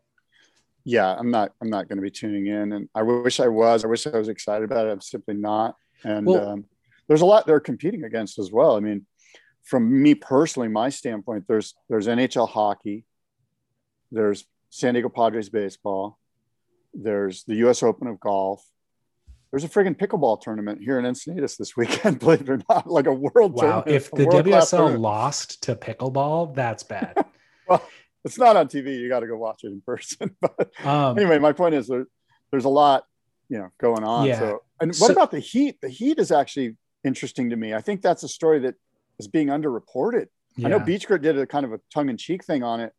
yeah, 0.89 1.13
I'm 1.19 1.33
not, 1.33 1.53
I'm 1.61 1.69
not 1.69 1.89
going 1.89 1.97
to 1.97 2.03
be 2.03 2.13
tuning 2.13 2.47
in 2.47 2.73
and 2.73 2.89
I 2.95 3.03
wish 3.03 3.41
I 3.41 3.49
was, 3.49 3.85
I 3.85 3.89
wish 3.89 4.07
I 4.07 4.17
was 4.17 4.29
excited 4.29 4.65
about 4.71 4.87
it. 4.87 4.91
I'm 4.91 5.01
simply 5.01 5.35
not. 5.35 5.75
And 6.05 6.27
Well- 6.27 6.49
um, 6.51 6.65
there's 7.09 7.23
a 7.23 7.27
lot 7.27 7.45
they're 7.47 7.59
competing 7.61 8.05
against 8.05 8.39
as 8.39 8.53
well. 8.53 8.77
I 8.77 8.81
mean, 8.81 9.05
from 9.65 10.01
me 10.03 10.15
personally, 10.15 10.69
my 10.69 10.89
standpoint, 10.91 11.47
there's, 11.49 11.75
there's 11.89 12.07
NHL 12.07 12.49
hockey, 12.49 13.05
there's 14.13 14.45
San 14.71 14.95
Diego 14.95 15.09
Padres 15.09 15.49
baseball, 15.49 16.19
there's 16.95 17.43
the 17.45 17.57
US 17.67 17.83
Open 17.83 18.07
of 18.07 18.21
golf. 18.21 18.65
There's 19.51 19.65
a 19.65 19.69
friggin' 19.69 19.97
pickleball 19.97 20.41
tournament 20.41 20.83
here 20.83 20.99
in 20.99 21.05
Encinitas 21.05 21.57
this 21.57 21.77
weekend, 21.77 22.19
believe 22.21 22.43
it 22.43 22.49
or 22.51 22.61
not, 22.69 22.87
like 22.89 23.07
a 23.07 23.13
world 23.13 23.53
Wow, 23.55 23.83
tournament, 23.83 23.89
if 23.89 24.11
the 24.11 24.25
WSL 24.27 24.71
tournament. 24.71 25.01
lost 25.01 25.63
to 25.65 25.77
pickleball, 25.77 26.55
that's 26.55 26.83
bad. 26.83 27.25
well, 27.69 27.83
it's 28.25 28.39
not 28.39 28.57
on 28.57 28.69
TV. 28.69 28.99
You 28.99 29.09
got 29.09 29.21
to 29.21 29.27
go 29.27 29.37
watch 29.37 29.63
it 29.65 29.69
in 29.69 29.81
person. 29.81 30.37
But 30.41 30.71
Um, 30.85 31.17
anyway, 31.19 31.39
my 31.39 31.53
point 31.53 31.75
is 31.75 31.87
there, 31.87 32.07
there's 32.51 32.65
a 32.65 32.69
lot, 32.71 33.05
you 33.49 33.59
know, 33.59 33.69
going 33.81 34.03
on. 34.05 34.27
Yeah. 34.27 34.39
So, 34.41 34.63
and 34.81 34.89
what 34.91 34.97
So- 35.09 35.13
about 35.13 35.31
the 35.31 35.41
heat? 35.41 35.79
The 35.81 35.89
heat 35.89 36.19
is 36.19 36.33
actually 36.33 36.77
interesting 37.05 37.51
to 37.51 37.57
me. 37.57 37.73
I 37.73 37.81
think 37.81 38.03
that's 38.03 38.25
a 38.25 38.29
story 38.29 38.59
that 38.61 38.75
is 39.19 39.29
being 39.29 39.49
underreported. 39.49 40.27
I 40.59 40.69
know 40.69 40.79
Yeah. 40.79 40.85
Beach 40.85 41.07
Grit 41.07 41.23
did 41.23 41.39
a 41.39 41.47
kind 41.47 41.65
of 41.65 41.73
a 41.73 41.81
tongue 41.95 42.09
in 42.09 42.17
cheek 42.17 42.43
thing 42.45 42.63
on 42.63 42.81
it, 42.81 42.93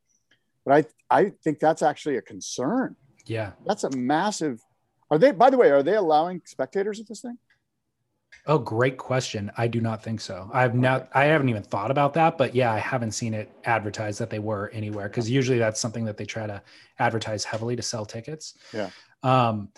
but 0.65 0.85
I 1.09 1.19
I 1.23 1.31
think 1.43 1.59
that's 1.59 1.81
actually 1.81 2.17
a 2.17 2.21
concern. 2.21 2.95
Yeah. 3.25 3.51
That's 3.65 3.83
a 3.83 3.89
massive. 3.91 4.61
Are 5.09 5.17
they? 5.17 5.31
By 5.31 5.49
the 5.49 5.57
way, 5.57 5.71
are 5.71 5.83
they 5.83 5.95
allowing 5.95 6.41
spectators 6.45 6.99
at 6.99 7.07
this 7.07 7.21
thing? 7.21 7.37
Oh, 8.45 8.57
great 8.57 8.97
question. 8.97 9.51
I 9.57 9.67
do 9.67 9.81
not 9.81 10.03
think 10.03 10.21
so. 10.21 10.49
I've 10.53 10.75
not. 10.75 11.09
I 11.13 11.25
haven't 11.25 11.49
even 11.49 11.63
thought 11.63 11.91
about 11.91 12.13
that, 12.13 12.37
but 12.37 12.55
yeah, 12.55 12.71
I 12.73 12.77
haven't 12.77 13.11
seen 13.11 13.33
it 13.33 13.51
advertised 13.65 14.19
that 14.19 14.29
they 14.29 14.39
were 14.39 14.69
anywhere 14.73 15.07
because 15.09 15.29
usually 15.29 15.57
that's 15.57 15.79
something 15.79 16.05
that 16.05 16.17
they 16.17 16.25
try 16.25 16.47
to 16.47 16.61
advertise 16.99 17.43
heavily 17.43 17.75
to 17.75 17.81
sell 17.81 18.05
tickets. 18.05 18.55
Yeah. 18.73 18.89
Um, 19.23 19.69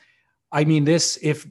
I 0.52 0.66
mean, 0.66 0.84
this 0.84 1.18
if 1.22 1.48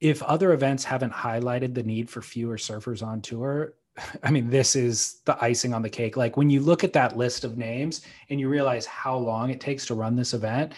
if 0.00 0.22
other 0.22 0.52
events 0.52 0.84
haven't 0.84 1.12
highlighted 1.12 1.74
the 1.74 1.82
need 1.82 2.10
for 2.10 2.22
fewer 2.22 2.56
surfers 2.56 3.06
on 3.06 3.20
tour, 3.20 3.74
I 4.22 4.30
mean, 4.30 4.50
this 4.50 4.76
is 4.76 5.20
the 5.24 5.42
icing 5.42 5.74
on 5.74 5.82
the 5.82 5.90
cake. 5.90 6.16
Like 6.16 6.36
when 6.36 6.50
you 6.50 6.60
look 6.60 6.84
at 6.84 6.92
that 6.94 7.16
list 7.16 7.44
of 7.44 7.56
names 7.58 8.02
and 8.30 8.40
you 8.40 8.48
realize 8.48 8.86
how 8.86 9.16
long 9.16 9.50
it 9.50 9.60
takes 9.60 9.86
to 9.86 9.94
run 9.94 10.16
this 10.16 10.34
event, 10.34 10.72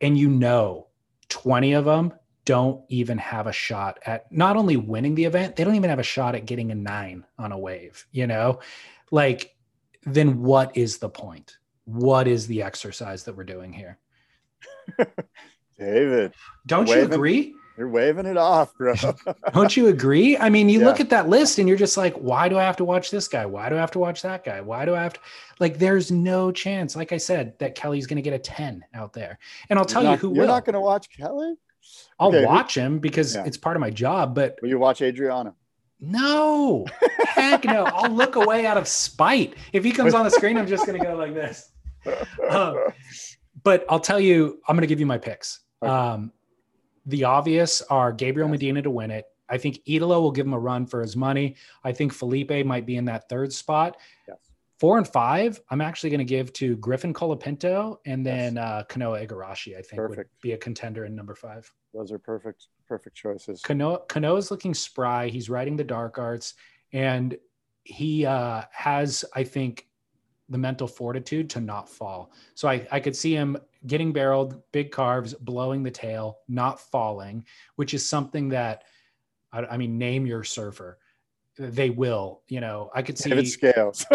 and 0.00 0.18
you 0.18 0.28
know 0.28 0.88
20 1.28 1.72
of 1.72 1.84
them 1.84 2.12
don't 2.44 2.84
even 2.88 3.18
have 3.18 3.46
a 3.46 3.52
shot 3.52 3.98
at 4.04 4.30
not 4.30 4.56
only 4.56 4.76
winning 4.76 5.14
the 5.14 5.24
event, 5.24 5.56
they 5.56 5.64
don't 5.64 5.76
even 5.76 5.90
have 5.90 5.98
a 5.98 6.04
shot 6.04 6.34
at 6.34 6.44
getting 6.44 6.70
a 6.70 6.74
nine 6.74 7.24
on 7.38 7.52
a 7.52 7.58
wave, 7.58 8.06
you 8.12 8.26
know? 8.26 8.60
Like, 9.10 9.56
then 10.04 10.42
what 10.42 10.76
is 10.76 10.98
the 10.98 11.08
point? 11.08 11.56
What 11.84 12.28
is 12.28 12.46
the 12.46 12.62
exercise 12.62 13.24
that 13.24 13.36
we're 13.36 13.44
doing 13.44 13.72
here? 13.72 13.98
David, 15.78 16.34
Don't 16.66 16.88
you 16.88 17.02
agree? 17.02 17.54
You're 17.76 17.88
waving 17.88 18.26
it 18.26 18.36
off, 18.36 18.72
bro. 18.76 18.94
Don't 19.52 19.76
you 19.76 19.88
agree? 19.88 20.36
I 20.38 20.48
mean, 20.48 20.68
you 20.68 20.84
look 20.84 21.00
at 21.00 21.10
that 21.10 21.28
list 21.28 21.58
and 21.58 21.66
you're 21.68 21.76
just 21.76 21.96
like, 21.96 22.14
why 22.14 22.48
do 22.48 22.56
I 22.56 22.62
have 22.62 22.76
to 22.76 22.84
watch 22.84 23.10
this 23.10 23.26
guy? 23.26 23.44
Why 23.46 23.68
do 23.68 23.76
I 23.76 23.80
have 23.80 23.90
to 23.92 23.98
watch 23.98 24.22
that 24.22 24.44
guy? 24.44 24.60
Why 24.60 24.84
do 24.84 24.94
I 24.94 25.02
have 25.02 25.14
to 25.14 25.20
like 25.58 25.78
there's 25.78 26.10
no 26.12 26.52
chance, 26.52 26.94
like 26.94 27.10
I 27.12 27.16
said, 27.16 27.58
that 27.58 27.74
Kelly's 27.74 28.06
gonna 28.06 28.22
get 28.22 28.32
a 28.32 28.38
10 28.38 28.84
out 28.94 29.12
there. 29.12 29.38
And 29.70 29.78
I'll 29.78 29.84
tell 29.84 30.02
You're 30.02 30.10
you 30.12 30.16
not- 30.16 30.20
who 30.20 30.34
You're 30.34 30.42
will. 30.42 30.48
not 30.54 30.64
going 30.64 30.74
to 30.74 30.80
watch 30.80 31.08
Kelly. 31.16 31.54
I'll 32.20 32.28
okay, 32.28 32.40
who- 32.42 32.46
watch 32.46 32.76
him 32.76 32.98
because 33.00 33.34
Yeah. 33.34 33.44
it's 33.44 33.56
part 33.56 33.76
of 33.76 33.80
my 33.80 33.90
job, 33.90 34.34
but 34.34 34.56
Will 34.62 34.68
you 34.68 34.78
watch 34.78 35.02
Adriano? 35.02 35.54
no, 36.00 36.84
heck 37.26 37.64
no. 37.64 37.84
I'll 37.84 38.10
look 38.10 38.36
away 38.36 38.66
out 38.66 38.76
of 38.76 38.86
spite. 38.86 39.54
If 39.72 39.82
he 39.84 39.90
comes 39.90 40.12
on 40.14 40.24
the 40.24 40.30
screen, 40.30 40.56
I'm 40.58 40.66
just 40.66 40.86
gonna 40.86 40.98
go 41.02 41.16
like 41.16 41.34
this. 41.34 41.70
Um, 42.50 42.76
but 43.62 43.86
I'll 43.88 44.00
tell 44.00 44.20
you, 44.20 44.60
I'm 44.68 44.76
going 44.76 44.82
to 44.82 44.86
give 44.86 45.00
you 45.00 45.06
my 45.06 45.16
picks. 45.16 45.60
Okay. 45.82 45.90
Um, 45.90 46.32
the 47.06 47.24
obvious 47.24 47.82
are 47.82 48.12
Gabriel 48.12 48.48
Medina 48.48 48.82
to 48.82 48.90
win 48.90 49.10
it. 49.10 49.26
I 49.48 49.58
think 49.58 49.80
Italo 49.86 50.20
will 50.20 50.32
give 50.32 50.46
him 50.46 50.54
a 50.54 50.58
run 50.58 50.86
for 50.86 51.00
his 51.02 51.16
money. 51.16 51.56
I 51.84 51.92
think 51.92 52.12
Felipe 52.12 52.64
might 52.64 52.86
be 52.86 52.96
in 52.96 53.04
that 53.06 53.28
third 53.28 53.52
spot. 53.52 53.98
Yes. 54.26 54.38
Four 54.80 54.98
and 54.98 55.06
five, 55.06 55.60
I'm 55.70 55.80
actually 55.80 56.10
going 56.10 56.18
to 56.18 56.24
give 56.24 56.52
to 56.54 56.76
Griffin 56.76 57.14
Colapinto 57.14 57.98
and 58.06 58.24
Yes. 58.24 58.34
then 58.34 58.58
uh, 58.58 58.84
Kanoa 58.88 59.26
Igarashi. 59.26 59.76
I 59.78 59.82
think 59.82 60.08
would 60.08 60.26
be 60.42 60.52
a 60.52 60.58
contender 60.58 61.04
in 61.04 61.14
number 61.14 61.34
five. 61.34 61.70
Those 61.92 62.10
are 62.10 62.18
perfect, 62.18 62.68
perfect 62.88 63.16
choices. 63.16 63.62
Kanoa 63.62 64.38
is 64.38 64.50
looking 64.50 64.74
spry. 64.74 65.28
He's 65.28 65.48
riding 65.48 65.76
the 65.76 65.84
dark 65.84 66.18
arts, 66.18 66.54
and 66.92 67.36
he 67.84 68.26
uh, 68.26 68.62
has, 68.72 69.24
I 69.34 69.44
think, 69.44 69.86
the 70.48 70.58
mental 70.58 70.86
fortitude 70.86 71.48
to 71.50 71.60
not 71.60 71.88
fall. 71.88 72.32
So 72.54 72.68
I, 72.68 72.86
I 72.92 73.00
could 73.00 73.16
see 73.16 73.32
him 73.34 73.56
getting 73.86 74.12
barreled, 74.12 74.62
big 74.72 74.90
carves, 74.90 75.34
blowing 75.34 75.82
the 75.82 75.90
tail, 75.90 76.38
not 76.48 76.80
falling, 76.80 77.44
which 77.76 77.94
is 77.94 78.04
something 78.06 78.48
that, 78.50 78.84
I, 79.52 79.60
I 79.64 79.76
mean, 79.76 79.96
name 79.98 80.26
your 80.26 80.44
surfer. 80.44 80.98
They 81.58 81.88
will, 81.90 82.42
you 82.48 82.60
know, 82.60 82.90
I 82.94 83.02
could 83.02 83.16
see 83.16 83.30
David 83.30 83.48
Scales. 83.48 84.04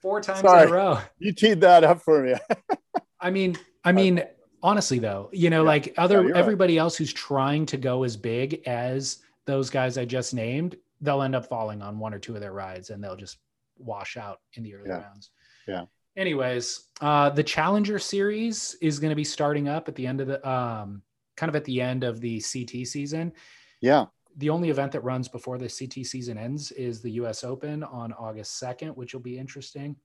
four 0.00 0.20
times 0.20 0.40
Sorry. 0.40 0.62
in 0.64 0.68
a 0.68 0.72
row. 0.72 0.98
you 1.18 1.32
teed 1.32 1.60
that 1.62 1.82
up 1.82 2.00
for 2.00 2.22
me. 2.22 2.34
I 3.20 3.30
mean, 3.30 3.56
I 3.84 3.92
mean, 3.92 4.22
honestly 4.62 4.98
though, 4.98 5.30
you 5.32 5.50
know, 5.50 5.62
Yeah. 5.62 5.68
like 5.68 5.94
other 5.96 6.22
right. 6.22 6.36
everybody 6.36 6.78
else 6.78 6.96
who's 6.96 7.12
trying 7.12 7.66
to 7.66 7.76
go 7.76 8.04
as 8.04 8.16
big 8.16 8.62
as 8.66 9.18
those 9.46 9.70
guys 9.70 9.96
I 9.98 10.04
just 10.04 10.34
named, 10.34 10.76
they'll 11.00 11.22
end 11.22 11.34
up 11.34 11.46
falling 11.46 11.82
on 11.82 11.98
one 11.98 12.12
or 12.14 12.18
two 12.18 12.34
of 12.34 12.40
their 12.40 12.52
rides 12.52 12.90
and 12.90 13.02
they'll 13.02 13.16
just 13.16 13.38
wash 13.78 14.16
out 14.16 14.40
in 14.54 14.62
the 14.62 14.74
early 14.74 14.88
Yeah. 14.88 15.02
rounds. 15.02 15.30
Yeah. 15.66 15.84
Anyways, 16.16 16.88
uh 17.00 17.30
the 17.30 17.42
Challenger 17.44 17.98
series 17.98 18.74
is 18.80 18.98
going 18.98 19.10
to 19.10 19.16
be 19.16 19.24
starting 19.24 19.68
up 19.68 19.88
at 19.88 19.94
the 19.94 20.06
end 20.06 20.20
of 20.20 20.28
the 20.28 20.48
um 20.48 21.02
kind 21.36 21.48
of 21.50 21.56
at 21.56 21.64
the 21.64 21.80
end 21.80 22.04
of 22.04 22.20
the 22.20 22.40
CT 22.40 22.86
season. 22.86 23.32
yeah. 23.80 24.06
The 24.38 24.50
only 24.50 24.68
event 24.68 24.92
that 24.92 25.00
runs 25.00 25.28
before 25.28 25.56
the 25.56 25.68
CT 25.68 26.04
season 26.06 26.36
ends 26.36 26.70
is 26.72 27.00
the 27.00 27.12
US 27.12 27.42
Open 27.42 27.82
on 27.82 28.12
August 28.12 28.62
2nd, 28.62 28.94
which 28.94 29.14
will 29.14 29.22
be 29.22 29.38
interesting. 29.38 29.96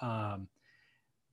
Um, 0.00 0.48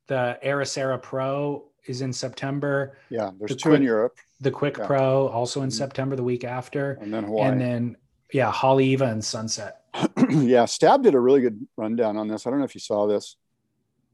the 0.07 0.37
Ericeira 0.43 0.99
Pro 1.01 1.69
is 1.85 2.01
in 2.01 2.11
September. 2.13 2.97
Yeah. 3.09 3.31
There's 3.37 3.49
The 3.51 3.55
two 3.55 3.73
in 3.75 3.83
Europe 3.83 4.17
The 4.41 4.51
Quick 4.51 4.77
Yeah. 4.77 4.87
Pro 4.87 5.27
also 5.27 5.61
in 5.61 5.69
Mhm. 5.69 5.73
September, 5.73 6.15
the 6.15 6.23
week 6.23 6.43
after. 6.43 6.93
and 7.01 7.13
then 7.13 7.23
Hawaii. 7.23 7.51
And 7.51 7.61
then, 7.61 7.97
yeah, 8.33 8.51
Haleiwa 8.51 9.11
and 9.11 9.23
Sunset. 9.23 9.84
yeah, 10.29 10.65
Stab 10.65 11.03
did 11.03 11.13
a 11.15 11.19
really 11.19 11.41
good 11.41 11.65
rundown 11.77 12.17
on 12.17 12.27
this. 12.27 12.45
I 12.45 12.49
don't 12.49 12.59
know 12.59 12.65
if 12.65 12.75
you 12.75 12.81
saw 12.81 13.07
this. 13.07 13.37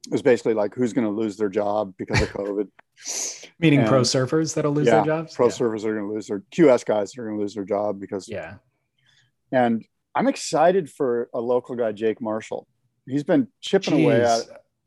It 0.08 0.12
was 0.12 0.22
basically 0.22 0.54
like 0.56 0.74
who's 0.74 0.94
going 0.94 1.06
to 1.06 1.14
lose 1.14 1.38
their 1.38 1.50
job 1.50 1.94
because 1.98 2.22
of 2.22 2.30
COVID. 2.30 2.68
Meaning 3.60 3.86
pro 3.86 4.02
surfers 4.02 4.56
that'll 4.56 4.72
lose 4.72 4.88
yeah, 4.88 4.96
their 4.96 5.06
jobs. 5.06 5.36
Pro 5.36 5.48
yeah. 5.48 5.52
surfers 5.52 5.86
are 5.86 5.94
going 5.94 6.08
to 6.08 6.14
lose 6.14 6.28
their 6.28 6.44
QS 6.52 6.86
guys 6.86 7.16
are 7.18 7.26
going 7.26 7.38
to 7.38 7.42
lose 7.42 7.54
their 7.54 7.66
job 7.66 8.00
because. 8.00 8.28
yeah. 8.28 8.56
And 9.52 9.86
I'm 10.16 10.28
excited 10.28 10.90
for 10.90 11.30
a 11.34 11.40
local 11.40 11.76
guy, 11.76 11.92
Jake 11.92 12.22
Marshall. 12.22 12.68
He's 13.08 13.24
been 13.24 13.48
chipping 13.62 14.04
away 14.04 14.22
at. 14.24 14.42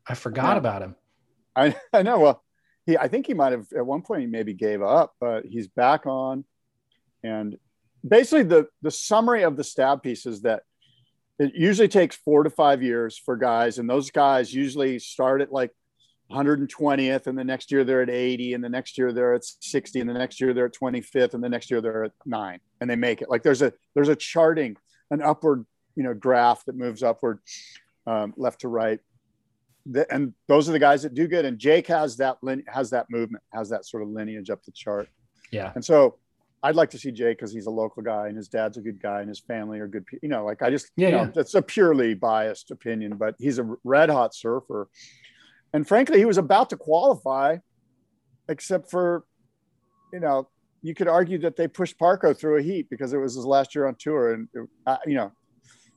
I 0.07 0.15
forgot 0.15 0.53
Yeah. 0.53 0.57
about 0.57 0.81
him. 0.81 0.95
I, 1.55 1.75
I 1.93 2.01
know. 2.03 2.19
Well, 2.19 2.43
he 2.85 2.97
I 2.97 3.07
think 3.07 3.27
he 3.27 3.33
might 3.33 3.53
have 3.53 3.67
at 3.75 3.85
one 3.85 4.01
point 4.01 4.21
he 4.21 4.27
maybe 4.27 4.53
gave 4.53 4.81
up, 4.81 5.13
but 5.19 5.45
he's 5.45 5.67
back 5.67 6.05
on. 6.05 6.45
And 7.23 7.57
basically, 8.07 8.43
the 8.43 8.67
the 8.81 8.91
summary 8.91 9.43
of 9.43 9.57
the 9.57 9.63
stab 9.63 10.03
piece 10.03 10.25
is 10.25 10.41
that 10.41 10.63
it 11.39 11.53
usually 11.53 11.87
takes 11.87 12.15
four 12.15 12.43
to 12.43 12.49
five 12.49 12.81
years 12.81 13.17
for 13.17 13.35
guys, 13.35 13.77
and 13.77 13.89
those 13.89 14.11
guys 14.11 14.53
usually 14.53 14.99
start 14.99 15.41
at 15.41 15.51
like 15.51 15.71
120th, 16.31 17.27
and 17.27 17.37
the 17.37 17.43
next 17.43 17.71
year 17.71 17.83
they're 17.83 18.01
at 18.01 18.09
80, 18.09 18.53
and 18.53 18.63
the 18.63 18.69
next 18.69 18.97
year 18.97 19.11
they're 19.11 19.33
at 19.33 19.43
60, 19.43 19.99
and 19.99 20.09
the 20.09 20.13
next 20.13 20.39
year 20.39 20.53
they're 20.53 20.65
at 20.65 20.73
25th, 20.73 21.33
and 21.33 21.43
the 21.43 21.49
next 21.49 21.69
year 21.69 21.81
they're 21.81 22.05
at 22.05 22.13
nine, 22.25 22.59
and 22.81 22.89
they 22.89 22.95
make 22.95 23.21
it. 23.21 23.29
Like 23.29 23.43
there's 23.43 23.61
a 23.61 23.73
there's 23.93 24.09
a 24.09 24.15
charting, 24.15 24.77
an 25.11 25.21
upward 25.21 25.65
you 25.95 26.03
know 26.03 26.13
graph 26.13 26.65
that 26.65 26.75
moves 26.75 27.03
upward, 27.03 27.39
um, 28.07 28.33
left 28.37 28.61
to 28.61 28.67
right 28.67 28.99
the, 29.85 30.11
and 30.13 30.33
those 30.47 30.67
are 30.67 30.71
the 30.71 30.79
guys 30.79 31.03
that 31.03 31.13
do 31.13 31.27
good. 31.27 31.45
And 31.45 31.57
Jake 31.57 31.87
has 31.87 32.17
that 32.17 32.37
has 32.67 32.89
that 32.89 33.09
movement, 33.09 33.43
has 33.53 33.69
that 33.69 33.85
sort 33.85 34.03
of 34.03 34.09
lineage 34.09 34.49
up 34.49 34.63
the 34.63 34.71
chart. 34.71 35.07
Yeah. 35.51 35.71
And 35.75 35.83
so 35.83 36.17
I'd 36.63 36.75
like 36.75 36.89
to 36.91 36.97
see 36.97 37.11
Jay 37.11 37.31
because 37.31 37.53
he's 37.53 37.67
a 37.67 37.71
local 37.71 38.01
guy 38.01 38.27
and 38.27 38.35
his 38.35 38.47
dad's 38.47 38.77
a 38.77 38.81
good 38.81 39.01
guy 39.01 39.19
and 39.19 39.29
his 39.29 39.39
family 39.39 39.79
are 39.79 39.87
good. 39.87 40.05
You 40.23 40.29
know, 40.29 40.45
like 40.45 40.61
I 40.61 40.69
just, 40.71 40.91
Yeah, 40.95 41.07
you 41.07 41.11
know, 41.13 41.21
yeah. 41.23 41.31
that's 41.35 41.53
a 41.53 41.61
purely 41.61 42.15
biased 42.15 42.71
opinion, 42.71 43.17
but 43.17 43.35
he's 43.37 43.59
a 43.59 43.75
red 43.83 44.09
hot 44.09 44.33
surfer. 44.33 44.89
And 45.73 45.87
frankly, 45.87 46.17
he 46.17 46.25
was 46.25 46.37
about 46.37 46.69
to 46.71 46.77
qualify, 46.77 47.57
except 48.49 48.89
for, 48.89 49.25
you 50.11 50.19
know, 50.19 50.49
you 50.81 50.95
could 50.95 51.07
argue 51.07 51.37
that 51.39 51.55
they 51.55 51.67
pushed 51.67 51.99
Parko 51.99 52.37
through 52.37 52.57
a 52.57 52.61
heat 52.61 52.89
because 52.89 53.13
it 53.13 53.17
was 53.17 53.35
his 53.35 53.45
last 53.45 53.75
year 53.75 53.85
on 53.87 53.95
tour. 53.95 54.33
And, 54.33 54.47
it, 54.53 54.67
uh, 54.87 54.97
you 55.05 55.15
know, 55.15 55.31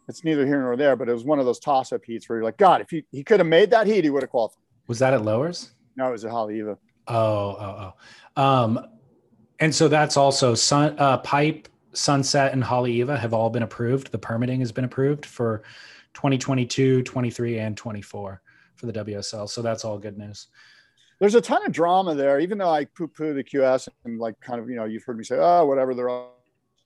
it's 0.09 0.25
neither 0.25 0.47
here 0.47 0.61
nor 0.61 0.77
there, 0.77 0.97
but 0.97 1.09
it 1.09 1.13
was 1.13 1.25
one 1.25 1.39
of 1.39 1.45
those 1.47 1.59
toss 1.59 1.93
up 1.93 2.05
heats 2.05 2.29
where 2.29 2.39
you're 2.39 2.45
like, 2.45 2.57
God, 2.57 2.81
if 2.81 2.91
he, 2.91 3.05
he 3.13 3.23
could 3.23 3.41
have 3.41 3.47
made 3.47 3.71
that 3.71 3.87
heat, 3.87 4.05
he 4.05 4.11
would 4.11 4.23
have 4.23 4.31
qualified. 4.31 4.63
Was 4.87 4.99
that 4.99 5.13
at 5.13 5.23
lowers? 5.23 5.73
No, 5.97 6.09
it 6.09 6.13
was 6.13 6.25
a 6.25 6.29
Haleiwa. 6.29 6.77
Oh, 7.07 7.15
oh, 7.17 7.93
oh. 8.37 8.43
Um, 8.43 8.81
and 9.61 9.75
so 9.75 9.89
that's 9.89 10.17
also 10.17 10.55
sun, 10.55 10.97
uh, 10.99 11.19
pipe, 11.19 11.69
sunset, 11.93 12.53
and 12.53 12.63
Haleiwa 12.63 13.19
have 13.19 13.35
all 13.35 13.51
been 13.51 13.63
approved. 13.63 14.13
The 14.13 14.19
permitting 14.19 14.61
has 14.61 14.73
been 14.73 14.85
approved 14.85 15.27
for 15.27 15.63
2022, 16.15 17.03
23, 17.03 17.59
and 17.59 17.77
24 17.77 18.43
for 18.77 18.87
the 18.87 18.93
WSL. 18.93 19.49
So 19.49 19.63
that's 19.63 19.85
all 19.85 19.99
good 19.99 20.17
news. 20.17 20.47
There's 21.19 21.35
a 21.35 21.41
ton 21.41 21.67
of 21.67 21.73
drama 21.73 22.15
there, 22.15 22.39
even 22.39 22.59
though 22.59 22.71
I 22.71 22.85
poo 22.85 23.09
poo 23.09 23.35
the 23.35 23.43
QS 23.43 23.89
and 24.05 24.21
like 24.21 24.39
kind 24.41 24.61
of, 24.61 24.71
you 24.71 24.77
know, 24.77 24.85
you've 24.85 25.03
heard 25.03 25.19
me 25.19 25.25
say, 25.25 25.37
oh, 25.39 25.67
whatever. 25.67 25.95
There, 25.95 26.09
are, 26.09 26.29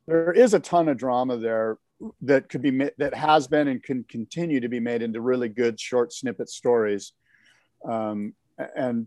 there 0.06 0.32
is 0.32 0.54
a 0.54 0.60
ton 0.60 0.88
of 0.88 0.96
drama 0.96 1.36
there 1.36 1.78
that 2.22 2.48
could 2.48 2.62
be, 2.62 2.88
that 2.96 3.14
has 3.14 3.46
been 3.46 3.68
and 3.68 3.82
can 3.82 4.04
continue 4.04 4.60
to 4.60 4.68
be 4.68 4.80
made 4.80 5.02
into 5.02 5.20
really 5.20 5.50
good 5.50 5.78
short 5.78 6.14
snippet 6.14 6.48
stories. 6.48 7.12
Um, 7.86 8.32
and 8.74 9.06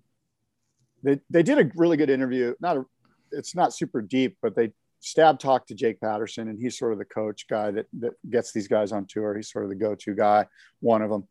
they, 1.02 1.20
they 1.32 1.42
did 1.42 1.60
a 1.60 1.72
really 1.76 1.98
good 1.98 2.12
interview. 2.12 2.54
Not 2.60 2.78
a, 2.78 2.86
it's 3.32 3.56
not 3.56 3.74
super 3.74 4.02
deep, 4.02 4.38
but 4.42 4.56
they 4.56 4.72
stab 5.00 5.40
talked 5.40 5.68
to 5.68 5.76
Jake 5.76 6.02
Patterson 6.02 6.48
and 6.48 6.60
he's 6.60 6.78
sort 6.78 6.92
of 6.92 7.00
the 7.00 7.06
coach 7.06 7.48
guy 7.48 7.72
that, 7.72 7.86
that 8.00 8.14
gets 8.30 8.52
these 8.52 8.68
guys 8.68 8.92
on 8.92 9.06
tour. 9.06 9.36
He's 9.36 9.52
sort 9.52 9.66
of 9.66 9.70
the 9.70 9.76
go-to 9.76 10.16
guy, 10.16 10.48
one 10.80 11.02
of 11.02 11.10
them. 11.10 11.28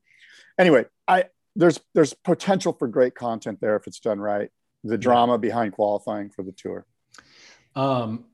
Anyway, 0.59 0.87
I, 1.09 1.25
there's 1.57 1.81
there's 1.95 2.15
potential 2.15 2.73
for 2.73 2.89
great 2.89 3.15
content 3.15 3.61
there 3.61 3.77
if 3.77 3.87
it's 3.87 4.01
done 4.01 4.21
right. 4.21 4.51
The 4.85 4.99
drama 4.99 5.39
behind 5.39 5.73
qualifying 5.73 6.31
for 6.31 6.43
the 6.43 6.53
tour. 6.53 6.87
Um, 7.75 8.27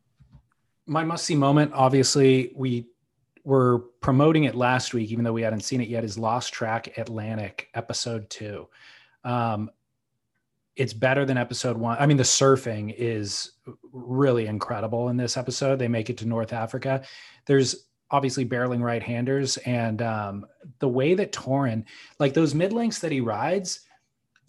my 0.86 1.04
must 1.04 1.24
see 1.24 1.36
moment, 1.36 1.72
obviously, 1.74 2.52
we 2.56 2.86
were 3.44 3.78
promoting 4.00 4.44
it 4.44 4.54
last 4.54 4.92
week, 4.92 5.10
even 5.10 5.24
though 5.24 5.32
we 5.32 5.42
hadn't 5.42 5.60
seen 5.60 5.80
it 5.80 5.88
yet, 5.88 6.04
is 6.04 6.18
Lost 6.18 6.52
Track 6.52 6.98
Atlantic 6.98 7.68
episode 7.74 8.28
two. 8.28 8.68
Um, 9.24 9.70
it's 10.76 10.92
better 10.92 11.24
than 11.24 11.36
episode 11.36 11.76
one. 11.76 11.97
I 11.98 12.06
mean, 12.06 12.16
the 12.16 12.22
surfing 12.22 12.94
is 12.97 13.52
really 13.92 14.47
incredible 14.47 15.09
in 15.09 15.16
this 15.16 15.36
episode. 15.36 15.78
They 15.78 15.88
make 15.88 16.10
it 16.10 16.18
to 16.18 16.26
North 16.26 16.52
Africa. 16.52 17.02
There's 17.47 17.86
obviously 18.10 18.44
barreling 18.44 18.82
right 18.82 19.02
handers, 19.02 19.56
and 19.59 20.02
um, 20.02 20.47
the 20.78 20.88
way 20.88 21.14
that 21.14 21.32
Torren, 21.32 21.84
like 22.18 22.34
those 22.34 22.55
mid 22.55 22.72
lengths 22.72 23.01
that 23.01 23.12
he 23.12 23.20
rides, 23.20 23.80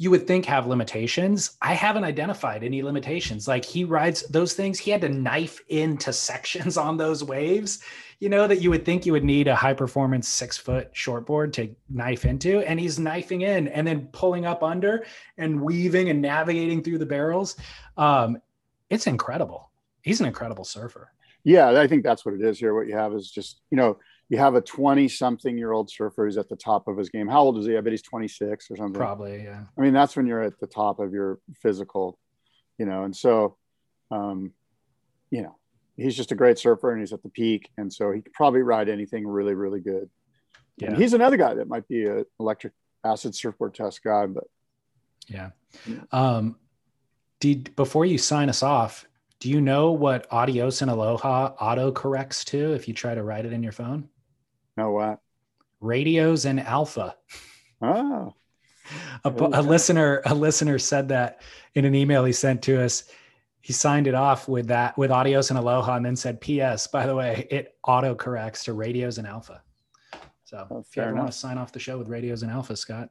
you 0.01 0.09
would 0.09 0.25
think 0.25 0.47
have 0.47 0.65
limitations. 0.65 1.57
I 1.61 1.75
haven't 1.75 2.05
identified 2.05 2.63
any 2.63 2.81
limitations. 2.81 3.47
Like 3.47 3.63
he 3.63 3.83
rides 3.83 4.27
those 4.29 4.53
things, 4.53 4.79
he 4.79 4.89
had 4.89 5.01
to 5.01 5.09
knife 5.09 5.61
into 5.69 6.11
sections 6.29 6.75
on 6.75 6.97
those 6.97 7.23
waves, 7.23 7.83
you 8.19 8.27
know, 8.27 8.47
that 8.47 8.61
you 8.61 8.71
would 8.71 8.83
think 8.83 9.05
you 9.05 9.11
would 9.11 9.23
need 9.23 9.47
a 9.47 9.55
high 9.55 9.75
performance 9.75 10.27
six 10.27 10.57
foot 10.57 10.91
shortboard 10.95 11.53
to 11.53 11.75
knife 11.87 12.25
into. 12.25 12.61
And 12.61 12.79
he's 12.79 12.97
knifing 12.97 13.41
in 13.41 13.67
and 13.67 13.85
then 13.85 14.07
pulling 14.11 14.43
up 14.43 14.63
under 14.63 15.05
and 15.37 15.61
weaving 15.61 16.09
and 16.09 16.19
navigating 16.19 16.81
through 16.81 16.97
the 16.97 17.05
barrels. 17.05 17.55
Um, 17.95 18.41
it's 18.89 19.05
incredible. 19.05 19.69
He's 20.01 20.19
an 20.19 20.25
incredible 20.25 20.63
surfer. 20.63 21.11
Yeah, 21.43 21.79
I 21.79 21.85
think 21.85 22.01
that's 22.01 22.25
what 22.25 22.33
it 22.33 22.41
is 22.41 22.57
here. 22.57 22.73
What 22.73 22.87
you 22.87 22.97
have 22.97 23.13
is 23.13 23.29
just, 23.29 23.61
you 23.69 23.77
know, 23.77 23.99
you 24.31 24.37
have 24.37 24.55
a 24.55 24.61
20 24.61 25.09
something 25.09 25.57
year 25.57 25.73
old 25.73 25.91
surfer 25.91 26.23
who's 26.23 26.37
at 26.37 26.47
the 26.47 26.55
top 26.55 26.87
of 26.87 26.97
his 26.97 27.09
game. 27.09 27.27
How 27.27 27.41
old 27.41 27.57
is 27.57 27.65
he? 27.65 27.75
I 27.75 27.81
bet 27.81 27.91
he's 27.91 28.01
26 28.01 28.71
or 28.71 28.77
something. 28.77 28.93
Probably, 28.93 29.43
yeah. 29.43 29.63
I 29.77 29.81
mean, 29.81 29.93
that's 29.93 30.15
when 30.15 30.25
you're 30.25 30.41
at 30.41 30.57
the 30.57 30.67
top 30.67 30.99
of 30.99 31.11
your 31.11 31.39
physical, 31.61 32.17
you 32.77 32.85
know, 32.85 33.03
and 33.03 33.13
so, 33.13 33.57
um, 34.09 34.53
you 35.31 35.41
know, 35.41 35.57
he's 35.97 36.15
just 36.15 36.31
a 36.31 36.35
great 36.35 36.57
surfer 36.57 36.91
and 36.91 37.01
he's 37.01 37.11
at 37.11 37.21
the 37.23 37.29
peak. 37.29 37.71
And 37.77 37.91
so 37.91 38.13
he 38.13 38.21
could 38.21 38.31
probably 38.31 38.61
ride 38.61 38.87
anything 38.87 39.27
really, 39.27 39.53
really 39.53 39.81
good. 39.81 40.09
Yeah. 40.77 40.87
And 40.87 40.97
he's 40.97 41.13
another 41.13 41.35
guy 41.35 41.53
that 41.55 41.67
might 41.67 41.85
be 41.89 42.05
an 42.05 42.23
electric 42.39 42.71
acid 43.03 43.35
surfboard 43.35 43.73
test 43.73 44.01
guy, 44.01 44.27
but 44.27 44.45
yeah. 45.27 45.49
Um, 46.13 46.55
did, 47.41 47.75
before 47.75 48.05
you 48.05 48.17
sign 48.17 48.47
us 48.47 48.63
off, 48.63 49.05
do 49.41 49.49
you 49.49 49.59
know 49.59 49.91
what 49.91 50.25
adios 50.31 50.81
and 50.81 50.89
aloha 50.89 51.53
auto 51.59 51.91
corrects 51.91 52.45
to 52.45 52.73
if 52.73 52.87
you 52.87 52.93
try 52.93 53.13
to 53.13 53.23
write 53.23 53.45
it 53.45 53.51
in 53.51 53.61
your 53.61 53.73
phone? 53.73 54.07
Know 54.81 54.91
what? 54.91 55.19
Radios 55.79 56.45
and 56.45 56.59
alpha. 56.59 57.15
Oh. 57.83 58.33
A, 59.23 59.29
a 59.29 59.61
listener, 59.61 60.23
a 60.25 60.33
listener 60.33 60.79
said 60.79 61.09
that 61.09 61.41
in 61.75 61.85
an 61.85 61.93
email 61.93 62.25
he 62.25 62.33
sent 62.33 62.63
to 62.63 62.83
us. 62.83 63.03
He 63.59 63.73
signed 63.73 64.07
it 64.07 64.15
off 64.15 64.47
with 64.47 64.67
that 64.69 64.97
with 64.97 65.11
adios 65.11 65.51
and 65.51 65.59
aloha, 65.59 65.97
and 65.97 66.05
then 66.05 66.15
said, 66.15 66.41
"P.S. 66.41 66.87
By 66.87 67.05
the 67.05 67.15
way, 67.15 67.47
it 67.51 67.75
auto 67.83 68.15
corrects 68.15 68.63
to 68.63 68.73
radios 68.73 69.19
and 69.19 69.27
alpha." 69.27 69.61
So, 70.45 70.65
oh, 70.71 70.79
if 70.79 70.95
you 70.95 71.03
ever 71.03 71.11
enough. 71.11 71.21
want 71.21 71.31
to 71.31 71.37
sign 71.37 71.59
off 71.59 71.71
the 71.71 71.79
show 71.79 71.99
with 71.99 72.07
radios 72.07 72.41
and 72.41 72.51
alpha, 72.51 72.75
Scott. 72.75 73.09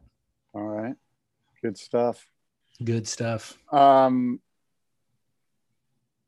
All 0.53 0.67
right, 0.67 0.97
good 1.63 1.79
stuff. 1.79 2.27
Good 2.83 3.07
stuff. 3.07 3.57
Um, 3.73 4.41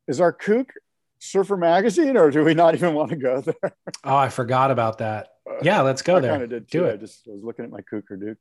is 0.07 0.21
our 0.21 0.33
kook 0.33 0.73
Surfer 1.19 1.57
Magazine, 1.57 2.17
or 2.17 2.33
do 2.33 2.45
we 2.45 2.53
not 2.53 2.75
even 2.75 2.95
want 2.95 3.11
to 3.11 3.17
go 3.17 3.41
there? 3.41 3.77
Oh, 4.03 4.17
I 4.17 4.29
forgot 4.29 4.73
about 4.73 4.99
that. 4.99 5.32
Yeah, 5.63 5.81
let's 5.83 6.03
go 6.03 6.17
I 6.17 6.21
there. 6.21 6.31
Kind 6.33 6.43
of 6.45 6.51
did 6.51 6.71
too. 6.71 6.81
Do 6.81 6.85
it. 6.87 6.95
I 6.95 6.97
just 6.97 7.27
was 7.27 7.43
looking 7.43 7.65
at 7.65 7.71
my 7.71 7.81
Kooker 7.81 8.21
Duke. 8.21 8.39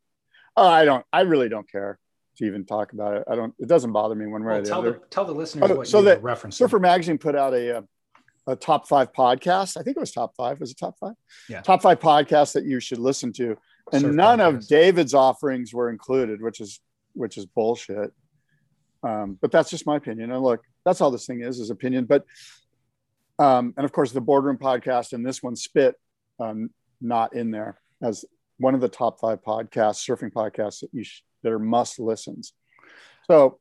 Oh, 0.55 0.67
I 0.67 0.85
don't. 0.85 1.05
I 1.11 1.21
really 1.21 1.49
don't 1.49 1.69
care 1.69 1.99
to 2.37 2.45
even 2.45 2.65
talk 2.65 2.93
about 2.93 3.15
it. 3.15 3.23
I 3.29 3.35
don't. 3.35 3.53
It 3.59 3.67
doesn't 3.67 3.91
bother 3.91 4.15
me 4.15 4.27
one 4.27 4.43
way 4.43 4.53
well, 4.53 4.57
or 4.59 4.61
the 4.61 4.69
tell 4.69 4.79
other. 4.79 4.91
The, 4.93 5.07
tell 5.09 5.25
the 5.25 5.33
listeners 5.33 5.71
oh, 5.71 5.75
what 5.75 5.87
so 5.87 5.99
you 5.99 6.05
that 6.05 6.23
reference. 6.23 6.57
Surfer 6.57 6.79
Magazine 6.79 7.17
put 7.17 7.35
out 7.35 7.53
a, 7.53 7.69
a, 7.69 7.77
uh, 7.77 7.81
a 8.47 8.55
top 8.55 8.87
five 8.87 9.13
podcast. 9.13 9.77
I 9.77 9.83
think 9.83 9.97
it 9.97 9.99
was 9.99 10.11
top 10.11 10.35
five. 10.35 10.59
Was 10.59 10.71
it 10.71 10.77
top 10.77 10.97
five? 10.99 11.13
Yeah. 11.49 11.61
Top 11.61 11.81
five 11.81 11.99
podcasts 11.99 12.53
that 12.53 12.65
you 12.65 12.79
should 12.79 12.99
listen 12.99 13.31
to, 13.33 13.57
and 13.91 14.01
Surf 14.01 14.15
none 14.15 14.39
podcast. 14.39 14.55
of 14.55 14.67
David's 14.67 15.13
offerings 15.13 15.73
were 15.73 15.89
included, 15.89 16.41
which 16.41 16.59
is 16.59 16.79
which 17.13 17.37
is 17.37 17.45
bullshit. 17.45 18.11
Um, 19.03 19.37
but 19.41 19.51
that's 19.51 19.69
just 19.69 19.87
my 19.87 19.95
opinion. 19.95 20.31
And 20.31 20.43
look, 20.43 20.63
that's 20.85 21.01
all 21.01 21.11
this 21.11 21.25
thing 21.25 21.41
is 21.41 21.59
is 21.59 21.69
opinion. 21.69 22.05
But 22.05 22.25
um, 23.39 23.73
and 23.75 23.85
of 23.85 23.91
course, 23.91 24.11
the 24.11 24.21
Boardroom 24.21 24.57
podcast 24.57 25.13
and 25.13 25.25
this 25.25 25.41
one, 25.41 25.55
Spit, 25.55 25.95
um, 26.39 26.69
not 27.01 27.35
in 27.35 27.51
there 27.51 27.79
as 28.01 28.25
one 28.57 28.75
of 28.75 28.81
the 28.81 28.89
top 28.89 29.19
five 29.19 29.41
podcasts, 29.41 30.07
surfing 30.07 30.31
podcasts 30.31 30.81
that 30.81 30.89
you 30.93 31.03
sh- 31.03 31.23
that 31.43 31.51
are 31.51 31.59
must 31.59 31.99
listens. 31.99 32.53
So, 33.27 33.59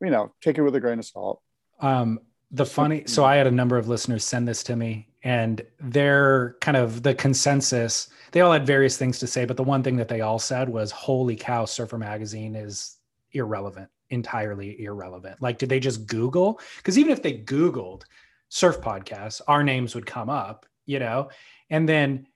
you 0.00 0.10
know, 0.10 0.32
take 0.40 0.58
it 0.58 0.62
with 0.62 0.74
a 0.74 0.80
grain 0.80 0.98
of 0.98 1.04
salt. 1.04 1.42
Um, 1.80 2.20
the 2.50 2.66
funny, 2.66 3.04
so 3.06 3.24
I 3.24 3.36
had 3.36 3.46
a 3.46 3.50
number 3.50 3.76
of 3.76 3.88
listeners 3.88 4.24
send 4.24 4.48
this 4.48 4.62
to 4.64 4.76
me, 4.76 5.08
and 5.22 5.62
they're 5.78 6.56
kind 6.60 6.76
of 6.76 7.02
the 7.02 7.14
consensus. 7.14 8.08
They 8.32 8.40
all 8.40 8.52
had 8.52 8.66
various 8.66 8.96
things 8.96 9.18
to 9.20 9.26
say, 9.26 9.44
but 9.44 9.56
the 9.56 9.62
one 9.62 9.82
thing 9.82 9.96
that 9.96 10.08
they 10.08 10.20
all 10.20 10.38
said 10.38 10.68
was, 10.68 10.90
"Holy 10.90 11.36
cow, 11.36 11.64
Surfer 11.64 11.98
Magazine 11.98 12.56
is 12.56 12.96
irrelevant, 13.32 13.88
entirely 14.08 14.82
irrelevant." 14.82 15.40
Like, 15.40 15.58
did 15.58 15.68
they 15.68 15.80
just 15.80 16.06
Google? 16.06 16.60
Because 16.78 16.98
even 16.98 17.12
if 17.12 17.22
they 17.22 17.38
Googled 17.38 18.02
surf 18.48 18.80
podcasts, 18.80 19.40
our 19.46 19.62
names 19.62 19.94
would 19.94 20.06
come 20.06 20.28
up, 20.28 20.66
you 20.86 20.98
know, 20.98 21.30
and 21.68 21.88
then 21.88 22.26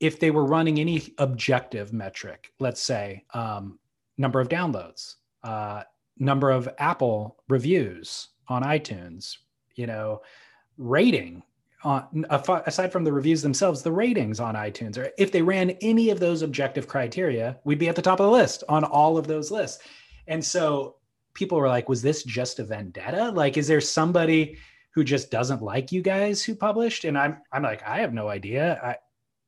if 0.00 0.20
they 0.20 0.30
were 0.30 0.44
running 0.44 0.78
any 0.78 1.14
objective 1.18 1.92
metric, 1.92 2.52
let's 2.58 2.82
say 2.82 3.24
um, 3.34 3.78
number 4.18 4.40
of 4.40 4.48
downloads, 4.48 5.16
uh, 5.42 5.82
number 6.18 6.50
of 6.50 6.68
Apple 6.78 7.36
reviews 7.48 8.28
on 8.48 8.62
iTunes, 8.62 9.38
you 9.74 9.86
know, 9.86 10.22
rating 10.78 11.42
aside 12.30 12.90
from 12.90 13.04
the 13.04 13.12
reviews 13.12 13.42
themselves, 13.42 13.82
the 13.82 13.92
ratings 13.92 14.40
on 14.40 14.54
iTunes, 14.54 14.98
or 14.98 15.10
if 15.18 15.30
they 15.30 15.42
ran 15.42 15.70
any 15.82 16.10
of 16.10 16.18
those 16.18 16.42
objective 16.42 16.88
criteria, 16.88 17.58
we'd 17.64 17.78
be 17.78 17.88
at 17.88 17.94
the 17.94 18.02
top 18.02 18.18
of 18.18 18.26
the 18.26 18.32
list 18.32 18.64
on 18.68 18.82
all 18.82 19.16
of 19.16 19.26
those 19.26 19.50
lists. 19.50 19.82
And 20.26 20.44
so 20.44 20.96
people 21.34 21.58
were 21.58 21.68
like, 21.68 21.88
was 21.88 22.02
this 22.02 22.24
just 22.24 22.58
a 22.58 22.64
vendetta? 22.64 23.30
Like, 23.30 23.56
is 23.56 23.68
there 23.68 23.80
somebody 23.80 24.58
who 24.90 25.04
just 25.04 25.30
doesn't 25.30 25.62
like 25.62 25.92
you 25.92 26.02
guys 26.02 26.42
who 26.42 26.56
published? 26.56 27.04
And 27.04 27.16
I'm 27.16 27.38
I'm 27.52 27.62
like, 27.62 27.82
I 27.86 28.00
have 28.00 28.14
no 28.14 28.28
idea. 28.28 28.80
I 28.82 28.96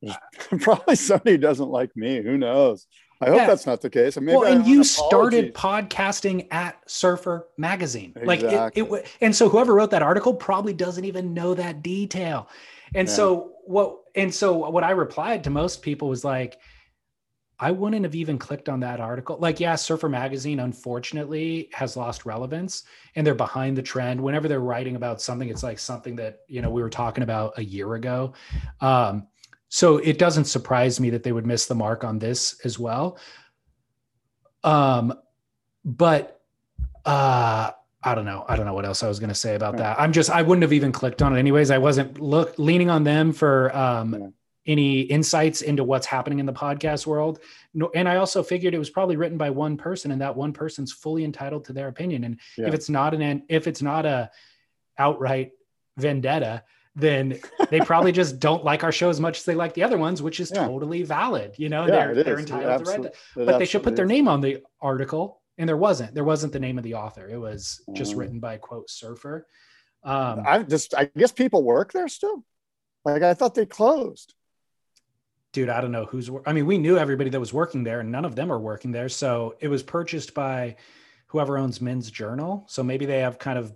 Probably 0.61 0.95
somebody 0.95 1.37
doesn't 1.37 1.69
like 1.69 1.95
me. 1.95 2.21
Who 2.21 2.37
knows? 2.37 2.87
I 3.21 3.25
hope 3.27 3.37
yeah. 3.37 3.47
that's 3.47 3.65
not 3.65 3.81
the 3.81 3.89
case. 3.89 4.17
well, 4.17 4.45
and 4.45 4.65
you 4.65 4.83
started 4.83 5.53
podcasting 5.53 6.47
at 6.51 6.89
Surfer 6.89 7.49
Magazine, 7.57 8.13
exactly. 8.15 8.55
like 8.55 8.77
it, 8.77 8.83
it. 8.83 9.07
And 9.19 9.35
so 9.35 9.49
whoever 9.49 9.73
wrote 9.73 9.91
that 9.91 10.01
article 10.01 10.33
probably 10.33 10.73
doesn't 10.73 11.03
even 11.03 11.33
know 11.33 11.53
that 11.53 11.81
detail. 11.81 12.47
And 12.95 13.07
yeah. 13.09 13.13
so 13.13 13.51
what? 13.65 13.97
And 14.15 14.33
so 14.33 14.69
what 14.69 14.85
I 14.85 14.91
replied 14.91 15.43
to 15.43 15.49
most 15.49 15.81
people 15.81 16.07
was 16.07 16.23
like, 16.23 16.59
I 17.59 17.71
wouldn't 17.71 18.05
have 18.05 18.15
even 18.15 18.37
clicked 18.37 18.69
on 18.69 18.79
that 18.79 19.01
article. 19.01 19.37
Like, 19.37 19.59
yeah, 19.59 19.75
Surfer 19.75 20.07
Magazine 20.07 20.61
unfortunately 20.61 21.69
has 21.73 21.97
lost 21.97 22.25
relevance 22.25 22.83
and 23.15 23.27
they're 23.27 23.35
behind 23.35 23.77
the 23.77 23.81
trend. 23.81 24.21
Whenever 24.21 24.47
they're 24.47 24.61
writing 24.61 24.95
about 24.95 25.21
something, 25.21 25.49
it's 25.49 25.61
like 25.61 25.77
something 25.77 26.15
that, 26.15 26.39
you 26.47 26.61
know, 26.61 26.69
we 26.69 26.81
were 26.81 26.89
talking 26.89 27.21
about 27.21 27.57
a 27.57 27.63
year 27.63 27.95
ago. 27.95 28.33
Um, 28.79 29.27
so 29.69 29.97
it 29.97 30.17
doesn't 30.17 30.45
surprise 30.45 30.99
me 30.99 31.11
that 31.11 31.23
they 31.23 31.31
would 31.31 31.45
miss 31.45 31.67
the 31.67 31.75
mark 31.75 32.03
on 32.03 32.19
this 32.19 32.59
as 32.65 32.77
well. 32.77 33.17
Um, 34.63 35.13
but 35.85 36.41
uh, 37.05 37.71
I 38.03 38.15
don't 38.15 38.25
know. 38.25 38.45
I 38.47 38.55
don't 38.55 38.65
know 38.65 38.73
what 38.73 38.85
else 38.85 39.03
I 39.03 39.07
was 39.07 39.19
going 39.19 39.29
to 39.29 39.35
say 39.35 39.55
about 39.55 39.75
yeah. 39.75 39.81
that. 39.81 40.01
I'm 40.01 40.11
just 40.11 40.29
I 40.29 40.41
wouldn't 40.41 40.63
have 40.63 40.73
even 40.73 40.91
clicked 40.91 41.21
on 41.21 41.35
it 41.35 41.39
anyways. 41.39 41.71
I 41.71 41.77
wasn't 41.77 42.19
look 42.19 42.57
leaning 42.57 42.89
on 42.89 43.03
them 43.03 43.31
for 43.31 43.75
um, 43.75 44.13
yeah. 44.13 44.27
any 44.65 45.01
insights 45.01 45.61
into 45.61 45.83
what's 45.83 46.05
happening 46.07 46.39
in 46.39 46.45
the 46.45 46.53
podcast 46.53 47.05
world. 47.05 47.39
No, 47.73 47.91
and 47.93 48.09
I 48.09 48.15
also 48.15 48.41
figured 48.41 48.73
it 48.73 48.79
was 48.79 48.89
probably 48.89 49.17
written 49.17 49.37
by 49.37 49.49
one 49.49 49.77
person, 49.77 50.11
and 50.11 50.21
that 50.21 50.35
one 50.35 50.53
person's 50.53 50.91
fully 50.91 51.23
entitled 51.23 51.65
to 51.65 51.73
their 51.73 51.89
opinion. 51.89 52.23
And 52.23 52.39
yeah. 52.57 52.67
if 52.67 52.73
it's 52.73 52.89
not 52.89 53.13
an 53.13 53.43
if 53.49 53.67
it's 53.67 53.81
not 53.81 54.05
a 54.05 54.31
outright 54.97 55.51
vendetta, 55.97 56.63
then 56.99 57.39
they 57.69 57.79
probably 57.91 58.11
just 58.11 58.39
don't 58.39 58.63
like 58.63 58.83
our 58.83 58.91
show 58.91 59.09
as 59.09 59.19
much 59.19 59.39
as 59.39 59.45
they 59.45 59.55
like 59.55 59.73
the 59.73 59.83
other 59.83 59.97
ones, 59.97 60.21
which 60.21 60.39
is 60.39 60.51
yeah. 60.53 60.65
totally 60.65 61.03
valid. 61.03 61.53
You 61.57 61.69
know, 61.69 61.85
yeah, 61.85 61.91
they're, 62.13 62.23
they're 62.23 62.39
entitled 62.39 62.85
to 62.85 63.01
that. 63.01 63.15
But 63.35 63.59
they 63.59 63.65
should 63.65 63.83
put 63.83 63.95
their 63.95 64.05
name 64.05 64.27
on 64.27 64.41
the 64.41 64.63
article. 64.81 65.41
And 65.57 65.67
there 65.67 65.77
wasn't. 65.77 66.13
There 66.13 66.23
wasn't 66.23 66.53
the 66.53 66.59
name 66.59 66.77
of 66.77 66.85
the 66.85 66.93
author. 66.93 67.27
It 67.27 67.37
was 67.37 67.81
just 67.93 68.13
mm. 68.13 68.19
written 68.19 68.39
by 68.39 68.57
quote 68.57 68.89
surfer. 68.89 69.45
Um, 70.03 70.43
I 70.47 70.63
just 70.63 70.93
I 70.95 71.09
guess 71.17 71.33
people 71.33 71.63
work 71.63 71.91
there 71.91 72.07
still. 72.07 72.45
Like 73.03 73.23
I 73.23 73.33
thought 73.33 73.55
they 73.55 73.65
closed. 73.65 74.33
Dude, 75.51 75.67
I 75.67 75.81
don't 75.81 75.91
know 75.91 76.05
who's. 76.05 76.29
I 76.45 76.53
mean, 76.53 76.65
we 76.65 76.77
knew 76.77 76.97
everybody 76.97 77.29
that 77.31 77.39
was 77.39 77.53
working 77.53 77.83
there, 77.83 77.99
and 77.99 78.11
none 78.11 78.23
of 78.23 78.35
them 78.35 78.51
are 78.51 78.59
working 78.59 78.91
there. 78.91 79.09
So 79.09 79.55
it 79.59 79.67
was 79.67 79.83
purchased 79.83 80.33
by 80.33 80.77
whoever 81.27 81.57
owns 81.57 81.81
Men's 81.81 82.09
Journal. 82.09 82.65
So 82.67 82.83
maybe 82.83 83.05
they 83.05 83.19
have 83.19 83.39
kind 83.39 83.57
of 83.59 83.73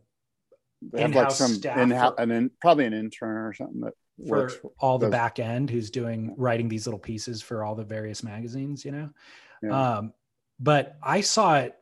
they 0.92 1.02
have 1.02 1.16
like 1.16 1.32
some 1.32 1.56
in 1.64 1.92
an 1.92 2.32
in, 2.32 2.52
probably 2.62 2.86
an 2.86 2.94
intern 2.94 3.38
or 3.38 3.54
something 3.54 3.82
that 3.82 3.94
for 4.28 4.38
works 4.38 4.58
all 4.80 4.98
the 4.98 5.10
back 5.10 5.40
end 5.40 5.70
who's 5.70 5.90
doing 5.90 6.34
writing 6.38 6.68
these 6.68 6.86
little 6.86 7.00
pieces 7.00 7.42
for 7.42 7.64
all 7.64 7.76
the 7.76 7.84
various 7.84 8.24
magazines, 8.24 8.86
you 8.86 8.92
know. 8.92 9.10
Yeah. 9.62 9.98
Um, 9.98 10.14
but 10.60 10.98
I 11.02 11.22
saw 11.22 11.58
it, 11.58 11.76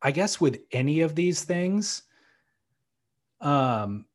I 0.00 0.10
guess, 0.10 0.40
with 0.40 0.60
any 0.72 1.00
of 1.00 1.14
these 1.14 1.42
things. 1.44 2.02
Um, 3.40 4.06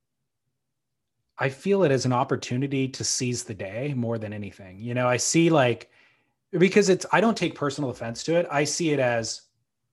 I 1.38 1.50
feel 1.50 1.84
it 1.84 1.92
as 1.92 2.06
an 2.06 2.14
opportunity 2.14 2.88
to 2.90 3.04
seize 3.04 3.44
the 3.44 3.54
day 3.54 3.94
more 3.96 4.18
than 4.18 4.34
anything. 4.34 4.80
You 4.80 4.94
know, 4.94 5.08
I 5.08 5.18
see 5.18 5.50
like 5.50 5.90
because 6.52 6.90
it's 6.90 7.06
I 7.12 7.22
don't 7.22 7.38
take 7.38 7.56
personal 7.56 7.90
offense 7.90 8.24
to 8.24 8.36
it. 8.36 8.48
I 8.52 8.64
see 8.64 8.92
it 8.92 9.00
as 9.00 9.42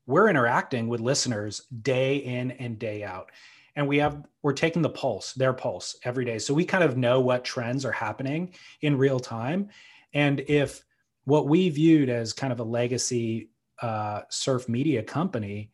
we're 0.06 0.28
interacting 0.28 0.88
with 0.88 1.00
listeners 1.00 1.62
day 1.82 2.16
in 2.16 2.50
and 2.52 2.78
day 2.78 3.04
out. 3.04 3.30
And 3.78 3.86
we 3.86 3.98
have 3.98 4.26
we're 4.42 4.52
taking 4.52 4.82
the 4.82 4.90
pulse, 4.90 5.32
their 5.34 5.52
pulse 5.52 5.96
every 6.02 6.24
day. 6.24 6.38
So 6.40 6.52
we 6.52 6.64
kind 6.64 6.82
of 6.82 6.96
know 6.96 7.20
what 7.20 7.44
trends 7.44 7.84
are 7.84 7.92
happening 7.92 8.52
in 8.82 8.98
real 8.98 9.20
time. 9.20 9.68
And 10.12 10.40
if 10.48 10.84
what 11.24 11.46
we 11.46 11.68
viewed 11.68 12.08
as 12.08 12.32
kind 12.32 12.52
of 12.52 12.58
a 12.58 12.64
legacy 12.64 13.50
uh, 13.80 14.22
surf 14.30 14.68
media 14.68 15.02
company 15.02 15.70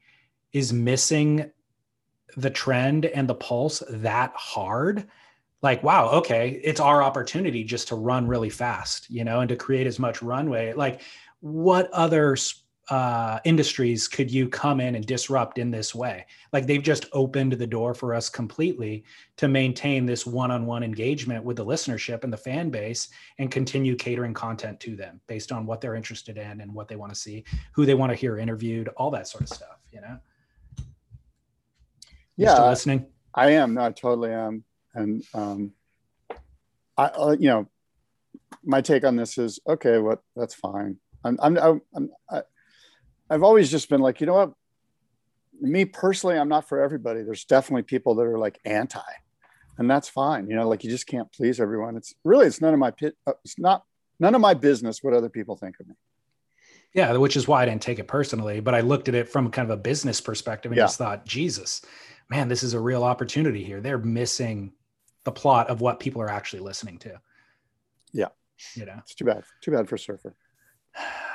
is 0.52 0.70
missing 0.70 1.51
the 2.36 2.51
trend 2.51 3.06
and 3.06 3.26
the 3.26 3.35
pulse 3.35 3.82
that 3.89 4.32
hard, 4.36 5.09
like 5.62 5.82
wow 5.82 6.10
okay 6.10 6.60
it's 6.62 6.78
our 6.78 7.02
opportunity 7.02 7.64
just 7.64 7.89
to 7.89 7.94
run 7.94 8.28
really 8.28 8.51
fast 8.51 9.09
you 9.09 9.24
know 9.24 9.40
and 9.40 9.48
to 9.48 9.56
create 9.56 9.86
as 9.86 9.98
much 9.98 10.20
runway 10.20 10.74
like 10.74 11.01
what 11.40 11.90
other 11.93 12.36
uh, 12.90 13.40
industries 13.44 14.06
could 14.06 14.31
you 14.31 14.48
come 14.48 14.81
in 14.81 14.94
and 14.94 15.06
disrupt 15.06 15.59
in 15.59 15.70
this 15.70 15.94
way 15.94 16.27
like 16.52 16.66
they've 16.66 16.82
just 16.82 17.06
opened 17.12 17.52
the 17.52 17.66
door 17.66 17.94
for 17.94 18.15
us 18.15 18.28
completely 18.28 19.05
to 19.36 19.48
maintain 19.48 20.05
this 20.05 20.27
one-on-one 20.27 20.82
engagement 20.82 21.43
with 21.43 21.56
the 21.56 21.65
listenership 21.65 22.24
and 22.24 22.32
the 22.32 22.36
fan 22.36 22.69
base 22.69 23.09
and 23.39 23.51
continue 23.51 23.97
catering 23.97 24.35
content 24.35 24.78
to 24.81 24.97
them 24.97 25.20
based 25.27 25.51
on 25.51 25.65
what 25.65 25.81
they're 25.81 25.94
interested 25.94 26.36
in 26.36 26.61
and 26.61 26.73
what 26.73 26.89
they 26.89 26.97
want 26.97 27.12
to 27.12 27.19
see 27.19 27.43
who 27.73 27.86
they 27.86 27.94
want 27.94 28.11
to 28.11 28.16
hear 28.16 28.39
interviewed 28.39 28.89
all 28.97 29.11
that 29.11 29.27
sort 29.27 29.43
of 29.43 29.48
stuff 29.48 29.78
you 29.90 30.01
know 30.01 30.19
yeah 32.36 32.62
listening 32.69 33.06
i 33.35 33.51
am 33.51 33.74
no 33.74 33.85
i 33.85 33.90
totally 33.90 34.31
am 34.31 34.62
and 34.94 35.24
um, 35.35 35.73
I, 36.97 37.06
uh, 37.06 37.36
you 37.39 37.48
know, 37.48 37.69
my 38.65 38.81
take 38.81 39.05
on 39.05 39.16
this 39.16 39.36
is 39.39 39.59
okay. 39.66 39.98
What 39.98 40.20
that's 40.36 40.55
fine. 40.55 40.97
I'm, 41.24 41.39
I'm, 41.43 41.59
I'm, 41.59 41.82
I'm 41.94 42.11
I, 42.31 42.43
I've 43.35 43.43
always 43.43 43.69
just 43.69 43.89
been 43.89 44.01
like, 44.01 44.20
you 44.20 44.28
know 44.28 44.35
what? 44.35 44.52
Me 45.61 45.85
personally, 45.85 46.39
I'm 46.39 46.48
not 46.48 46.69
for 46.69 46.81
everybody. 46.81 47.23
There's 47.23 47.44
definitely 47.44 47.82
people 47.82 48.15
that 48.15 48.23
are 48.23 48.39
like 48.39 48.61
anti, 48.65 49.01
and 49.77 49.90
that's 49.90 50.09
fine. 50.09 50.48
You 50.48 50.55
know, 50.55 50.69
like 50.69 50.85
you 50.85 50.90
just 50.90 51.09
can't 51.09 51.31
please 51.32 51.59
everyone. 51.59 51.97
It's 51.97 52.15
really, 52.23 52.47
it's 52.47 52.61
none 52.61 52.73
of 52.73 52.78
my 52.78 52.93
pit. 52.93 53.16
Uh, 53.27 53.32
it's 53.44 53.59
not 53.59 53.85
none 54.20 54.36
of 54.36 54.40
my 54.40 54.55
business 54.55 55.02
what 55.02 55.15
other 55.15 55.28
people 55.28 55.56
think 55.56 55.81
of 55.81 55.89
me. 55.89 55.94
Yeah, 56.94 57.16
which 57.16 57.36
is 57.36 57.48
why 57.48 57.62
I 57.62 57.66
didn't 57.66 57.82
take 57.82 57.98
it 57.98 58.06
personally, 58.06 58.61
but 58.61 58.73
I 58.73 58.81
looked 58.81 59.09
at 59.09 59.16
it 59.16 59.28
from 59.28 59.51
kind 59.51 59.69
of 59.69 59.77
a 59.77 59.82
business 59.82 60.20
perspective 60.20 60.70
and 60.70 60.77
yeah. 60.77 60.85
just 60.85 60.98
thought, 60.98 61.27
Jesus, 61.27 61.82
man, 62.31 62.47
this 62.47 62.62
is 62.62 62.74
a 62.74 62.81
real 62.81 63.02
opportunity 63.02 63.65
here. 63.65 63.81
They're 63.81 63.98
missing 63.98 64.73
the 65.24 65.32
plot 65.32 65.70
of 65.70 65.81
what 65.81 65.98
people 65.98 66.23
are 66.23 66.31
actually 66.31 66.61
listening 66.61 66.98
to. 66.98 67.20
Yeah. 68.12 68.28
You 68.77 68.86
know, 68.86 68.94
it's 68.98 69.16
too 69.16 69.24
bad. 69.24 69.43
Too 69.61 69.73
bad 69.73 69.89
for 69.89 69.98
Surfer. 69.98 70.36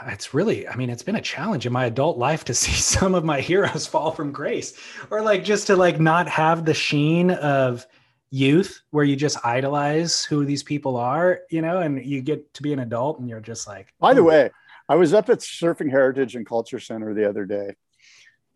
It's 0.08 0.34
really, 0.34 0.68
I 0.68 0.76
mean, 0.76 0.90
it's 0.90 1.04
been 1.04 1.18
a 1.18 1.22
challenge 1.22 1.66
in 1.66 1.74
my 1.74 1.86
adult 1.86 2.18
life 2.18 2.46
to 2.46 2.54
see 2.56 2.72
some 2.72 3.16
of 3.16 3.26
my 3.26 3.42
heroes 3.42 3.88
fall 3.88 4.12
from 4.12 4.32
grace 4.32 4.74
or 5.12 5.22
like 5.22 5.44
just 5.44 5.68
to 5.68 5.76
like 5.76 6.00
not 6.00 6.28
have 6.30 6.66
the 6.66 6.74
sheen 6.74 7.32
of 7.32 7.86
youth 8.32 8.82
where 8.92 9.04
you 9.04 9.16
just 9.16 9.44
idolize 9.46 10.24
who 10.24 10.46
these 10.46 10.64
people 10.64 10.96
are, 10.98 11.42
you 11.50 11.62
know, 11.62 11.80
and 11.80 12.06
you 12.06 12.22
get 12.22 12.54
to 12.54 12.64
be 12.64 12.74
an 12.74 12.80
adult 12.80 13.20
and 13.20 13.30
you're 13.30 13.40
just 13.40 13.68
like, 13.68 13.94
by 14.00 14.14
the 14.14 14.24
way, 14.24 14.52
I 14.88 14.96
was 14.96 15.14
up 15.14 15.30
at 15.30 15.40
Surfing 15.40 15.90
Heritage 15.90 16.36
and 16.36 16.46
Culture 16.46 16.80
Center 16.80 17.14
the 17.14 17.28
other 17.28 17.46
day. 17.46 17.76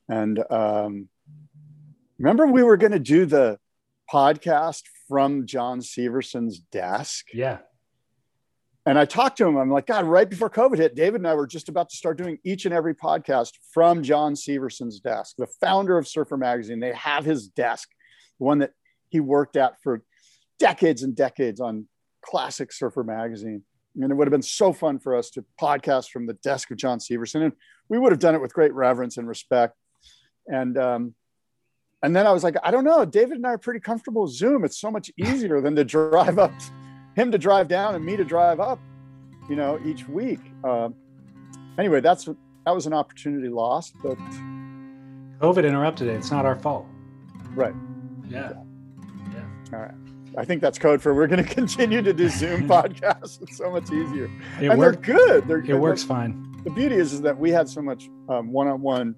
And 0.10 0.44
um, 0.52 1.10
remember, 2.18 2.48
we 2.48 2.64
were 2.64 2.78
going 2.78 2.92
to 2.92 3.00
do 3.00 3.26
the 3.26 3.60
podcast 4.12 4.84
from 5.08 5.46
John 5.46 5.82
Severson's 5.82 6.60
desk. 6.60 7.28
Yeah. 7.34 7.60
And 8.86 9.00
I 9.00 9.06
talked 9.06 9.38
to 9.38 9.48
him. 9.48 9.56
I'm 9.56 9.72
like, 9.72 9.86
God, 9.86 10.06
right 10.06 10.30
before 10.30 10.50
COVID 10.50 10.78
hit, 10.78 10.96
David 10.96 11.22
and 11.22 11.28
I 11.28 11.36
were 11.36 11.48
just 11.48 11.70
about 11.70 11.90
to 11.90 11.96
start 11.96 12.18
doing 12.18 12.38
each 12.44 12.66
and 12.66 12.74
every 12.74 12.94
podcast 12.94 13.52
from 13.74 14.04
John 14.04 14.36
Severson's 14.36 15.00
desk, 15.00 15.36
the 15.38 15.48
founder 15.62 15.98
of 15.98 16.08
Surfer 16.08 16.36
Magazine. 16.36 16.82
They 16.82 16.94
have 16.94 17.24
his 17.24 17.48
desk, 17.48 17.90
the 18.40 18.44
one 18.44 18.60
that 18.60 18.72
he 19.08 19.22
worked 19.22 19.56
at 19.56 19.82
for 19.82 20.04
decades 20.60 21.02
and 21.02 21.16
decades 21.16 21.62
on 21.62 21.88
classic 22.22 22.74
Surfer 22.74 23.04
Magazine. 23.04 23.64
And 23.96 24.12
it 24.12 24.16
would 24.16 24.28
have 24.28 24.32
been 24.32 24.42
so 24.42 24.74
fun 24.74 25.00
for 25.00 25.16
us 25.16 25.30
to 25.32 25.46
podcast 25.62 26.10
from 26.10 26.26
the 26.26 26.34
desk 26.34 26.72
of 26.72 26.78
John 26.78 27.00
Severson. 27.00 27.44
And 27.44 27.54
we 27.88 28.00
would 28.00 28.12
have 28.12 28.20
done 28.20 28.36
it 28.36 28.42
with 28.42 28.54
great 28.54 28.74
reverence 28.74 29.18
and 29.18 29.28
respect. 29.28 29.76
And 30.48 30.78
um, 30.78 31.16
and 32.02 32.14
then 32.14 32.28
I 32.28 32.32
was 32.32 32.44
like, 32.44 32.58
I 32.64 32.72
don't 32.72 32.84
know. 32.84 33.06
David 33.06 33.38
and 33.38 33.48
I 33.48 33.52
are 33.52 33.58
pretty 33.58 33.80
comfortable 33.80 34.24
with 34.24 34.34
Zoom. 34.34 34.66
It's 34.66 34.78
so 34.78 34.92
much 34.92 35.10
easier 35.18 35.62
than 35.62 35.74
to 35.78 35.86
drive 35.86 36.38
up, 36.38 36.52
him 37.16 37.32
to 37.32 37.38
drive 37.38 37.68
down 37.68 37.96
and 37.96 38.04
me 38.04 38.18
to 38.18 38.24
drive 38.24 38.60
up, 38.60 38.80
you 39.50 39.56
know, 39.56 39.80
each 39.86 40.08
week. 40.08 40.40
Uh, 40.64 40.90
anyway, 41.78 42.02
that's 42.02 42.26
that 42.26 42.74
was 42.74 42.86
an 42.86 42.94
opportunity 42.94 43.50
lost, 43.50 43.94
but 44.02 44.18
COVID 45.40 45.66
interrupted 45.66 46.08
it. 46.08 46.16
It's 46.16 46.32
not 46.32 46.46
our 46.46 46.56
fault. 46.56 46.88
Right. 47.54 47.74
Yeah. 48.30 48.54
Yeah. 49.34 49.44
All 49.74 49.80
right. 49.80 49.94
I 50.36 50.46
think 50.46 50.62
that's 50.62 50.80
code 50.80 51.02
for 51.02 51.14
we're 51.14 51.28
going 51.28 51.44
to 51.46 51.54
continue 51.54 52.02
to 52.02 52.14
do 52.14 52.30
Zoom 52.30 52.68
podcasts. 52.68 53.42
It's 53.42 53.58
so 53.58 53.70
much 53.70 53.92
easier, 53.92 54.30
it 54.60 54.70
and 54.70 54.82
they're 54.82 54.94
good. 54.94 55.48
They're, 55.48 55.64
it 55.64 55.80
works 55.80 56.04
fine. 56.04 56.52
The 56.64 56.72
beauty 56.72 56.96
is, 56.96 57.12
is 57.14 57.22
that 57.22 57.38
we 57.38 57.52
had 57.52 57.68
so 57.68 57.82
much 57.82 58.10
um, 58.30 58.54
one-on-one, 58.54 59.16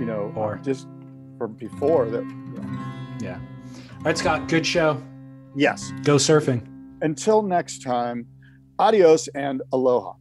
you 0.00 0.06
know, 0.06 0.32
or 0.34 0.58
just 0.64 0.88
from 1.36 1.52
before 1.54 2.08
that. 2.08 2.24
Yeah. 3.20 3.38
All 3.98 4.04
right, 4.04 4.16
Scott, 4.16 4.48
good 4.48 4.66
show. 4.66 5.00
Yes. 5.54 5.92
Go 6.02 6.16
surfing. 6.16 6.66
Until 7.02 7.42
next 7.42 7.82
time, 7.82 8.26
adios 8.78 9.28
and 9.34 9.60
aloha. 9.72 10.12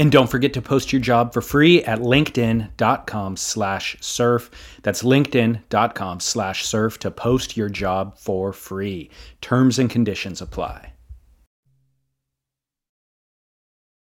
And 0.00 0.10
don't 0.10 0.30
forget 0.30 0.54
to 0.54 0.62
post 0.62 0.94
your 0.94 1.02
job 1.02 1.34
for 1.34 1.42
free 1.42 1.84
at 1.84 1.98
linkedin.com 1.98 3.36
slash 3.36 3.98
surf. 4.00 4.50
That's 4.82 5.02
linkedin.com 5.02 6.20
slash 6.20 6.64
surf 6.64 6.98
to 7.00 7.10
post 7.10 7.54
your 7.54 7.68
job 7.68 8.16
for 8.16 8.54
free. 8.54 9.10
Terms 9.42 9.78
and 9.78 9.90
conditions 9.90 10.40
apply. 10.40 10.94